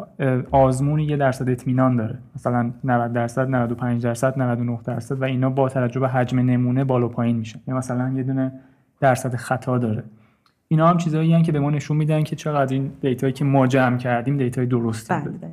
آزمونی 0.51 1.03
یه 1.03 1.17
درصد 1.17 1.49
اطمینان 1.49 1.95
داره. 1.95 2.17
مثلا 2.36 2.72
90 2.84 3.13
درصد 3.13 3.49
95 3.49 4.03
درصد 4.03 4.39
99 4.41 4.80
درصد 4.86 5.22
و 5.22 5.24
اینا 5.24 5.49
با 5.49 5.70
توجه 5.70 5.99
به 5.99 6.09
حجم 6.09 6.39
نمونه 6.39 6.84
بالا 6.84 7.07
پایین 7.07 7.36
میشن. 7.36 7.59
یا 7.67 7.76
مثلا 7.76 8.13
یه 8.15 8.24
دونه 8.24 8.51
درصد 8.99 9.36
خطا 9.36 9.78
داره. 9.78 10.03
اینا 10.72 10.88
هم 10.88 10.97
چیزایی 10.97 11.41
که 11.41 11.51
به 11.51 11.59
ما 11.59 11.70
نشون 11.70 11.97
میدن 11.97 12.24
که 12.24 12.36
چقدر 12.36 12.74
این 12.74 12.91
دیتایی 13.01 13.34
که 13.34 13.45
ما 13.45 13.67
جمع 13.67 13.97
کردیم 13.97 14.38
دیتای 14.38 14.65
درستی 14.65 15.13
بوده. 15.13 15.51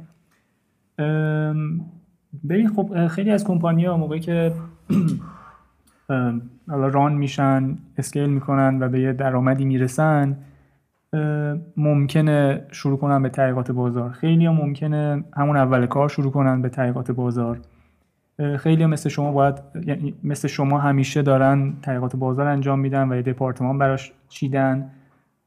ببین 2.48 2.68
خب 2.68 3.06
خیلی 3.06 3.30
از 3.30 3.44
کمپانی 3.44 3.84
ها 3.84 3.96
موقعی 3.96 4.20
که 4.20 4.52
run 6.68 7.14
میشن 7.14 7.78
scale 7.98 8.30
می‌کنن 8.30 8.82
و 8.82 8.88
به 8.88 9.00
یه 9.00 9.12
درآمدی 9.12 9.64
می‌رسن 9.64 10.36
ممکنه 11.76 12.66
شروع 12.70 12.98
کنن 12.98 13.22
به 13.22 13.28
تحقیقات 13.28 13.70
بازار. 13.70 14.10
خیلی 14.10 14.46
هم 14.46 14.54
ممکنه 14.54 15.24
همون 15.36 15.56
اول 15.56 15.86
کار 15.86 16.08
شروع 16.08 16.32
کنن 16.32 16.62
به 16.62 16.68
تحقیقات 16.68 17.10
بازار. 17.10 17.60
خیلی 18.58 18.86
مثل 18.86 19.08
شما 19.08 19.32
باید 19.32 19.54
یعنی 19.86 20.14
مثل 20.24 20.48
شما 20.48 20.78
همیشه 20.78 21.22
دارن 21.22 21.72
تحقیقات 21.82 22.16
بازار 22.16 22.46
انجام 22.46 22.78
میدن 22.78 23.12
و 23.12 23.16
یه 23.16 23.22
دپارتمان 23.22 23.78
براش 23.78 24.12
چیدن. 24.28 24.90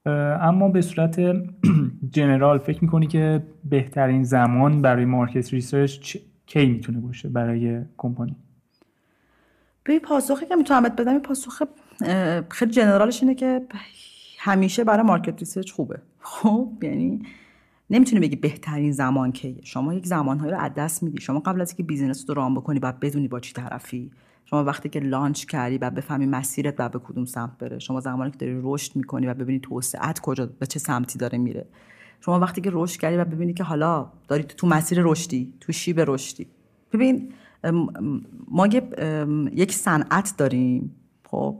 اما 0.05 0.69
به 0.69 0.81
صورت 0.81 1.19
general 2.15 2.57
فکر 2.57 2.83
می‌کنی 2.83 3.07
که 3.07 3.43
بهترین 3.69 4.23
زمان 4.23 4.81
برای 4.81 5.05
market 5.05 5.53
research 5.53 6.17
کی 6.45 6.65
می‌تونه 6.65 6.99
باشه 6.99 7.29
برای 7.29 7.81
کمپانی؟ 7.97 8.35
به 9.83 9.99
پاسخی 9.99 10.45
که 10.45 10.55
می‌تونم 10.55 10.83
بدم 10.83 11.11
این 11.11 11.21
پاسخ 11.21 11.61
خیلی 12.49 12.71
general 12.71 13.12
ش 13.12 13.23
اینه 13.23 13.35
که 13.35 13.61
همیشه 14.39 14.83
برای 14.83 15.03
market 15.03 15.39
research 15.39 15.71
خوبه. 15.71 15.99
خب 16.19 16.69
یعنی 16.81 17.21
نمی‌تونی 17.89 18.21
بگی 18.21 18.35
بهترین 18.35 18.91
زمان 18.91 19.31
کیه. 19.31 19.55
شما 19.63 19.93
یک 19.93 20.05
زمانهایی 20.05 20.51
رو 20.51 20.59
از 20.59 20.73
دست 20.73 21.03
میدی. 21.03 21.21
شما 21.21 21.39
قبل 21.39 21.61
از 21.61 21.69
اینکه 21.69 21.83
business 21.83 22.25
رو 22.29 22.35
run 22.35 22.55
بکنی 22.55 22.79
باید 22.79 22.99
بدونی 22.99 23.27
با 23.27 23.39
چی 23.39 23.53
طرفی. 23.53 24.11
شما 24.49 24.63
وقتی 24.63 24.89
که 24.89 24.99
launch 24.99 25.45
کردی 25.45 25.77
و 25.77 25.89
بفهمی 25.89 26.25
مسیرت 26.25 26.75
و 26.77 26.89
به 26.89 26.99
کدوم 26.99 27.25
سمت 27.25 27.57
بره 27.57 27.79
شما 27.79 27.99
زمانی 27.99 28.31
که 28.31 28.37
داری 28.37 28.59
رشد 28.63 28.95
می‌کنی 28.95 29.27
و 29.27 29.33
ببینی 29.33 29.59
توسعت 29.59 30.19
کجا 30.19 30.45
به 30.45 30.65
چه 30.65 30.79
سمتی 30.79 31.19
داره 31.19 31.37
میره. 31.37 31.67
شما 32.21 32.39
وقتی 32.39 32.61
که 32.61 32.69
رشد 32.73 32.99
کردی 32.99 33.17
و 33.17 33.25
ببینی 33.25 33.53
که 33.53 33.63
حالا 33.63 34.11
داری 34.27 34.43
تو 34.43 34.67
مسیر 34.67 35.01
رشدی 35.01 35.53
تو 35.59 35.71
شیب 35.71 35.99
رشدی. 35.99 36.47
ببین 36.93 37.33
ما 38.47 38.67
یک 39.51 39.71
صنعت 39.71 40.33
داریم 40.37 40.95
خب؟ 41.27 41.59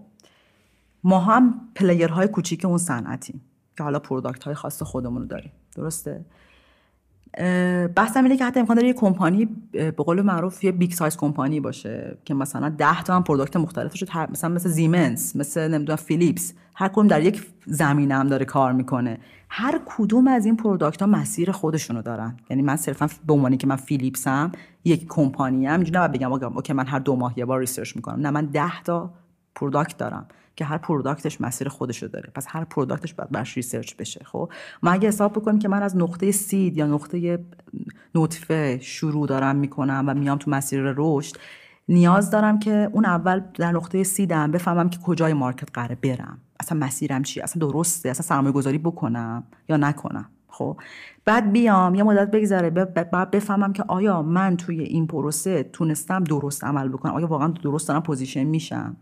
ما 1.04 1.20
هم 1.20 1.62
playerهای 1.76 2.28
کوچیک 2.28 2.66
اون 2.66 2.78
صنعتیم 2.78 3.42
که 3.78 3.84
حالا 3.84 4.00
product 4.00 4.44
های 4.44 4.54
خاص 4.54 4.84
خودمون 4.84 5.22
رو 5.22 5.28
داریم. 5.28 5.52
درسته؟ 5.76 6.26
بحثم 7.96 8.24
اینه 8.24 8.38
که 8.38 8.46
حتی 8.46 8.60
امکان 8.60 8.76
داره 8.76 8.88
یه 8.88 8.94
کمپانی 8.94 9.48
به 9.72 9.92
قول 9.92 10.22
معروف 10.22 10.64
یه 10.64 10.72
big 10.72 10.92
size 10.92 11.18
کمپانی 11.18 11.60
باشه 11.60 12.18
که 12.26 12.34
مثلا 12.34 12.70
10 12.70 13.04
تا 13.04 13.16
هم 13.16 13.24
product 13.24 13.58
مختلفش 13.58 14.04
مثلا 14.30 14.50
مثل 14.50 14.70
زیمنس 14.70 15.36
مثل 15.36 15.68
نمی‌دونم 15.68 15.96
فیلیپس 15.96 16.54
هر 16.76 16.88
کدوم 16.88 17.08
در 17.08 17.22
یک 17.22 17.48
زمینه 17.66 18.16
هم 18.16 18.28
داره 18.28 18.46
کار 18.46 18.74
می‌کنه. 18.74 19.18
هر 19.50 19.82
کدوم 19.86 20.28
از 20.28 20.46
این 20.46 20.58
product 20.58 21.02
ها 21.02 21.08
مسیر 21.08 21.52
خودشونو 21.52 22.02
دارن. 22.02 22.38
یعنی 22.50 22.62
من 22.62 22.76
صرفا 22.76 23.10
به 23.28 23.34
عنوانی 23.34 23.58
که 23.58 23.68
من 23.68 23.76
فیلیپسم 23.76 24.52
یک 24.86 25.06
کمپانی 25.10 25.68
ام 25.68 25.82
اینجوری 25.82 26.08
بگم 26.08 26.32
اوکی 26.34 26.74
من 26.74 26.86
هر 26.86 27.00
دو 27.00 27.16
ماه 27.16 27.34
یه 27.38 27.46
بار 27.46 27.60
research 27.60 27.96
می‌کنم. 27.96 28.20
نه 28.20 28.30
من 28.30 28.46
10 28.46 28.82
تا 28.84 29.14
product 29.56 29.98
دارم. 29.98 30.28
که 30.60 30.66
هر 30.66 30.78
productش 30.78 31.42
مسیر 31.42 31.70
خودشو 31.70 32.08
داره. 32.08 32.32
پس 32.36 32.46
هر 32.50 32.64
productش 32.64 33.14
باید 33.14 33.30
برش 33.30 33.58
research 33.58 33.96
بشه 33.96 34.22
خب؟ 34.26 34.52
ما 34.84 34.92
اگه 34.92 35.08
حساب 35.08 35.32
بکنیم 35.34 35.60
که 35.60 35.68
من 35.68 35.84
از 35.84 35.98
نقطه 35.98 36.32
seed 36.32 36.78
یا 36.78 36.88
نقطه 36.88 37.46
نطفه 38.16 38.80
شروع 38.82 39.28
دارم 39.28 39.56
می‌کنم 39.56 40.06
و 40.08 40.14
میام 40.14 40.38
تو 40.38 40.52
مسیر 40.52 40.94
رشد 40.98 41.36
نیاز 41.90 42.32
دارم 42.32 42.60
که 42.60 42.90
اون 42.94 43.06
اول 43.06 43.42
در 43.54 43.72
نقطه 43.72 44.04
seedم 44.04 44.52
بفهمم 44.52 44.90
که 44.90 45.00
کجای 45.00 45.34
market 45.34 45.70
قراره 45.74 45.96
برم. 45.96 46.38
اصلا 46.60 46.78
مسیرم 46.78 47.24
چیه؟ 47.24 47.44
اصلا 47.44 47.68
درسته؟ 47.68 48.10
اصلا 48.10 48.26
سرمایه 48.26 48.52
گذاری 48.52 48.78
بکنم 48.78 49.44
یا 49.70 49.78
نکنم؟ 49.78 50.26
خب؟ 50.48 50.78
بعد 51.26 51.52
بیام 51.52 51.96
یه 51.96 52.04
مدت 52.04 52.32
بگذره 52.32 52.70
بعد 52.70 53.32
بفهمم 53.32 53.74
که 53.74 53.84
آیا 53.88 54.22
من 54.22 54.58
توی 54.58 54.80
این 54.80 55.08
پروسه 55.08 55.64
تونستم 55.64 56.24
درست 56.24 56.64
عمل 56.64 56.88
بکنم؟ 56.88 57.14
آیا 57.14 57.28
واقعا 57.28 57.48
درست 57.48 57.88
دارم 57.88 58.02
position 58.02 58.44
میشم؟ 58.44 58.96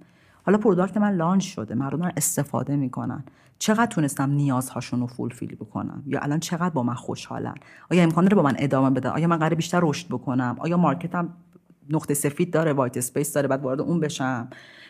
حالا 0.47 0.57
product 0.57 0.97
من 0.97 1.15
launch 1.15 1.43
شده 1.43 1.75
مردم 1.75 1.97
دارن 1.97 2.11
استفاده 2.17 2.75
می‌کنن. 2.75 3.23
چقدر 3.59 3.85
تونستم 3.85 4.31
نیازهاشون 4.31 4.99
رو 4.99 5.07
fulfill 5.07 5.55
بکنم؟ 5.55 6.03
یا 6.05 6.19
الان 6.19 6.39
چقدر 6.39 6.69
با 6.69 6.83
من 6.83 6.93
خوشحالن؟ 6.93 7.53
آیا 7.91 8.03
امکان 8.03 8.23
داره 8.23 8.35
با 8.35 8.41
من 8.41 8.55
ادامه 8.59 8.89
بده؟ 8.89 9.09
آیا 9.09 9.27
من 9.27 9.37
قرار 9.37 9.53
بیشتر 9.53 9.79
رشد 9.83 10.07
بکنم؟ 10.07 10.55
آیا 10.59 10.77
marketم 10.77 11.29
نقطه 11.89 12.13
سفید 12.13 12.51
داره 12.53 12.73
white 12.73 12.97
space 12.97 13.33
داره 13.33 13.47
بعد 13.47 13.63
وارد 13.63 13.81
اون 13.81 13.99
بشم؟ 13.99 14.47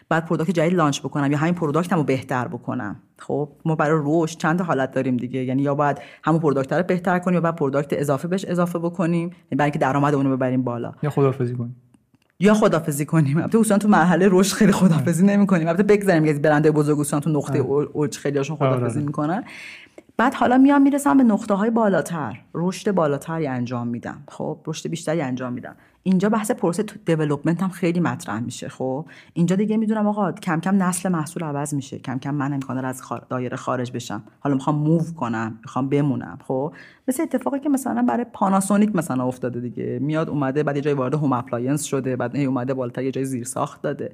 بعد 0.10 0.26
product 0.26 0.52
جدید 0.52 0.74
launch 0.74 1.00
بکنم 1.00 1.32
یا 1.32 1.38
همین 1.38 1.54
productم 1.54 1.96
رو 1.96 2.04
بهتر 2.04 2.48
بکنم؟ 2.48 2.96
خب 3.20 3.50
ما 3.66 3.76
برای 3.76 4.02
رشد 4.06 4.38
چند 4.38 4.62
حالت 4.62 4.92
داریم 4.92 5.18
دیگه. 5.18 5.44
یعنی 5.44 5.62
یا 5.62 5.76
باید 5.76 5.98
همون 6.24 6.40
product 6.40 6.74
رو 6.74 6.84
بهتر 6.84 7.20
کنیم 7.20 7.34
یا 7.34 7.42
بعد 7.42 7.56
product 7.56 7.94
اضافه 7.94 8.28
بهش 8.28 8.46
اضافه 8.46 8.80
بکنیم؟ 8.80 9.30
یعنی 9.30 9.36
برای 9.52 9.66
اینکه 9.66 9.80
درآمد 9.80 10.14
اون 10.14 10.26
رو 10.26 10.36
ببریم 10.38 10.64
بالا. 10.64 10.92
یا 11.04 11.10
خدافظی 11.10 11.56
کنیم. 11.56 11.76
یا 12.40 12.54
خدافزی 12.54 13.06
کنیم. 13.06 13.38
البته 13.38 13.60
اصلا 13.60 13.78
تو 13.78 13.88
مرحله 13.88 14.28
رشد 14.32 14.56
خیلی 14.56 14.72
خدافزی 14.72 15.26
نمی‌کنیم. 15.26 15.68
البته 15.68 15.84
بگذاریم 15.84 16.26
که 16.26 16.34
برنده 16.34 16.72
بزرگ 16.72 17.00
اصلا 17.00 17.20
تو 17.20 17.30
نقطه 17.30 17.60
اوج 17.60 18.18
خیلی 18.18 18.38
هاشون 18.38 18.58
آره، 18.60 18.78
خدافزی 18.78 19.00
آره. 19.00 19.08
می‌کنن. 19.08 19.44
بعد 20.18 20.34
حالا 20.34 20.58
میام 20.58 20.82
می‌رسم 20.82 21.18
به 21.18 21.24
نقطه 21.24 21.54
های 21.54 21.70
بالاتر. 21.70 22.40
رشد 22.54 22.92
بالاتری 22.92 23.48
انجام 23.48 23.88
میدم. 23.88 24.24
خب؟ 24.28 24.58
رشد 24.66 24.90
بیشتری 24.90 25.22
انجام 25.22 25.54
میدم. 25.54 25.76
اینجا 26.08 26.30
بحث 26.30 26.52
پروسه 26.52 26.84
تو 26.84 26.96
development 27.06 27.64
هم 27.64 27.70
خیلی 27.70 28.00
مطرح 28.00 28.40
میشه 28.40 28.70
خب؟ 28.70 29.06
اینجا 29.34 29.56
دیگه 29.56 29.78
می‌دونم 29.78 30.08
آقا 30.08 30.32
کم 30.32 30.60
کم 30.60 30.84
نسل 30.84 31.10
محصول 31.10 31.44
عوض 31.44 31.74
میشه. 31.74 32.00
کم 32.00 32.20
کم 32.20 32.34
من 32.36 32.54
امکان 32.54 32.86
از 32.86 33.02
دایره 33.30 33.58
خارج 33.58 33.92
بشم. 33.92 34.24
حالا 34.40 34.56
می‌خوام 34.56 34.76
move 34.76 35.02
کنم 35.16 35.60
می‌خوام 35.62 35.90
بمونم 35.90 36.38
خب؟ 36.48 36.74
مثل 37.08 37.24
اتفاقی 37.24 37.60
که 37.60 37.70
مثلا 37.70 38.02
برای 38.02 38.26
پاناسونیک 38.34 38.96
مثلا 38.96 39.24
افتاده 39.24 39.60
دیگه. 39.60 40.00
میاد 40.02 40.30
اومده 40.30 40.64
بعد 40.64 40.76
یه 40.76 40.82
جای 40.82 40.94
وارد 40.94 41.14
home 41.14 41.34
appliance 41.34 41.84
شده 41.84 42.16
بعد 42.16 42.38
اومده 42.38 42.74
بالاتر 42.74 43.04
یه 43.04 43.12
جای 43.12 43.26
زیر 43.26 43.44
ساخت 43.44 43.82
داده. 43.82 44.12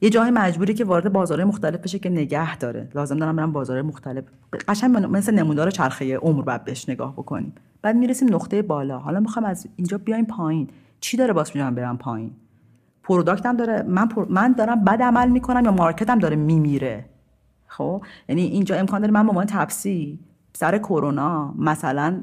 یه 0.00 0.10
جای 0.10 0.30
مجبوری 0.30 0.74
که 0.74 0.84
وارد 0.84 1.12
بازار 1.12 1.44
مختلف 1.44 1.80
بشه 1.80 1.98
که 1.98 2.10
نگه 2.10 2.56
داره. 2.56 2.88
لازم 2.94 3.16
دارم 3.16 3.36
برم 3.36 3.52
بازار 3.52 3.82
مختلف. 3.82 4.24
قشنگ 4.68 5.06
مثل 5.10 5.34
نمودار 5.34 5.70
چرخه 5.70 6.16
عمر 6.16 6.42
بعد 6.42 6.64
بهش 6.64 6.88
نگاه 6.88 7.12
بکنیم. 7.12 7.52
بعد 7.82 7.96
می‌رسیم 7.96 8.34
نقطه 8.34 8.62
بالا. 8.62 8.98
حالا 8.98 9.20
می‌خوام 9.20 9.44
از 9.44 9.66
اینجا 9.76 9.98
بیایم 9.98 10.24
پایین. 10.24 10.68
چی 11.04 11.16
داره 11.16 11.32
باز 11.32 11.50
میجام 11.54 11.74
برم 11.74 11.98
پایین؟ 11.98 12.32
productم 13.02 13.56
داره 13.56 13.82
من 13.82 14.08
من 14.28 14.52
دارم 14.52 14.84
بد 14.84 15.02
عمل 15.02 15.28
می‌کنم 15.28 15.64
یا 15.64 15.72
marketم 15.72 16.18
داره 16.18 16.36
میمیره؟ 16.36 17.04
خب؟ 17.66 18.02
یعنی 18.28 18.42
اینجا 18.42 18.76
امکان 18.76 19.00
داره 19.00 19.12
من 19.12 19.22
به 19.22 19.30
عنوان 19.30 19.46
تپسی 19.46 20.18
سر 20.52 20.78
کرونا 20.78 21.54
مثلا 21.58 22.22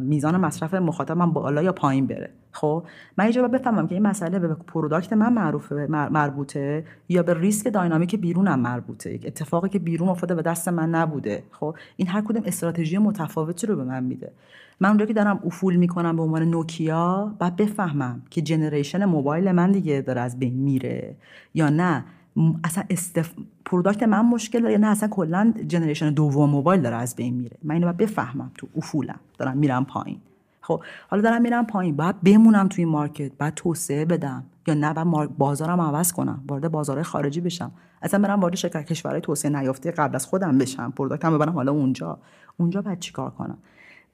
میزان 0.00 0.36
مصرف 0.36 0.74
مخاطبم 0.74 1.32
بالا 1.32 1.62
یا 1.62 1.72
پایین 1.72 2.06
بره. 2.06 2.30
خب؟ 2.52 2.84
من 3.16 3.24
اینجا 3.24 3.48
بفهمم 3.48 3.86
که 3.86 3.94
این 3.94 4.06
مسئله 4.06 4.38
به 4.38 4.54
product 4.54 5.12
من 5.12 5.32
معروفه 5.32 5.86
مربوطه 5.90 6.84
یا 7.08 7.22
به 7.22 7.34
risk 7.34 7.68
dynamic 7.68 8.16
بیرونم 8.16 8.60
مربوطه؟ 8.60 9.20
اتفاقی 9.24 9.68
که 9.68 9.78
بیرون 9.78 10.08
افتاده 10.08 10.34
به 10.34 10.42
دست 10.42 10.68
من 10.68 10.90
نبوده. 10.90 11.44
خب؟ 11.50 11.76
این 11.96 12.08
هر 12.08 12.20
کدوم 12.20 12.42
استراتژی 12.46 12.98
متفاوتی 12.98 13.66
رو 13.66 13.76
به 13.76 13.84
من 13.84 14.04
میده. 14.04 14.32
من 14.82 14.88
اونجا 14.88 15.06
که 15.06 15.12
دارم 15.12 15.40
افول 15.46 15.76
می‌کنم 15.76 16.16
به 16.16 16.22
عنوان 16.22 16.42
نوکیا 16.42 17.34
بعد 17.38 17.56
بفهمم 17.56 18.22
که 18.30 18.42
generation 18.42 19.04
موبایل 19.04 19.52
من 19.52 19.72
دیگه 19.72 20.00
داره 20.00 20.20
از 20.20 20.38
بین 20.38 20.54
میره 20.54 21.16
یا 21.54 21.68
نه. 21.68 22.04
اصلا 22.64 22.84
استف... 22.90 23.30
product 23.64 24.02
من 24.02 24.26
مشکل 24.26 24.60
داره 24.60 24.72
یا 24.72 24.78
نه؟ 24.78 24.86
اصلا 24.86 25.08
کلا 25.08 25.54
generation 25.68 26.10
دوم 26.10 26.50
موبایل 26.50 26.80
داره 26.80 26.96
از 26.96 27.16
بین 27.16 27.34
میره. 27.34 27.56
من 27.62 27.74
اینو 27.74 27.86
باید 27.86 27.96
بفهمم 27.96 28.50
تو 28.54 28.66
افولم. 28.76 29.20
دارم 29.38 29.56
میرم 29.56 29.84
پایین. 29.84 30.18
خب 30.60 30.82
حالا 31.08 31.22
دارم 31.22 31.42
میرم 31.42 31.66
پایین. 31.66 31.96
بعد 31.96 32.22
بمونم 32.22 32.68
توی 32.68 32.84
market. 32.84 33.32
بعد 33.38 33.54
توسعه 33.54 34.04
بدم. 34.04 34.44
یا 34.66 34.74
نه؟ 34.74 34.92
بعد 34.92 35.36
بازارم 35.38 35.80
عوض 35.80 36.12
کنم. 36.12 36.44
وارد 36.48 36.70
بازارهای 36.70 37.04
خارجی 37.04 37.40
بشم. 37.40 37.72
اصلا 38.02 38.20
برم 38.22 38.40
وارد 38.40 38.54
شرکت 38.54 38.84
کشورهای 38.84 39.20
توسعه 39.20 39.50
نیافته 39.60 39.90
قبل 39.90 40.14
از 40.14 40.26
خودم 40.26 40.58
بشم. 40.58 40.92
productم 40.96 41.34
ببرم 41.34 41.52
حالا 41.52 41.72
اونجا. 41.72 42.18
اونجا 42.56 42.82
بعد 42.82 42.98
چیکار 42.98 43.30
کنم؟ 43.30 43.58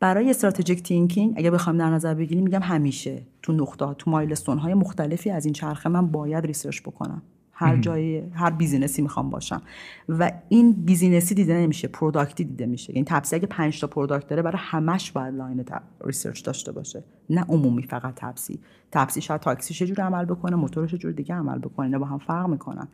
برای 0.00 0.30
strategic 0.30 0.82
thinking 0.82 1.34
اگه 1.36 1.50
بخوام 1.50 1.78
در 1.78 1.90
نظر 1.90 2.14
بگیریم 2.14 2.44
میگم 2.44 2.62
همیشه 2.62 3.22
تو 3.42 3.52
نقطه 3.52 3.94
تو 3.94 4.10
milestone 4.10 4.58
های 4.58 4.74
مختلفی 4.74 5.30
از 5.30 5.44
این 5.44 5.54
چرخه 5.54 5.88
من 5.88 6.06
باید 6.06 6.46
research 6.46 6.80
بکنم. 6.80 7.22
هر 7.52 7.76
جای 7.76 8.18
هر 8.18 8.50
businessی 8.50 9.02
می‌خوام 9.02 9.30
باشم. 9.30 9.62
و 10.08 10.32
این 10.48 10.72
businessی 10.72 11.34
دیده 11.34 11.54
نمیشه 11.54 11.88
productی 11.88 12.44
دیده 12.44 12.66
میشه. 12.66 12.92
یعنی 12.92 13.04
تپسی 13.04 13.36
اگه 13.36 13.46
5 13.46 13.80
تا 13.80 13.86
product 13.86 14.28
داره 14.28 14.42
برای 14.42 14.58
همش 14.60 15.12
باید 15.12 15.34
line 15.34 15.64
research 16.04 16.44
داشته 16.44 16.72
باشه. 16.72 17.04
نه 17.30 17.44
عمومی 17.48 17.82
فقط 17.82 18.14
تپسی. 18.16 18.60
تپسی 18.92 19.20
شاید 19.20 19.40
تاکسی 19.40 19.74
چه 19.74 20.02
عمل 20.02 20.24
بکنه 20.24 20.56
موتورش 20.56 20.94
جور 20.94 21.12
دیگه 21.12 21.34
عمل 21.34 21.58
بکنه. 21.58 21.86
اینا 21.86 21.98
با 21.98 22.06
هم 22.06 22.18
فرق 22.18 22.46
می‌کنن. 22.46 22.88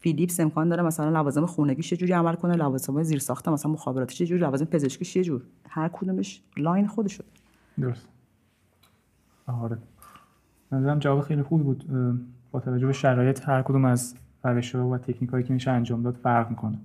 فیلیپس 0.00 0.40
امکان 0.40 0.68
داره 0.68 0.82
مثلا 0.82 1.10
لوازم 1.10 1.46
خونگی 1.46 1.82
چه 1.82 1.96
جوری 1.96 2.12
عمل 2.12 2.34
کنه 2.34 2.56
لوازم 2.56 3.02
زیر 3.02 3.18
ساخته 3.18 3.50
مثلا 3.50 3.72
مخابراتی 3.72 4.14
چه 4.14 4.26
جوری 4.26 4.40
لوازم 4.40 4.64
پزشکی 4.64 5.04
چه 5.04 5.24
جور. 5.24 5.42
هر 5.68 5.88
کدومش 5.88 6.42
line 6.56 6.86
خودشه 6.86 7.24
درست. 7.80 8.08
آره. 9.46 9.78
نظرم 10.72 10.98
جواب 10.98 11.20
خیلی 11.20 11.42
خوبی 11.42 11.64
بود. 11.64 11.84
با 12.50 12.60
توجه 12.60 12.86
به 12.86 12.92
شرایط 12.92 13.48
هر 13.48 13.62
کدوم 13.62 13.84
از 13.84 14.14
روش 14.44 14.74
و 14.74 14.98
تکنیک 14.98 15.30
هایی 15.30 15.44
که 15.44 15.52
میشه 15.52 15.70
انجام 15.70 16.02
داد 16.02 16.14
فرق 16.14 16.50
می‌کنه. 16.50 16.78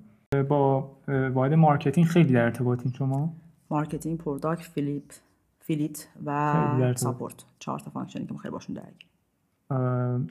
با 0.50 0.92
واحد 1.34 1.54
marketing 1.54 2.08
خیلی 2.08 2.34
در 2.34 2.44
ارتباطین 2.44 2.92
شما؟ 2.92 3.34
marketing 3.70 4.18
product 4.18 4.62
فیلیپ 4.62 5.04
fleet 5.60 6.08
و 6.26 6.94
support. 6.96 7.46
چهار 7.60 7.80
تا 7.80 7.92
functionی 7.92 8.26
که 8.26 8.34
ما 8.34 8.40
خیلی 8.40 8.52
باشون 8.52 8.76
درگیر 8.76 9.08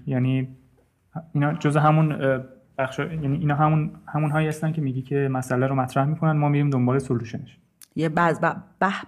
یعنی 0.06 0.48
اینا 1.32 1.54
جزء 1.54 1.80
همون 1.80 2.12
بخش 2.78 2.98
یعنی 2.98 3.36
اینا 3.36 3.54
همون 3.54 3.90
همون 4.06 4.30
هایی 4.30 4.48
هستن 4.48 4.72
که 4.72 4.80
میگی 4.80 5.02
که 5.02 5.28
مسئله 5.32 5.66
رو 5.66 5.74
مطرح 5.74 6.04
می‌کنن 6.04 6.32
ما 6.32 6.48
میریم 6.48 6.70
دنبال 6.70 6.98
سولوشنش 6.98 7.58
یه 7.96 8.08
بعض 8.08 8.38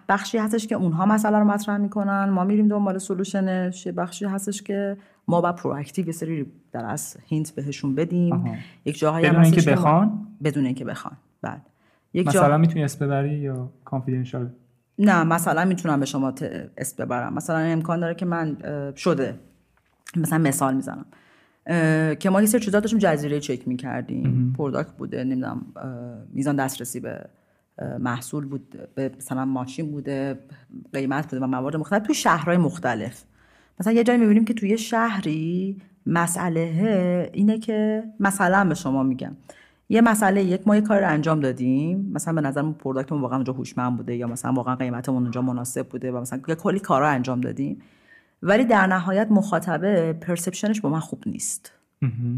بخشی 0.09 0.39
هستش 0.39 0.67
که 0.67 0.75
اونها 0.75 1.07
مسئله 1.07 1.39
رو 1.39 1.45
مطرح 1.45 1.77
می‌کنن 1.77 2.25
ما 2.25 2.45
میریم 2.45 2.69
دنبال 2.69 2.99
solutionش 2.99 3.87
یه 3.87 3.93
بخشی 3.93 4.25
هستش 4.25 4.63
که 4.63 4.97
ما 5.29 5.41
با 5.41 5.53
proactive 5.53 6.07
یه 6.07 6.13
سری 6.13 6.47
در 6.73 6.85
از 6.85 7.17
hint 7.27 7.51
بهشون 7.51 7.95
بدیم. 7.95 8.59
یک 8.85 8.99
جاهایی 8.99 9.31
بدون 9.31 9.45
اینکه 9.45 9.71
بخوان؟ 9.71 10.27
بدون 10.45 10.65
اینکه 10.67 10.85
بخوان. 10.85 11.17
بعد. 11.43 11.63
یک 12.15 12.27
مثلا 12.27 12.49
جا... 12.49 12.59
می‌تونی 12.59 12.85
اسم 12.85 13.07
ببری 13.07 13.35
یا 13.35 13.71
confidential 13.85 14.51
نه 14.99 15.25
مثلا 15.25 15.65
می‌تونم 15.65 16.01
به 16.01 16.07
شما 16.07 16.35
اسم 16.77 17.05
ببرم. 17.05 17.35
مثلا 17.35 17.59
امکان 17.59 18.01
داره 18.01 18.15
که 18.15 18.27
من 18.27 18.57
شده. 18.97 19.39
مثلا 20.17 20.39
مثال 20.39 20.75
می‌زنم. 20.75 21.07
که 22.19 22.31
ما 22.31 22.41
یه 22.41 22.47
سری 22.47 22.61
چیزا 22.61 22.81
داشتیم 22.81 22.99
جزیره 22.99 23.41
چک 23.41 23.69
می‌کردیم. 23.69 24.55
product 24.59 24.93
بوده 24.93 25.25
نمی‌دونم 25.25 25.67
میزان 26.33 26.57
دسترسی 26.57 27.01
به 27.01 27.29
محصول 27.99 28.45
بود 28.45 28.79
به 28.95 29.11
مثلا 29.17 29.45
ماشین 29.45 29.91
بوده 29.91 30.39
قیمت 30.93 31.25
بوده 31.25 31.45
و 31.45 31.47
موارد 31.47 31.77
مختلف. 31.77 32.03
توی 32.03 32.15
شهرهای 32.15 32.57
مختلف. 32.57 33.25
مثلا 33.81 33.93
یه 33.93 34.05
جایی 34.05 34.19
می‌بینیم 34.19 34.45
که 34.45 34.55
توی 34.55 34.79
شهری 34.79 35.77
مسئله 36.07 37.31
اینه 37.33 37.59
که 37.59 38.05
مثلا 38.21 38.65
به 38.69 38.75
شما 38.75 39.03
میگم. 39.03 39.37
یه 39.89 40.01
مسئله 40.01 40.45
یک 40.45 40.69
ما 40.69 40.77
یه 40.77 40.81
کار 40.81 41.01
رو 41.01 41.09
انجام 41.09 41.41
دادیم. 41.41 42.11
مثلا 42.13 42.35
به 42.35 42.41
نظرمون 42.41 42.73
productمون 42.73 43.21
واقعا 43.21 43.37
اونجا 43.37 43.53
هوشمند 43.53 43.97
بوده 43.97 44.17
یا 44.17 44.27
مثلا 44.27 44.53
واقعا 44.53 44.77
قیمتمون 44.77 45.23
اونجا 45.23 45.43
مناسب 45.43 45.89
بوده 45.89 46.13
و 46.13 46.21
مثلا 46.21 46.41
یه 46.49 46.55
کلی 46.55 46.79
کارا 46.79 47.09
انجام 47.09 47.41
دادیم. 47.41 47.79
ولی 48.43 48.65
در 48.65 48.87
نهایت 48.87 49.29
مخاطبه 49.31 50.13
perceptionش 50.13 50.81
با 50.81 50.91
من 50.91 51.01
خوب 51.01 51.23
نیست. 51.27 51.73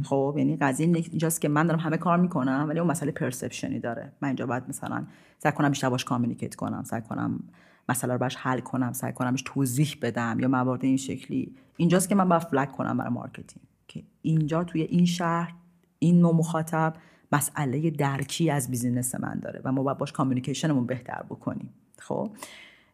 خب 0.05 0.35
یعنی 0.39 0.57
قضیه 0.57 0.87
اینجاست 0.87 1.41
که 1.41 1.49
من 1.49 1.67
دارم 1.67 1.81
همه 1.81 1.97
کار 1.97 2.19
می‌کنم 2.19 2.67
ولی 2.69 2.79
اون 2.79 2.91
مسئله 2.91 3.13
perceptionی 3.13 3.79
داره. 3.79 4.13
من 4.21 4.29
اینجا 4.29 4.47
باید 4.47 4.63
مثلا 4.69 5.07
سعی 5.39 5.53
کنم 5.53 5.69
بیشتر 5.69 5.91
باش 5.91 6.05
communicate 6.05 6.55
کنم 6.55 6.85
سعی 6.85 7.01
کنم 7.01 7.41
مسئله 7.89 8.13
رو 8.13 8.19
باش 8.19 8.37
حل 8.37 8.61
کنم 8.61 8.93
سعی 8.93 9.13
کنم 9.13 9.31
بهش 9.31 9.43
توضیح 9.47 9.97
بدم 10.03 10.37
یا 10.41 10.49
موارد 10.49 10.85
این 10.85 10.97
شکلی. 10.97 11.55
اینجاست 11.77 12.09
که 12.09 12.15
من 12.15 12.29
باید 12.29 12.43
flag 12.43 12.71
کنم 12.71 12.97
برای 12.97 13.11
marketing 13.11 13.67
که 13.89 14.03
اینجا 14.23 14.65
توی 14.65 14.83
این 14.83 15.07
شهر 15.07 15.55
این 15.99 16.21
نوع 16.21 16.35
مخاطب 16.35 16.95
مسئله 17.33 17.91
درکی 17.91 18.51
از 18.51 18.71
business 18.71 19.15
من 19.15 19.41
داره 19.43 19.61
و 19.65 19.73
ما 19.73 19.83
باید 19.83 19.99
باش 19.99 20.13
communicationمون 20.13 20.87
بهتر 20.87 21.23
بکنیم. 21.29 21.71
خب؟ 21.99 22.31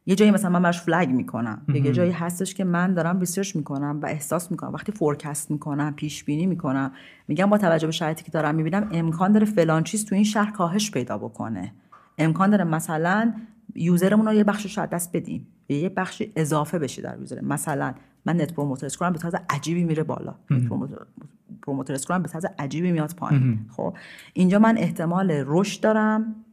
یه 0.06 0.14
جایی 0.14 0.30
مثلا 0.30 0.50
من 0.50 0.62
براش 0.62 0.80
flag 0.80 1.10
می‌کنم. 1.10 1.62
یه 1.68 1.92
جایی 1.92 2.10
هستش 2.10 2.54
که 2.54 2.64
من 2.64 2.94
دارم 2.94 3.20
research 3.20 3.56
می‌کنم 3.56 4.00
و 4.02 4.06
احساس 4.06 4.50
می‌کنم. 4.50 4.72
وقتی 4.72 4.92
forecast 4.92 5.50
می‌کنم 5.50 5.94
پیش 5.96 6.24
بینی 6.24 6.46
می‌کنم 6.46 6.92
میگم 7.28 7.46
با 7.46 7.58
توجه 7.58 7.86
به 7.86 7.92
شرایطی 7.92 8.24
که 8.24 8.30
دارم 8.30 8.54
می‌بینم 8.54 8.88
امکان 8.92 9.32
داره 9.32 9.46
فلان 9.46 9.82
چیز 9.82 10.04
تو 10.04 10.14
این 10.14 10.24
شهر 10.24 10.50
کاهش 10.50 10.90
پیدا 10.90 11.18
بکنه. 11.18 11.72
امکان 12.18 12.50
داره 12.50 12.64
مثلا 12.64 13.34
user 13.74 14.04
مون 14.04 14.26
رو 14.26 14.34
یه 14.34 14.44
بخش 14.44 14.66
شاید 14.66 14.85
از 14.85 14.90
دست 14.90 15.16
بدیم. 15.16 15.46
یه 15.68 15.88
بخش 15.88 16.22
اضافه 16.36 16.78
بشه 16.78 17.02
در 17.02 17.18
user 17.18 17.40
مثلا 17.40 17.94
من 18.24 18.40
net 18.40 18.52
promoter 18.52 18.86
score 18.86 19.08
م 19.08 19.12
به 19.12 19.18
طرز 19.18 19.34
عجیبی 19.50 19.84
میره 19.84 20.02
بالا. 20.02 20.34
promoter 21.62 21.94
score 21.94 22.17
م 22.17 22.22
به 22.22 22.28
طرز 22.28 22.46
عجیبی 22.58 22.92
میاد 22.92 23.14
پایین. 23.14 23.66
خب 23.76 23.96
اینجا 24.32 24.58
من 24.58 24.78
احتمال 24.78 25.30
رشد 25.46 25.80
دارم. 25.80 26.43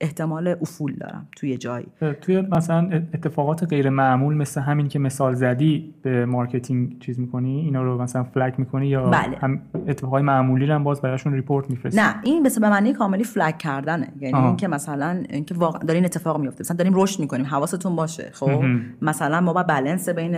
احتمال 0.00 0.48
افول 0.48 0.94
دارم 0.94 1.28
توی 1.36 1.56
جایی. 1.56 1.86
توی 2.20 2.40
مثلا 2.40 2.90
اتفاقات 3.14 3.64
غیر 3.64 3.88
معمول 3.90 4.34
مثل 4.34 4.60
همین 4.60 4.88
که 4.88 4.98
مثال 4.98 5.34
زدی 5.34 5.94
به 6.02 6.26
marketing 6.26 6.98
چیز 6.98 7.20
می‌کنی 7.20 7.60
اینا 7.60 7.82
رو 7.82 8.02
مثلا 8.02 8.24
flag 8.24 8.54
می‌کنی 8.58 8.86
یا 8.86 9.10
بله. 9.10 9.36
هم 9.36 9.62
اتفاقای 9.88 10.22
معمولی 10.22 10.66
رو 10.66 10.74
هم 10.74 10.84
باز 10.84 11.00
براشون 11.00 11.32
report 11.32 11.70
میفرستی؟ 11.70 12.00
نه 12.00 12.14
این 12.24 12.42
به 12.42 12.68
معنی 12.68 12.92
کاملی 12.92 13.24
flag 13.24 13.56
کردنه. 13.56 14.12
یعنی 14.20 14.38
اینکه 14.38 14.68
مثلا 14.68 15.22
اینکه 15.30 15.54
واقعا 15.54 15.82
داره 15.82 15.94
این 15.94 16.04
اتفاق 16.04 16.40
میفته 16.40 16.60
مثلا 16.60 16.76
داریم 16.76 16.92
رشد 16.96 17.20
می‌کنیم 17.20 17.46
حواستون 17.46 17.96
باشه 17.96 18.30
خب؟ 18.32 18.64
مثلا 19.02 19.40
ما 19.40 19.52
با 19.52 19.62
بالانس 19.62 20.08
بین 20.08 20.36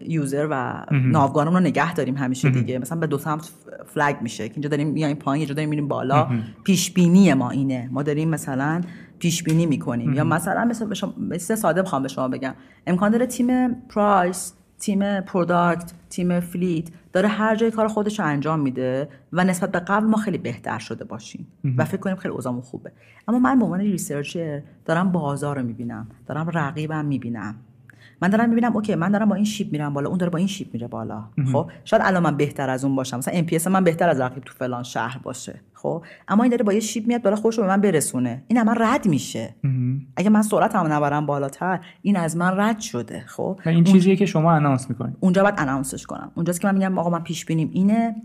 user 0.00 0.48
و 0.50 0.84
ناوگانمون 0.90 1.54
رو 1.54 1.60
نگه 1.60 1.94
داریم 1.94 2.16
همیشه 2.16 2.50
دیگه. 2.50 2.78
مثلا 2.78 2.98
به 2.98 3.06
دو 3.06 3.18
سمت 3.18 3.50
flag 3.86 4.16
میشه 4.22 4.48
که 4.48 4.54
اینجا 4.54 4.68
داریم 4.68 4.88
میایم 4.88 5.16
پایین 5.16 5.40
اینجا 5.40 5.54
داریم 5.54 5.68
میریم 5.68 5.88
بالا. 5.88 6.28
پیش 6.64 6.90
بینی 6.90 7.34
ما 7.34 7.50
اینه. 7.50 7.88
ما 7.92 8.02
داریم 8.02 8.28
مثلا 8.28 8.80
پیش 9.18 9.42
بینی 9.42 9.66
می‌کنیم. 9.66 10.12
یا 10.12 10.24
مثلا 10.24 10.64
مثل, 10.64 11.06
مثل 11.18 11.54
ساده 11.54 11.82
بخوام 11.82 12.02
به 12.02 12.08
شما 12.08 12.28
بگم. 12.28 12.54
امکان 12.86 13.10
داره 13.10 13.26
تیم 13.26 13.74
price 13.74 14.54
تیم 14.78 15.20
product 15.20 15.92
تیم 16.10 16.40
fleet 16.40 16.88
داره 17.12 17.28
هر 17.28 17.56
جای 17.56 17.70
کار 17.70 17.88
خودش 17.88 18.20
رو 18.20 18.26
انجام 18.26 18.60
میده 18.60 19.08
و 19.32 19.44
نسبت 19.44 19.72
به 19.72 19.78
قبل 19.78 20.06
ما 20.06 20.16
خیلی 20.16 20.38
بهتر 20.38 20.78
شده 20.78 21.04
باشیم. 21.04 21.46
و 21.76 21.84
فکر 21.84 21.96
کنیم 21.96 22.16
خیلی 22.16 22.34
اوضاعمون 22.34 22.62
خوبه. 22.62 22.92
اما 23.28 23.38
من 23.38 23.58
به 23.58 23.64
عنوان 23.64 23.80
researcher 23.80 24.62
دارم 24.84 25.12
بازار 25.12 25.56
رو 25.58 25.62
می‌بینم. 25.62 26.08
دارم 26.26 26.50
رقیبم 26.54 27.04
می‌بینم. 27.04 27.54
من 28.22 28.28
دارم 28.28 28.48
می‌بینم 28.48 28.76
okay 28.76 28.94
من 28.94 29.10
دارم 29.10 29.28
با 29.28 29.34
این 29.34 29.44
shape 29.44 29.72
میرم 29.72 29.94
بالا 29.94 30.08
اون 30.08 30.18
داره 30.18 30.30
با 30.30 30.38
این 30.38 30.46
shape 30.46 30.68
میره 30.72 30.88
بالا. 30.88 31.24
خب 31.52 31.70
شاید 31.84 32.02
الان 32.04 32.22
من 32.22 32.36
بهتر 32.36 32.70
از 32.70 32.84
اون 32.84 32.96
باشم. 32.96 33.18
مثلا 33.18 33.34
ام 33.34 33.46
پی 33.46 33.58
من 33.70 33.84
بهتر 33.84 34.08
از 34.08 34.20
رقیب 34.20 34.44
تو 34.44 34.54
فلان 34.54 34.82
شهر 34.82 35.18
باشه. 35.22 35.60
خب 35.74 36.04
اما 36.28 36.42
این 36.42 36.50
داره 36.50 36.64
با 36.64 36.72
یه 36.72 36.80
شیپ 36.80 37.06
میاد 37.06 37.22
بالا 37.22 37.36
خوش 37.36 37.58
رو 37.58 37.64
به 37.64 37.68
من 37.68 37.80
برسونه. 37.80 38.44
این 38.48 38.62
من 38.62 38.74
رد 38.78 39.06
میشه. 39.06 39.54
اگه 40.16 40.30
من 40.30 40.42
سرعتمو 40.42 40.88
نبرم 40.88 41.26
بالاتر 41.26 41.80
این 42.02 42.16
از 42.16 42.36
من 42.36 42.60
رد 42.60 42.80
شده. 42.80 43.24
خب 43.26 43.60
این 43.66 43.84
چیزیه 43.84 44.16
که 44.16 44.26
شما 44.26 44.52
انانس 44.52 44.90
می‌کنید 44.90 45.16
اونجا 45.20 45.42
باید 45.42 45.54
انانسش 45.58 46.06
کنم. 46.06 46.32
اونجاست 46.34 46.60
که 46.60 46.68
من 46.68 46.74
میگم 46.74 46.98
آقا 46.98 47.10
من 47.10 47.22
پیش 47.22 47.44
بینیم 47.44 47.70
اینه 47.72 48.16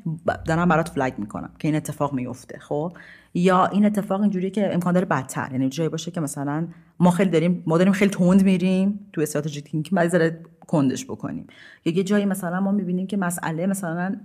دارم 0.46 0.70
برات 0.70 0.90
فلگ 0.90 1.14
می‌کنم 1.18 1.50
که 1.60 1.68
این 1.68 1.76
اتفاق 1.76 2.14
میفته 2.14 2.60
خب 2.60 2.94
یا 3.34 3.66
این 3.66 3.86
اتفاق 3.86 4.22
اینجوریه 4.22 4.50
که 4.50 4.74
امکان 4.74 4.94
داره 4.94 5.06
بدتر. 5.06 5.50
یعنی 5.52 5.70
جایی 5.70 5.90
باشه 5.90 6.12
که 6.12 6.22
مثلا 6.22 6.68
ما 7.00 7.12
خیلی 7.12 7.30
داریم 7.30 7.64
ما 7.66 7.78
داریم 7.78 7.94
خیلی 7.94 8.12
تند 8.12 8.44
میریم 8.44 9.00
تو 9.14 9.22
استراتژی 9.22 9.62
که 9.62 9.96
بعضی 9.96 10.32
کندش 10.68 11.06
بکنیم. 11.06 11.48
یا 11.86 11.94
یه 11.94 12.04
جایی 12.04 12.26
مثلا 12.26 12.60
ما 12.60 12.72
می‌بینیم 12.72 13.08
که 13.08 13.18
مسئله 13.18 13.68
مثلا 13.68 14.16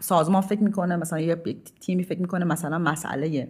سازمان 0.00 0.42
فکر 0.42 0.62
می‌کنه 0.62 0.96
مثلا 0.96 1.20
یه 1.20 1.36
تیمی 1.80 2.04
فکر 2.04 2.20
می‌کنه 2.20 2.44
مثلا 2.44 2.78
مسئله 2.78 3.48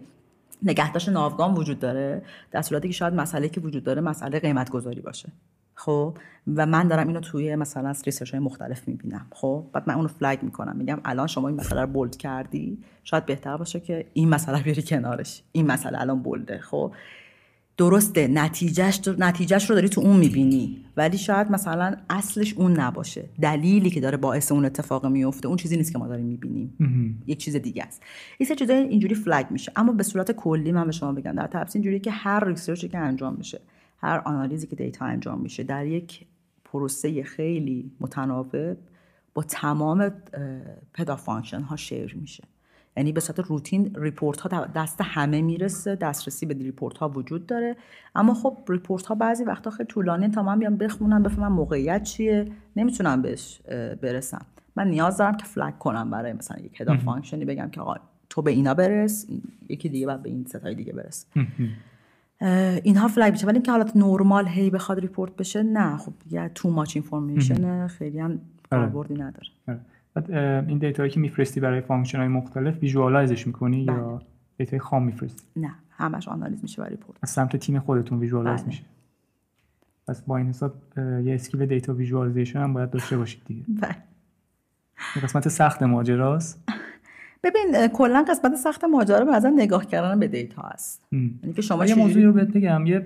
نگهداشت 0.63 1.09
ناوگان 1.09 1.53
وجود 1.53 1.79
داره 1.79 2.21
در 2.51 2.61
صورتی 2.61 2.87
که 2.87 2.93
شاید 2.93 3.13
مسئله 3.13 3.49
که 3.49 3.61
وجود 3.61 3.83
داره 3.83 4.01
مسئله 4.01 4.39
قیمت 4.39 4.69
گذاری 4.69 5.01
باشه. 5.01 5.31
خب؟ 5.75 6.17
و 6.55 6.65
من 6.65 6.87
دارم 6.87 7.07
اینو 7.07 7.19
توی 7.19 7.55
مثلا 7.55 7.93
research 8.05 8.31
های 8.31 8.39
مختلف 8.39 8.87
می‌بینم. 8.87 9.27
خب؟ 9.31 9.65
بعد 9.73 9.83
من 9.87 9.95
اونو 9.95 10.07
flag 10.07 10.43
می‌کنم. 10.43 10.75
میگم 10.77 10.99
الان 11.05 11.27
شما 11.27 11.47
این 11.47 11.57
مسئله 11.57 11.81
رو 11.81 11.87
bold 11.87 12.15
کردی؟ 12.15 12.77
شاید 13.03 13.25
بهتر 13.25 13.57
باشه 13.57 13.79
که 13.79 14.05
این 14.13 14.29
مسئله 14.29 14.63
بیاری 14.63 14.81
کنارش. 14.81 15.43
این 15.51 15.67
مسئله 15.67 16.01
الان 16.01 16.21
bold 16.21 16.51
ه 16.51 16.59
خب؟ 16.59 16.91
درسته 17.77 18.27
نتیجهش 18.27 19.01
نتیجهش 19.17 19.69
رو 19.69 19.75
داری 19.75 19.89
تو 19.89 20.01
اون 20.01 20.17
می‌بینی. 20.17 20.85
ولی 20.97 21.17
شاید 21.17 21.51
مثلا 21.51 21.95
اصلش 22.09 22.53
اون 22.53 22.79
نباشه. 22.79 23.29
دلیلی 23.41 23.89
که 23.89 24.01
داره 24.01 24.17
باعث 24.17 24.51
اون 24.51 24.65
اتفاق 24.65 25.05
میفته 25.05 25.47
اون 25.47 25.57
چیزی 25.57 25.77
نیست 25.77 25.91
که 25.91 25.97
ما 25.97 26.07
داریم 26.07 26.25
می‌بینیم. 26.25 26.77
یک 27.27 27.39
چیز 27.39 27.55
دیگه 27.55 27.83
است. 27.83 28.03
این 28.37 28.49
سه 28.49 28.55
چیزای 28.55 28.77
اینجوری 28.77 29.15
flag 29.15 29.45
میشه. 29.49 29.71
اما 29.75 29.93
به 29.93 30.03
صورت 30.03 30.31
کلی 30.31 30.71
من 30.71 30.85
به 30.85 30.91
شما 30.91 31.11
بگم 31.11 31.31
در 31.31 31.47
تپسی 31.47 31.79
اینجوری 31.79 31.99
که 31.99 32.11
هر 32.11 32.45
research 32.45 32.84
ی 32.84 32.89
که 32.89 32.97
انجام 32.97 33.35
میشه 33.35 33.61
هر 34.05 34.21
analyze 34.25 34.62
ی 34.62 34.67
که 34.67 34.75
data 34.75 35.05
انجام 35.05 35.41
میشه 35.41 35.63
در 35.63 35.85
یک 35.85 36.25
پروسه 36.65 37.23
خیلی 37.23 37.91
متناوب 37.99 38.77
با 39.33 39.43
تمام 39.43 40.11
head 40.93 41.15
of 41.15 41.24
function 41.24 41.61
ها 41.61 41.75
share 41.75 42.15
میشه. 42.21 42.43
یعنی 42.97 43.11
به 43.11 43.19
صورت 43.19 43.39
روتین 43.39 43.95
report 43.95 44.41
ها 44.41 44.65
دست 44.65 45.01
همه 45.01 45.41
می‌رسه 45.41 45.95
دسترسی 45.95 46.45
به 46.45 46.53
report 46.53 46.97
ها 46.97 47.09
وجود 47.09 47.45
داره. 47.45 47.75
اما 48.15 48.33
خب 48.33 48.57
report 48.69 49.05
ها 49.05 49.15
بعضی 49.15 49.43
وقتا 49.43 49.69
خیلی 49.69 49.87
طولانی 49.87 50.29
تا 50.29 50.43
من 50.43 50.59
بیام 50.59 50.77
بخونم 50.77 51.23
بفهمم 51.23 51.51
موقعیت 51.51 52.03
چیه 52.03 52.51
نمی‌تونم 52.75 53.21
بهش 53.21 53.61
برسم. 54.01 54.45
من 54.75 54.87
نیاز 54.87 55.17
دارم 55.17 55.37
که 55.37 55.45
flag 55.45 55.77
کنم 55.77 56.09
برای 56.09 56.33
مثلا 56.33 56.57
یک 56.65 56.81
head 56.81 56.97
of 56.97 57.06
function 57.06 57.41
ی 57.41 57.45
بگم 57.45 57.69
که 57.69 57.81
آقا 57.81 57.95
تو 58.29 58.41
به 58.41 58.51
اینا 58.51 58.73
برس 58.73 59.27
یکی 59.69 59.89
دیگه 59.89 60.07
بعد 60.07 60.23
به 60.23 60.29
این 60.29 60.45
سه 60.45 60.60
تای 60.60 60.75
دیگه 60.75 60.93
برس. 60.93 61.25
اینها 62.83 63.07
flag 63.07 63.31
میشه. 63.31 63.47
ولی 63.47 63.55
اینکه 63.55 63.71
حالت 63.71 63.97
نرمال 63.97 64.47
هی 64.47 64.69
بخواد 64.69 64.99
report 64.99 65.35
بشه 65.35 65.63
نه. 65.63 65.97
خب 65.97 66.13
یه 66.31 66.51
too 66.55 66.69
much 66.69 66.95
information 66.95 67.87
خیلی 67.87 68.19
هم 68.19 68.31
آره. 68.31 68.39
کاربردی 68.69 69.13
نداره. 69.13 69.47
آره. 69.67 70.65
این 70.67 70.77
data 70.77 70.98
یی 70.98 71.09
که 71.09 71.19
میفرستی 71.19 71.59
برای 71.59 71.81
function 71.81 72.19
های 72.19 72.27
مختلف 72.27 72.77
visualize 72.81 73.35
ش 73.35 73.47
می‌کنی 73.47 73.77
یا 73.77 73.93
بله. 73.93 74.19
data 74.57 74.75
ی 74.75 74.79
خام 74.79 75.03
میفرستی؟ 75.03 75.43
نه. 75.55 75.71
همش 75.97 76.27
analyze 76.27 76.59
میشه 76.61 76.81
برای 76.81 76.95
report 76.95 77.17
از 77.21 77.29
سمت 77.29 77.55
تیم 77.55 77.79
خودتون 77.79 78.19
visualize 78.19 78.59
بله. 78.59 78.67
میشه. 78.67 78.83
پس 80.07 80.21
با 80.21 80.37
این 80.37 80.47
حساب 80.47 80.73
یه 80.97 81.35
skill 81.35 81.65
data 81.65 81.93
visualization 81.93 82.59
هم 82.59 82.73
باید 82.73 82.89
داشته 82.89 83.17
باشید 83.17 83.41
دیگه. 83.45 83.63
بله. 83.81 83.95
قسمت 85.23 85.49
سخت 85.49 85.83
ماجراست. 85.83 86.63
ببین 87.43 87.87
کلا 87.87 88.25
قسمت 88.29 88.55
سخت 88.55 88.83
ماجرا 88.83 89.25
بعضا 89.25 89.49
نگاه 89.49 89.85
کردن 89.85 90.19
به 90.19 90.27
data 90.27 90.61
است 90.61 91.07
یعنی 91.11 91.53
که 91.55 91.61
شما 91.61 91.85
یه 91.85 91.95
موضوعی 91.95 92.25
رو 92.25 92.33
بهت 92.33 92.47
بگم. 92.47 92.85
یه 92.85 93.05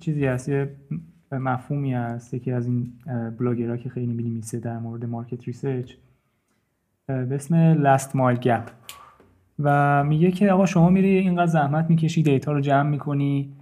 چیزی 0.00 0.26
هست. 0.26 0.48
یه 0.48 0.70
مفهومی 1.32 1.94
هست. 1.94 2.34
یکی 2.34 2.52
از 2.52 2.66
این 2.66 2.92
بلاگرها 3.38 3.76
که 3.76 3.88
خیلی 3.88 4.12
می‌نویسه 4.12 4.60
در 4.60 4.78
مورد 4.78 5.04
market 5.04 5.44
research 5.44 5.92
به 7.06 7.34
اسم 7.34 7.54
last 7.54 8.16
mile 8.16 8.38
gap 8.38 8.70
و 9.58 10.04
میگه 10.04 10.30
که 10.30 10.52
آقا 10.52 10.66
شما 10.66 10.90
میری 10.90 11.08
اینقدر 11.08 11.46
زحمت 11.46 11.90
می‌کشی 11.90 12.22
data 12.22 12.52
رو 12.52 12.60
جمع 12.60 12.90
می‌کنی 12.90 13.52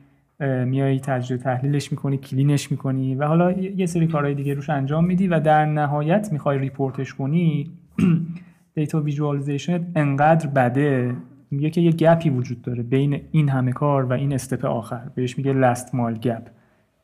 میای 0.67 1.01
تجربه 1.01 1.43
تحلیلش 1.43 1.93
می‌کنی 1.93 2.19
clean 2.19 2.56
ش 2.56 2.71
می‌کنی 2.71 3.15
و 3.15 3.27
حالا 3.27 3.53
یه 3.53 3.87
سری 3.87 4.07
کارهای 4.07 4.35
دیگه 4.35 4.55
روش 4.55 4.71
انجام 4.71 5.05
میدی 5.05 5.29
و 5.29 5.41
در 5.41 5.67
نهایت 5.67 6.33
می‌خوای 6.33 6.59
report 6.59 7.01
ش 7.01 7.15
کنی. 7.15 7.71
data 8.75 9.01
visualization 9.01 9.87
انقدر 9.97 10.47
بده. 10.47 11.15
میگه 11.51 11.71
که 11.71 11.81
یه 11.81 11.93
gap 11.93 12.21
ی 12.21 12.31
وجود 12.31 12.63
داره 12.63 12.83
بین 12.83 13.21
این 13.31 13.49
همه 13.49 13.73
کار 13.73 14.05
و 14.05 14.13
این 14.13 14.33
step 14.33 14.65
آخر. 14.65 15.09
بهش 15.15 15.39
میگه 15.39 15.53
last 15.53 15.95
mile 15.95 16.15
gap 16.15 16.49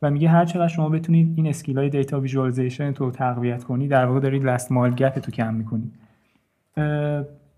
و 0.02 0.10
میگه 0.10 0.28
هر 0.28 0.44
چقدر 0.44 0.68
شما 0.68 0.88
بتونید 0.88 1.32
این 1.36 1.46
skill 1.46 1.78
های 1.78 1.88
data 1.88 2.20
visualization 2.20 2.92
تو 2.92 3.10
تقویت 3.10 3.64
کنی 3.64 3.88
در 3.88 4.06
واقع 4.06 4.20
دارید 4.20 4.44
last 4.44 4.72
mile 4.72 4.90
gap 4.90 5.18
تو 5.18 5.30
کم 5.30 5.54
می‌کنی 5.54 5.90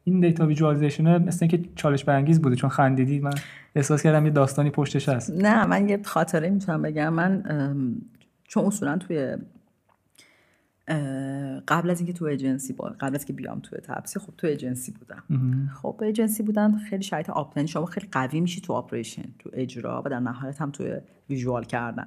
این 0.04 0.20
data 0.20 0.46
visualization 0.46 1.24
مثل 1.24 1.46
که 1.46 1.61
چالش 1.74 2.04
برانگیز 2.04 2.42
بوده 2.42 2.56
چون 2.56 2.70
خندیدی 2.70 3.20
من 3.20 3.34
احساس 3.74 4.02
کردم 4.02 4.24
یه 4.24 4.30
داستانی 4.30 4.70
پشتش 4.70 5.08
هست. 5.08 5.42
نه 5.42 5.66
من 5.66 5.88
یه 5.88 6.00
خاطره 6.04 6.50
می‌تونم 6.50 6.82
بگم. 6.82 7.14
من 7.14 7.42
چون 8.48 8.64
اصولا 8.64 8.98
توی 8.98 9.36
قبل 11.68 11.90
از 11.90 12.00
اینکه 12.00 12.12
تو 12.12 12.24
ایجنسی 12.24 12.72
با 12.72 12.94
قبل 13.00 13.14
از 13.14 13.24
که 13.24 13.32
بیام 13.32 13.60
تو 13.60 13.76
تپسی 13.76 14.18
خب 14.18 14.32
تو 14.38 14.46
ایجنسی 14.46 14.92
بودم. 14.92 15.22
خب 15.82 16.00
ایجنسی 16.02 16.42
بودن 16.42 16.78
خیلی 16.78 17.02
شرایط 17.02 17.30
آپلن 17.30 17.66
شما 17.66 17.86
خیلی 17.86 18.08
قوی 18.12 18.40
میشی 18.40 18.60
تو 18.60 18.72
operation 18.72 19.24
تو 19.38 19.50
اجرا 19.52 20.02
و 20.06 20.08
در 20.08 20.20
نهایت 20.20 20.60
هم 20.60 20.70
تو 20.70 20.84
visual 21.31 21.64
کردن. 21.64 22.06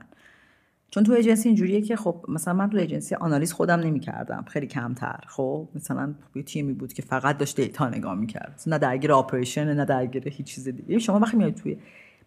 چون 0.91 1.03
تو 1.03 1.13
ایجنسی 1.13 1.49
اینجوریه 1.49 1.81
که 1.81 1.95
خب 1.95 2.25
مثلا 2.27 2.53
من 2.53 2.69
تو 2.69 2.77
agency 2.77 3.15
analyze 3.15 3.53
خودم 3.53 3.79
نمی‌کردم 3.79 4.45
خیلی 4.47 4.67
کمتر. 4.67 5.19
خب 5.27 5.69
مثلا 5.75 6.13
یه 6.35 6.43
تیمی 6.43 6.73
بود 6.73 6.93
که 6.93 7.01
فقط 7.01 7.37
داشت 7.37 7.55
data 7.55 7.89
نگاه 7.89 8.15
می‌کرد. 8.15 8.61
نه 8.67 8.77
درگیر 8.77 9.13
operation 9.13 9.73
نه 9.73 9.85
درگیر 9.85 10.29
هیچ 10.29 10.47
چیز 10.47 10.67
دیگه. 10.67 10.99
شما 10.99 11.19
وقتی 11.19 11.37
میاد 11.37 11.53
توی 11.53 11.77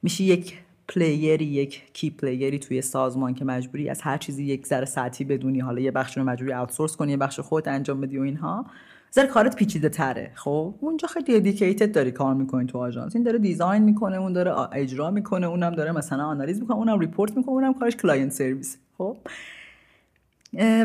میشه 0.03 0.25
یک 0.25 0.59
player 0.89 1.37
ی 1.37 1.45
یک 1.45 1.83
key 1.93 2.11
player 2.11 2.52
ی 2.52 2.59
توی 2.59 2.83
سازمان 2.83 3.35
که 3.35 3.45
مجبوری 3.45 3.89
از 3.89 4.03
هر 4.03 4.19
چیزی 4.19 4.45
یک 4.45 4.67
ذره 4.67 4.85
سطحی 4.85 5.25
بدونی. 5.25 5.61
حالا 5.61 5.81
یه 5.81 5.91
بخش 5.91 6.19
رو 6.19 6.25
مجبوری 6.25 6.53
outsource 6.53 6.97
کنی 6.97 7.11
یه 7.11 7.17
بخش 7.17 7.41
خودت 7.41 7.69
انجام 7.69 8.01
بدی 8.01 8.19
و 8.19 8.23
اینها. 8.23 8.67
ذره 9.15 9.27
کارت 9.27 9.57
پیچیده 9.57 9.89
تره. 9.89 10.33
خب 10.35 10.75
اونجا 10.81 11.09
خیلی 11.09 11.41
dedicated 11.41 11.93
داری 11.93 12.11
کار 12.11 12.35
می‌کنی 12.35 12.67
تو 12.67 12.79
آژانس. 12.79 13.17
این 13.17 13.25
داره 13.25 13.39
design 13.39 13.83
می‌کنه 13.83 14.17
اون 14.17 14.33
داره 14.33 14.55
اجرا 14.73 15.11
می‌کنه 15.11 15.47
اونم 15.47 15.75
داره 15.75 15.93
مثلا 15.93 16.25
analyze 16.25 16.61
می‌کنه 16.61 16.77
اونم 16.77 16.99
report 16.99 17.37
می‌کنه 17.37 17.55
اونم 17.55 17.75
کارش 17.75 17.97
client 17.97 18.33
service 18.33 18.79
خب؟ 18.99 19.17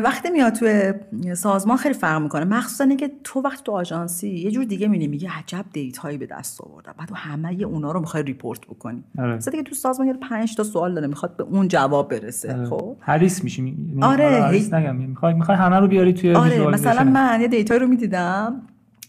وقتی 0.04 0.30
میاد 0.30 0.52
تو 0.52 0.92
سازمان 1.34 1.76
خیلی 1.76 1.94
فرق 1.94 2.22
می‌کنه. 2.22 2.44
مخصوصا 2.44 2.84
اینکه 2.84 3.10
تو 3.24 3.40
وقتی 3.40 3.62
تو 3.64 3.72
آژانسی 3.72 4.28
یه 4.28 4.50
جور 4.50 4.64
دیگه 4.64 4.88
می‌بینی 4.88 5.08
میگه 5.08 5.30
عجب 5.38 5.64
data 5.72 6.03
یی 6.03 6.18
به 6.18 6.26
دست 6.26 6.60
آوردم. 6.60 6.94
بعد 6.98 7.10
همه 7.14 7.62
اونا 7.62 7.92
رو 7.92 8.00
می‌خوای 8.00 8.22
report 8.22 8.60
بکنی. 8.60 9.04
آره. 9.18 9.36
مثلا 9.36 9.50
دیگه 9.50 9.62
تو 9.62 9.74
سازمان 9.74 10.08
یه 10.08 10.14
5 10.14 10.56
تا 10.56 10.64
سوال 10.64 10.94
داره 10.94 11.06
می‌خواد 11.06 11.36
به 11.36 11.44
اون 11.44 11.68
جواب 11.68 12.10
برسه 12.10 12.54
آره. 12.54 12.66
خب؟ 12.66 12.96
حریص 13.00 13.44
میشی 13.44 13.62
یعنی 13.62 14.02
آره 14.02 14.42
حریص 14.42 14.72
نگم. 14.74 14.96
می‌خوای 14.96 15.34
می‌خوای 15.34 15.56
همه 15.56 15.76
رو 15.76 15.88
بیاری 15.88 16.12
توی 16.12 16.34
آره 16.34 16.66
مثلا 16.66 17.04
من 17.04 17.40
یه 17.40 17.48
data 17.48 17.69
یی 17.69 17.80
رو 17.80 17.86
می‌دیدم. 17.86 18.62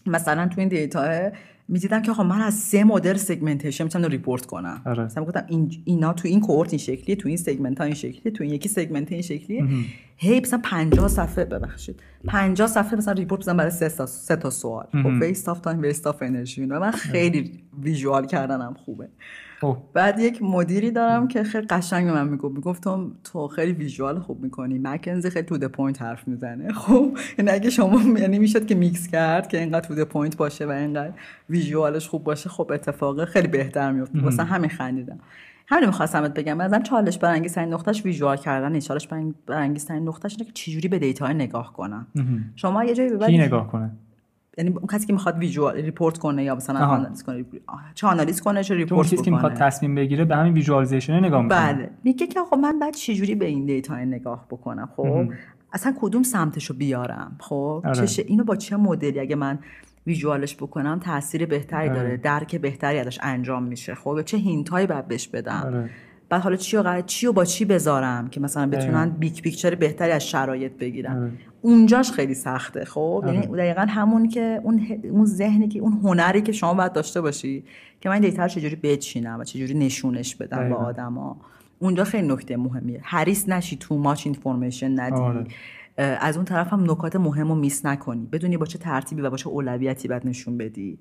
مثلا 0.06 0.48
تو 0.48 0.60
این 0.60 0.68
data 0.68 1.30
می‌دیدم 1.68 2.02
که 2.02 2.12
خب 2.12 2.22
من 2.22 2.40
از 2.40 2.54
سه 2.54 2.84
مدل 2.84 3.16
segmentation 3.16 3.84
می‌تونم 3.84 4.08
report 4.08 4.46
کنم. 4.46 4.82
آره. 4.86 5.04
مثلا 5.04 5.24
گفتم 5.24 5.44
این 5.48 5.70
اینا 5.84 6.12
تو 6.12 6.28
این 6.28 6.40
cohort 6.40 6.70
این 6.70 6.78
شکلیه 6.78 7.16
تو 7.16 7.28
این 7.28 7.36
segment 7.36 7.78
ها 7.78 7.84
این 7.84 7.94
شکلیه 7.94 8.32
تو 8.32 8.44
این 8.44 8.52
یکی 8.52 8.68
segment 8.68 9.12
این 9.12 9.22
شکلیه. 9.22 9.64
هی 10.16 10.40
مثلا 10.40 10.60
50 10.64 11.08
صفحه 11.08 11.44
ببخشید. 11.44 12.00
50 12.26 12.68
صفحه 12.68 12.96
مثلا 12.96 13.14
report 13.14 13.40
بزنم 13.40 13.56
برای 13.56 13.70
سه 13.70 13.88
تا 13.88 14.06
سه 14.06 14.36
تا 14.36 14.50
سوال. 14.50 14.86
خب 14.92 15.20
waste 15.20 15.48
of 15.48 15.60
time 15.60 15.80
waste 15.80 16.06
of 16.06 16.22
energy 16.22 16.66
من 16.66 16.90
خیلی 16.90 17.62
visual 17.82 18.26
کردنم 18.26 18.74
خوبه. 18.84 19.08
بعد 19.92 20.20
یک 20.20 20.42
مدیری 20.42 20.90
دارم 20.90 21.28
که 21.28 21.42
خیلی 21.42 21.66
قشنگ 21.66 22.08
من 22.08 22.28
می‌گفت. 22.28 22.54
می‌گفتم 22.54 23.12
تو 23.24 23.48
خیلی 23.48 23.72
visual 23.72 24.18
خوب 24.18 24.42
می‌کنی. 24.42 24.78
مکنزی 24.82 25.30
خیلی 25.30 25.46
to 25.46 25.55
the 25.55 25.68
point 25.68 26.02
حرف 26.02 26.28
می‌زنه. 26.28 26.72
خب 26.82 27.18
یعنی 27.38 27.50
اگه 27.50 27.70
شما 27.70 28.18
یعنی 28.18 28.38
می‌شد 28.38 28.66
که 28.66 28.74
میکس 28.74 29.08
کرد 29.08 29.48
که 29.48 29.58
اینقدر 29.60 29.88
to 29.88 29.94
the 29.94 30.04
point 30.04 30.36
باشه 30.36 30.66
و 30.66 30.70
اینقدر 30.70 31.12
visual 31.50 31.93
ش 31.93 32.08
خوب 32.08 32.24
باشه 32.24 32.48
خب 32.48 32.70
اتفاقه 32.74 33.24
خیلی 33.24 33.48
بهتر 33.48 33.92
میفته 33.92 34.20
واسه 34.20 34.42
همین 34.42 34.70
خندیدم. 34.70 35.18
همین 35.66 35.86
می‌خواستم 35.86 36.28
بگم. 36.28 36.56
مثلا 36.56 36.80
چالش 36.80 37.18
برانگیزترین 37.18 37.74
نقطهش 37.74 38.04
visual 38.04 38.36
کردن 38.36 38.78
چالش 38.80 39.08
برانگیزترین 39.46 40.08
نقطهش 40.08 40.32
اینه 40.32 40.44
که 40.44 40.52
چجوری 40.52 40.88
به 40.88 40.98
data 40.98 41.32
نگاه 41.32 41.72
کنم. 41.72 42.06
شما 42.56 42.84
یه 42.84 42.94
جایی 42.94 43.10
ببرید 43.10 43.40
نگاه 43.40 43.72
کنه؟ 43.72 43.90
یعنی 44.58 44.70
اون 44.70 44.86
کسی 44.92 45.06
که 45.06 45.12
می‌خواد 45.12 45.38
visual 45.38 45.76
report 45.76 46.18
کنه 46.18 46.44
یا 46.44 46.54
مثلا 46.54 46.86
آنالیز 46.86 47.22
کنه 47.22 47.44
چه 47.94 48.06
آنالیز 48.06 48.40
کنه 48.40 48.64
چه 48.64 48.74
report 48.74 49.14
کنه 49.14 49.22
که 49.22 49.30
می‌خواد 49.30 49.54
تصمیم 49.54 49.94
بگیره 49.94 50.24
به 50.24 50.36
همین 50.36 50.52
visualization 50.54 51.24
نگاه 51.24 51.42
می‌کنه. 51.42 51.72
بله. 51.72 51.90
میگه 52.04 52.26
که 52.26 52.40
خب 52.50 52.56
من 52.56 52.78
بعد 52.78 52.94
چجوری 52.94 53.34
به 53.34 53.44
این 53.44 53.66
data 53.66 53.96
نگاه 53.96 54.46
بکنم؟ 54.50 54.88
خب 54.96 55.26
اصلا 55.72 55.94
کدوم 56.00 56.22
سمتشو 56.22 56.74
بیارم؟ 56.74 57.36
خب 57.40 57.82
آره. 57.84 58.06
چه 58.06 58.24
اینو 58.28 58.44
با 58.44 58.56
چه 58.56 58.76
مدلی 58.76 59.20
اگه 59.20 59.36
من 59.36 59.58
visual 60.06 60.43
ش 60.43 60.56
بکنم 60.56 60.98
تاثیر 60.98 61.46
بهتری 61.46 61.88
داره 61.88 62.00
آره. 62.00 62.16
درک 62.16 62.56
بهتری 62.56 62.98
ازش 62.98 63.18
انجام 63.22 63.62
میشه؟ 63.62 63.94
خب 63.94 64.22
چه 64.22 64.36
hint 64.36 64.69
ایی 64.69 64.86
بعد 64.86 65.08
بهش 65.08 65.28
بدم؟ 65.28 65.62
آره. 65.66 65.90
بعد 66.28 66.42
حالا 66.42 66.56
چی 66.56 66.76
و 66.76 67.02
چی 67.06 67.26
و 67.26 67.32
با 67.32 67.44
چی 67.44 67.64
بذارم 67.64 68.28
که 68.28 68.40
مثلا 68.40 68.66
بتونن 68.66 69.10
big 69.10 69.42
picture 69.42 69.74
بهتری 69.74 70.12
از 70.12 70.28
شرایط 70.28 70.72
بگیرن؟ 70.72 71.16
آره. 71.16 71.30
اونجاش 71.62 72.12
خیلی 72.12 72.34
سخته 72.34 72.84
خب؟ 72.84 73.24
یعنی 73.26 73.46
دقیقا 73.46 73.86
همون 73.88 74.28
که 74.28 74.60
اون 74.62 74.86
اون 75.10 75.24
ذهنی 75.24 75.68
که 75.68 75.78
اون 75.78 75.92
هنری 75.92 76.42
که 76.42 76.52
شما 76.52 76.74
باید 76.74 76.92
داشته 76.92 77.20
باشی 77.20 77.64
که 78.00 78.08
من 78.08 78.20
data 78.20 78.48
چجوری 78.48 78.76
بچینم 78.76 79.40
و 79.40 79.44
چجوری 79.44 79.74
نشونش 79.74 80.36
بدم 80.36 80.68
با 80.68 80.76
آدما. 80.76 81.36
اونجا 81.78 82.04
خیلی 82.04 82.28
نکته 82.28 82.56
مهمیه. 82.56 83.00
حریص 83.02 83.48
نشی 83.48 83.76
too 83.76 83.98
much 83.98 84.26
information 84.26 85.00
ندی. 85.00 85.50
از 85.96 86.36
اون 86.36 86.44
طرف 86.44 86.72
هم 86.72 86.90
نکات 86.90 87.16
مهم 87.16 87.48
رو 87.48 87.54
miss 87.54 87.86
نکنی. 87.86 88.28
بدونی 88.32 88.56
با 88.56 88.66
چه 88.66 88.78
ترتیبی 88.78 89.22
و 89.22 89.30
با 89.30 89.36
چه 89.36 89.48
اولویتی 89.48 90.08
باید 90.08 90.26
نشون 90.26 90.58
بدی. 90.58 90.98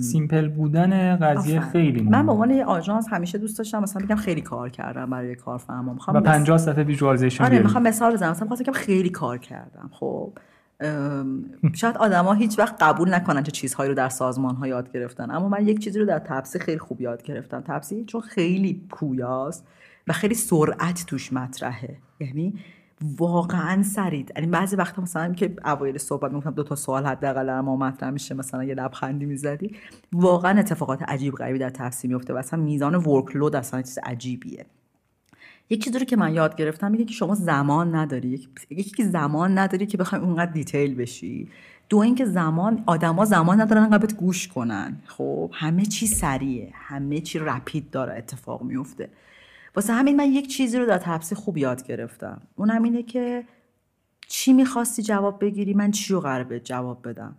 simple 0.00 0.48
بودن 0.48 1.16
قضیه 1.16 1.60
خیلی 1.60 2.02
من 2.02 2.26
به 2.26 2.32
عنوان 2.32 2.60
آژانس 2.60 3.06
همیشه 3.10 3.38
دوست 3.38 3.58
داشتم 3.58 3.82
مثلا 3.82 4.06
بگم 4.06 4.16
خیلی 4.16 4.40
کار 4.40 4.68
کردم 4.68 5.10
برای 5.10 5.34
کارفرما 5.34 5.92
می‌خوام 5.92 6.16
و 6.16 6.20
50 6.20 6.58
صفحه 6.58 6.84
visualization 6.84 7.44
آره 7.44 7.58
می‌خوام 7.58 7.82
مثال 7.82 8.12
بزنم. 8.12 8.30
مثلا 8.30 8.48
خواستم 8.48 8.72
خیلی 8.72 9.10
کار 9.10 9.38
کردم. 9.38 9.90
خب. 9.92 10.32
شاید 11.74 11.96
آدما 11.96 12.32
هیچ 12.32 12.58
وقت 12.58 12.82
قبول 12.82 13.14
نکنن 13.14 13.42
چه 13.42 13.50
چیزهایی 13.50 13.88
رو 13.88 13.94
در 13.94 14.08
سازمان 14.08 14.54
ها 14.54 14.66
یاد 14.66 14.92
گرفتن. 14.92 15.30
اما 15.30 15.48
من 15.48 15.68
یک 15.68 15.78
چیزی 15.78 15.98
رو 15.98 16.04
در 16.06 16.18
تپسی 16.18 16.58
خیلی 16.58 16.78
خوب 16.78 17.00
یاد 17.00 17.22
گرفتم. 17.22 17.60
تپسی 17.60 18.04
چون 18.04 18.20
خیلی 18.20 18.82
پویاست 18.88 19.66
و 20.08 20.12
خیلی 20.12 20.34
سرعت 20.34 21.04
توش 21.06 21.32
مطرحه. 21.32 21.96
یعنی 22.20 22.54
واقعا 23.18 23.82
سرید. 23.82 24.32
یعنی 24.36 24.46
بعضی 24.50 24.76
وقتا 24.76 25.02
مثلا 25.02 25.34
که 25.34 25.56
اوایل 25.64 25.98
صحبت 25.98 26.30
می‌گفتم 26.30 26.50
دو 26.50 26.62
تا 26.62 26.76
سوال 26.76 27.06
حداقل 27.06 27.60
ما 27.60 27.76
مطرح 27.76 28.10
میشه 28.10 28.34
مثلا 28.34 28.64
یه 28.64 28.74
لبخندی 28.74 29.26
می‌زدی. 29.26 29.76
واقعا 30.12 30.58
اتفاقات 30.58 31.02
عجیب 31.02 31.34
غریبی 31.34 31.58
در 31.58 31.70
تفسیر 31.70 32.10
میفته 32.10 32.34
و 32.34 32.36
اصلا 32.36 32.60
میزان 32.60 32.94
ورکلود 32.94 33.56
اصلا 33.56 33.82
چیز 33.82 33.98
عجیبیه. 34.02 34.66
یک 35.70 35.84
چیزی 35.84 35.98
رو 35.98 36.04
که 36.04 36.16
من 36.16 36.34
یاد 36.34 36.56
گرفتم 36.56 36.90
میگه 36.90 37.04
که 37.04 37.12
شما 37.12 37.34
زمان 37.34 37.94
نداری. 37.94 38.48
یکی 38.70 38.90
که 38.90 39.04
زمان 39.04 39.58
نداری 39.58 39.86
که 39.86 39.98
بخوای 39.98 40.20
اونقدر 40.20 40.52
دیتیل 40.52 40.94
بشی. 40.94 41.48
دو 41.88 41.98
اینکه 41.98 42.24
زمان 42.24 42.82
آدما 42.86 43.24
زمان 43.24 43.60
ندارن 43.60 43.82
انقدر 43.82 44.14
گوش 44.14 44.48
کنن. 44.48 44.96
خب 45.06 45.50
همه 45.54 45.84
چی 45.84 46.06
سریعه. 46.06 46.70
همه 46.74 47.20
چی 47.20 47.38
رپید 47.38 47.90
داره 47.90 48.14
اتفاق 48.14 48.62
میفته 48.62 49.08
واسه 49.78 49.92
همین 49.92 50.16
من 50.16 50.32
یک 50.32 50.48
چیزی 50.48 50.78
رو 50.78 50.86
در 50.86 50.98
تپسی 50.98 51.34
خوب 51.34 51.56
یاد 51.56 51.86
گرفتم. 51.86 52.42
اون 52.56 52.70
اینه 52.70 53.02
که 53.02 53.44
چی 54.28 54.52
می‌خواستی 54.52 55.02
جواب 55.02 55.44
بگیری 55.44 55.74
من 55.74 55.90
چی 55.90 56.12
رو 56.12 56.20
قرار 56.20 56.44
به 56.44 56.60
جواب 56.60 57.08
بدم؟ 57.08 57.36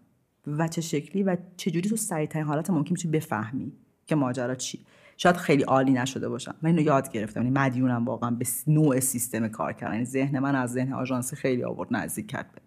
و 0.48 0.68
چه 0.68 0.82
شکلی 0.82 1.24
و 1.24 1.38
چجوری 1.57 1.90
تو 1.90 1.95
سریعترین 1.95 2.45
حالت 2.45 2.70
ممکن 2.70 2.91
میشه 2.91 3.10
بفهمی 3.10 3.74
که 4.07 4.16
ماجرا 4.16 4.56
چی؟ 4.56 4.80
شاید 5.18 5.36
خیلی 5.36 5.64
عالی 5.64 5.91
نشده 5.91 6.30
باشم 6.30 6.56
من 6.61 6.70
اینو 6.70 6.82
یاد 6.82 7.11
گرفتم. 7.11 7.41
یعنی 7.41 7.53
مدیونم 7.60 8.06
واقعا 8.06 8.32
به 8.32 8.45
نوع 8.68 8.99
سیستم 8.99 9.48
کار 9.48 9.74
کردن 9.74 9.94
یعنی 9.94 10.06
ذهن 10.06 10.40
من 10.40 10.56
از 10.56 10.72
ذهن 10.72 10.94
آژانسی 10.94 11.36
خیلی 11.36 11.64
آورد 11.64 11.90
نزدیک 11.91 12.28
کرد 12.28 12.52
به 12.56 12.61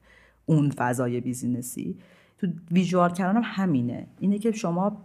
اون 0.47 0.71
فضای 0.71 1.21
بیزینسی. 1.21 1.99
تو 2.39 2.47
ویژوال 2.71 3.13
کردنم 3.13 3.43
همینه. 3.45 4.07
اینه 4.19 4.39
که 4.39 4.53
شما 4.53 5.05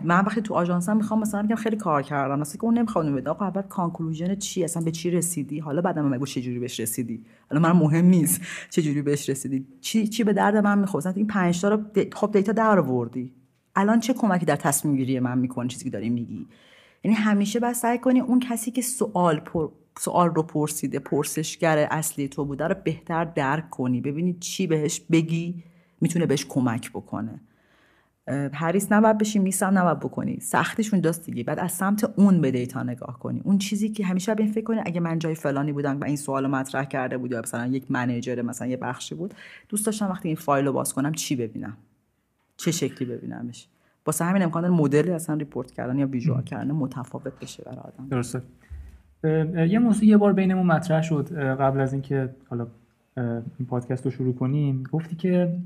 من 0.00 0.24
وقتی 0.24 0.40
تو 0.40 0.54
آژانسم 0.54 0.96
می‌خوام 0.96 1.20
مثلا 1.20 1.42
بگم 1.42 1.54
خیلی 1.54 1.76
کار 1.76 2.02
کردم. 2.02 2.38
مثلا 2.38 2.56
که 2.56 2.64
اون 2.64 2.78
نمی‌خواد 2.78 3.06
بده 3.06 3.30
آقا 3.30 3.44
اول 3.44 3.62
کانکلوژن 3.62 4.34
چی؟ 4.34 4.64
اصلا 4.64 4.84
به 4.84 4.90
چی 4.90 5.10
رسیدی؟ 5.10 5.58
حالا 5.58 5.80
بعدم 5.80 6.04
من 6.04 6.24
چه 6.24 6.40
جوری 6.40 6.58
بهش 6.58 6.80
رسیدی. 6.80 7.24
حالا 7.50 7.62
من 7.62 7.72
مهم 7.72 8.04
نیست 8.04 8.40
چه 8.70 8.82
جوری 8.82 9.02
بهش 9.02 9.28
رسیدی. 9.28 9.66
چی 9.80 10.08
چی 10.08 10.24
به 10.24 10.32
درد 10.32 10.56
من 10.56 10.78
می‌خواد 10.78 11.12
این 11.16 11.26
5 11.26 11.60
تا 11.60 11.68
رو 11.68 11.82
خب 12.12 12.32
دیتا 12.32 12.52
در 12.52 12.78
آوردی. 12.78 13.32
الان 13.76 14.00
چه 14.00 14.12
کمکی 14.12 14.46
در 14.46 14.56
تصمیم 14.56 14.96
گیری 14.96 15.20
من 15.20 15.38
می‌کنه 15.38 15.68
چیزی 15.68 15.84
که 15.84 15.90
داری 15.90 16.10
میگی. 16.10 16.46
یعنی 17.04 17.16
همیشه 17.16 17.60
باید 17.60 17.74
سعی 17.74 17.98
کنی 17.98 18.20
اون 18.20 18.40
کسی 18.40 18.70
که 18.70 18.82
سوال 18.82 19.40
پر... 19.40 19.68
سوال 19.98 20.34
رو 20.34 20.42
پرسیده 20.42 20.98
پرسشگر 20.98 21.88
اصلی 21.90 22.28
تو 22.28 22.44
بوده 22.44 22.68
رو 22.68 22.74
بهتر 22.84 23.24
درک 23.24 23.70
کنی. 23.70 24.00
ببینی 24.00 24.36
چی 24.40 24.66
بهش 24.66 25.00
بگی 25.00 25.62
می‌تونه 26.00 26.26
بهش 26.26 26.46
کمک 26.48 26.90
بکنه. 26.90 27.40
حریص 28.52 28.92
نباید 28.92 29.18
بشیم 29.18 29.42
miss 29.42 29.66
هم 29.66 29.78
نباید 29.78 30.00
بکنی. 30.00 30.40
سختیش 30.40 31.00
اونجاست 31.00 31.26
دیگه. 31.26 31.44
بعد 31.44 31.58
از 31.58 31.72
سمت 31.72 32.12
اون 32.16 32.40
به 32.40 32.50
data 32.50 32.82
نگاه 32.82 33.18
کنی. 33.18 33.40
اون 33.44 33.58
چیزی 33.58 33.88
که 33.88 34.06
همیشه 34.06 34.34
به 34.34 34.42
این 34.42 34.52
فکر 34.52 34.64
کنی 34.64 34.80
اگه 34.86 35.00
من 35.00 35.18
جای 35.18 35.34
فلانی 35.34 35.72
بودم 35.72 36.00
و 36.00 36.04
این 36.04 36.16
سوال 36.16 36.46
مطرح 36.46 36.84
کرده 36.84 37.18
بود 37.18 37.32
یا 37.32 37.40
مثلا 37.40 37.66
یک 37.66 37.90
manager 37.90 38.42
مثلا 38.42 38.68
یه 38.68 38.76
بخشی 38.76 39.14
بود 39.14 39.34
دوست 39.68 39.86
داشتم 39.86 40.10
وقتی 40.10 40.28
این 40.28 40.36
فایل 40.36 40.66
رو 40.66 40.72
باز 40.72 40.94
کنم 40.94 41.12
چی 41.12 41.36
ببینم؟ 41.36 41.76
چه 42.56 42.70
شکلی 42.70 43.08
ببینمش؟ 43.08 43.68
واسه 44.06 44.24
همین 44.24 44.42
امکان 44.42 44.62
داره 44.62 44.74
مدل 44.74 45.10
اصلا 45.10 45.36
report 45.36 45.70
کردن 45.70 45.98
یا 45.98 46.06
visual 46.06 46.42
کردن 46.42 46.70
متفاوت 46.70 47.40
بشه 47.40 47.62
برای 47.62 47.78
آدم. 47.78 48.08
درسته. 48.10 48.42
یه 49.68 49.78
موضوع 49.78 50.04
یه 50.04 50.16
بار 50.16 50.32
بینمون 50.32 50.66
مطرح 50.66 51.02
شد 51.02 51.38
قبل 51.38 51.80
از 51.80 51.92
اینکه 51.92 52.34
حالا 52.48 52.66
این 53.16 53.66
پادکست 53.68 54.04
رو 54.04 54.10
شروع 54.10 54.34
کنیم. 54.34 54.82
گفتی 54.92 55.16
که 55.16 55.56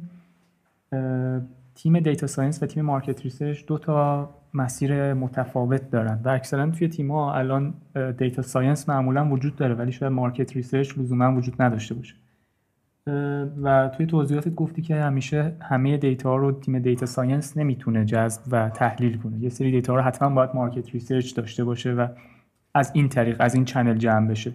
تیم 1.82 2.00
data 2.00 2.26
science 2.26 2.62
و 2.62 2.66
تیم 2.66 2.84
market 2.84 3.22
research 3.22 3.66
دو 3.66 3.78
تا 3.78 4.30
مسیر 4.54 5.14
متفاوت 5.14 5.90
دارن 5.90 6.20
و 6.24 6.28
اکثرا 6.28 6.70
توی 6.70 6.88
تیم 6.88 7.10
ها 7.10 7.34
الان 7.34 7.74
data 8.18 8.42
science 8.42 8.88
معمولا 8.88 9.28
وجود 9.30 9.56
داره 9.56 9.74
ولی 9.74 9.92
شاید 9.92 10.12
market 10.12 10.56
research 10.56 10.98
لزوما 10.98 11.36
وجود 11.36 11.62
نداشته 11.62 11.94
باشه. 11.94 12.14
و 13.62 13.90
توی 13.96 14.06
توضیحاتت 14.06 14.54
گفتی 14.54 14.82
که 14.82 14.94
همیشه 14.94 15.52
همه 15.60 15.96
data 15.96 16.36
رو 16.36 16.52
تیم 16.52 16.78
data 16.78 17.06
science 17.06 17.56
نمی‌تونه 17.56 18.04
جذب 18.04 18.42
و 18.50 18.68
تحلیل 18.68 19.18
کنه. 19.18 19.38
یه 19.38 19.48
سری 19.48 19.70
data 19.70 19.94
رو 19.94 20.02
حتما 20.02 20.34
باید 20.34 20.50
market 20.54 20.90
research 20.90 21.34
داشته 21.34 21.64
باشه 21.64 21.92
و 21.92 22.08
از 22.74 22.90
این 22.94 23.08
طریق 23.08 23.36
از 23.40 23.54
این 23.54 23.64
channel 23.64 23.98
جمع 23.98 24.28
بشه. 24.28 24.52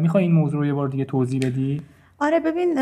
می‌خوای 0.00 0.24
این 0.24 0.32
موضوع 0.32 0.60
رو 0.60 0.66
یه 0.66 0.74
بار 0.74 0.88
دیگه 0.88 1.04
توضیح 1.04 1.40
بدی؟ 1.40 1.82
آره 2.20 2.40
ببین 2.40 2.74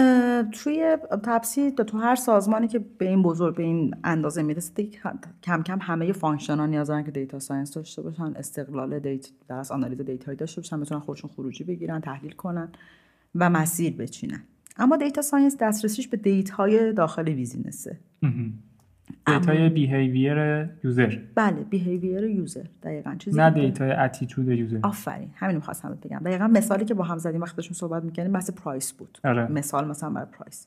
توی 0.50 0.96
تپسی 1.22 1.70
تو 1.70 1.98
هر 1.98 2.14
سازمانی 2.14 2.68
که 2.68 2.78
به 2.78 3.08
این 3.08 3.22
بزرگ 3.22 3.56
به 3.56 3.62
این 3.62 3.94
اندازه 4.04 4.42
می‌رسه 4.42 4.86
کم 5.42 5.62
کم 5.62 5.78
همه 5.80 6.12
function 6.12 6.56
ها 6.56 6.66
نیاز 6.66 6.88
دارن 6.88 7.04
که 7.04 7.10
data 7.10 7.38
science 7.38 7.74
داشته 7.74 8.02
باشن 8.02 8.32
استقلال 8.36 8.98
data 8.98 9.30
در 9.48 9.62
آنالیز 9.70 10.00
data 10.00 10.24
یی 10.24 10.36
داشته 10.36 10.60
باشن 10.60 10.80
بتونن 10.80 11.00
خودشون 11.00 11.30
خروجی 11.30 11.64
بگیرن 11.64 12.00
تحلیل 12.00 12.32
کنن 12.32 12.72
و 13.34 13.50
مسیر 13.50 13.96
بچینن. 13.96 14.42
اما 14.76 14.96
data 14.96 15.22
science 15.22 15.56
دسترسیش 15.60 16.08
به 16.08 16.16
data 16.16 16.77
ی 16.77 16.92
داخل 16.92 17.22
business 17.22 17.83
ه. 17.83 17.98
data 19.26 19.68
ی 19.68 19.79
behavior 19.79 20.68
user 20.84 21.18
بله 21.34 21.60
behavior 21.70 22.24
user 22.24 22.64
دقیقا. 22.82 23.14
چیزی 23.18 23.38
نه 23.38 23.50
data 23.50 23.82
ی 23.82 23.90
attitude 23.90 24.48
user 24.48 24.78
آفرین. 24.82 25.30
همین 25.34 25.56
می‌خواستم 25.56 25.98
بگم. 26.02 26.18
دقیقا 26.18 26.46
مثالی 26.46 26.84
که 26.84 26.94
با 26.94 27.04
هم 27.04 27.18
زدیم 27.18 27.40
وقتی 27.40 27.56
داشتیم 27.56 27.74
صحبت 27.74 28.04
می‌کنیم 28.04 28.32
بحث 28.32 28.50
price 28.50 28.92
بود. 28.92 29.18
آره. 29.24 29.52
مثال 29.52 29.88
مثلا 29.88 30.10
برای 30.10 30.26
price 30.32 30.66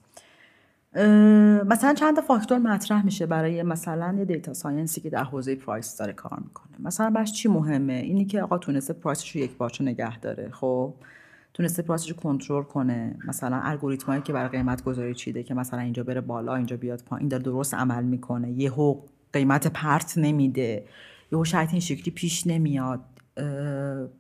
مثلا 1.66 1.94
چند 1.94 2.16
تا 2.16 2.22
فاکتور 2.22 2.58
مطرح 2.58 3.06
میشه 3.06 3.26
برای 3.26 3.64
مثلا 3.64 4.16
یه 4.18 4.26
data 4.26 4.54
science 4.54 4.96
ی 4.96 5.02
که 5.02 5.10
در 5.10 5.24
حوزه 5.24 5.56
price 5.56 5.98
داره 5.98 6.14
کار 6.14 6.40
می‌کنه. 6.44 6.72
مثلا 6.80 7.10
براش 7.10 7.32
چی 7.32 7.50
مهمه؟ 7.50 7.94
اینی 7.94 8.26
که 8.26 8.42
آقا 8.42 8.58
تونسته 8.58 8.94
price 8.94 9.24
ش 9.24 9.36
رو 9.36 9.42
یکپارچه 9.42 9.84
نگه 9.84 10.20
داره 10.20 10.50
خب؟ 10.52 10.94
تونسته 11.54 11.82
price 11.82 12.02
ش 12.02 12.10
رو 12.10 12.16
کنترل 12.16 12.64
کنه. 12.64 13.20
مثلا 13.28 13.62
الگوریتمایی 13.64 14.22
که 14.22 14.34
برای 14.34 14.50
قیمت 14.50 14.84
گذاری 14.84 15.16
چیده 15.16 15.44
که 15.44 15.54
مثلا 15.54 15.80
اینجا 15.80 16.04
بره 16.04 16.22
بالا 16.22 16.56
اینجا 16.56 16.78
بیاد 16.78 17.04
پایین 17.04 17.28
داره 17.28 17.44
درست 17.44 17.74
عمل 17.74 18.04
می‌کنه. 18.04 18.52
یهو 18.52 19.02
قیمت 19.34 19.68
پرت 19.68 20.14
نمیده. 20.18 20.86
یهو 21.32 21.46
شاید 21.46 21.70
این 21.72 21.80
شکلی 21.80 22.14
پیش 22.14 22.48
نمیاد. 22.48 23.00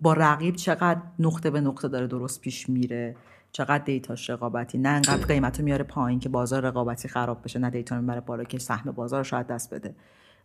با 0.01 0.13
رقیب 0.13 0.55
چقدر 0.55 1.01
نقطه 1.19 1.49
به 1.49 1.61
نقطه 1.61 1.87
داره 1.87 2.07
درست 2.07 2.41
پیش 2.41 2.69
میره؟ 2.69 3.15
چقدر 3.51 3.83
data 3.83 4.14
ش 4.14 4.29
رقابتی؟ 4.29 4.77
نه 4.77 4.89
انقدر 4.89 5.25
قیمت 5.25 5.59
رو 5.59 5.65
میاره 5.65 5.83
پایین 5.83 6.19
که 6.19 6.29
بازار 6.29 6.63
رقابتی 6.63 7.07
خراب 7.07 7.43
بشه 7.43 7.59
نه 7.59 7.69
data 7.69 8.01
می‌بره 8.01 8.21
بالا 8.21 8.43
که 8.43 8.59
سهم 8.59 8.91
بازار 8.91 9.19
رو 9.19 9.23
شاید 9.23 9.43
از 9.43 9.47
دست 9.47 9.73
بده. 9.73 9.95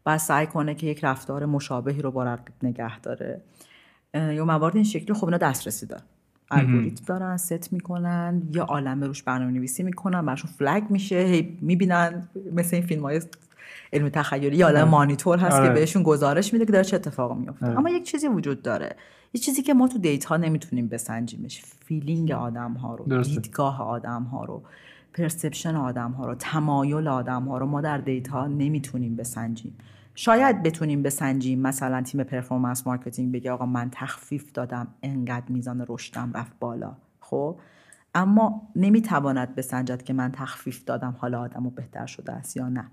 و 0.07 0.19
سعی 0.19 0.47
کنه 0.47 0.75
که 0.75 0.87
یک 0.87 1.05
رفتار 1.05 1.47
مشابهی 1.47 2.03
رو 2.03 2.11
با 2.11 2.25
رقیب 2.25 2.55
نگه 2.63 3.01
داره. 3.01 3.43
یا 4.15 4.45
موارد 4.45 4.75
این 4.75 4.85
شکلی 4.85 5.15
خب 5.15 5.25
اینا 5.25 5.39
دسترسی 5.39 5.87
داره. 5.87 6.03
الگوریتم 6.51 7.05
دارن 7.07 7.37
ست 7.37 7.73
می‌کنن 7.73 8.43
یه 8.53 8.65
عالم 8.65 9.05
روش 9.05 9.23
برنامه 9.23 9.53
نویسی 9.53 9.83
می‌کنن 9.83 10.27
براشون 10.27 10.51
flag 10.59 10.91
میشه 10.91 11.17
هی 11.17 11.59
می‌بینن 11.61 12.29
مثل 12.53 12.77
این 12.77 12.87
فیلم 12.87 13.03
های 13.03 13.21
علمی 13.93 14.09
تخیلی 14.09 14.57
یه 14.57 14.67
عالم 14.67 14.89
مانیتور 14.89 15.39
هست 15.39 15.57
آره. 15.57 15.69
که 15.69 15.75
بهشون 15.75 16.03
گزارش 16.03 16.53
میده 16.53 16.65
که 16.65 16.73
داره 16.73 16.85
چه 16.85 16.97
اتفاقی 16.97 17.35
میفته 17.35 17.67
آره. 17.67 17.79
اما 17.79 17.91
یک 17.91 18.03
چیزی 18.03 18.29
وجود 18.29 18.63
داره 18.63 18.97
یه 19.35 19.41
چیزی 19.41 19.63
که 19.63 19.75
ما 19.75 19.89
تو 19.89 19.99
data 19.99 20.37
نمی‌تونیم 20.37 20.89
بسنجیمش 20.89 21.63
feeling 21.85 22.33
آدم 22.33 22.73
ها 22.73 22.95
رو 22.95 23.05
درسته. 23.05 23.41
دیدگاه 23.41 23.83
آدم 23.83 24.23
ها 24.23 24.45
رو 24.45 24.63
perception 25.15 25.77
آدم 25.77 26.11
ها 26.11 26.27
رو 26.27 26.35
تمایل 26.35 27.09
آدم 27.09 27.43
ها 27.43 27.59
رو 27.59 27.67
ما 27.67 27.81
در 27.81 27.99
data 27.99 28.47
نمی‌تونیم 28.47 29.17
بسنجیم 29.17 29.79
شاید 30.19 30.63
بتونیم 30.63 31.03
بسنجیم 31.03 31.61
مثلا 31.61 32.03
تیم 32.03 32.23
performance 32.23 32.87
marketing 32.87 33.33
بگه 33.33 33.53
آقا 33.53 33.67
من 33.67 33.89
تخفیف 33.93 34.53
دادم 34.53 34.89
انقدر 35.03 35.45
میزان 35.49 35.85
رشدم 35.89 36.33
رفت 36.35 36.53
بالا. 36.61 36.97
خب؟ 37.21 37.61
اما 38.15 38.69
نمی‌تواند 38.77 39.55
بسنجد 39.55 40.03
که 40.03 40.13
من 40.13 40.33
تخفیف 40.33 40.85
دادم 40.85 41.17
حال 41.19 41.41
آدما 41.41 41.71
بهتر 41.71 42.07
شده 42.07 42.33
است 42.33 42.57
یا 42.57 42.69
نه. 42.69 42.91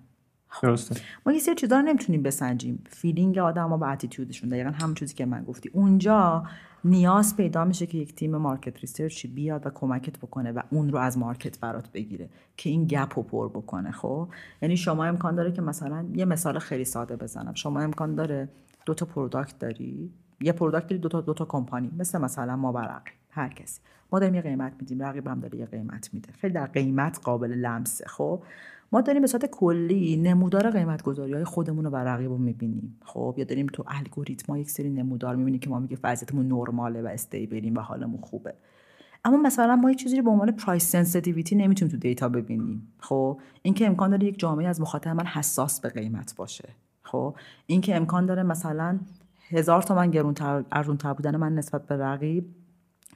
درسته. 0.63 1.01
ما 1.25 1.33
یه 1.33 1.39
سری 1.39 1.55
چیزا 1.55 1.79
رو 1.79 1.81
نمی‌تونیم 1.81 2.23
بسنجیم. 2.23 2.83
feeling 2.89 3.37
آدم 3.37 3.73
و 3.73 3.83
attitude 3.83 4.27
شون 4.27 4.49
دقیقا 4.49 4.69
همون 4.69 4.93
چیزی 4.95 5.13
که 5.13 5.25
من 5.25 5.43
گفتی. 5.43 5.69
اونجا 5.73 6.43
نیاز 6.85 7.37
پیدا 7.37 7.65
میشه 7.65 7.85
که 7.85 7.97
یک 7.97 8.15
تیم 8.15 8.37
market 8.37 8.79
research 8.79 9.22
ی 9.22 9.27
بیاد 9.27 9.67
و 9.67 9.69
کمکت 9.69 10.17
بکنه 10.17 10.51
و 10.51 10.61
اون 10.69 10.89
رو 10.89 10.97
از 10.97 11.17
market 11.17 11.59
برات 11.59 11.91
بگیره 11.91 12.29
که 12.57 12.69
این 12.69 12.85
gap 12.85 13.13
رو 13.15 13.23
پر 13.23 13.49
بکنه 13.49 13.91
خب؟ 13.91 14.27
یعنی 14.61 14.77
شما 14.77 15.05
امکان 15.05 15.35
داره 15.35 15.51
که 15.51 15.61
مثلا 15.61 16.05
یه 16.15 16.25
مثال 16.25 16.59
خیلی 16.59 16.85
ساده 16.85 17.15
بزنم. 17.15 17.53
شما 17.53 17.79
امکان 17.81 18.15
داره 18.15 18.49
دو 18.85 18.93
تا 18.93 19.05
product 19.05 19.59
داری 19.59 20.11
یه 20.41 20.51
product 20.51 20.87
داری 20.87 21.01
دو 21.01 21.09
تا 21.09 21.21
دو 21.21 21.33
تا 21.33 21.45
کمپانی 21.45 21.91
مثل 21.97 22.21
مثلا 22.21 22.55
ما 22.55 22.71
و 22.71 22.77
رقیب 22.77 23.03
هر 23.29 23.49
کسی. 23.49 23.81
ما 24.11 24.19
داریم 24.19 24.35
یه 24.35 24.41
قیمت 24.41 24.73
میدیم 24.79 25.03
رقیبم 25.03 25.39
داره 25.39 25.59
یه 25.59 25.65
قیمت 25.65 26.09
میده. 26.13 26.31
خیلی 26.31 26.53
در 26.53 26.65
قیمت 26.65 27.19
قابل 27.23 27.51
لمسه 27.51 28.05
خب؟ 28.07 28.43
ما 28.93 29.01
داریم 29.01 29.21
به 29.21 29.27
صورت 29.27 29.45
کلی 29.45 30.17
نمودار 30.17 30.71
قیمت 30.71 31.03
گذاری 31.03 31.33
های 31.33 31.43
خودمون 31.43 31.85
رو 31.85 31.95
رقیب 31.95 32.29
رو 32.29 32.37
می‌بینیم. 32.37 32.99
خب 33.05 33.35
یا 33.37 33.43
داریم 33.43 33.67
تو 33.67 33.83
الگوریتم 33.87 34.55
یک 34.55 34.69
سری 34.69 34.89
نمودار 34.89 35.35
می‌بینیم 35.35 35.59
که 35.59 35.69
ما 35.69 35.79
میگه 35.79 35.97
وضعیتمون 36.03 36.47
نرماله 36.47 37.01
و 37.01 37.07
stable 37.07 37.58
یم 37.58 37.75
و 37.75 37.79
حالمون 37.79 38.21
خوبه. 38.21 38.53
اما 39.25 39.37
مثلا 39.37 39.75
ما 39.75 39.89
یه 39.89 39.95
چیزی 39.95 40.17
رو 40.17 40.23
به 40.23 40.29
عنوان 40.29 40.51
price 40.51 40.91
sensitivity 40.91 41.55
نمی‌تونیم 41.55 41.91
تو 41.91 41.97
data 41.97 42.29
ببینیم. 42.29 42.87
خب 42.99 43.39
اینکه 43.61 43.85
امکان 43.85 44.09
داره 44.09 44.27
یک 44.27 44.39
جامعه 44.39 44.67
از 44.67 44.81
مخاطب 44.81 45.11
من 45.11 45.25
حساس 45.25 45.79
به 45.79 45.89
قیمت 45.89 46.35
باشه. 46.35 46.69
خب 47.03 47.35
اینکه 47.65 47.95
امکان 47.95 48.25
داره 48.25 48.43
مثلا 48.43 48.99
هزار 49.49 49.81
تومن 49.81 50.11
گرونتر 50.11 50.63
ارزونتر 50.71 51.13
بودن 51.13 51.35
من 51.35 51.55
نسبت 51.55 51.87
به 51.87 51.97
رقیب 51.97 52.45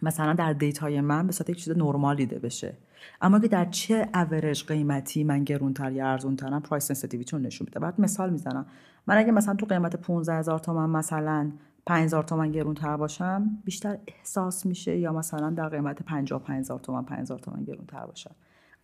مثلا 0.01 0.33
در 0.33 0.53
data 0.53 0.92
ی 0.92 1.01
من 1.01 1.27
به 1.27 1.33
صورت 1.33 1.49
یک 1.49 1.57
چیز 1.57 1.77
نرمال 1.77 2.15
دیده 2.15 2.39
بشه. 2.39 2.77
اما 3.21 3.39
که 3.39 3.47
در 3.47 3.65
چه 3.65 4.09
اورج 4.13 4.65
قیمتی 4.65 5.23
من 5.23 5.43
گرونتر 5.43 5.91
یا 5.91 6.07
ارزونترم 6.07 6.61
price 6.61 6.87
sensitivity 6.87 7.31
رو 7.35 7.41
نشون 7.41 7.65
میده. 7.65 7.79
بعد 7.79 8.01
مثال 8.01 8.29
می‌زنم. 8.29 8.65
من 9.07 9.17
اگه 9.17 9.31
مثلا 9.31 9.53
تو 9.53 9.65
قیمت 9.65 9.95
15 9.95 10.33
هزار 10.33 10.59
تومن 10.59 10.89
مثلا 10.89 11.51
5000 11.85 12.23
تومن 12.23 12.51
گرونتر 12.51 12.97
باشم 12.97 13.49
بیشتر 13.65 13.97
احساس 14.07 14.65
میشه 14.65 14.97
یا 14.97 15.13
مثلا 15.13 15.49
در 15.49 15.69
قیمت 15.69 16.01
55 16.01 16.59
هزار 16.59 16.79
تومن 16.79 17.05
5000 17.05 17.39
تومن 17.39 17.63
گرونتر 17.63 18.05
باشم. 18.05 18.35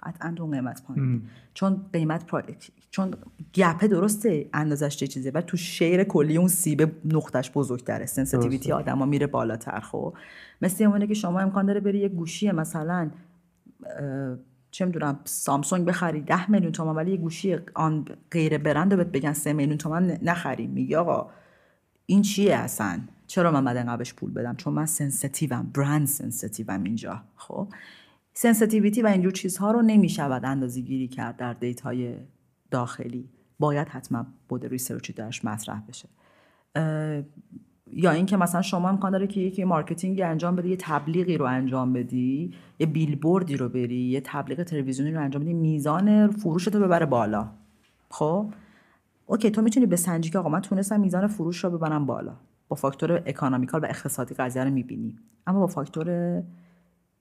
قطعا 0.03 0.35
اون 0.39 0.51
قیمت 0.51 0.83
پایین 0.83 1.21
چون 1.53 1.81
قیمت. 1.93 2.23
چون 2.91 3.13
gap 3.53 3.79
ه 3.79 3.87
درسته 3.87 4.49
اندازش 4.53 4.97
چه 4.97 5.07
چیزه 5.07 5.31
و 5.33 5.41
تو 5.41 5.57
share 5.57 6.03
کلی 6.03 6.37
اون 6.37 6.47
سیب 6.47 6.91
نقطش 7.13 7.51
بزرگتره. 7.51 8.05
sensitivity 8.05 8.71
آدما 8.71 9.05
میره 9.05 9.27
بالاتر 9.27 9.79
خب. 9.79 10.13
مثل 10.61 10.83
اونه 10.83 11.07
که 11.07 11.13
شما 11.13 11.39
امکان 11.39 11.65
داره 11.65 11.79
بری 11.79 11.99
یه 11.99 12.09
گوشی 12.09 12.51
مثلا 12.51 13.09
چه 14.71 14.85
می‌دونم 14.85 15.19
سامسونگ 15.23 15.85
بخری 15.85 16.21
ده 16.21 16.51
میلیون 16.51 16.71
تومن 16.71 16.95
ولی 16.95 17.11
یه 17.11 17.17
گوشی 17.17 17.57
آن 17.75 18.05
غیر 18.31 18.57
برند 18.57 18.95
بهت 18.95 19.07
بگن 19.07 19.33
سه 19.33 19.53
میلیون 19.53 19.77
تومن 19.77 20.17
نخری. 20.21 20.67
میگی 20.67 20.95
آقا 20.95 21.29
این 22.05 22.21
چیه 22.21 22.55
اصلا؟ 22.55 22.99
چرا 23.27 23.51
من 23.51 23.65
باید 23.65 23.77
انقدرش 23.77 24.13
پول 24.13 24.31
بدم؟ 24.33 24.55
چون 24.55 24.73
من 24.73 24.85
سنسیتیوم 24.85 25.71
برند 25.73 26.07
سنسیتیوم 26.07 26.83
اینجا. 26.83 27.21
خب؟ 27.35 27.67
sensitivity 28.33 29.01
و 29.01 29.07
اینجور 29.07 29.31
چیزها 29.31 29.71
رو 29.71 29.81
نمی‌شود 29.81 30.45
اندازه 30.45 30.81
گیری 30.81 31.07
کرد 31.07 31.37
در 31.37 31.53
data 31.53 32.03
ی 32.03 32.15
داخلی. 32.71 33.29
باید 33.59 33.87
حتما 33.87 34.25
بعد 34.49 34.65
research 34.65 35.08
ی 35.08 35.13
درش 35.13 35.45
مطرح 35.45 35.81
بشه. 35.87 36.09
یا 37.95 38.11
اینکه 38.11 38.37
مثلا 38.37 38.61
شما 38.61 38.89
امکان 38.89 39.11
داره 39.11 39.27
که 39.27 39.41
یکی 39.41 39.63
marketing 39.63 40.21
انجام 40.21 40.55
بدی 40.55 40.69
یه 40.69 40.77
تبلیغی 40.79 41.37
رو 41.37 41.45
انجام 41.45 41.93
بدی 41.93 42.53
یه 42.79 42.87
بیلبوردی 42.87 43.57
رو 43.57 43.69
بری 43.69 43.95
یه 43.95 44.21
تبلیغ 44.21 44.63
تلویزیونی 44.63 45.11
رو 45.11 45.21
انجام 45.21 45.41
بدی 45.41 45.53
میزان 45.53 46.31
فروشتو 46.31 46.79
ببره 46.79 47.05
بالا. 47.05 47.49
خب؟ 48.09 48.45
OK 49.25 49.51
تو 49.51 49.61
می‌تونی 49.61 49.85
بسنجی 49.85 50.29
که 50.29 50.39
آقا 50.39 50.49
من 50.49 50.61
تونستم 50.61 50.99
میزان 50.99 51.27
فروش 51.27 51.63
رو 51.63 51.69
ببرم 51.69 52.05
بالا. 52.05 52.33
با 52.67 52.75
فاکتور 52.75 53.21
economical 53.25 53.81
و 53.81 53.85
اقتصادی 53.85 54.35
قضیه 54.35 54.63
رو 54.63 54.69
می‌بینی. 54.69 55.15
اما 55.47 55.59
با 55.59 55.67
فاکتور 55.67 56.07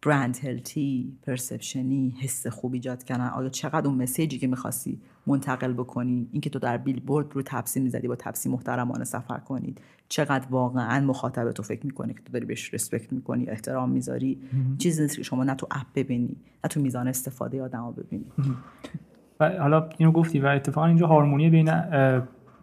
brand 0.06 0.36
health 0.36 1.16
ی 1.26 1.34
perception 1.34 2.07
ی 2.07 2.14
حس 2.20 2.46
خوب 2.46 2.74
ایجاد 2.74 3.04
کردن. 3.04 3.28
آیا 3.28 3.48
چقدر 3.48 3.86
اون 3.86 4.02
message 4.02 4.34
ی 4.34 4.38
که 4.38 4.46
می‌خواستی 4.46 5.00
منتقل 5.26 5.72
بکنی؟ 5.72 6.28
اینکه 6.32 6.50
تو 6.50 6.58
در 6.58 6.76
بیل 6.76 7.00
بورد 7.00 7.26
رو 7.32 7.42
تپسی 7.42 7.80
می‌زدی 7.80 8.08
با 8.08 8.16
تپسی 8.16 8.48
محترمانه 8.48 9.04
سفر 9.04 9.38
کنید. 9.38 9.80
چقدر 10.08 10.46
واقعا 10.50 11.00
مخاطب 11.06 11.52
تو 11.52 11.62
فکر 11.62 11.86
می‌کنی 11.86 12.14
که 12.14 12.20
تو 12.20 12.32
داری 12.32 12.44
بهش 12.44 12.74
respect 12.74 13.12
می‌کنی 13.12 13.50
احترام 13.50 13.90
می‌ذاری؟ 13.90 14.38
چیزی 14.78 15.02
نیست 15.02 15.16
که 15.16 15.22
شما 15.22 15.44
نه 15.44 15.54
تو 15.54 15.66
app 15.70 15.86
ببینی 15.94 16.36
نه 16.64 16.68
تو 16.70 16.80
میزان 16.80 17.08
استفاده 17.08 17.62
آدم 17.62 17.94
ببینی. 17.96 18.24
و 19.40 19.50
حالا 19.50 19.88
اینو 19.98 20.12
گفتی 20.12 20.40
و 20.40 20.46
اتفاقا 20.46 20.86
اینجا 20.86 21.06
هارمونی 21.06 21.50
بین 21.50 21.64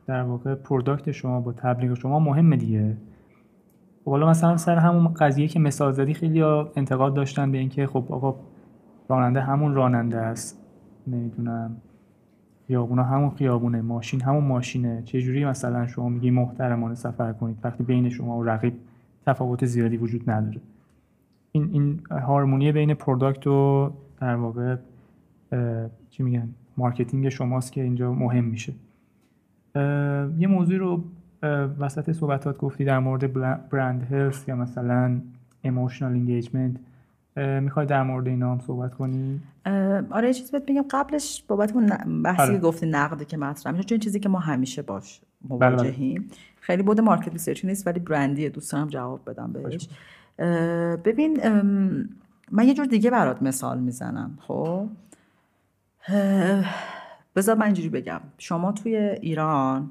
در 0.08 0.22
واقع 0.22 0.56
product 0.56 1.12
شما 1.12 1.42
با 1.42 1.54
تبلیغ 1.54 1.94
شما 1.94 2.20
مهمه 2.20 2.58
دیگه. 2.58 2.98
حالا 4.10 4.30
مثلا 4.30 4.58
سر 4.58 4.78
همون 4.78 5.08
قضیه 5.08 5.48
که 5.48 5.60
مثال 5.60 5.92
زدی 5.92 6.14
خیلی 6.14 6.42
انتقاد 6.76 7.14
داشتن 7.14 7.52
به 7.52 7.58
اینکه 7.58 7.88
خب 7.88 8.06
آقا 8.10 8.36
راننده 9.10 9.42
همون 9.42 9.76
راننده 9.76 10.18
است. 10.18 10.62
نمی‌دونم. 11.08 11.76
خیابونا 12.68 13.04
همون 13.04 13.30
خیابونه 13.30 13.82
ماشین 13.82 14.22
همون 14.22 14.44
ماشینه. 14.44 15.02
چه 15.06 15.22
جوری 15.22 15.46
مثلا 15.46 15.88
شما 15.88 16.10
میگی 16.10 16.32
محترمانه 16.32 16.96
سفر 16.96 17.34
کنید 17.34 17.58
وقتی 17.64 17.84
بین 17.84 18.10
شما 18.10 18.38
و 18.38 18.44
رقیب 18.44 18.74
تفاوت 19.26 19.66
زیادی 19.66 19.98
وجود 19.98 20.30
نداره؟ 20.30 20.62
این 21.52 21.70
این 21.74 22.00
هارمونی 22.12 22.72
بین 22.72 22.94
product 22.94 23.48
و 23.48 23.92
در 24.22 24.36
واقع 24.36 24.76
چی 26.10 26.24
میگن؟ 26.24 26.50
marketing 26.78 27.30
شماست 27.30 27.72
که 27.72 27.84
اینجا 27.84 28.14
مهم 28.14 28.44
میشه. 28.44 28.74
یه 30.38 30.48
موضوع 30.48 30.78
رو 30.78 31.04
وسط 31.80 32.12
صحبتات 32.12 32.58
گفتی 32.58 32.86
در 32.86 33.00
مورد 33.00 33.34
brand 33.70 34.08
health 34.12 34.48
یا 34.48 34.56
مثلا 34.56 35.22
emotional 35.62 36.12
engagement 36.12 36.76
می‌خوای 37.36 37.86
در 37.86 38.04
مورد 38.04 38.28
اینا 38.28 38.52
هم 38.52 38.60
صحبت 38.60 38.94
کنی؟ 38.94 39.42
آره 40.10 40.28
یه 40.28 40.34
چیزی 40.34 40.52
بهت 40.52 40.70
میگم 40.70 40.86
قبلش 40.92 41.44
بابت 41.48 41.74
اون 41.74 41.88
بحثی 42.24 42.42
آره. 42.42 42.58
گفتی 42.58 42.86
نقده 42.86 43.26
که 43.26 43.38
مطرح 43.38 43.72
میشه 43.74 43.84
چون 43.84 44.00
چیزی 44.00 44.20
که 44.20 44.30
ما 44.30 44.40
همیشه 44.40 44.82
باش 44.82 45.22
بله، 45.42 45.60
بله. 45.60 45.70
مواجهیم. 45.70 46.30
خیلی 46.60 46.84
بعد 46.84 47.02
market 47.02 47.32
research 47.32 47.66
نیست 47.66 47.88
ولی 47.88 48.00
برندیه 48.00 48.50
دوست 48.50 48.72
دارم 48.72 48.88
جواب 48.88 49.30
بدم 49.30 49.54
بهش. 49.54 49.90
ببین 51.06 51.40
من 52.52 52.68
یه 52.68 52.74
جور 52.74 52.86
دیگه 52.86 53.12
برات 53.12 53.42
مثال 53.42 53.80
می‌زنم 53.80 54.38
خب؟ 54.42 54.88
بذار 57.36 57.56
من 57.56 57.66
اینجوری 57.66 57.90
بگم. 57.90 58.22
شما 58.38 58.72
توی 58.72 58.96
ایران 58.96 59.90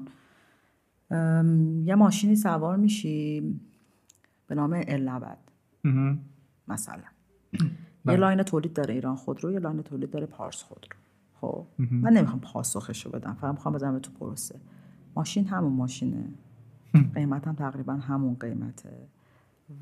یه 1.85 1.95
ماشینی 1.95 2.35
سوار 2.35 2.77
میشی 2.77 3.59
به 4.47 4.55
نام 4.55 4.83
ال 4.87 5.19
مثلا. 6.67 7.03
یه 7.53 7.59
بله. 8.05 8.15
line 8.15 8.43
تولید 8.43 8.73
داره 8.73 8.93
ایران 8.93 9.15
خودرو 9.15 9.51
یه 9.51 9.59
line 9.59 9.81
تولید 9.81 10.11
داره 10.11 10.25
پارس 10.25 10.63
خودرو 10.63 10.97
خب. 11.41 11.65
من 11.79 12.13
نمی‌خوام 12.13 12.39
پاسخش 12.39 13.05
رو 13.05 13.11
بدم 13.11 13.33
فقط 13.33 13.53
می‌خوام 13.53 13.75
بزنم 13.75 13.99
تو 13.99 14.11
پروسه. 14.11 14.59
ماشین 15.15 15.47
همون 15.47 15.73
ماشینه. 15.73 16.25
قیمت 17.13 17.47
هم 17.47 17.55
تقریبا 17.55 17.93
همون 17.93 18.35
قیمته. 18.39 19.07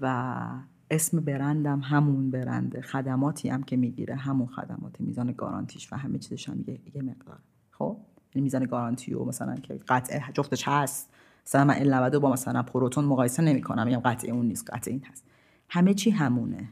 و 0.02 0.48
اسم 0.92 1.20
برندم 1.20 1.80
همون 1.80 2.32
برنده. 2.32 2.82
خدماتی 2.82 3.50
هم 3.50 3.64
که 3.64 3.78
می‌گیره 3.78 4.16
همون 4.16 4.48
خدماتی. 4.48 5.04
میزان 5.04 5.32
گارانتیش 5.32 5.94
و 5.94 5.96
همه 5.96 6.18
چیزش 6.18 6.50
هم 6.50 6.64
یه, 6.68 6.80
یه 6.94 7.02
مقدار. 7.02 7.40
خب. 7.72 7.98
یعنی 8.36 8.44
میزان 8.44 8.66
گارانتی 8.66 9.14
و 9.14 9.24
مثلا 9.26 9.56
که 9.56 9.80
قطعه 9.88 10.24
جفتش 10.34 10.68
هست. 10.68 11.14
مثلا 11.48 11.66
من 11.66 11.76
ال 11.78 12.20
با 12.20 12.32
مثلا 12.32 12.64
پروتون 12.64 13.06
مقایسه 13.06 13.44
نمی‌کنم 13.44 13.86
میگم 13.86 14.00
قطعه 14.00 14.32
اون 14.32 14.46
نیست 14.46 14.70
قطعه 14.74 14.94
این 14.94 15.04
هست. 15.12 15.24
همه 15.70 15.94
چی 15.94 16.10
همونه. 16.10 16.70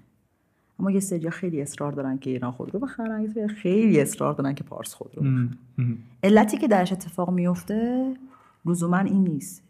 اما 0.80 0.92
یه 0.92 1.00
سری 1.00 1.30
خیلی 1.30 1.62
اصرار 1.62 1.92
دارن 1.92 2.18
که 2.18 2.30
ایران 2.30 2.52
خود 2.52 2.74
رو 2.74 2.80
بخرن 2.80 3.22
یه 3.36 3.48
خیلی 3.48 4.02
اصرار 4.02 4.34
دارن 4.34 4.54
که 4.54 4.64
پارس 4.64 4.94
خود 4.94 5.12
رو 5.16 5.24
بخرن. 5.24 5.58
علتی 6.24 6.58
که 6.58 6.68
درش 6.68 6.92
اتفاق 6.92 7.30
میفته 7.30 8.14
لزوما 8.66 8.98
این 8.98 9.24
نیست. 9.24 9.64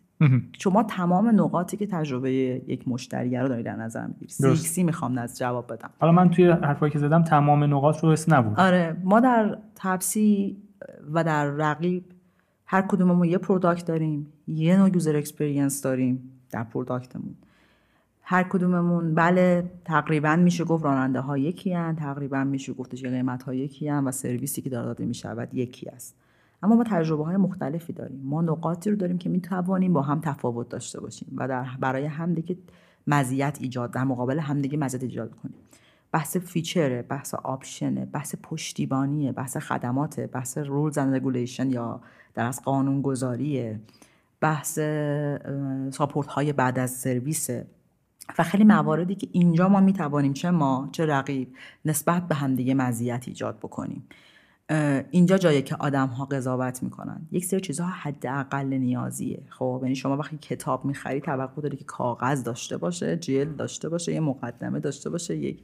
شما 0.60 0.84
تمام 0.84 1.27
نقاطی 1.27 1.77
که 1.77 1.88
تجربه 1.88 2.32
یک 2.68 2.88
مشتری 2.88 3.38
رو 3.38 3.48
داری 3.48 3.64
در 3.64 3.76
نظر 3.76 4.07
می‌گیری 4.07 4.32
سیکسی 4.32 4.84
می‌خوام 4.84 5.18
از 5.18 5.38
جواب 5.38 5.73
بدم. 5.73 5.90
حالا 5.99 6.11
من 6.14 6.30
توی 6.30 6.49
حرفایی 6.49 6.91
که 6.91 6.99
زدم 6.99 7.23
تمام 7.23 7.64
نقاط 7.64 8.03
رو 8.03 8.11
حس 8.11 8.30
نبود. 8.30 8.60
آره 8.60 8.98
ما 9.03 9.19
در 9.19 9.57
تپسی 9.76 10.57
و 11.14 11.23
در 11.23 11.45
رقیب 11.45 12.03
هر 12.66 12.82
کدوممون 12.82 13.28
یه 13.28 13.38
پروداکت 13.38 13.86
داریم 13.86 14.28
یه 14.48 14.78
نوع 14.78 14.90
یوزر 14.94 15.16
اکسپریانس 15.16 15.82
داریم 15.82 16.32
در 16.52 16.64
پروداکتمون 16.64 17.36
هر 18.28 18.44
کدوممون 18.44 19.16
بله 19.16 19.72
تقریبا 19.86 20.36
میشه 20.36 20.64
گفت 20.64 20.84
راننده 20.84 21.20
ها 21.20 21.38
یکی 21.38 21.74
هن. 21.74 21.96
تقریبا 21.96 22.44
میشه 22.44 22.74
گفتش 22.74 23.06
قیمت 23.06 23.44
ها 23.44 23.54
یکی 23.54 23.88
هن 23.88 24.04
و 24.04 24.12
سرویسی 24.12 24.62
که 24.62 24.70
داره 24.70 24.86
داده 24.86 25.06
می‌شود 25.06 25.54
یکی 25.54 25.90
است. 25.90 26.16
اما 26.64 26.76
ما 26.76 26.84
تجربه 26.84 27.24
های 27.26 27.38
مختلفی 27.38 27.94
داریم. 27.94 28.22
ما 28.24 28.42
نقاطی 28.42 28.90
رو 28.90 28.96
داریم 28.96 29.18
که 29.18 29.30
می‌توانیم 29.30 29.94
با 29.94 30.02
هم 30.02 30.20
تفاوت 30.20 30.70
داشته 30.70 31.02
باشیم 31.02 31.28
و 31.36 31.48
در 31.48 31.66
برای 31.80 32.06
همدیگه 32.06 32.58
مزیت 33.08 33.58
ایجاد 33.62 33.92
در 33.92 34.04
مقابل 34.04 34.40
همدیگه 34.40 34.78
مزیت 34.78 35.04
ایجاد 35.04 35.36
کنیم. 35.36 35.56
بحث 36.12 36.38
فیچره 36.38 37.02
بحث 37.02 37.34
آپشنه 37.34 38.06
بحث 38.06 38.36
پشتیبانیه 38.44 39.32
بحث 39.32 39.58
خدمات 39.58 40.20
بحث 40.20 40.58
رولز 40.58 40.98
اند 40.98 41.36
یا 41.60 42.02
در 42.36 42.45
از 42.45 42.62
قانون 42.62 43.02
گذاریه 43.02 43.80
بحث 44.41 44.80
ساپورت 45.91 46.28
های 46.28 46.53
بعد 46.53 46.80
از 46.80 46.91
سرویس 46.91 47.49
و 48.38 48.44
خیلی 48.44 48.64
مواردی 48.64 49.16
که 49.16 49.28
اینجا 49.32 49.70
ما 49.70 49.80
می‌توانیم 49.80 50.34
چه 50.34 50.52
ما 50.52 50.90
چه 50.91 51.06
رقیب 51.06 51.53
نسبت 51.86 52.28
به 52.28 52.36
همدیگه 52.36 52.74
مزیت 52.74 53.24
ایجاد 53.28 53.57
بکنیم. 53.57 54.07
اینجا 55.12 55.38
جایی 55.38 55.62
که 55.62 55.76
آدم 55.76 56.07
ها 56.07 56.26
قضاوت 56.26 56.84
می‌کنن. 56.84 57.28
یک 57.32 57.45
سری 57.45 57.62
چیزها 57.62 57.88
حداقل 57.88 58.66
نیازیه. 58.66 59.44
خب 59.49 59.80
یعنی 59.84 59.95
شما 59.95 60.18
وقتی 60.18 60.38
کتاب 60.38 60.86
می‌خری 60.86 61.22
توقع 61.22 61.62
داری 61.62 61.78
که 61.78 61.84
کاغذ 61.84 62.44
داشته 62.44 62.78
باشه 62.78 63.18
جلد 63.18 63.56
داشته 63.56 63.90
باشه 63.90 64.14
یه 64.14 64.20
مقدمه 64.20 64.80
داشته 64.80 65.10
باشه 65.10 65.38
یک 65.38 65.64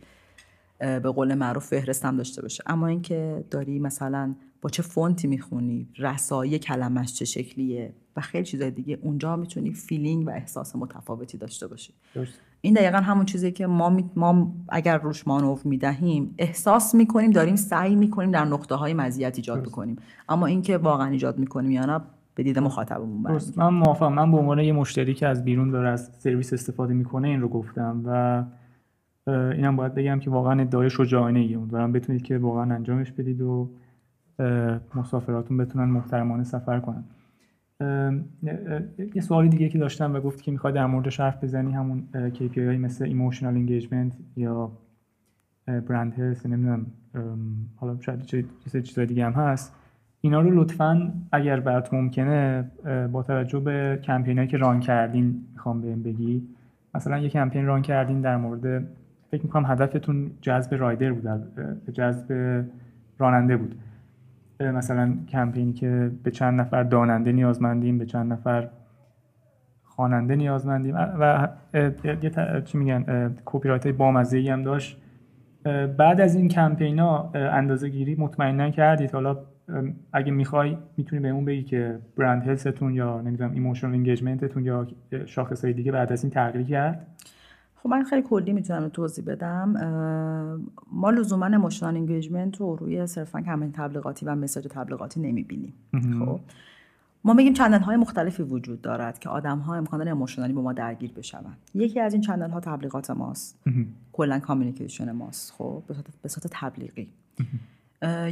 به 0.81 1.11
قول 1.11 1.33
معروف 1.33 1.65
فهرست 1.65 2.05
هم 2.05 2.17
داشته 2.17 2.41
باشه. 2.41 2.63
اما 2.67 2.87
اینکه 2.87 3.45
داری 3.51 3.79
مثلا 3.79 4.35
با 4.61 4.69
چه 4.69 4.83
فونتی 4.83 5.27
می‌خونی 5.27 5.87
رسایی 5.97 6.59
کلمش 6.59 7.13
چه 7.13 7.25
شکلیه 7.25 7.93
و 8.15 8.21
خیلی 8.21 8.45
چیزای 8.45 8.71
دیگه 8.71 8.97
اونجا 9.01 9.35
می‌تونی 9.35 9.73
feeling 9.73 10.27
و 10.27 10.29
احساس 10.29 10.75
متفاوتی 10.75 11.37
داشته 11.37 11.67
باشی. 11.67 11.93
این 12.61 12.73
دقیقا 12.73 12.97
همون 12.97 13.25
چیزی 13.25 13.51
که 13.51 13.67
ما, 13.67 13.97
ما 14.15 14.53
اگر 14.69 14.97
روش 14.97 15.27
مانور 15.27 15.65
می‌دهیم 15.65 16.35
احساس 16.37 16.95
می‌کنیم 16.95 17.31
داریم 17.31 17.55
سعی 17.55 17.95
می‌کنیم 17.95 18.31
در 18.31 18.45
نقطه 18.45 18.75
های 18.75 18.93
مزیت 18.93 19.35
ایجاد 19.35 19.63
بکنیم. 19.63 19.95
اما 20.29 20.45
اینکه 20.45 20.77
واقعا 20.77 21.07
ایجاد 21.07 21.37
می‌کنیم 21.37 21.71
یا 21.71 21.85
نه 21.85 22.01
به 22.35 22.43
دید 22.43 22.59
مخاطبمون 22.59 23.39
من 23.55 23.69
موافقم. 23.69 24.13
من 24.13 24.31
به 24.31 24.37
عنوان 24.37 24.59
یه 24.59 24.73
مشتری 24.73 25.13
که 25.13 25.27
از 25.27 25.45
بیرون 25.45 25.71
داره 25.71 25.89
از 25.89 26.11
سرویس 26.17 26.53
استفاده 26.53 26.93
می‌کنه 26.93 27.27
این 27.27 27.41
رو 27.41 27.47
گفتم. 27.47 28.03
و 28.05 28.43
اینم 29.31 29.75
باید 29.75 29.95
بگم 29.95 30.19
که 30.19 30.29
واقعا 30.29 30.61
ادعای 30.61 30.89
شجاعانه 30.89 31.39
ای 31.39 31.55
امیدوارم 31.55 31.91
بتونید 31.91 32.21
که 32.21 32.37
واقعا 32.37 32.75
انجامش 32.75 33.11
بدید 33.11 33.41
و 33.41 33.69
مسافراتون 34.95 35.57
بتونن 35.57 35.85
محترمانه 35.85 36.43
سفر 36.43 36.79
کنن. 36.79 37.03
یه 39.15 39.21
سوالی 39.21 39.49
دیگه 39.49 39.69
که 39.69 39.79
داشتم 39.79 40.13
و 40.13 40.19
گفتی 40.19 40.43
که 40.43 40.51
می‌خوای 40.51 40.73
در 40.73 40.85
موردش 40.85 41.19
حرف 41.19 41.43
بزنی 41.43 41.71
همون 41.71 42.03
KPI 42.13 42.57
های 42.57 42.77
مثل 42.77 43.05
emotional 43.05 43.53
engagement 43.53 44.17
یا 44.35 44.71
brand 45.65 46.13
health 46.13 46.45
نمی‌دونم 46.45 46.85
حالا 47.75 47.97
شاید 47.99 48.21
چیز 48.21 48.77
چیزای 48.83 49.05
دیگه 49.05 49.25
هم 49.25 49.31
هست. 49.31 49.75
اینا 50.21 50.41
رو 50.41 50.61
لطفا 50.61 51.13
اگر 51.31 51.59
برات 51.59 51.93
ممکنه 51.93 52.71
با 53.11 53.23
توجه 53.23 53.59
به 53.59 53.99
کمپین 54.03 54.47
که 54.47 54.57
run 54.57 54.79
کردین 54.79 55.45
می‌خوام 55.53 55.81
بهم 55.81 56.03
بگی. 56.03 56.47
مثلا 56.95 57.17
یه 57.17 57.29
کمپین 57.29 57.65
run 57.65 57.81
کردین 57.81 58.21
در 58.21 58.37
مورد 58.37 58.87
فکر 59.31 59.43
می‌کنم 59.43 59.65
هدفتون 59.65 60.31
جذب 60.41 60.73
rider 60.73 61.11
بود 61.11 61.27
جذب 61.93 62.63
راننده 63.17 63.57
بود. 63.57 63.75
مثلا 64.59 65.17
کمپینی 65.29 65.73
که 65.73 66.11
به 66.23 66.31
چند 66.31 66.61
نفر 66.61 66.83
داننده 66.83 67.31
نیازمندیم 67.31 67.97
به 67.97 68.05
چند 68.05 68.33
نفر 68.33 68.69
خواننده 69.83 70.35
نیازمندیم. 70.35 70.95
و 70.95 71.47
یه 72.03 72.31
چی 72.65 72.77
میگن 72.77 73.35
copywrite 73.45 73.87
بامزه 73.87 74.37
ای 74.37 74.49
هم 74.49 74.63
داشت. 74.63 75.01
بعد 75.97 76.21
از 76.21 76.35
این 76.35 76.47
کمپینا 76.47 77.31
اندازه 77.33 77.89
گیری 77.89 78.15
مطمئنا 78.15 78.69
کردید. 78.69 79.11
حالا 79.11 79.37
اگه 80.13 80.31
می‌خوای 80.31 80.77
می‌تونی 80.97 81.21
بهمون 81.21 81.45
بگی 81.45 81.63
که 81.63 81.99
brand 82.17 82.43
health 82.43 82.76
تون 82.76 82.93
یا 82.93 83.21
نمی‌دونم 83.21 83.51
emotional 83.51 83.93
engagement 83.93 84.48
تون 84.48 84.65
یا 84.65 84.87
شاخصهای 85.25 85.73
دیگه 85.73 85.91
بعد 85.91 86.11
از 86.11 86.23
این 86.23 86.31
تغییر 86.31 86.65
کرد. 86.65 87.07
خب 87.83 87.89
من 87.89 88.03
خیلی 88.03 88.21
کلی 88.21 88.53
می‌تونم 88.53 88.89
توضیح 88.89 89.25
بدم. 89.25 89.73
ما 90.91 91.09
لزوما 91.09 91.45
emotional 91.45 91.95
engagement 91.95 92.57
رو 92.57 92.75
روی 92.75 93.07
صرفا 93.07 93.41
کمپین 93.41 93.71
تبلیغاتی 93.71 94.25
و 94.25 94.35
message 94.35 94.67
تبلیغاتی 94.69 95.19
نمی‌بینیم. 95.19 95.73
خب 96.19 96.39
ما 97.23 97.33
میگیم 97.33 97.53
channel 97.53 97.79
های 97.79 97.95
مختلفی 97.95 98.43
وجود 98.43 98.81
دارد 98.81 99.19
که 99.19 99.29
آدم 99.29 99.57
ها 99.57 99.75
امکان 99.75 100.07
emotional 100.07 100.48
ی 100.48 100.53
با 100.53 100.61
ما 100.61 100.73
درگیر 100.73 101.13
بشون 101.13 101.41
یکی 101.75 101.99
از 101.99 102.13
این 102.13 102.21
channel 102.21 102.49
ها 102.49 102.59
تبلیغات 102.59 103.11
ماست. 103.11 103.59
کلا 104.13 104.39
communication 104.39 105.11
ماست. 105.11 105.53
خب 105.57 105.83
به 106.21 106.29
صورت 106.29 106.47
تبلیغی. 106.51 107.09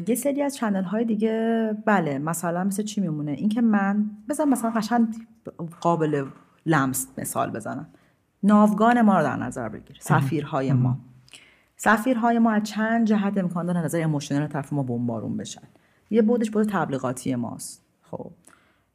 یه 0.07 0.15
سری 0.15 0.41
از 0.41 0.55
channel 0.55 0.83
های 0.83 1.05
دیگه 1.05 1.77
بله 1.85 2.17
مثلا 2.17 2.63
مثل 2.63 2.83
چی 2.83 3.01
میمونه؟ 3.01 3.31
اینکه 3.31 3.61
من 3.61 4.09
بزن 4.29 4.49
مثلا 4.49 4.71
قشنگ 4.71 5.07
قابل 5.81 6.25
لمس 6.65 7.07
مثال 7.17 7.51
بزنم. 7.51 7.87
ناوگان 8.43 9.01
ما 9.01 9.17
رو 9.17 9.23
در 9.23 9.35
نظر 9.35 9.69
بگیر. 9.69 9.97
سفیرهای 9.99 10.73
ما. 10.73 10.97
سفیرهای 11.77 12.39
ما 12.39 12.51
از 12.51 12.63
چند 12.63 13.07
جهت 13.07 13.37
امکان 13.37 13.65
داره 13.65 13.79
نظر 13.79 14.03
اموشنال 14.03 14.47
طرف 14.47 14.73
ما 14.73 14.83
بمبارون 14.83 15.37
بشن. 15.37 15.67
یه 16.09 16.21
بودش 16.21 16.49
بود 16.49 16.69
تبلیغاتی 16.69 17.35
ماست. 17.35 17.85
خب. 18.11 18.31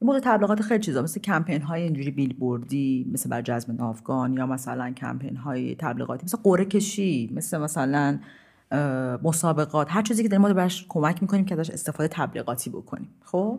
یه 0.00 0.06
بود 0.06 0.18
تبلیغات 0.18 0.62
خیلی 0.62 0.80
چیزا 0.80 1.02
مثل 1.02 1.20
کمپین 1.20 1.62
های 1.62 1.82
اینجوری 1.82 2.10
بیلبوردی 2.10 3.10
مثل 3.12 3.30
بر 3.30 3.42
جذب 3.42 3.70
ناوگان 3.70 4.32
یا 4.32 4.46
مثلا 4.46 4.90
کمپین 4.90 5.36
های 5.36 5.74
تبلیغاتی 5.78 6.24
مثل 6.24 6.38
قرعه 6.42 6.64
کشی 6.64 7.30
مثل 7.34 7.58
مثلا 7.58 8.18
مسابقات. 9.22 9.86
هر 9.90 10.02
چیزی 10.02 10.22
که 10.22 10.28
داریم 10.28 10.42
ما 10.42 10.52
برش 10.52 10.86
کمک 10.88 11.22
می‌کنیم 11.22 11.44
که 11.44 11.60
ازش 11.60 11.70
استفاده 11.70 12.08
تبلیغاتی 12.08 12.70
بکنیم. 12.70 13.08
خب. 13.24 13.58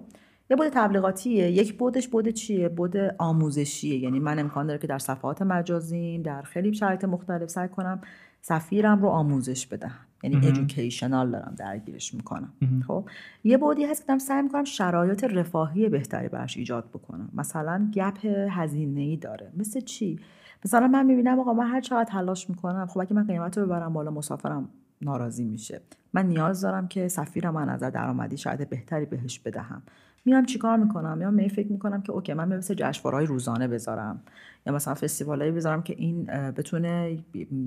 یه 0.49 0.55
بود 0.55 0.69
تبلیغاتیه 0.69 1.51
یک 1.51 1.77
بودش 1.77 2.07
بود 2.07 2.29
چیه؟ 2.29 2.69
بود 2.69 2.97
آموزشیه. 3.17 3.97
یعنی 3.97 4.19
من 4.19 4.39
امکان 4.39 4.67
داره 4.67 4.79
که 4.79 4.87
در 4.87 4.99
صفحات 4.99 5.41
مجازیم 5.41 6.21
در 6.21 6.41
خیلی 6.41 6.73
شرایط 6.73 7.05
مختلف 7.05 7.49
سعی 7.49 7.67
کنم 7.67 8.01
سفیرم 8.41 9.01
رو 9.01 9.07
آموزش 9.07 9.67
بدم. 9.67 9.95
یعنی 10.23 10.47
ادویکیشنال 10.47 11.31
دارم 11.31 11.55
درگیرش 11.57 12.13
می‌کنم. 12.13 12.53
خب 12.87 13.09
یه 13.43 13.57
بودی 13.57 13.85
هست 13.85 14.01
که 14.01 14.07
دارم 14.07 14.17
سعی 14.17 14.41
می‌کنم 14.41 14.63
شرایط 14.63 15.23
رفاهی 15.23 15.89
بهتری 15.89 16.29
براش 16.29 16.57
ایجاد 16.57 16.89
بکنم. 16.89 17.29
مثلا 17.33 17.91
گپ 17.93 18.25
هزینه 18.49 19.01
ای 19.01 19.17
داره. 19.17 19.51
مثل 19.57 19.79
چی؟ 19.79 20.19
مثلا 20.65 20.87
من 20.87 21.05
می‌بینم 21.05 21.39
آقا 21.39 21.53
من 21.53 21.67
هر 21.67 21.81
چقدر 21.81 22.03
تلاش 22.03 22.49
می‌کنم 22.49 22.85
خب 22.85 22.99
اگه 22.99 23.13
من 23.13 23.27
قیمت 23.27 23.57
رو 23.57 23.65
ببرم 23.65 23.93
بالا 23.93 24.11
مسافرم 24.11 24.69
ناراضی 25.01 25.43
میشه. 25.43 25.81
من 26.13 26.27
نیاز 26.27 26.61
دارم 26.61 26.87
که 26.87 27.07
سفیرم 27.07 27.53
من 27.53 27.69
نظر 27.69 27.89
درآمدی 27.89 28.37
شاید 28.37 28.69
بهتری 28.69 29.05
بهش 29.05 29.39
بدهم. 29.39 29.83
میام 30.25 30.45
چیکار 30.45 30.77
می‌کنم؟ 30.77 31.21
یا 31.21 31.31
می 31.31 31.49
فکر 31.49 31.71
می‌کنم 31.71 32.01
که 32.01 32.11
اوکی 32.11 32.33
من 32.33 32.57
مثل 32.57 32.73
جشنواره‌های 32.73 33.25
روزانه 33.25 33.67
بذارم. 33.67 34.21
یا 34.67 34.73
مثلا 34.73 34.93
فستیوالایی 34.93 35.51
بذارم 35.51 35.83
که 35.83 35.95
این 35.97 36.25
بتونه 36.51 37.17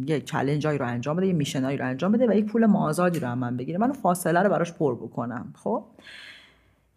یه 0.07 0.21
چالنجایی 0.21 0.79
رو 0.79 0.87
انجام 0.87 1.17
بده 1.17 1.27
یه 1.27 1.33
میشنایی 1.33 1.77
رو 1.77 1.87
انجام 1.87 2.13
بده 2.13 2.27
و 2.29 2.35
یک 2.35 2.45
پول 2.45 2.67
مازادی 2.67 3.19
رو 3.19 3.29
هم 3.29 3.39
من 3.39 3.57
بگیره 3.57 3.79
من 3.79 3.93
فاصله 3.93 4.43
رو 4.43 4.51
براش 4.51 4.73
پر 4.73 4.95
بکنم 4.95 5.55
خب؟ 5.57 5.85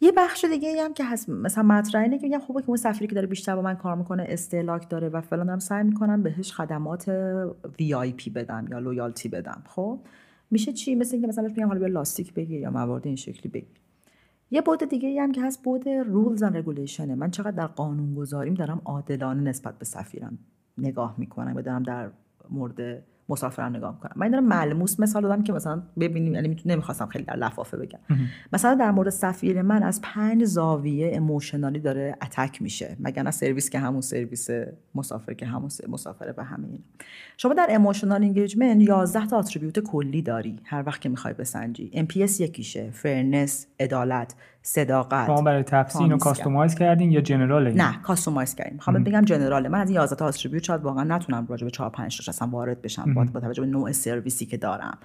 یه 0.02 0.12
بخش 0.18 0.46
دیگه 0.46 0.84
هم 0.84 0.94
که 0.94 1.04
هست 1.04 1.30
مثلا 1.30 1.64
مطرح 1.64 2.02
اینه 2.02 2.18
که 2.18 2.24
میگم 2.28 2.40
خوبه 2.40 2.62
که 2.62 2.68
اون 2.68 2.78
سفیری 2.78 3.08
که 3.08 3.16
داره 3.16 3.28
بیشتر 3.28 3.56
با 3.56 3.62
من 3.62 3.76
کار 3.76 3.96
می‌کنه 3.96 4.26
استهلاک 4.30 4.90
داره 4.90 5.10
و 5.10 5.22
فلان 5.22 5.46
دارم 5.46 5.60
سعی 5.60 5.84
می‌کنم 5.84 6.24
بهش 6.24 6.54
خدمات 6.54 7.10
VIP 7.80 8.30
بدم 8.30 8.68
یا 8.72 8.80
loyalty 8.80 9.30
بدم 9.30 9.64
خب؟ 9.68 10.00
میشه 10.52 10.74
چی؟ 10.74 10.96
مثل 10.96 11.14
اینکه 11.14 11.28
مثلا 11.28 11.44
بهش 11.44 11.52
میگم 11.52 11.68
حالا 11.68 11.80
بیا 11.80 11.88
لاستیک 11.88 12.34
بگیر 12.34 12.60
یا 12.60 12.72
موارد 12.72 13.08
این 13.08 13.16
شکلی 13.16 13.52
بگیر. 13.52 13.82
یه 14.52 14.62
بعد 14.62 14.84
دیگه 14.84 15.22
هم 15.22 15.32
که 15.32 15.42
هست 15.42 15.64
بعد 15.64 15.90
rules 15.90 16.44
and 16.44 16.58
regulation 16.58 17.10
ه 17.10 17.16
من 17.16 17.32
چقدر 17.32 17.52
در 17.52 17.68
قانون 17.68 18.16
گذاریم 18.16 18.54
دارم 18.54 18.82
عادلانه 18.86 19.42
نسبت 19.42 19.80
به 19.80 19.86
سفیرم 19.86 20.40
نگاه 20.78 21.16
می‌کنم 21.18 21.56
و 21.56 21.62
دارم 21.62 21.84
در 21.84 22.12
مورد 22.50 23.04
مسافرم 23.32 23.76
نگاه 23.76 23.94
می‌کنم. 23.94 24.12
من 24.16 24.30
دارم 24.30 24.48
ملموس 24.48 25.00
مثال 25.00 25.22
دادم 25.24 25.44
که 25.44 25.54
مثلا 25.54 25.84
ببینیم 26.00 26.34
یعنی 26.34 26.56
نمی‌خواستم 26.66 27.06
خیلی 27.06 27.26
در 27.26 27.36
لفافه 27.36 27.78
بگم. 27.78 28.00
مثلا 28.54 28.76
در 28.76 28.92
مورد 28.92 29.10
سفیر 29.10 29.62
من 29.62 29.84
از 29.84 30.02
پنج 30.02 30.46
زاویه 30.46 31.12
emotional 31.14 31.73
ی 31.73 31.80
داره 31.80 32.18
attack 32.22 32.62
میشه. 32.62 32.98
مگر 33.00 33.24
نه 33.24 33.32
سرویس 33.32 33.70
که 33.70 33.80
همون 33.80 34.02
سرویس 34.02 34.50
مسافر 34.96 35.34
که 35.34 35.46
همون 35.46 35.70
مسافره 35.90 36.34
به 36.34 36.44
همه 36.44 36.68
اینا. 36.68 36.84
شما 37.38 37.54
در 37.54 37.68
emotional 37.70 38.24
engagement 38.24 38.82
11 38.82 39.26
تا 39.26 39.40
attribute 39.40 39.80
کلی 39.80 40.22
داری. 40.22 40.60
هر 40.64 40.84
وقت 40.86 41.02
که 41.02 41.10
می‌خوای 41.10 41.34
بسنجی. 41.34 41.92
NPS 41.94 42.40
یکیشه. 42.40 42.92
fairness 42.92 43.68
عدالت. 43.80 44.36
صداقت. 44.64 45.28
شما 45.28 45.42
برای 45.42 45.64
تپسی 45.64 46.02
اینو 46.02 46.18
customize 46.18 46.76
کردین 46.76 47.12
یا 47.12 47.22
general 47.22 47.67
ه 47.67 47.74
نه 47.74 48.02
customize 48.02 48.56
کردیم. 48.56 48.74
می‌خوام 48.74 49.04
بگم 49.04 49.22
general 49.22 49.64
ه 49.64 49.70
من 49.70 49.82
از 49.82 49.90
این 49.90 49.96
11 49.96 50.16
تا 50.16 50.28
attribute 50.28 50.64
شاید 50.64 50.82
واقعا 50.82 51.04
نتونم 51.04 51.46
راجع 51.50 51.66
به 51.66 51.72
4 51.72 51.90
5 51.90 52.18
تاش 52.18 52.30
اصلا 52.30 52.48
وارد 52.48 52.82
بشم 52.82 53.14
با 53.14 53.40
توجه 53.40 53.62
به 53.62 53.68
نوع 53.68 53.92
سرویسی 53.92 54.46
که 54.46 54.58
دارم. 54.58 54.98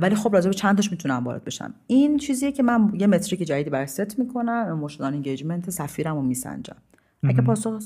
ولی 0.00 0.14
خب 0.14 0.34
راجع 0.34 0.48
به 0.48 0.54
چند 0.54 0.76
تاش 0.76 0.90
می‌تونم 0.90 1.24
وارد 1.24 1.44
بشم. 1.44 1.74
این 1.86 2.16
چیزیه 2.16 2.52
که 2.52 2.62
من 2.62 2.92
یه 2.94 3.06
metric 3.06 3.42
جدیدی 3.42 3.70
برای 3.70 3.86
ست 3.86 4.18
می‌کنم 4.18 4.66
emotional 4.68 5.14
engagement 5.14 5.70
سفیرم 5.70 6.16
رو 6.16 6.22
میسنجم. 6.22 6.76
اگه 7.24 7.42
پاسخ 7.42 7.78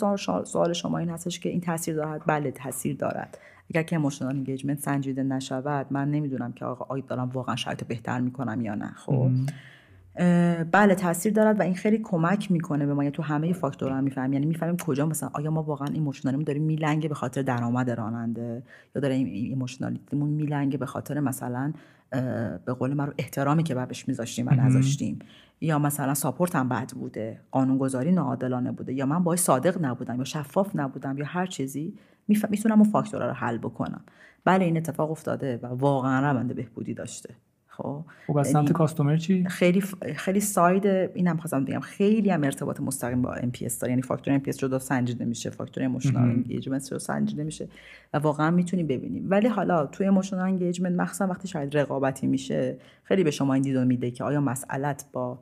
سوال 0.45 0.73
شما 0.73 0.99
این 0.99 1.11
هستش 1.11 1.41
که 1.41 1.49
این 1.49 1.61
تاثیر 1.61 1.95
دارد 1.95 2.23
بله 2.27 2.51
تاثیر 2.51 2.97
دارد. 2.97 3.39
اگر 3.71 3.83
که 3.83 3.97
emotional 3.97 4.37
engagement 4.37 4.79
سنجیده 4.79 5.23
نشود 5.23 5.87
من 5.91 6.11
نمی‌دونم 6.11 6.53
که 6.53 6.65
آقا 6.65 6.87
آیا 6.89 7.05
دارم 7.09 7.29
واقعا 7.29 7.57
شرایط 7.57 7.85
بهتر 7.85 8.21
می‌کنم 8.21 8.61
یا 8.61 8.75
نه 8.75 8.93
خب؟ 8.97 9.31
بله 10.73 10.95
تاثیر 10.95 11.33
دارد 11.33 11.61
و 11.61 11.63
این 11.63 11.75
خیلی 11.75 11.99
کمک 11.99 12.53
می‌کنه 12.53 12.87
به 12.87 12.95
ما. 12.95 13.03
یعنی 13.03 13.13
تو 13.13 13.23
همه 13.23 13.53
فاکتورها 13.53 14.01
می‌فهمیم 14.01 14.33
یعنی 14.33 14.47
می‌فهمیم 14.47 14.77
کجا 14.77 15.07
مثلا 15.07 15.31
آیا 15.33 15.51
ما 15.51 15.63
واقعا 15.63 15.89
emotionally 15.89 16.33
مون 16.33 16.45
داریم 16.45 16.63
میلنگه 16.63 17.09
به 17.09 17.15
خاطر 17.15 17.43
درآمد 17.43 17.91
راننده 17.91 18.63
یا 18.95 19.01
داره 19.01 19.15
emotionality 19.15 20.06
مون 20.06 20.29
میلنگه 20.29 20.79
به 20.79 20.87
خاطر 20.87 21.21
مثلا 21.21 21.73
به 22.65 22.73
قول 22.79 22.95
من 22.95 23.07
رو 23.07 23.13
احترامی 23.19 23.63
که 23.63 23.75
بهش 23.75 24.09
میذاشتیم 24.09 24.47
و 24.49 24.51
نذاشتیم. 24.51 25.19
یا 25.61 25.79
مثلا 25.79 26.15
support 26.15 26.57
هم 26.57 26.69
بد 26.69 26.91
بوده 26.91 27.41
قانونگذاری 27.51 28.13
ناعادلانه 28.13 28.73
بوده 28.73 28.93
یا 28.93 29.07
من 29.07 29.25
باید 29.25 29.39
صادق 29.39 29.85
نبودم 29.85 30.19
یا 30.19 30.25
شفاف 30.25 30.71
نبودم 30.77 31.19
یا 31.19 31.25
هر 31.25 31.47
چیزی 31.47 31.95
می‌تونم 32.29 32.81
اون 32.81 32.91
فاکتورها 32.91 33.29
رو 33.29 33.33
حل 33.33 33.59
بکنم. 33.59 34.01
بله 34.45 34.65
این 34.65 34.77
اتفاق 34.77 35.11
افتاده 35.11 35.61
و 35.63 35.67
واقعا 35.67 36.31
روند 36.31 36.55
بهبودی 36.55 36.95
داشته. 36.95 37.35
خب؟ 37.77 38.05
خب 38.27 38.37
از 38.37 38.49
سمت 38.49 38.73
customer 38.73 39.11
یعنی 39.11 39.21
چی؟ 39.21 39.45
خیلی 39.45 39.81
خیلی 40.17 40.41
side 40.41 40.87
اینم 40.87 41.37
خواستم 41.37 41.65
بگم. 41.65 41.81
خیلی 41.81 42.31
هم 42.31 42.45
ارتباط 42.45 42.81
مستقیم 42.81 43.23
با 43.23 43.33
NPS 43.35 43.79
داره. 43.79 43.93
یعنی 43.93 44.03
فاکتور 44.03 44.35
NPS 44.35 44.65
رو 44.65 44.79
سنجیده 44.79 45.25
میشه. 45.25 45.51
فاکتور 45.51 45.83
emotional 45.83 46.29
engagement 46.29 46.93
رو 46.93 46.99
سنجیده 46.99 47.45
میشه. 47.45 47.69
و 48.15 48.19
واقعا 48.19 48.51
می‌تونی 48.51 48.83
ببینیم. 48.83 49.27
ولی 49.31 49.49
حالا 49.49 49.87
توی 49.87 50.07
emotional 50.07 50.43
engagement 50.43 51.01
مخصوصا 51.01 51.27
وقتی 51.27 51.49
شاید 51.49 51.77
رقابتی 51.77 52.27
میشه 52.27 52.79
خیلی 53.05 53.25
به 53.25 53.31
شما 53.31 53.55
این 53.55 53.63
دیدو 53.63 53.85
میده 53.85 54.11
که 54.11 54.25
آیا 54.25 54.41
مسئلت 54.41 55.05
با 55.13 55.39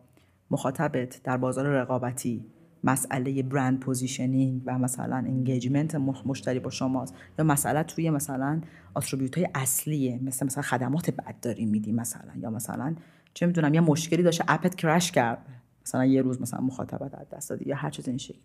مخاطبت 0.50 1.20
در 1.24 1.36
بازار 1.36 1.66
رقابتی 1.66 2.44
مسئله 2.84 3.42
brand 3.42 3.80
positioning 3.80 4.62
و 4.66 4.78
مثلا 4.78 5.16
engagement 5.16 5.94
مشتری 5.94 6.58
با 6.58 6.70
شماست. 6.70 7.14
یا 7.38 7.44
مسئله 7.44 7.82
توی 7.82 8.10
مثلا 8.10 8.60
attribute 8.96 9.38
های 9.38 9.48
اصلیه. 9.54 10.20
مثل 10.22 10.46
مثلا 10.46 10.62
خدمات 10.62 11.10
بد 11.10 11.34
داری 11.42 11.66
میدی 11.66 11.92
مثلا. 11.92 12.32
یا 12.40 12.50
مثلا 12.50 12.94
چه 13.34 13.46
می‌دونم 13.46 13.74
یه 13.74 13.80
مشکلی 13.80 14.22
داشته 14.22 14.44
اپت 14.48 14.74
crash 14.74 15.12
کرد. 15.12 15.38
مثلا 15.86 16.04
یه 16.04 16.22
روز 16.22 16.42
مثلا 16.42 16.60
مخاطبت 16.60 17.14
از 17.14 17.28
دست 17.30 17.50
دادی 17.50 17.68
یا 17.68 17.76
هر 17.76 17.90
چیز 17.90 18.08
این 18.08 18.18
شکل 18.18 18.38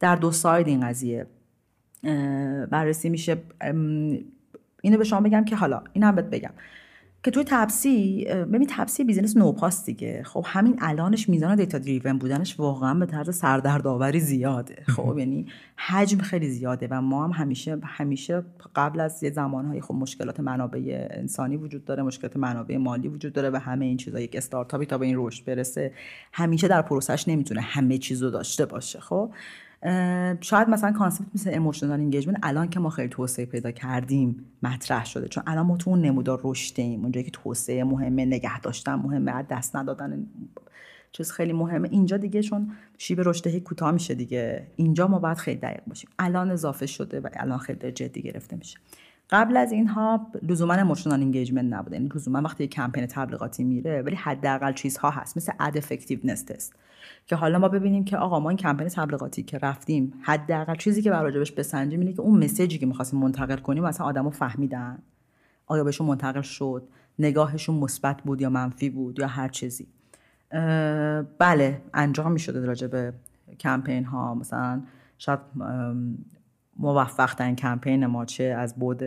در 0.00 0.16
دو 0.16 0.30
side 0.32 0.68
این 0.68 0.88
قضیه. 0.88 1.26
بررسی 2.70 3.08
میشه. 3.08 3.36
اینو 4.82 4.98
به 4.98 5.04
شما 5.04 5.20
بگم 5.20 5.44
که 5.44 5.56
حالا 5.56 5.82
این 5.92 6.04
هم 6.04 6.14
بهت 6.14 6.24
بگم. 6.24 6.50
که 7.22 7.30
توی 7.30 7.44
تپسی 7.46 8.24
ببین 8.24 8.66
تپسی 8.70 9.04
business 9.04 9.36
نوپاست 9.36 9.86
دیگه. 9.86 10.22
خب 10.22 10.44
همین 10.46 10.76
الانش 10.80 11.28
میزان 11.28 11.56
data 11.56 11.78
driven 11.78 12.18
بودنش 12.18 12.60
واقعا 12.60 12.94
به 12.94 13.06
طرز 13.06 13.36
سردردآوری 13.36 14.20
زیاده. 14.20 14.82
خب 14.96 15.18
یعنی 15.18 15.46
حجم 15.76 16.18
خیلی 16.18 16.48
زیاده 16.48 16.88
و 16.90 17.00
ما 17.00 17.24
هم 17.24 17.30
همیشه 17.30 17.78
همیشه 17.84 18.42
قبل 18.76 19.00
از 19.00 19.22
یه 19.22 19.30
زمانهای 19.30 19.80
خب 19.80 19.94
مشکلات 19.94 20.40
منابع 20.40 21.08
انسانی 21.10 21.56
وجود 21.56 21.84
داره 21.84 22.02
مشکلات 22.02 22.36
منابع 22.36 22.76
مالی 22.76 23.08
وجود 23.08 23.32
داره 23.32 23.50
و 23.50 23.56
همه 23.56 23.84
این 23.84 23.96
چیزا 23.96 24.20
یک 24.20 24.36
استارتاپی 24.36 24.86
تا 24.86 24.98
به 24.98 25.06
این 25.06 25.14
رشد 25.18 25.44
برسه 25.44 25.92
همیشه 26.32 26.68
در 26.68 26.82
process 26.82 27.18
ش 27.18 27.28
نمی‌تونه 27.28 27.60
همه 27.60 27.98
چیزو 27.98 28.30
داشته 28.30 28.66
باشه. 28.66 29.00
خب 29.00 29.30
شاید 30.40 30.68
مثلا 30.68 30.92
concept 30.92 31.26
مثل 31.34 31.50
emotional 31.52 31.92
engagement 31.92 32.38
الان 32.42 32.68
که 32.68 32.80
ما 32.80 32.90
خیلی 32.90 33.08
توسعه 33.08 33.46
پیدا 33.46 33.70
کردیم 33.70 34.44
مطرح 34.62 35.04
شده. 35.04 35.28
چون 35.28 35.42
الان 35.46 35.66
ما 35.66 35.76
تو 35.76 35.90
اون 35.90 36.00
نمودار 36.00 36.40
رشدیم 36.44 37.02
اونجایی 37.02 37.24
که 37.24 37.30
توسعه 37.30 37.84
مهمه 37.84 38.24
نگه 38.24 38.60
داشتن 38.60 38.94
مهمه 38.94 39.42
از 39.42 39.51
دست 39.51 39.76
ندادن 39.76 40.26
چیز 41.12 41.32
خیلی 41.32 41.52
مهمه. 41.52 41.88
اینجا 41.88 42.16
دیگه 42.16 42.42
چون 42.42 42.72
شیب 42.98 43.20
رشد 43.20 43.58
کوتاه 43.58 43.90
میشه 43.90 44.14
دیگه. 44.14 44.66
اینجا 44.76 45.06
ما 45.06 45.18
باید 45.18 45.36
خیلی 45.36 45.60
دقیق 45.60 45.84
باشیم. 45.86 46.10
الان 46.18 46.50
اضافه 46.50 46.86
شده 46.86 47.20
و 47.20 47.28
الان 47.32 47.58
خیلی 47.58 47.92
جدی 47.92 48.22
گرفته 48.22 48.56
میشه. 48.56 48.78
قبل 49.30 49.56
از 49.56 49.72
اینها 49.72 50.32
لزوما 50.42 50.74
emotional 50.74 51.20
engagement 51.20 51.72
نبوده. 51.72 51.96
یعنی 51.96 52.08
لزوما 52.14 52.42
وقتی 52.42 52.66
کمپین 52.66 53.06
تبلیغاتی 53.06 53.64
میره 53.64 54.02
ولی 54.02 54.16
حداقل 54.16 54.72
چیزها 54.72 55.10
هست. 55.10 55.36
مثل 55.36 55.52
ad 55.60 55.76
effectiveness 55.76 56.42
test 56.42 56.74
که 57.28 57.36
حالا 57.36 57.58
ما 57.58 57.68
ببینیم 57.68 58.04
که 58.04 58.16
آقا 58.16 58.40
ما 58.40 58.48
این 58.48 58.58
کمپین 58.58 58.88
تبلیغاتی 58.88 59.42
که 59.42 59.58
رفتیم 59.58 60.12
حداقل 60.22 60.74
چیزی 60.74 61.02
که 61.02 61.10
بر 61.10 61.30
بسنجیم 61.30 62.00
اینه 62.00 62.12
که 62.12 62.20
اون 62.20 62.44
مسیجی 62.44 62.78
که 62.78 62.86
می‌خواستیم 62.86 63.20
منتقل 63.20 63.56
کنیم 63.56 63.84
مثلا 63.84 64.06
آدمو 64.06 64.30
فهمیدن. 64.30 64.98
آیا 65.66 65.84
بهشون 65.84 66.06
منتقل 66.06 66.40
شد؟ 66.40 66.88
نگاهشون 67.18 67.76
مثبت 67.76 68.22
بود 68.22 68.40
یا 68.40 68.50
منفی 68.50 68.90
بود 68.90 69.18
یا 69.18 69.26
هر 69.26 69.48
چیزی. 69.48 69.86
بله 71.38 71.82
انجام 71.94 72.32
می‌شده 72.32 72.66
راجع 72.66 72.86
به 72.86 73.12
کمپین 73.60 74.04
ها 74.04 74.34
مثلا 74.34 74.82
شاید 75.18 75.40
موفق 76.76 77.34
ترین 77.34 77.56
کمپین 77.56 78.06
ما 78.06 78.24
چه 78.24 78.44
از 78.44 78.74
بود 78.74 79.02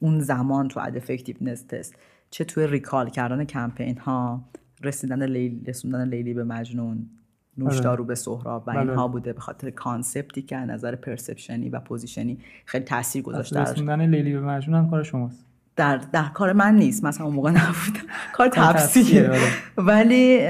اون 0.00 0.20
زمان 0.20 0.68
تو 0.68 0.80
اد 0.80 0.96
افکتیونس 0.96 1.62
تست 1.62 1.94
چه 2.30 2.44
توی 2.44 2.66
ریکال 2.66 3.10
کردن 3.10 3.44
کمپین 3.44 3.98
ها 3.98 4.44
رسیدن 4.82 5.26
لیلی 5.26 5.64
رسوندن 5.66 6.08
لیلی 6.08 6.34
به 6.34 6.44
مجنون. 6.44 7.10
نوشدارو 7.58 8.04
به 8.04 8.14
سهراب 8.14 8.62
و 8.66 8.70
اینها 8.70 9.08
بله. 9.08 9.12
بوده 9.12 9.32
به 9.32 9.40
خاطر 9.40 9.70
کانسپتی 9.70 10.42
که 10.42 10.56
نظر 10.56 10.94
پرسپشنی 10.94 11.68
و 11.68 11.80
پوزیشنی 11.80 12.38
خیلی 12.64 12.84
تاثیر 12.84 13.22
گذاشته. 13.22 13.60
رسوندن 13.60 14.06
لیلی 14.06 14.32
به 14.32 14.40
مجنون 14.40 14.78
هم 14.78 14.90
کار 14.90 15.02
شماست. 15.02 15.44
در 15.76 16.00
در 16.12 16.24
کار 16.34 16.52
من 16.52 16.74
نیست. 16.74 17.04
مثلا 17.04 17.26
اون 17.26 17.34
موقع 17.34 17.50
نبود. 17.50 17.98
کار 18.36 18.48
تفسیره 18.48 19.28
آره. 19.28 19.38
ولی 19.76 20.46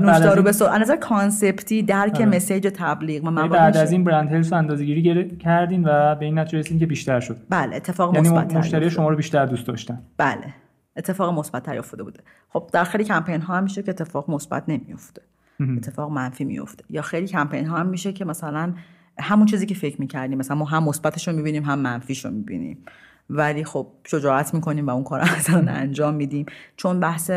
نوشدارو 0.00 0.42
به 0.42 0.52
سهراب. 0.52 0.80
نظر 0.80 0.96
کانسپتی 0.96 1.82
درک 1.82 2.14
آره. 2.14 2.26
مسیج 2.26 2.68
تبلیغ. 2.74 3.24
و 3.24 3.32
یعنی 3.32 3.48
بعد 3.48 3.76
از 3.76 3.92
این 3.92 4.04
برند 4.04 4.32
هلس 4.32 4.52
اندازه‌گیری 4.52 5.36
کردین 5.36 5.84
و 5.84 6.14
به 6.14 6.24
این 6.24 6.38
نتیجه 6.38 6.58
رسیدین 6.58 6.78
که 6.78 6.86
بیشتر 6.86 7.20
شد. 7.20 7.36
بله 7.50 7.76
اتفاق 7.76 8.14
یعنی 8.14 8.28
مثبت 8.28 8.56
مشتری 8.56 8.90
شما 8.90 9.08
رو 9.08 9.16
بیشتر 9.16 9.46
دوست 9.46 9.66
داشتن. 9.66 9.98
بله 10.16 10.54
اتفاق 10.96 11.38
مثبت 11.38 11.68
افتاده 11.68 12.02
بوده. 12.02 12.20
خب 12.48 12.70
در 12.72 12.84
خیلی 12.84 13.04
کمپین 13.04 13.40
ها 13.40 13.56
هم 13.56 13.62
میشه 13.62 13.82
که 13.82 13.90
اتفاق 13.90 14.30
مثبت 14.30 14.64
نمیفته 14.68 15.22
اتفاق 15.60 16.10
منفی 16.10 16.44
میفته 16.44 16.84
یا 16.90 17.02
خیلی 17.02 17.26
کمپین 17.26 17.66
ها 17.66 17.76
هم 17.76 17.86
میشه 17.86 18.12
که 18.12 18.24
مثلا 18.24 18.74
همون 19.18 19.46
چیزی 19.46 19.66
که 19.66 19.74
فکر 19.74 20.00
می‌کردیم 20.00 20.38
مثلا 20.38 20.56
ما 20.56 20.64
هم 20.64 20.84
مثبتش 20.84 21.28
رو 21.28 21.36
می‌بینیم 21.36 21.62
هم 21.62 21.78
منفیش 21.78 22.24
رو 22.24 22.30
می‌بینیم. 22.30 22.78
ولی 23.30 23.64
خب 23.64 23.86
شجاعت 24.04 24.54
می‌کنیم 24.54 24.86
و 24.86 24.90
اون 24.90 25.04
کار 25.04 25.20
رو 25.20 25.56
انجام 25.68 26.14
میدیم. 26.14 26.46
چون 26.76 27.00
بحث 27.00 27.30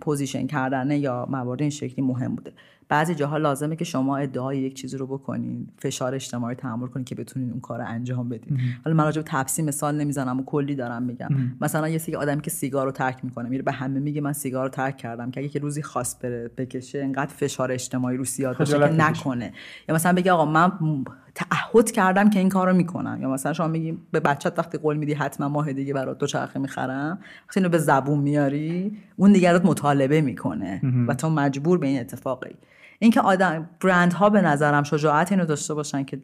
position 0.00 0.46
کردن 0.46 0.90
یا 0.90 1.26
موارد 1.30 1.60
این 1.60 1.70
شکلی 1.70 2.04
مهم 2.04 2.34
بوده. 2.34 2.52
بعضی 2.88 3.14
جاها 3.14 3.36
لازمه 3.36 3.76
که 3.76 3.84
شما 3.84 4.16
ادعای 4.16 4.58
یک 4.58 4.74
چیزی 4.74 4.96
رو 4.96 5.06
بکنین 5.06 5.66
فشار 5.78 6.14
اجتماعی 6.14 6.54
تحمل 6.54 6.86
کنین 6.86 7.04
که 7.04 7.14
بتونین 7.14 7.50
اون 7.50 7.60
کار 7.60 7.78
رو 7.78 7.84
انجام 7.88 8.28
بدین. 8.28 8.58
حالا 8.84 8.96
من 8.96 9.04
راجع 9.04 9.22
به 9.22 9.28
تپسی 9.30 9.62
مثال 9.62 9.96
نمی‌زنم 9.96 10.40
و 10.40 10.44
کلی 10.44 10.74
دارم 10.74 11.02
میگم. 11.02 11.28
مثلا 11.60 11.88
یه 11.88 11.98
سری 11.98 12.16
آدمی 12.16 12.40
که 12.40 12.50
سیگار 12.50 12.86
رو 12.86 12.92
ترک 12.92 13.24
می‌کنه 13.24 13.48
میره 13.48 13.62
به 13.62 13.72
همه 13.72 14.00
میگه 14.00 14.20
من 14.20 14.32
سیگار 14.32 14.64
رو 14.64 14.68
ترک 14.68 14.96
کردم 14.96 15.30
که 15.30 15.40
اگه 15.40 15.48
که 15.48 15.58
روزی 15.58 15.82
خواست 15.82 16.22
بره 16.22 16.50
بکشه 16.56 17.02
انقدر 17.02 17.32
فشار 17.34 17.72
اجتماعی 17.72 18.16
رو 18.16 18.24
زیاد 18.24 18.58
باشه 18.58 18.78
که 18.78 18.84
نکنه. 18.84 19.52
یا 19.88 19.94
مثلا 19.94 20.12
بگه 20.12 20.32
آقا 20.32 20.44
من 20.44 20.72
تعهد 21.34 21.90
کردم 21.90 22.30
که 22.30 22.38
این 22.38 22.48
کار 22.48 22.70
رو 22.70 22.76
می‌کنم. 22.76 23.18
یا 23.22 23.30
مثلا 23.30 23.52
شما 23.52 23.68
میگی 23.68 23.98
به 24.10 24.20
بچت 24.20 24.58
وقتی 24.58 24.78
قول 24.78 24.96
میدی 24.96 25.14
حتما 25.14 25.48
ماه 25.48 25.72
دیگه 25.72 25.94
برات 25.94 26.18
دو 26.18 26.26
چرخه 26.26 26.60
می‌خرم 26.60 27.18
وقتی 27.48 27.60
اینو 27.60 27.68
به 27.68 27.78
زبون 27.78 28.18
میاری 28.18 28.96
اون 29.16 29.32
دیگه 29.32 29.66
مطالبه 29.66 30.20
می‌کنه 30.20 30.80
و 31.08 31.14
تو 31.14 31.30
مجبور 31.30 31.78
به 31.78 31.86
این 31.86 32.00
اتفاقی. 32.00 32.54
اینکه 32.98 33.20
آدم 33.20 33.68
برندها 33.80 34.30
به 34.30 34.40
نظرم 34.40 34.82
شجاعت 34.82 35.32
اینو 35.32 35.44
داشته 35.44 35.74
باشن 35.74 36.04
که 36.04 36.22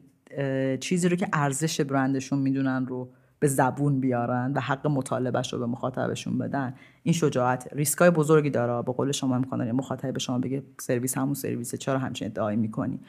چیزی 0.80 1.08
رو 1.08 1.16
که 1.16 1.28
ارزش 1.32 1.80
برندشون 1.80 2.38
می‌دونن 2.38 2.86
رو 2.86 3.08
به 3.38 3.46
زبون 3.46 4.00
بیارن 4.00 4.52
و 4.52 4.60
حق 4.60 4.86
مطالبهش 4.86 5.52
رو 5.52 5.58
به 5.58 5.66
مخاطبشون 5.66 6.38
بدن 6.38 6.74
این 7.02 7.12
شجاعت 7.12 7.68
ریسکای 7.72 8.10
بزرگی 8.10 8.50
داره. 8.50 8.82
به 8.82 8.92
قول 8.92 9.12
شما 9.12 9.36
امکان 9.36 9.58
داره 9.58 9.72
مخاطب 9.72 10.12
به 10.12 10.18
شما 10.18 10.38
بگه 10.38 10.62
سرویس 10.80 11.18
همون 11.18 11.34
سرویسه 11.34 11.76
چرا 11.76 11.98
همچین 11.98 12.28
ادعایی 12.28 12.56
می‌کنی؟ 12.56 13.00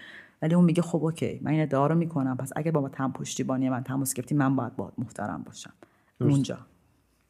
ولی 0.41 0.55
اون 0.55 0.65
میگه 0.65 0.81
خب 0.81 1.03
اوکی 1.03 1.39
من 1.43 1.51
این 1.51 1.61
ادعا 1.61 1.87
رو 1.87 1.95
می‌کنم 1.95 2.37
پس 2.37 2.51
اگه 2.55 2.71
با 2.71 2.89
تم 2.89 3.11
پشتیبانی 3.11 3.69
من 3.69 3.83
تماس 3.83 4.13
گرفتی 4.13 4.35
من 4.35 4.55
باید 4.55 4.75
باید 4.75 4.93
محترم 4.97 5.43
باشم. 5.45 5.73
اونجا. 6.21 6.57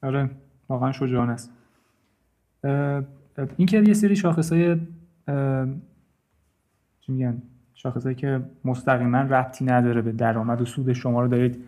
آره 0.04 0.30
واقعا 0.70 0.92
شجاعانه 0.92 1.32
است. 1.32 1.52
این 3.58 3.68
که 3.68 3.84
یه 3.88 3.94
سری 3.94 4.16
شاخصای 4.16 4.78
میگن 7.12 7.42
شاخصایی 7.74 8.16
که 8.16 8.42
مستقیما 8.66 9.18
ربطی 9.18 9.66
نداره 9.66 10.02
به 10.02 10.12
درآمد 10.12 10.62
و 10.62 10.66
سود 10.66 10.94
شما 10.94 11.22
رو 11.22 11.28
دارید 11.28 11.64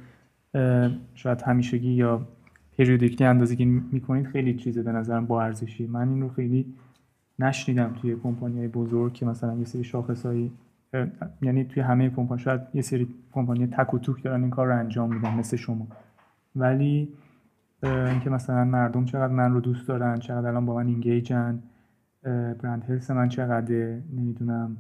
شاید 1.14 1.42
همیشگی 1.42 1.92
یا 1.92 2.28
پریودیکلی 2.78 3.28
اندازه 3.28 3.56
که 3.56 3.66
می‌کنید 3.66 4.28
خیلی 4.28 4.54
چیزه 4.54 4.84
به 4.84 4.92
نظرم 4.92 5.26
با 5.26 5.44
ارزشی. 5.44 5.88
من 5.88 6.10
این 6.10 6.22
رو 6.22 6.30
خیلی 6.30 6.74
نشنیدم 7.40 7.94
توی 8.02 8.16
کمپانی 8.16 8.58
های 8.58 8.68
بزرگ 8.68 9.14
که 9.14 9.26
مثلا 9.26 9.56
یه 9.56 9.66
سری 9.66 9.84
شاخصایی 9.84 10.52
یعنی 11.42 11.64
توی 11.64 11.84
همه 11.84 12.10
کمپانی 12.10 12.42
شاید 12.42 12.62
یه 12.74 12.82
سری 12.82 13.08
کمپانی 13.32 13.68
تک 13.68 13.94
و 13.94 14.00
توک 14.00 14.24
دارن 14.24 14.42
این 14.42 14.50
کار 14.50 14.68
رو 14.68 14.80
انجام 14.80 15.14
میدن 15.16 15.36
مثل 15.36 15.58
شما. 15.58 15.88
ولی 16.56 17.10
اینکه 17.84 18.30
مثلا 18.30 18.64
مردم 18.64 19.06
چقدر 19.06 19.34
من 19.34 19.54
رو 19.54 19.62
دوست 19.62 19.88
دارن 19.88 20.20
چقدر 20.20 20.48
الان 20.48 20.66
با 20.66 20.76
من 20.76 20.88
اینگیجن 20.88 21.60
brand 22.24 22.84
health 22.90 23.12
من 23.12 23.30
چقدر 23.30 24.00
نمی‌دونم. 24.14 24.78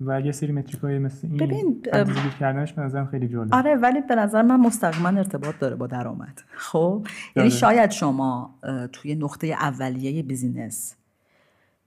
و 0.00 0.20
یه 0.20 0.32
سری 0.32 0.52
metric 0.52 0.80
های 0.80 0.98
مثل 0.98 1.26
این 1.26 1.36
ببین 1.36 1.82
کردنش 2.40 2.72
به 2.72 2.82
نظرم 2.82 3.06
خیلی 3.06 3.28
جالب. 3.28 3.54
آره 3.54 3.74
ولی 3.74 4.00
به 4.00 4.14
نظر 4.14 4.42
من 4.42 4.60
مستقیما 4.60 5.08
ارتباط 5.08 5.54
داره 5.58 5.76
با 5.76 5.86
درآمد. 5.86 6.42
خب؟ 6.54 7.06
یعنی 7.36 7.48
آره. 7.48 7.58
شاید 7.58 7.90
شما 7.90 8.58
توی 8.92 9.14
نقطه 9.14 9.46
اولیه 9.46 10.22
business 10.22 10.96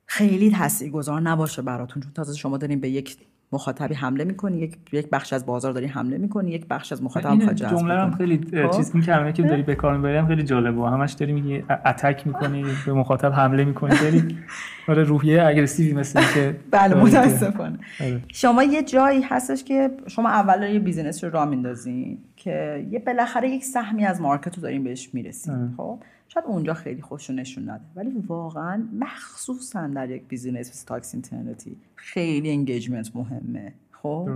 خیلی 0.05 0.51
تاثیرگذار 0.51 1.21
نباشه 1.21 1.61
براتون 1.61 2.03
چون 2.03 2.11
تازه 2.13 2.37
شما 2.37 2.57
دارین 2.57 2.79
به 2.79 2.89
یک 2.89 3.17
مخاطبی 3.53 3.93
حمله 3.93 4.23
می‌کنی 4.23 4.57
یک 4.57 4.77
یک 4.91 5.09
بخش 5.09 5.33
از 5.33 5.45
بازار 5.45 5.73
داری 5.73 5.85
حمله 5.85 6.17
می‌کنی 6.17 6.51
یک 6.51 6.67
بخش 6.67 6.91
از 6.91 7.03
مخاطب 7.03 7.31
می‌خواد 7.31 7.55
جذب 7.55 7.77
جمله 7.77 7.93
هم 7.93 8.11
خیلی 8.11 8.41
خب؟ 8.63 8.71
چیز 8.71 8.91
این 8.93 9.03
کلمه 9.03 9.33
که 9.33 9.43
داری 9.43 9.61
به 9.61 9.75
کار 9.75 9.97
می‌بری 9.97 10.27
خیلی 10.27 10.43
جالبه 10.43 10.89
همش 10.89 11.13
داری 11.13 11.33
میگی 11.33 11.63
attack 11.85 12.27
می‌کنی 12.27 12.65
به 12.85 12.93
مخاطب 12.93 13.31
حمله 13.31 13.65
می‌کنی 13.65 13.97
داری 14.01 14.23
آره 14.87 15.03
روحیه 15.03 15.43
aggressive 15.43 15.89
ی 15.89 15.93
مثل 15.93 16.21
که 16.33 16.55
بله 16.71 16.95
متاسفانه 16.95 17.77
آره. 18.01 18.21
شما 18.27 18.63
یه 18.63 18.83
جایی 18.83 19.21
هستش 19.21 19.63
که 19.63 19.89
شما 20.07 20.29
اول 20.29 20.73
یه 20.73 20.79
business 20.79 21.23
رو 21.23 21.29
راه 21.29 21.45
میندازین 21.45 22.17
که 22.35 22.87
یه 22.91 22.99
بالاخره 22.99 23.49
یک 23.49 23.63
سهمی 23.65 24.05
از 24.05 24.21
market 24.21 24.55
رو 24.55 24.61
دارین 24.61 24.83
بهش 24.83 25.09
می‌رسین. 25.13 25.73
خب 25.77 25.99
شاید 26.27 26.45
اونجا 26.45 26.73
خیلی 26.73 27.01
خوش 27.01 27.29
نشون 27.29 27.69
نده. 27.69 27.83
ولی 27.95 28.09
واقعا 28.27 28.87
مخصوصا 28.93 29.87
در 29.87 30.09
یک 30.09 30.27
business 30.27 30.69
مثل 30.69 30.85
تاکسی 30.85 31.13
اینترنتی 31.13 31.77
خیلی 31.95 32.51
engagement 32.51 33.15
مهمه. 33.15 33.73
خب؟ 33.91 34.29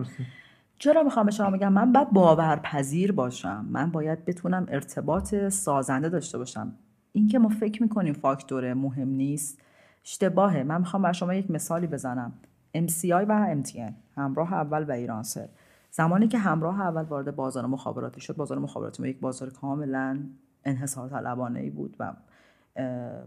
چرا 0.80 1.04
می‌خوام 1.04 1.26
به 1.26 1.32
شما 1.32 1.52
بگم 1.52 1.74
من 1.74 1.92
باید 1.92 2.12
باورپذیر 2.12 3.12
باشم؟ 3.12 3.66
من 3.70 3.92
باید 3.92 4.26
بتونم 4.26 4.66
ارتباط 4.70 5.36
سازنده 5.36 6.10
داشته 6.10 6.38
باشم. 6.38 6.74
اینکه 7.14 7.40
ما 7.40 7.50
فکر 7.50 7.84
می‌کنیم 7.84 8.14
فاکتور 8.14 8.74
مهم 8.74 9.08
نیست 9.08 9.62
اشتباهه. 10.06 10.64
من 10.64 10.78
می‌خوام 10.78 11.04
بر 11.04 11.12
شما 11.12 11.34
یک 11.34 11.52
مثالی 11.52 11.88
بزنم. 11.88 12.34
MCI 12.76 13.26
و 13.28 13.56
MTN 13.64 13.94
همراه 14.16 14.54
اول 14.54 14.84
و 14.84 14.92
ایرانسل 14.92 15.48
زمانی 15.92 16.28
که 16.28 16.38
همراه 16.38 16.82
اول 16.82 17.02
وارد 17.02 17.36
بازار 17.36 17.66
مخابراتی 17.66 18.22
شد 18.22 18.36
بازار 18.36 18.60
مخابراتی 18.60 19.04
ما 19.04 19.10
یک 19.10 19.20
بازار 19.20 19.50
کاملا 19.50 20.20
انحصار 20.66 21.10
طلبانه 21.10 21.60
ای 21.60 21.70
بود 21.70 21.96
و 22.00 22.14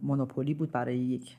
monopoly 0.02 0.54
بود 0.54 0.72
برای 0.72 0.98
یک 0.98 1.36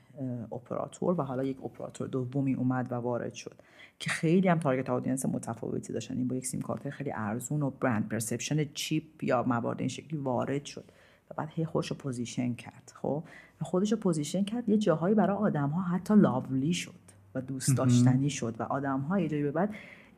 اپراتور 0.52 1.20
و 1.20 1.24
حالا 1.24 1.44
یک 1.44 1.64
اپراتور 1.64 2.08
دومی 2.08 2.54
اومد 2.54 2.92
و 2.92 2.96
وارد 2.96 3.34
شد. 3.34 3.56
که 4.00 4.10
خیلی 4.10 4.48
هم 4.48 4.60
target 4.60 4.90
audience 4.90 5.26
متفاوتی 5.26 5.94
داشتن. 5.94 6.18
این 6.18 6.28
با 6.28 6.36
یک 6.36 6.46
سیم 6.46 6.62
کارت 6.62 6.90
خیلی 6.90 7.12
ارزون 7.16 7.62
و 7.62 7.70
brand 7.70 8.10
perception 8.10 8.66
cheap 8.74 9.24
یا 9.24 9.44
موارد 9.44 9.80
این 9.80 9.90
شکلی 9.90 10.20
وارد 10.20 10.66
شد 10.66 10.84
و 11.32 11.34
بعد 11.38 11.50
هی 11.52 11.66
خودش 11.66 11.88
رو 11.88 11.98
position 11.98 12.54
کرد. 12.54 12.94
خب؟ 12.96 13.24
خودش 13.62 13.92
رو 13.92 13.98
position 13.98 14.44
کرد. 14.44 14.70
یه 14.70 14.78
جاهایی 14.78 15.16
برای 15.16 15.38
آدم 15.38 15.70
ها 15.70 15.82
حتی 15.82 16.16
لاولی 16.16 16.74
شد 16.74 17.02
و 17.36 17.42
دوست 17.42 17.78
داشتنی 17.78 18.30
شد 18.30 18.56
و 18.60 18.64
آدم 18.64 19.00
ها 19.00 19.20
یه 19.20 19.30
جایی 19.30 19.44
به 19.44 19.52
بعد 19.52 19.70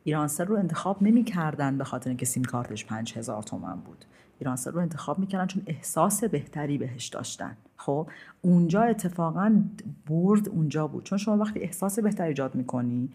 ایرانسل 0.04 0.46
رو 0.46 0.56
انتخاب 0.56 1.02
نمی‌کردن 1.02 1.78
به 1.78 1.84
خاطر 1.84 2.10
اینکه 2.10 2.26
سیم 2.26 2.44
کارتش 2.44 2.84
5000 2.84 3.42
تومن 3.42 3.76
بود. 3.76 4.04
ایرانسل 4.38 4.72
رو 4.72 4.80
انتخاب 4.80 5.18
می‌کردن 5.18 5.46
چون 5.46 5.62
احساس 5.66 6.24
بهتری 6.24 6.78
بهش 6.78 7.08
داشتن. 7.08 7.56
خب 7.76 8.08
اونجا 8.42 8.82
اتفاقا 8.82 9.62
برد 10.06 10.48
اونجا 10.48 10.86
بود. 10.86 11.04
چون 11.04 11.18
شما 11.18 11.36
وقتی 11.36 11.60
احساس 11.60 11.98
بهتری 11.98 12.28
ایجاد 12.28 12.54
می‌کنی 12.54 13.08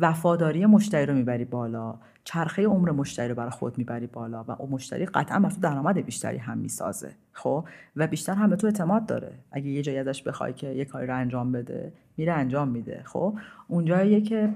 وفاداری 0.00 0.66
مشتری 0.66 1.06
رو 1.06 1.14
می‌بری 1.14 1.44
بالا 1.44 1.94
چرخه 2.24 2.66
عمر 2.66 2.90
مشتری 2.90 3.28
رو 3.28 3.34
برای 3.34 3.50
خود 3.50 3.78
می‌بری 3.78 4.06
بالا 4.06 4.44
و 4.48 4.50
اون 4.50 4.70
مشتری 4.70 5.06
قطعا 5.06 5.40
بر 5.40 5.50
تو 5.50 5.60
درآمد 5.60 5.98
بیشتری 5.98 6.38
هم 6.38 6.58
می‌سازه. 6.58 7.14
خب 7.32 7.64
و 7.96 8.06
بیشتر 8.06 8.34
هم 8.34 8.50
به 8.50 8.56
تو 8.56 8.66
اعتماد 8.66 9.06
داره. 9.06 9.32
اگه 9.52 9.66
یه 9.66 9.82
جایی 9.82 9.98
ازش 9.98 10.22
بخوای 10.22 10.52
که 10.52 10.68
یه 10.68 10.84
کاری 10.84 11.06
رو 11.06 11.16
انجام 11.16 11.52
بده 11.52 11.92
میره 12.16 12.32
انجام 12.32 12.68
میده. 12.68 13.02
خب 13.04 13.38
اونجاییه 13.68 14.20
که 14.20 14.54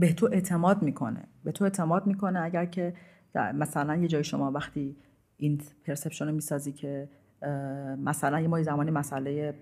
به 0.00 0.12
تو 0.12 0.28
اعتماد 0.32 0.82
می‌کنه. 0.82 1.24
به 1.44 1.52
تو 1.52 1.64
اعتماد 1.64 2.06
می‌کنه 2.06 2.40
اگر 2.40 2.64
که 2.66 2.94
مثلا 3.34 3.96
یه 3.96 4.08
جای 4.08 4.24
شما 4.24 4.50
وقتی 4.50 4.96
این 5.36 5.60
پرسپشن 5.84 6.26
رو 6.26 6.32
می‌سازی 6.34 6.72
که 6.72 7.08
مثلا 7.98 8.40
یه 8.40 8.48
ماه 8.48 8.62
زمانی 8.62 8.90
مسئله 8.90 9.54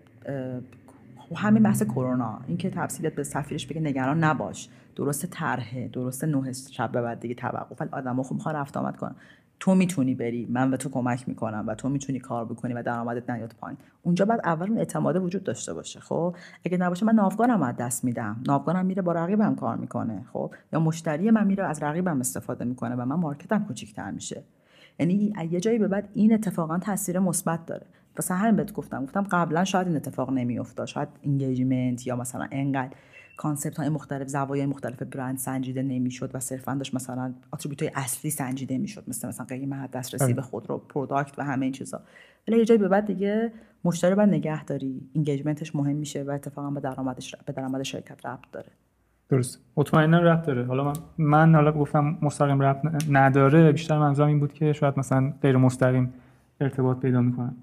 همین 1.37 1.63
بحث 1.63 1.83
کرونا 1.83 2.41
اینکه 2.47 2.71
تفصیلات 2.71 3.15
به 3.15 3.23
سفیرش 3.23 3.67
بگه 3.67 3.81
نگران 3.81 4.25
نباش. 4.25 4.69
درست 4.97 5.27
طرحه 5.27 5.89
درست 5.89 6.25
نه 6.25 6.53
شب 6.53 6.93
بعد 6.93 7.21
دیگه 7.21 7.35
توقف. 7.35 7.81
ولی 7.81 7.91
آدما 7.93 8.23
خوب 8.23 8.37
می‌خوان 8.37 8.55
رفت 8.55 8.77
آمد 8.77 8.97
کنن. 8.97 9.17
تو 9.61 9.75
می‌تونی 9.75 10.15
بری 10.15 10.47
من 10.51 10.71
به 10.71 10.77
تو 10.77 10.89
کمک 10.89 11.29
می‌کنم 11.29 11.65
و 11.67 11.75
تو 11.75 11.89
می‌تونی 11.89 12.19
کار 12.19 12.45
بکنی 12.45 12.75
و 12.75 12.83
درآمدت 12.83 13.31
نیاد 13.31 13.55
پایین. 13.61 13.79
اونجا 14.03 14.25
باید 14.25 14.41
اول 14.45 14.69
اون 14.69 14.79
اعتماد 14.79 15.17
وجود 15.17 15.45
داشته 15.45 15.75
باشه 15.75 16.01
خب؟ 16.01 16.37
اگه 16.65 16.77
نباشه 16.77 17.07
من 17.07 17.15
ناوگانم 17.15 17.63
از 17.63 17.77
دست 17.77 18.05
میدم. 18.05 18.43
ناوگانم 18.47 18.87
میره 18.87 19.03
با 19.03 19.13
رقیبم 19.13 19.55
کار 19.55 19.77
می‌کنه 19.77 20.25
خب؟ 20.33 20.55
یا 20.73 20.81
مشتری 20.81 21.31
من 21.31 21.47
میره 21.47 21.65
از 21.65 21.83
رقیبم 21.83 22.21
استفاده 22.21 22.65
می‌کنه 22.65 22.95
و 22.95 23.05
من 23.05 23.17
market 23.17 23.58
م 23.58 23.65
کوچیک‌تر 23.65 24.11
میشه. 24.11 24.43
یعنی 24.99 25.35
یه 25.51 25.61
جایی 25.61 25.79
به 25.79 25.89
بعد 25.89 26.09
این 26.15 26.35
اتفاقا 26.35 26.79
تاثیر 26.79 27.19
مثبت 27.19 27.67
داره. 27.67 27.87
واسه 28.17 28.35
همین 28.35 28.57
بهت 28.57 28.73
گفتم 28.73 29.05
گفتم 29.05 29.23
قبلا 29.23 29.65
شاید 29.65 29.87
این 29.87 29.97
اتفاق 29.97 30.31
نمیافتاد 30.31 30.87
شاید 30.87 31.09
engagement 31.25 32.07
یا 32.07 32.17
مثلا 32.17 32.49
انقدر. 32.51 32.93
concept 33.39 33.77
های 33.77 33.89
مختلف 33.89 34.29
زوایای 34.29 34.67
مختلف 34.67 35.03
برند 35.03 35.39
سنجیده 35.39 35.83
نمی‌شد 35.83 36.31
و 36.35 36.41
صرفا 36.41 36.75
داشت 36.75 36.95
مثلا 36.95 37.35
attribute 37.53 37.83
های 37.83 37.93
اصلی 37.95 38.31
سنجیده 38.31 38.79
می‌شد 38.79 39.05
مثل 39.09 39.29
مثلا 39.29 39.47
قیمت 39.47 39.91
دسترسی. 39.91 40.33
به 40.33 40.43
خودرو 40.43 40.79
product 40.79 41.39
و 41.39 41.45
همه 41.45 41.67
این 41.67 41.73
چیزا. 41.73 42.01
ولی 42.49 42.59
یه 42.59 42.65
جایی 42.65 42.81
به 42.81 42.89
بعد 42.89 43.07
دیگه 43.07 43.53
مشتری 43.85 44.15
بعد 44.15 44.29
نگه 44.29 44.65
داری 44.65 45.09
اینگیجمنتش 45.13 45.77
مهم 45.77 45.97
میشه 45.97 46.23
و 46.23 46.31
اتفاقا 46.31 46.71
به 46.71 46.81
درآمدش 46.81 47.37
به 47.47 47.53
درآمد 47.53 47.83
شرکت 47.83 48.27
ربط 48.27 48.51
داره. 48.53 48.69
درست. 49.29 49.61
مطمئنا 49.77 50.19
ربط 50.19 50.47
داره. 50.47 50.65
حالا 50.65 50.85
من, 50.85 50.95
من 51.19 51.55
حالا 51.55 51.73
گفتم 51.73 52.19
مستقیم 52.23 52.61
ربط 52.61 53.05
نداره. 53.11 53.73
بیشتر 53.73 53.99
منظورم 53.99 54.29
این 54.29 54.41
بود 54.41 54.53
که 54.53 54.73
شاید 54.73 54.99
مثلا 54.99 55.33
غیر 55.43 55.57
مستقیم 55.57 56.13
ارتباط 56.61 56.99
پیدا 56.99 57.21
می‌کنن 57.21 57.55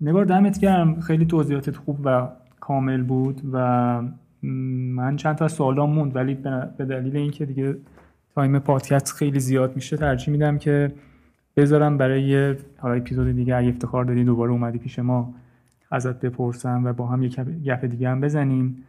نگار 0.00 0.24
دمت 0.24 0.58
گرم. 0.58 1.00
خیلی 1.00 1.26
توضیحاتت 1.26 1.76
خوب 1.76 2.00
و 2.04 2.28
کامل 2.60 3.02
بود 3.02 3.40
و 3.52 4.02
من 4.42 5.16
چند 5.16 5.36
تا 5.36 5.48
سوالام 5.48 5.90
موند 5.90 6.16
ولی 6.16 6.34
به 6.76 6.84
دلیل 6.84 7.16
اینکه 7.16 7.46
دیگه 7.46 7.76
time 8.34 8.58
پادکست 8.58 9.12
خیلی 9.12 9.40
زیاد 9.40 9.76
میشه 9.76 9.96
ترجیح 9.96 10.32
میدم 10.32 10.58
که 10.58 10.92
بذارم 11.56 11.98
برای 11.98 12.22
یه 12.22 12.56
حالا 12.78 12.94
اپیزود 12.94 13.36
دیگه 13.36 13.56
اگه 13.56 13.68
افتخار 13.68 14.04
دادی 14.04 14.24
دوباره 14.24 14.50
اومدی 14.50 14.78
پیش 14.78 14.98
ما 14.98 15.34
ازت 15.90 16.20
بپرسم 16.20 16.84
و 16.84 16.92
با 16.92 17.06
هم 17.06 17.22
یک 17.22 17.40
گپ 17.40 17.84
دیگه 17.84 18.08
هم 18.08 18.20
بزنیم. 18.20 18.84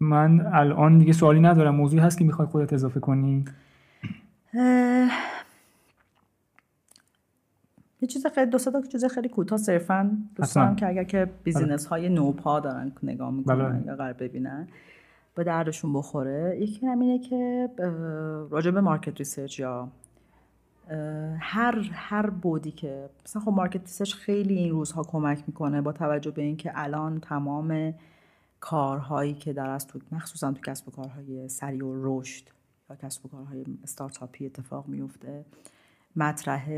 من 0.00 0.46
الان 0.52 0.98
دیگه 0.98 1.12
سوالی 1.12 1.40
ندارم 1.40 1.74
موضوعی 1.74 2.02
هست 2.02 2.18
که 2.18 2.24
می‌خوای 2.24 2.48
خودت 2.48 2.72
اضافه 2.72 3.00
کنی؟ 3.00 3.44
یه 8.04 8.08
چیز 8.08 8.26
خیلی 8.26 8.50
دو 8.50 8.58
تا 8.58 8.82
چیز 8.92 9.04
خیلی 9.04 9.28
کوتاه 9.28 9.58
صرفا 9.58 10.18
دوستان 10.34 10.76
که 10.76 10.88
اگر 10.88 11.04
که 11.04 11.30
business 11.44 11.86
های 11.86 12.08
نوپا 12.08 12.60
دارن 12.60 12.92
نگاه 13.02 13.30
می‌کنن 13.30 13.72
بله. 13.72 13.86
یا 13.86 13.96
قرار 13.96 14.12
ببینن 14.12 14.68
به 15.34 15.44
دردشون 15.44 15.92
بخوره. 15.92 16.58
یکی 16.60 16.86
اینه 16.86 17.18
که 17.18 17.68
راجع 18.50 18.70
به 18.70 18.80
market 18.80 19.18
research 19.18 19.58
یا 19.58 19.88
هر 21.38 21.78
هر 21.92 22.30
بودی 22.30 22.70
که 22.70 23.08
مثلا 23.26 23.42
خب 23.42 23.52
market 23.52 23.80
research 23.80 24.14
خیلی 24.14 24.54
این 24.54 24.70
روزها 24.70 25.02
کمک 25.02 25.44
می‌کنه 25.46 25.80
با 25.80 25.92
توجه 25.92 26.30
به 26.30 26.42
اینکه 26.42 26.72
الان 26.74 27.20
تمام 27.20 27.94
کارهایی 28.60 29.34
که 29.34 29.52
در 29.52 29.70
واقع 29.70 29.86
تو 29.86 29.98
مخصوصا 30.12 30.52
تو 30.52 30.60
کسب 30.70 30.88
و 30.88 30.90
کارهای 30.90 31.48
سریع‌الرشد 31.48 32.44
یا 32.90 32.96
کسب 32.96 33.26
و 33.26 33.28
کارهای 33.28 33.64
استارتاپی 33.82 34.46
اتفاق 34.46 34.88
میفته 34.88 35.44
مطرح 36.16 36.68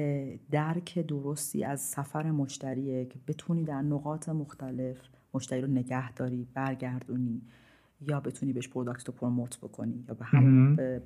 درک 0.50 0.98
درستی 0.98 1.64
از 1.64 1.80
سفر 1.80 2.30
مشتریه 2.30 3.04
که 3.04 3.18
بتونی 3.28 3.64
در 3.64 3.82
نقاط 3.82 4.28
مختلف 4.28 4.96
مشتری 5.34 5.60
رو 5.60 5.68
نگه 5.68 6.12
داری 6.12 6.46
برگردونی 6.54 7.42
یا 8.00 8.20
بتونی 8.20 8.52
بهش 8.52 8.68
product 8.68 9.06
رو 9.06 9.14
promote 9.14 9.58
بکنی 9.58 10.04
یا 10.08 10.14
به 10.14 10.24
هم 10.24 10.76
به, 10.76 11.02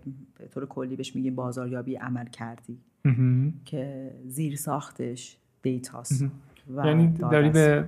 طور 0.51 0.67
کلی 0.67 0.97
بهش 0.97 1.17
میگیم 1.17 1.35
بازاریابی 1.35 1.95
عملکردی 1.97 2.79
که 3.65 4.15
زیر 4.27 4.57
ساختش 4.57 5.37
دیتاست 5.63 6.25
یعنی 6.77 7.09
داری 7.09 7.51
به 7.51 7.85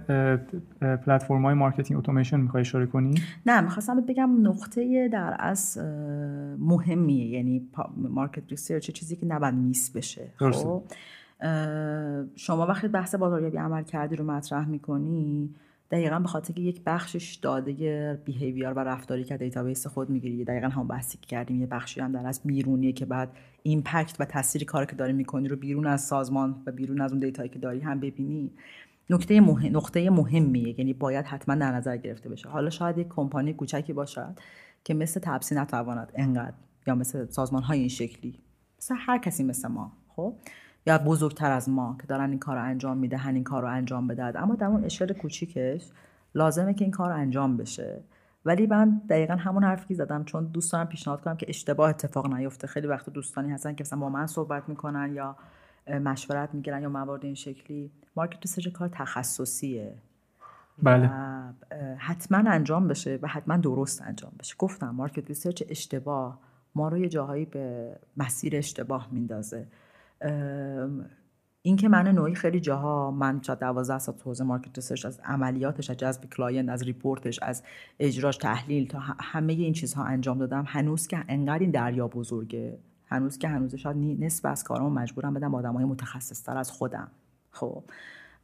پلتفرم 0.81 1.43
های 1.43 1.55
marketing 1.55 1.99
automation 1.99 2.41
می‌خوای 2.41 2.61
اشاره 2.61 2.87
کنی؟ 2.87 3.15
نه 3.47 3.61
می‌خواستم 3.61 4.01
بگم 4.01 4.47
نقطه 4.49 5.09
در 5.09 5.37
واقع 5.39 5.79
مهمیه 6.59 7.27
یعنی 7.27 7.69
market 7.97 8.43
research 8.51 8.91
چیزی 8.91 9.17
که 9.17 9.27
نباید 9.27 9.55
miss 9.55 9.91
بشه. 9.91 10.29
خب؟ 10.37 10.83
شما 12.37 12.67
وقتی 12.67 12.89
بحث 12.89 13.15
بازاریابی 13.15 13.57
عملکردی 13.57 14.17
رو 14.17 14.25
مطرح 14.25 14.69
می‌کنی 14.69 15.51
دقیقا 15.93 16.19
به 16.19 16.29
خاطر 16.29 16.55
که 16.55 16.61
یک 16.61 16.83
بخشش 16.87 17.35
داده 17.35 18.21
behavior 18.25 18.73
و 18.73 18.79
رفتاری 18.79 19.25
که 19.25 19.37
دیتابیس 19.37 19.87
خود 19.87 20.11
می‌گیری 20.11 20.45
دقیقا 20.45 20.69
هم 20.69 20.89
بحثی 20.89 21.19
که 21.19 21.27
کردیم 21.27 21.61
یه 21.61 21.67
بخشی 21.67 22.01
هم 22.01 22.13
در 22.13 22.27
واقع 22.27 22.41
بیرونیه 22.45 22.93
که 22.93 23.07
باید 23.07 23.29
impact 23.63 24.17
و 24.21 24.25
تاثیر 24.25 24.65
کاری 24.65 24.87
که 24.87 24.97
داری 24.97 25.13
می‌کنی 25.13 25.49
رو 25.49 25.57
بیرون 25.57 25.87
از 25.87 26.01
سازمان 26.01 26.63
و 26.67 26.73
بیرون 26.73 27.01
از 27.01 27.13
اون 27.13 27.21
دیتایی 27.21 27.49
که 27.49 27.59
داری 27.59 27.81
هم 27.81 28.01
ببینی. 28.01 28.53
نکته 29.11 29.41
مهم، 29.41 29.77
نقطه 29.77 30.11
مهمیه 30.11 30.79
یعنی 30.79 30.93
باید 30.93 31.27
حتما 31.27 31.55
در 31.55 31.73
نظر 31.73 31.97
گرفته 31.97 32.29
بشه. 32.29 32.49
حالا 32.49 32.71
شاید 32.71 32.99
یک 32.99 33.09
کمپانی 33.09 33.53
کوچکی 33.53 33.93
باشد 33.93 34.39
که 34.85 34.95
مثل 34.95 35.21
تپسی 35.21 35.55
نتواند 35.55 36.13
انقدر 36.15 36.55
یا 36.87 36.95
مثل 36.95 37.27
سازمان 37.31 37.63
های 37.63 37.79
این 37.79 37.89
شکلی 37.89 38.39
مثل 38.79 38.95
هر 38.99 39.19
کسی 39.19 39.45
مثل 39.45 39.69
ما 39.69 39.93
خب؟ 40.09 40.35
یا 40.87 40.99
بزرگتر 40.99 41.51
از 41.51 41.69
ما 41.69 41.97
که 42.01 42.07
دارن 42.07 42.31
این 42.31 42.39
کار 42.39 42.57
رو 42.57 42.63
انجام 42.63 42.97
می‌دهن 42.97 43.35
این 43.35 43.45
کار 43.45 43.63
رو 43.63 43.69
انجام 43.69 44.07
بدهد. 44.07 44.37
اما 44.37 44.55
در 44.55 44.67
اون 44.67 44.85
اشکال 44.85 45.13
کوچیکش 45.13 45.91
لازمه 46.35 46.75
که 46.75 46.85
این 46.85 46.93
کار 46.93 47.11
رو 47.11 47.17
انجام 47.17 47.57
بشه. 47.57 48.01
ولی 48.45 48.67
من 48.67 49.03
دقیقا 49.09 49.35
همون 49.35 49.65
حرفی 49.65 49.89
که 49.89 49.95
زدم 49.95 50.25
چون 50.25 50.45
دوست 50.45 50.73
دارم 50.73 50.87
پیشنهاد 50.87 51.21
کنم 51.21 51.37
که 51.37 51.47
اشتباه 51.49 51.91
اتفاق 51.91 52.35
نیفته. 52.35 52.67
خیلی 52.67 52.87
وقت 52.87 53.11
دوستانی 53.11 53.53
هستن 53.53 53.75
که 53.75 53.85
مثلا 53.85 53.99
با 53.99 54.09
من 54.09 54.27
صحبت 54.27 54.69
می‌کنن 54.69 55.13
یا 55.15 55.37
مشورت 55.89 56.55
می‌گیرن 56.55 56.83
یا 56.83 56.89
موارد 56.89 57.25
این 57.25 57.35
شکلی. 57.35 57.91
market 58.17 58.39
research 58.43 58.69
کار 58.69 58.89
تخصصیه. 58.89 59.95
بله. 60.83 61.11
حتما 61.99 62.51
انجام 62.51 62.89
بشه 62.89 63.19
و 63.23 63.29
حتما 63.29 63.57
درست 63.57 64.03
انجام 64.03 64.33
بشه. 64.39 64.55
گفتم 64.59 64.91
market 64.91 65.29
research 65.29 65.63
اشتباه 65.69 66.39
ما 66.75 66.89
رو 66.89 66.99
یه 66.99 67.09
جاهایی 67.09 67.45
به 67.45 67.97
مسیر 68.17 68.57
اشتباه 68.57 69.09
میندازه. 69.13 69.67
این 71.63 71.77
که 71.77 71.89
من 71.89 72.09
نوعی 72.09 72.35
خیلی 72.35 72.61
جاها 72.61 73.11
من 73.11 73.43
شاید 73.43 73.59
12 73.59 73.99
سال 73.99 74.15
تو 74.15 74.31
حوزه 74.31 74.45
market 74.45 74.77
research 74.77 75.07
از 75.07 75.21
عملیاتش 75.25 75.91
از 75.91 75.97
جذب 75.97 76.25
client 76.25 76.69
از 76.69 76.83
report 76.83 77.25
ش 77.25 77.39
از 77.43 77.63
اجراش 77.99 78.37
تحلیل 78.37 78.89
تا 78.89 78.99
همه 79.21 79.53
این 79.53 79.73
چیزها 79.73 80.05
انجام 80.05 80.39
دادم 80.39 80.65
هنوز 80.67 81.07
که 81.07 81.25
انقدر 81.29 81.59
این 81.59 81.71
دریا 81.71 82.09
بزرگه 82.09 82.79
هنوز 83.07 83.39
که 83.39 83.49
هنوز 83.49 83.75
شاید 83.75 83.97
نصف 83.97 84.45
از 84.45 84.65
کارامو 84.65 84.91
مجبورم 84.91 85.35
بدم 85.35 85.55
آدمای 85.55 85.85
متخصص 85.85 86.43
تر 86.43 86.57
از 86.57 86.71
خودم. 86.71 87.09
خب 87.51 87.85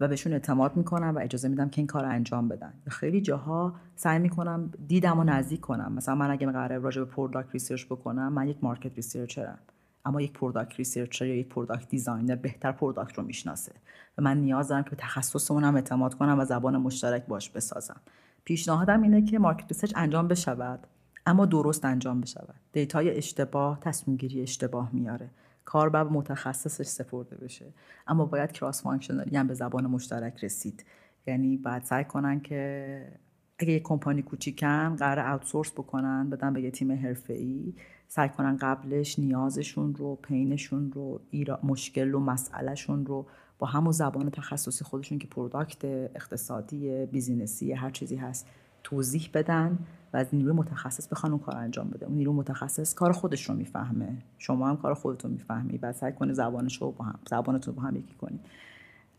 و 0.00 0.08
بهشون 0.08 0.32
اعتماد 0.32 0.76
می‌کنم 0.76 1.16
و 1.16 1.18
اجازه 1.18 1.48
میدم 1.48 1.68
که 1.68 1.80
این 1.80 1.86
کار 1.86 2.04
انجام 2.04 2.48
بدن. 2.48 2.72
خیلی 2.88 3.20
جاها 3.20 3.74
سعی 3.96 4.18
می‌کنم 4.18 4.70
دیدم 4.88 5.18
و 5.18 5.24
نزدیک 5.24 5.60
کنم. 5.60 5.92
مثلا 5.92 6.14
من 6.14 6.30
اگه 6.30 6.46
قراره 6.46 6.78
راجع 6.78 7.02
به 7.02 7.10
product 7.10 7.52
research 7.52 7.86
بکنم 7.86 8.32
من 8.32 8.48
یک 8.48 8.64
market 8.64 8.94
researcher 8.94 9.52
م 9.52 9.58
اما 10.04 10.20
یک 10.20 10.32
product 10.32 10.76
researcher 10.76 11.26
یا 11.26 11.34
یک 11.34 11.48
product 11.48 11.88
designer 11.88 12.36
بهتر 12.36 12.72
product 12.72 13.18
رو 13.18 13.24
می‌شناسه. 13.24 13.72
و 14.18 14.22
من 14.22 14.36
نیاز 14.36 14.68
دارم 14.68 14.82
که 14.82 14.90
به 14.90 14.96
تخصصمون 14.96 15.64
هم 15.64 15.74
اعتماد 15.74 16.14
کنم 16.14 16.38
و 16.38 16.44
زبان 16.44 16.76
مشترک 16.76 17.26
باش 17.26 17.50
بسازم. 17.50 18.00
پیشنهادم 18.44 19.02
اینه 19.02 19.22
که 19.22 19.38
market 19.38 19.68
research 19.68 19.92
انجام 19.96 20.28
بشود 20.28 20.86
اما 21.26 21.46
درست 21.46 21.84
انجام 21.84 22.20
بشود. 22.20 22.54
دیتای 22.72 23.16
اشتباه 23.16 23.80
تصمیم 23.80 24.16
گیری 24.16 24.42
اشتباه 24.42 24.90
میاره. 24.92 25.30
کار 25.64 25.88
باید 25.88 26.06
متخصصش 26.06 26.86
سپرده 26.86 27.36
بشه. 27.36 27.66
اما 28.06 28.24
باید 28.24 28.52
cross 28.52 28.82
functional 28.82 29.31
ی 29.31 29.36
هم 29.36 29.46
به 29.46 29.54
زبان 29.54 29.86
مشترک 29.86 30.44
رسید. 30.44 30.84
یعنی 31.26 31.56
باید 31.56 31.84
سعی 31.84 32.04
کنن 32.04 32.40
که 32.40 33.12
اگه 33.58 33.72
یک 33.72 33.82
کمپانی 33.82 34.22
کوچیکن 34.22 34.96
قرار 34.96 35.32
outsource 35.32 35.72
بکنن 35.72 36.30
بدن 36.30 36.52
به 36.52 36.62
یه 36.62 36.70
تیم 36.70 36.92
حرفه‌ای. 36.92 37.74
سعی 38.08 38.28
کنن 38.28 38.56
قبلش 38.56 39.18
نیازشون 39.18 39.94
رو 39.94 40.14
pain 40.22 40.57
شون 40.57 40.92
رو 40.92 41.20
مشکل 41.62 42.14
و 42.14 42.20
مسئلهشون 42.20 43.06
رو 43.06 43.26
با 43.58 43.66
همون 43.66 43.92
زبان 43.92 44.30
تخصصی 44.30 44.84
خودشون 44.84 45.18
که 45.18 45.26
product 45.26 45.84
اقتصادی 45.84 47.06
business 47.06 47.65
ی 47.65 47.72
هر 47.72 47.90
چیزی 47.90 48.16
هست 48.16 48.46
توضیح 48.82 49.30
بدن 49.34 49.78
و 50.12 50.16
از 50.16 50.26
نیروی 50.32 50.52
متخصص 50.52 51.08
بخوان 51.08 51.32
اون 51.32 51.40
کار 51.40 51.56
انجام 51.56 51.88
بده. 51.88 52.06
اون 52.06 52.16
نیروی 52.16 52.34
متخصص 52.34 52.94
کار 52.94 53.12
خودش 53.12 53.48
رو 53.48 53.54
می‌فهمه. 53.54 54.18
شما 54.38 54.68
هم 54.68 54.76
کار 54.76 54.94
خودتون 54.94 55.30
می‌فهمی 55.30 55.78
بعد 55.78 55.94
سعی 55.94 56.12
کنه 56.12 56.32
زبانش 56.32 56.82
رو 56.82 56.90
با 56.90 57.04
هم 57.04 57.18
زبانتون 57.30 57.74
با 57.74 57.82
هم 57.82 57.96
یکی 57.96 58.14
کنی. 58.14 58.40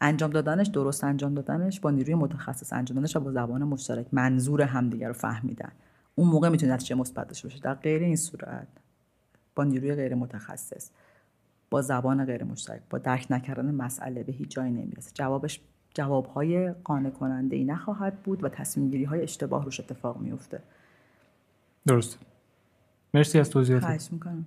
انجام 0.01 0.31
دادنش 0.31 0.67
درست 0.67 1.03
انجام 1.03 1.33
دادنش 1.33 1.79
با 1.79 1.91
نیروی 1.91 2.15
متخصص 2.15 2.73
انجام 2.73 2.95
دادنش 2.95 3.15
و 3.15 3.19
با 3.19 3.31
زبان 3.31 3.63
مشترک 3.63 4.05
منظور 4.11 4.61
همدیگه 4.61 5.07
رو 5.07 5.13
فهمیدن. 5.13 5.71
اون 6.19 6.27
موقع 6.29 6.49
می‌تونه 6.49 6.73
نتیجه 6.73 6.95
مثبت 6.95 7.27
داشته 7.27 7.47
باشه 7.47 7.59
در 7.59 7.73
غیر 7.73 8.01
این 8.01 8.15
صورت. 8.15 8.67
با 9.55 9.63
نیروی 9.63 9.95
غیر 9.95 10.15
متخصص 10.15 10.89
با 11.69 11.81
زبان 11.81 12.25
غیر 12.25 12.43
مشترک 12.43 12.81
با 12.89 12.97
درک 12.97 13.27
نکردن 13.29 13.75
مسئله 13.75 14.23
به 14.23 14.31
هیچ 14.31 14.49
جایی 14.49 14.71
نمی‌رسه. 14.71 15.11
جوابش 15.13 15.61
جوابهای 15.93 16.71
قانع 16.71 17.09
کننده 17.09 17.55
ای 17.55 17.65
نخواهد 17.65 18.23
بود 18.23 18.43
و 18.43 18.49
تصمیم 18.49 18.89
گیری 18.89 19.03
های 19.03 19.21
اشتباه 19.21 19.65
روش 19.65 19.79
اتفاق 19.79 20.17
میفته 20.17 20.61
درست. 21.87 22.19
مرسی 23.13 23.39
از 23.39 23.49
توضیحات 23.49 23.83
خواهش 23.83 24.07
می‌کنم. 24.11 24.45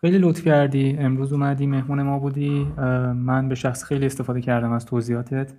خیلی 0.00 0.18
لطف 0.18 0.44
کردی. 0.44 0.96
امروز 0.98 1.32
اومدی 1.32 1.66
مهمون 1.66 2.02
ما 2.02 2.18
بودی. 2.18 2.64
من 3.14 3.48
به 3.48 3.54
شخص 3.54 3.84
خیلی 3.84 4.06
استفاده 4.06 4.40
کردم 4.40 4.72
از 4.72 4.86
توضیحاتت 4.86 5.52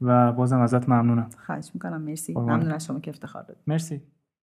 و 0.00 0.32
بازم 0.32 0.60
ازت 0.60 0.88
ممنونم. 0.88 1.30
خواهش 1.46 1.70
می‌کنم. 1.74 2.02
مرسی. 2.02 2.34
ممنون 2.34 2.72
از 2.72 2.86
شما 2.86 3.00
که 3.00 3.10
افتخار 3.10 3.42
دادید 3.42 3.62
مرسی. 3.66 4.02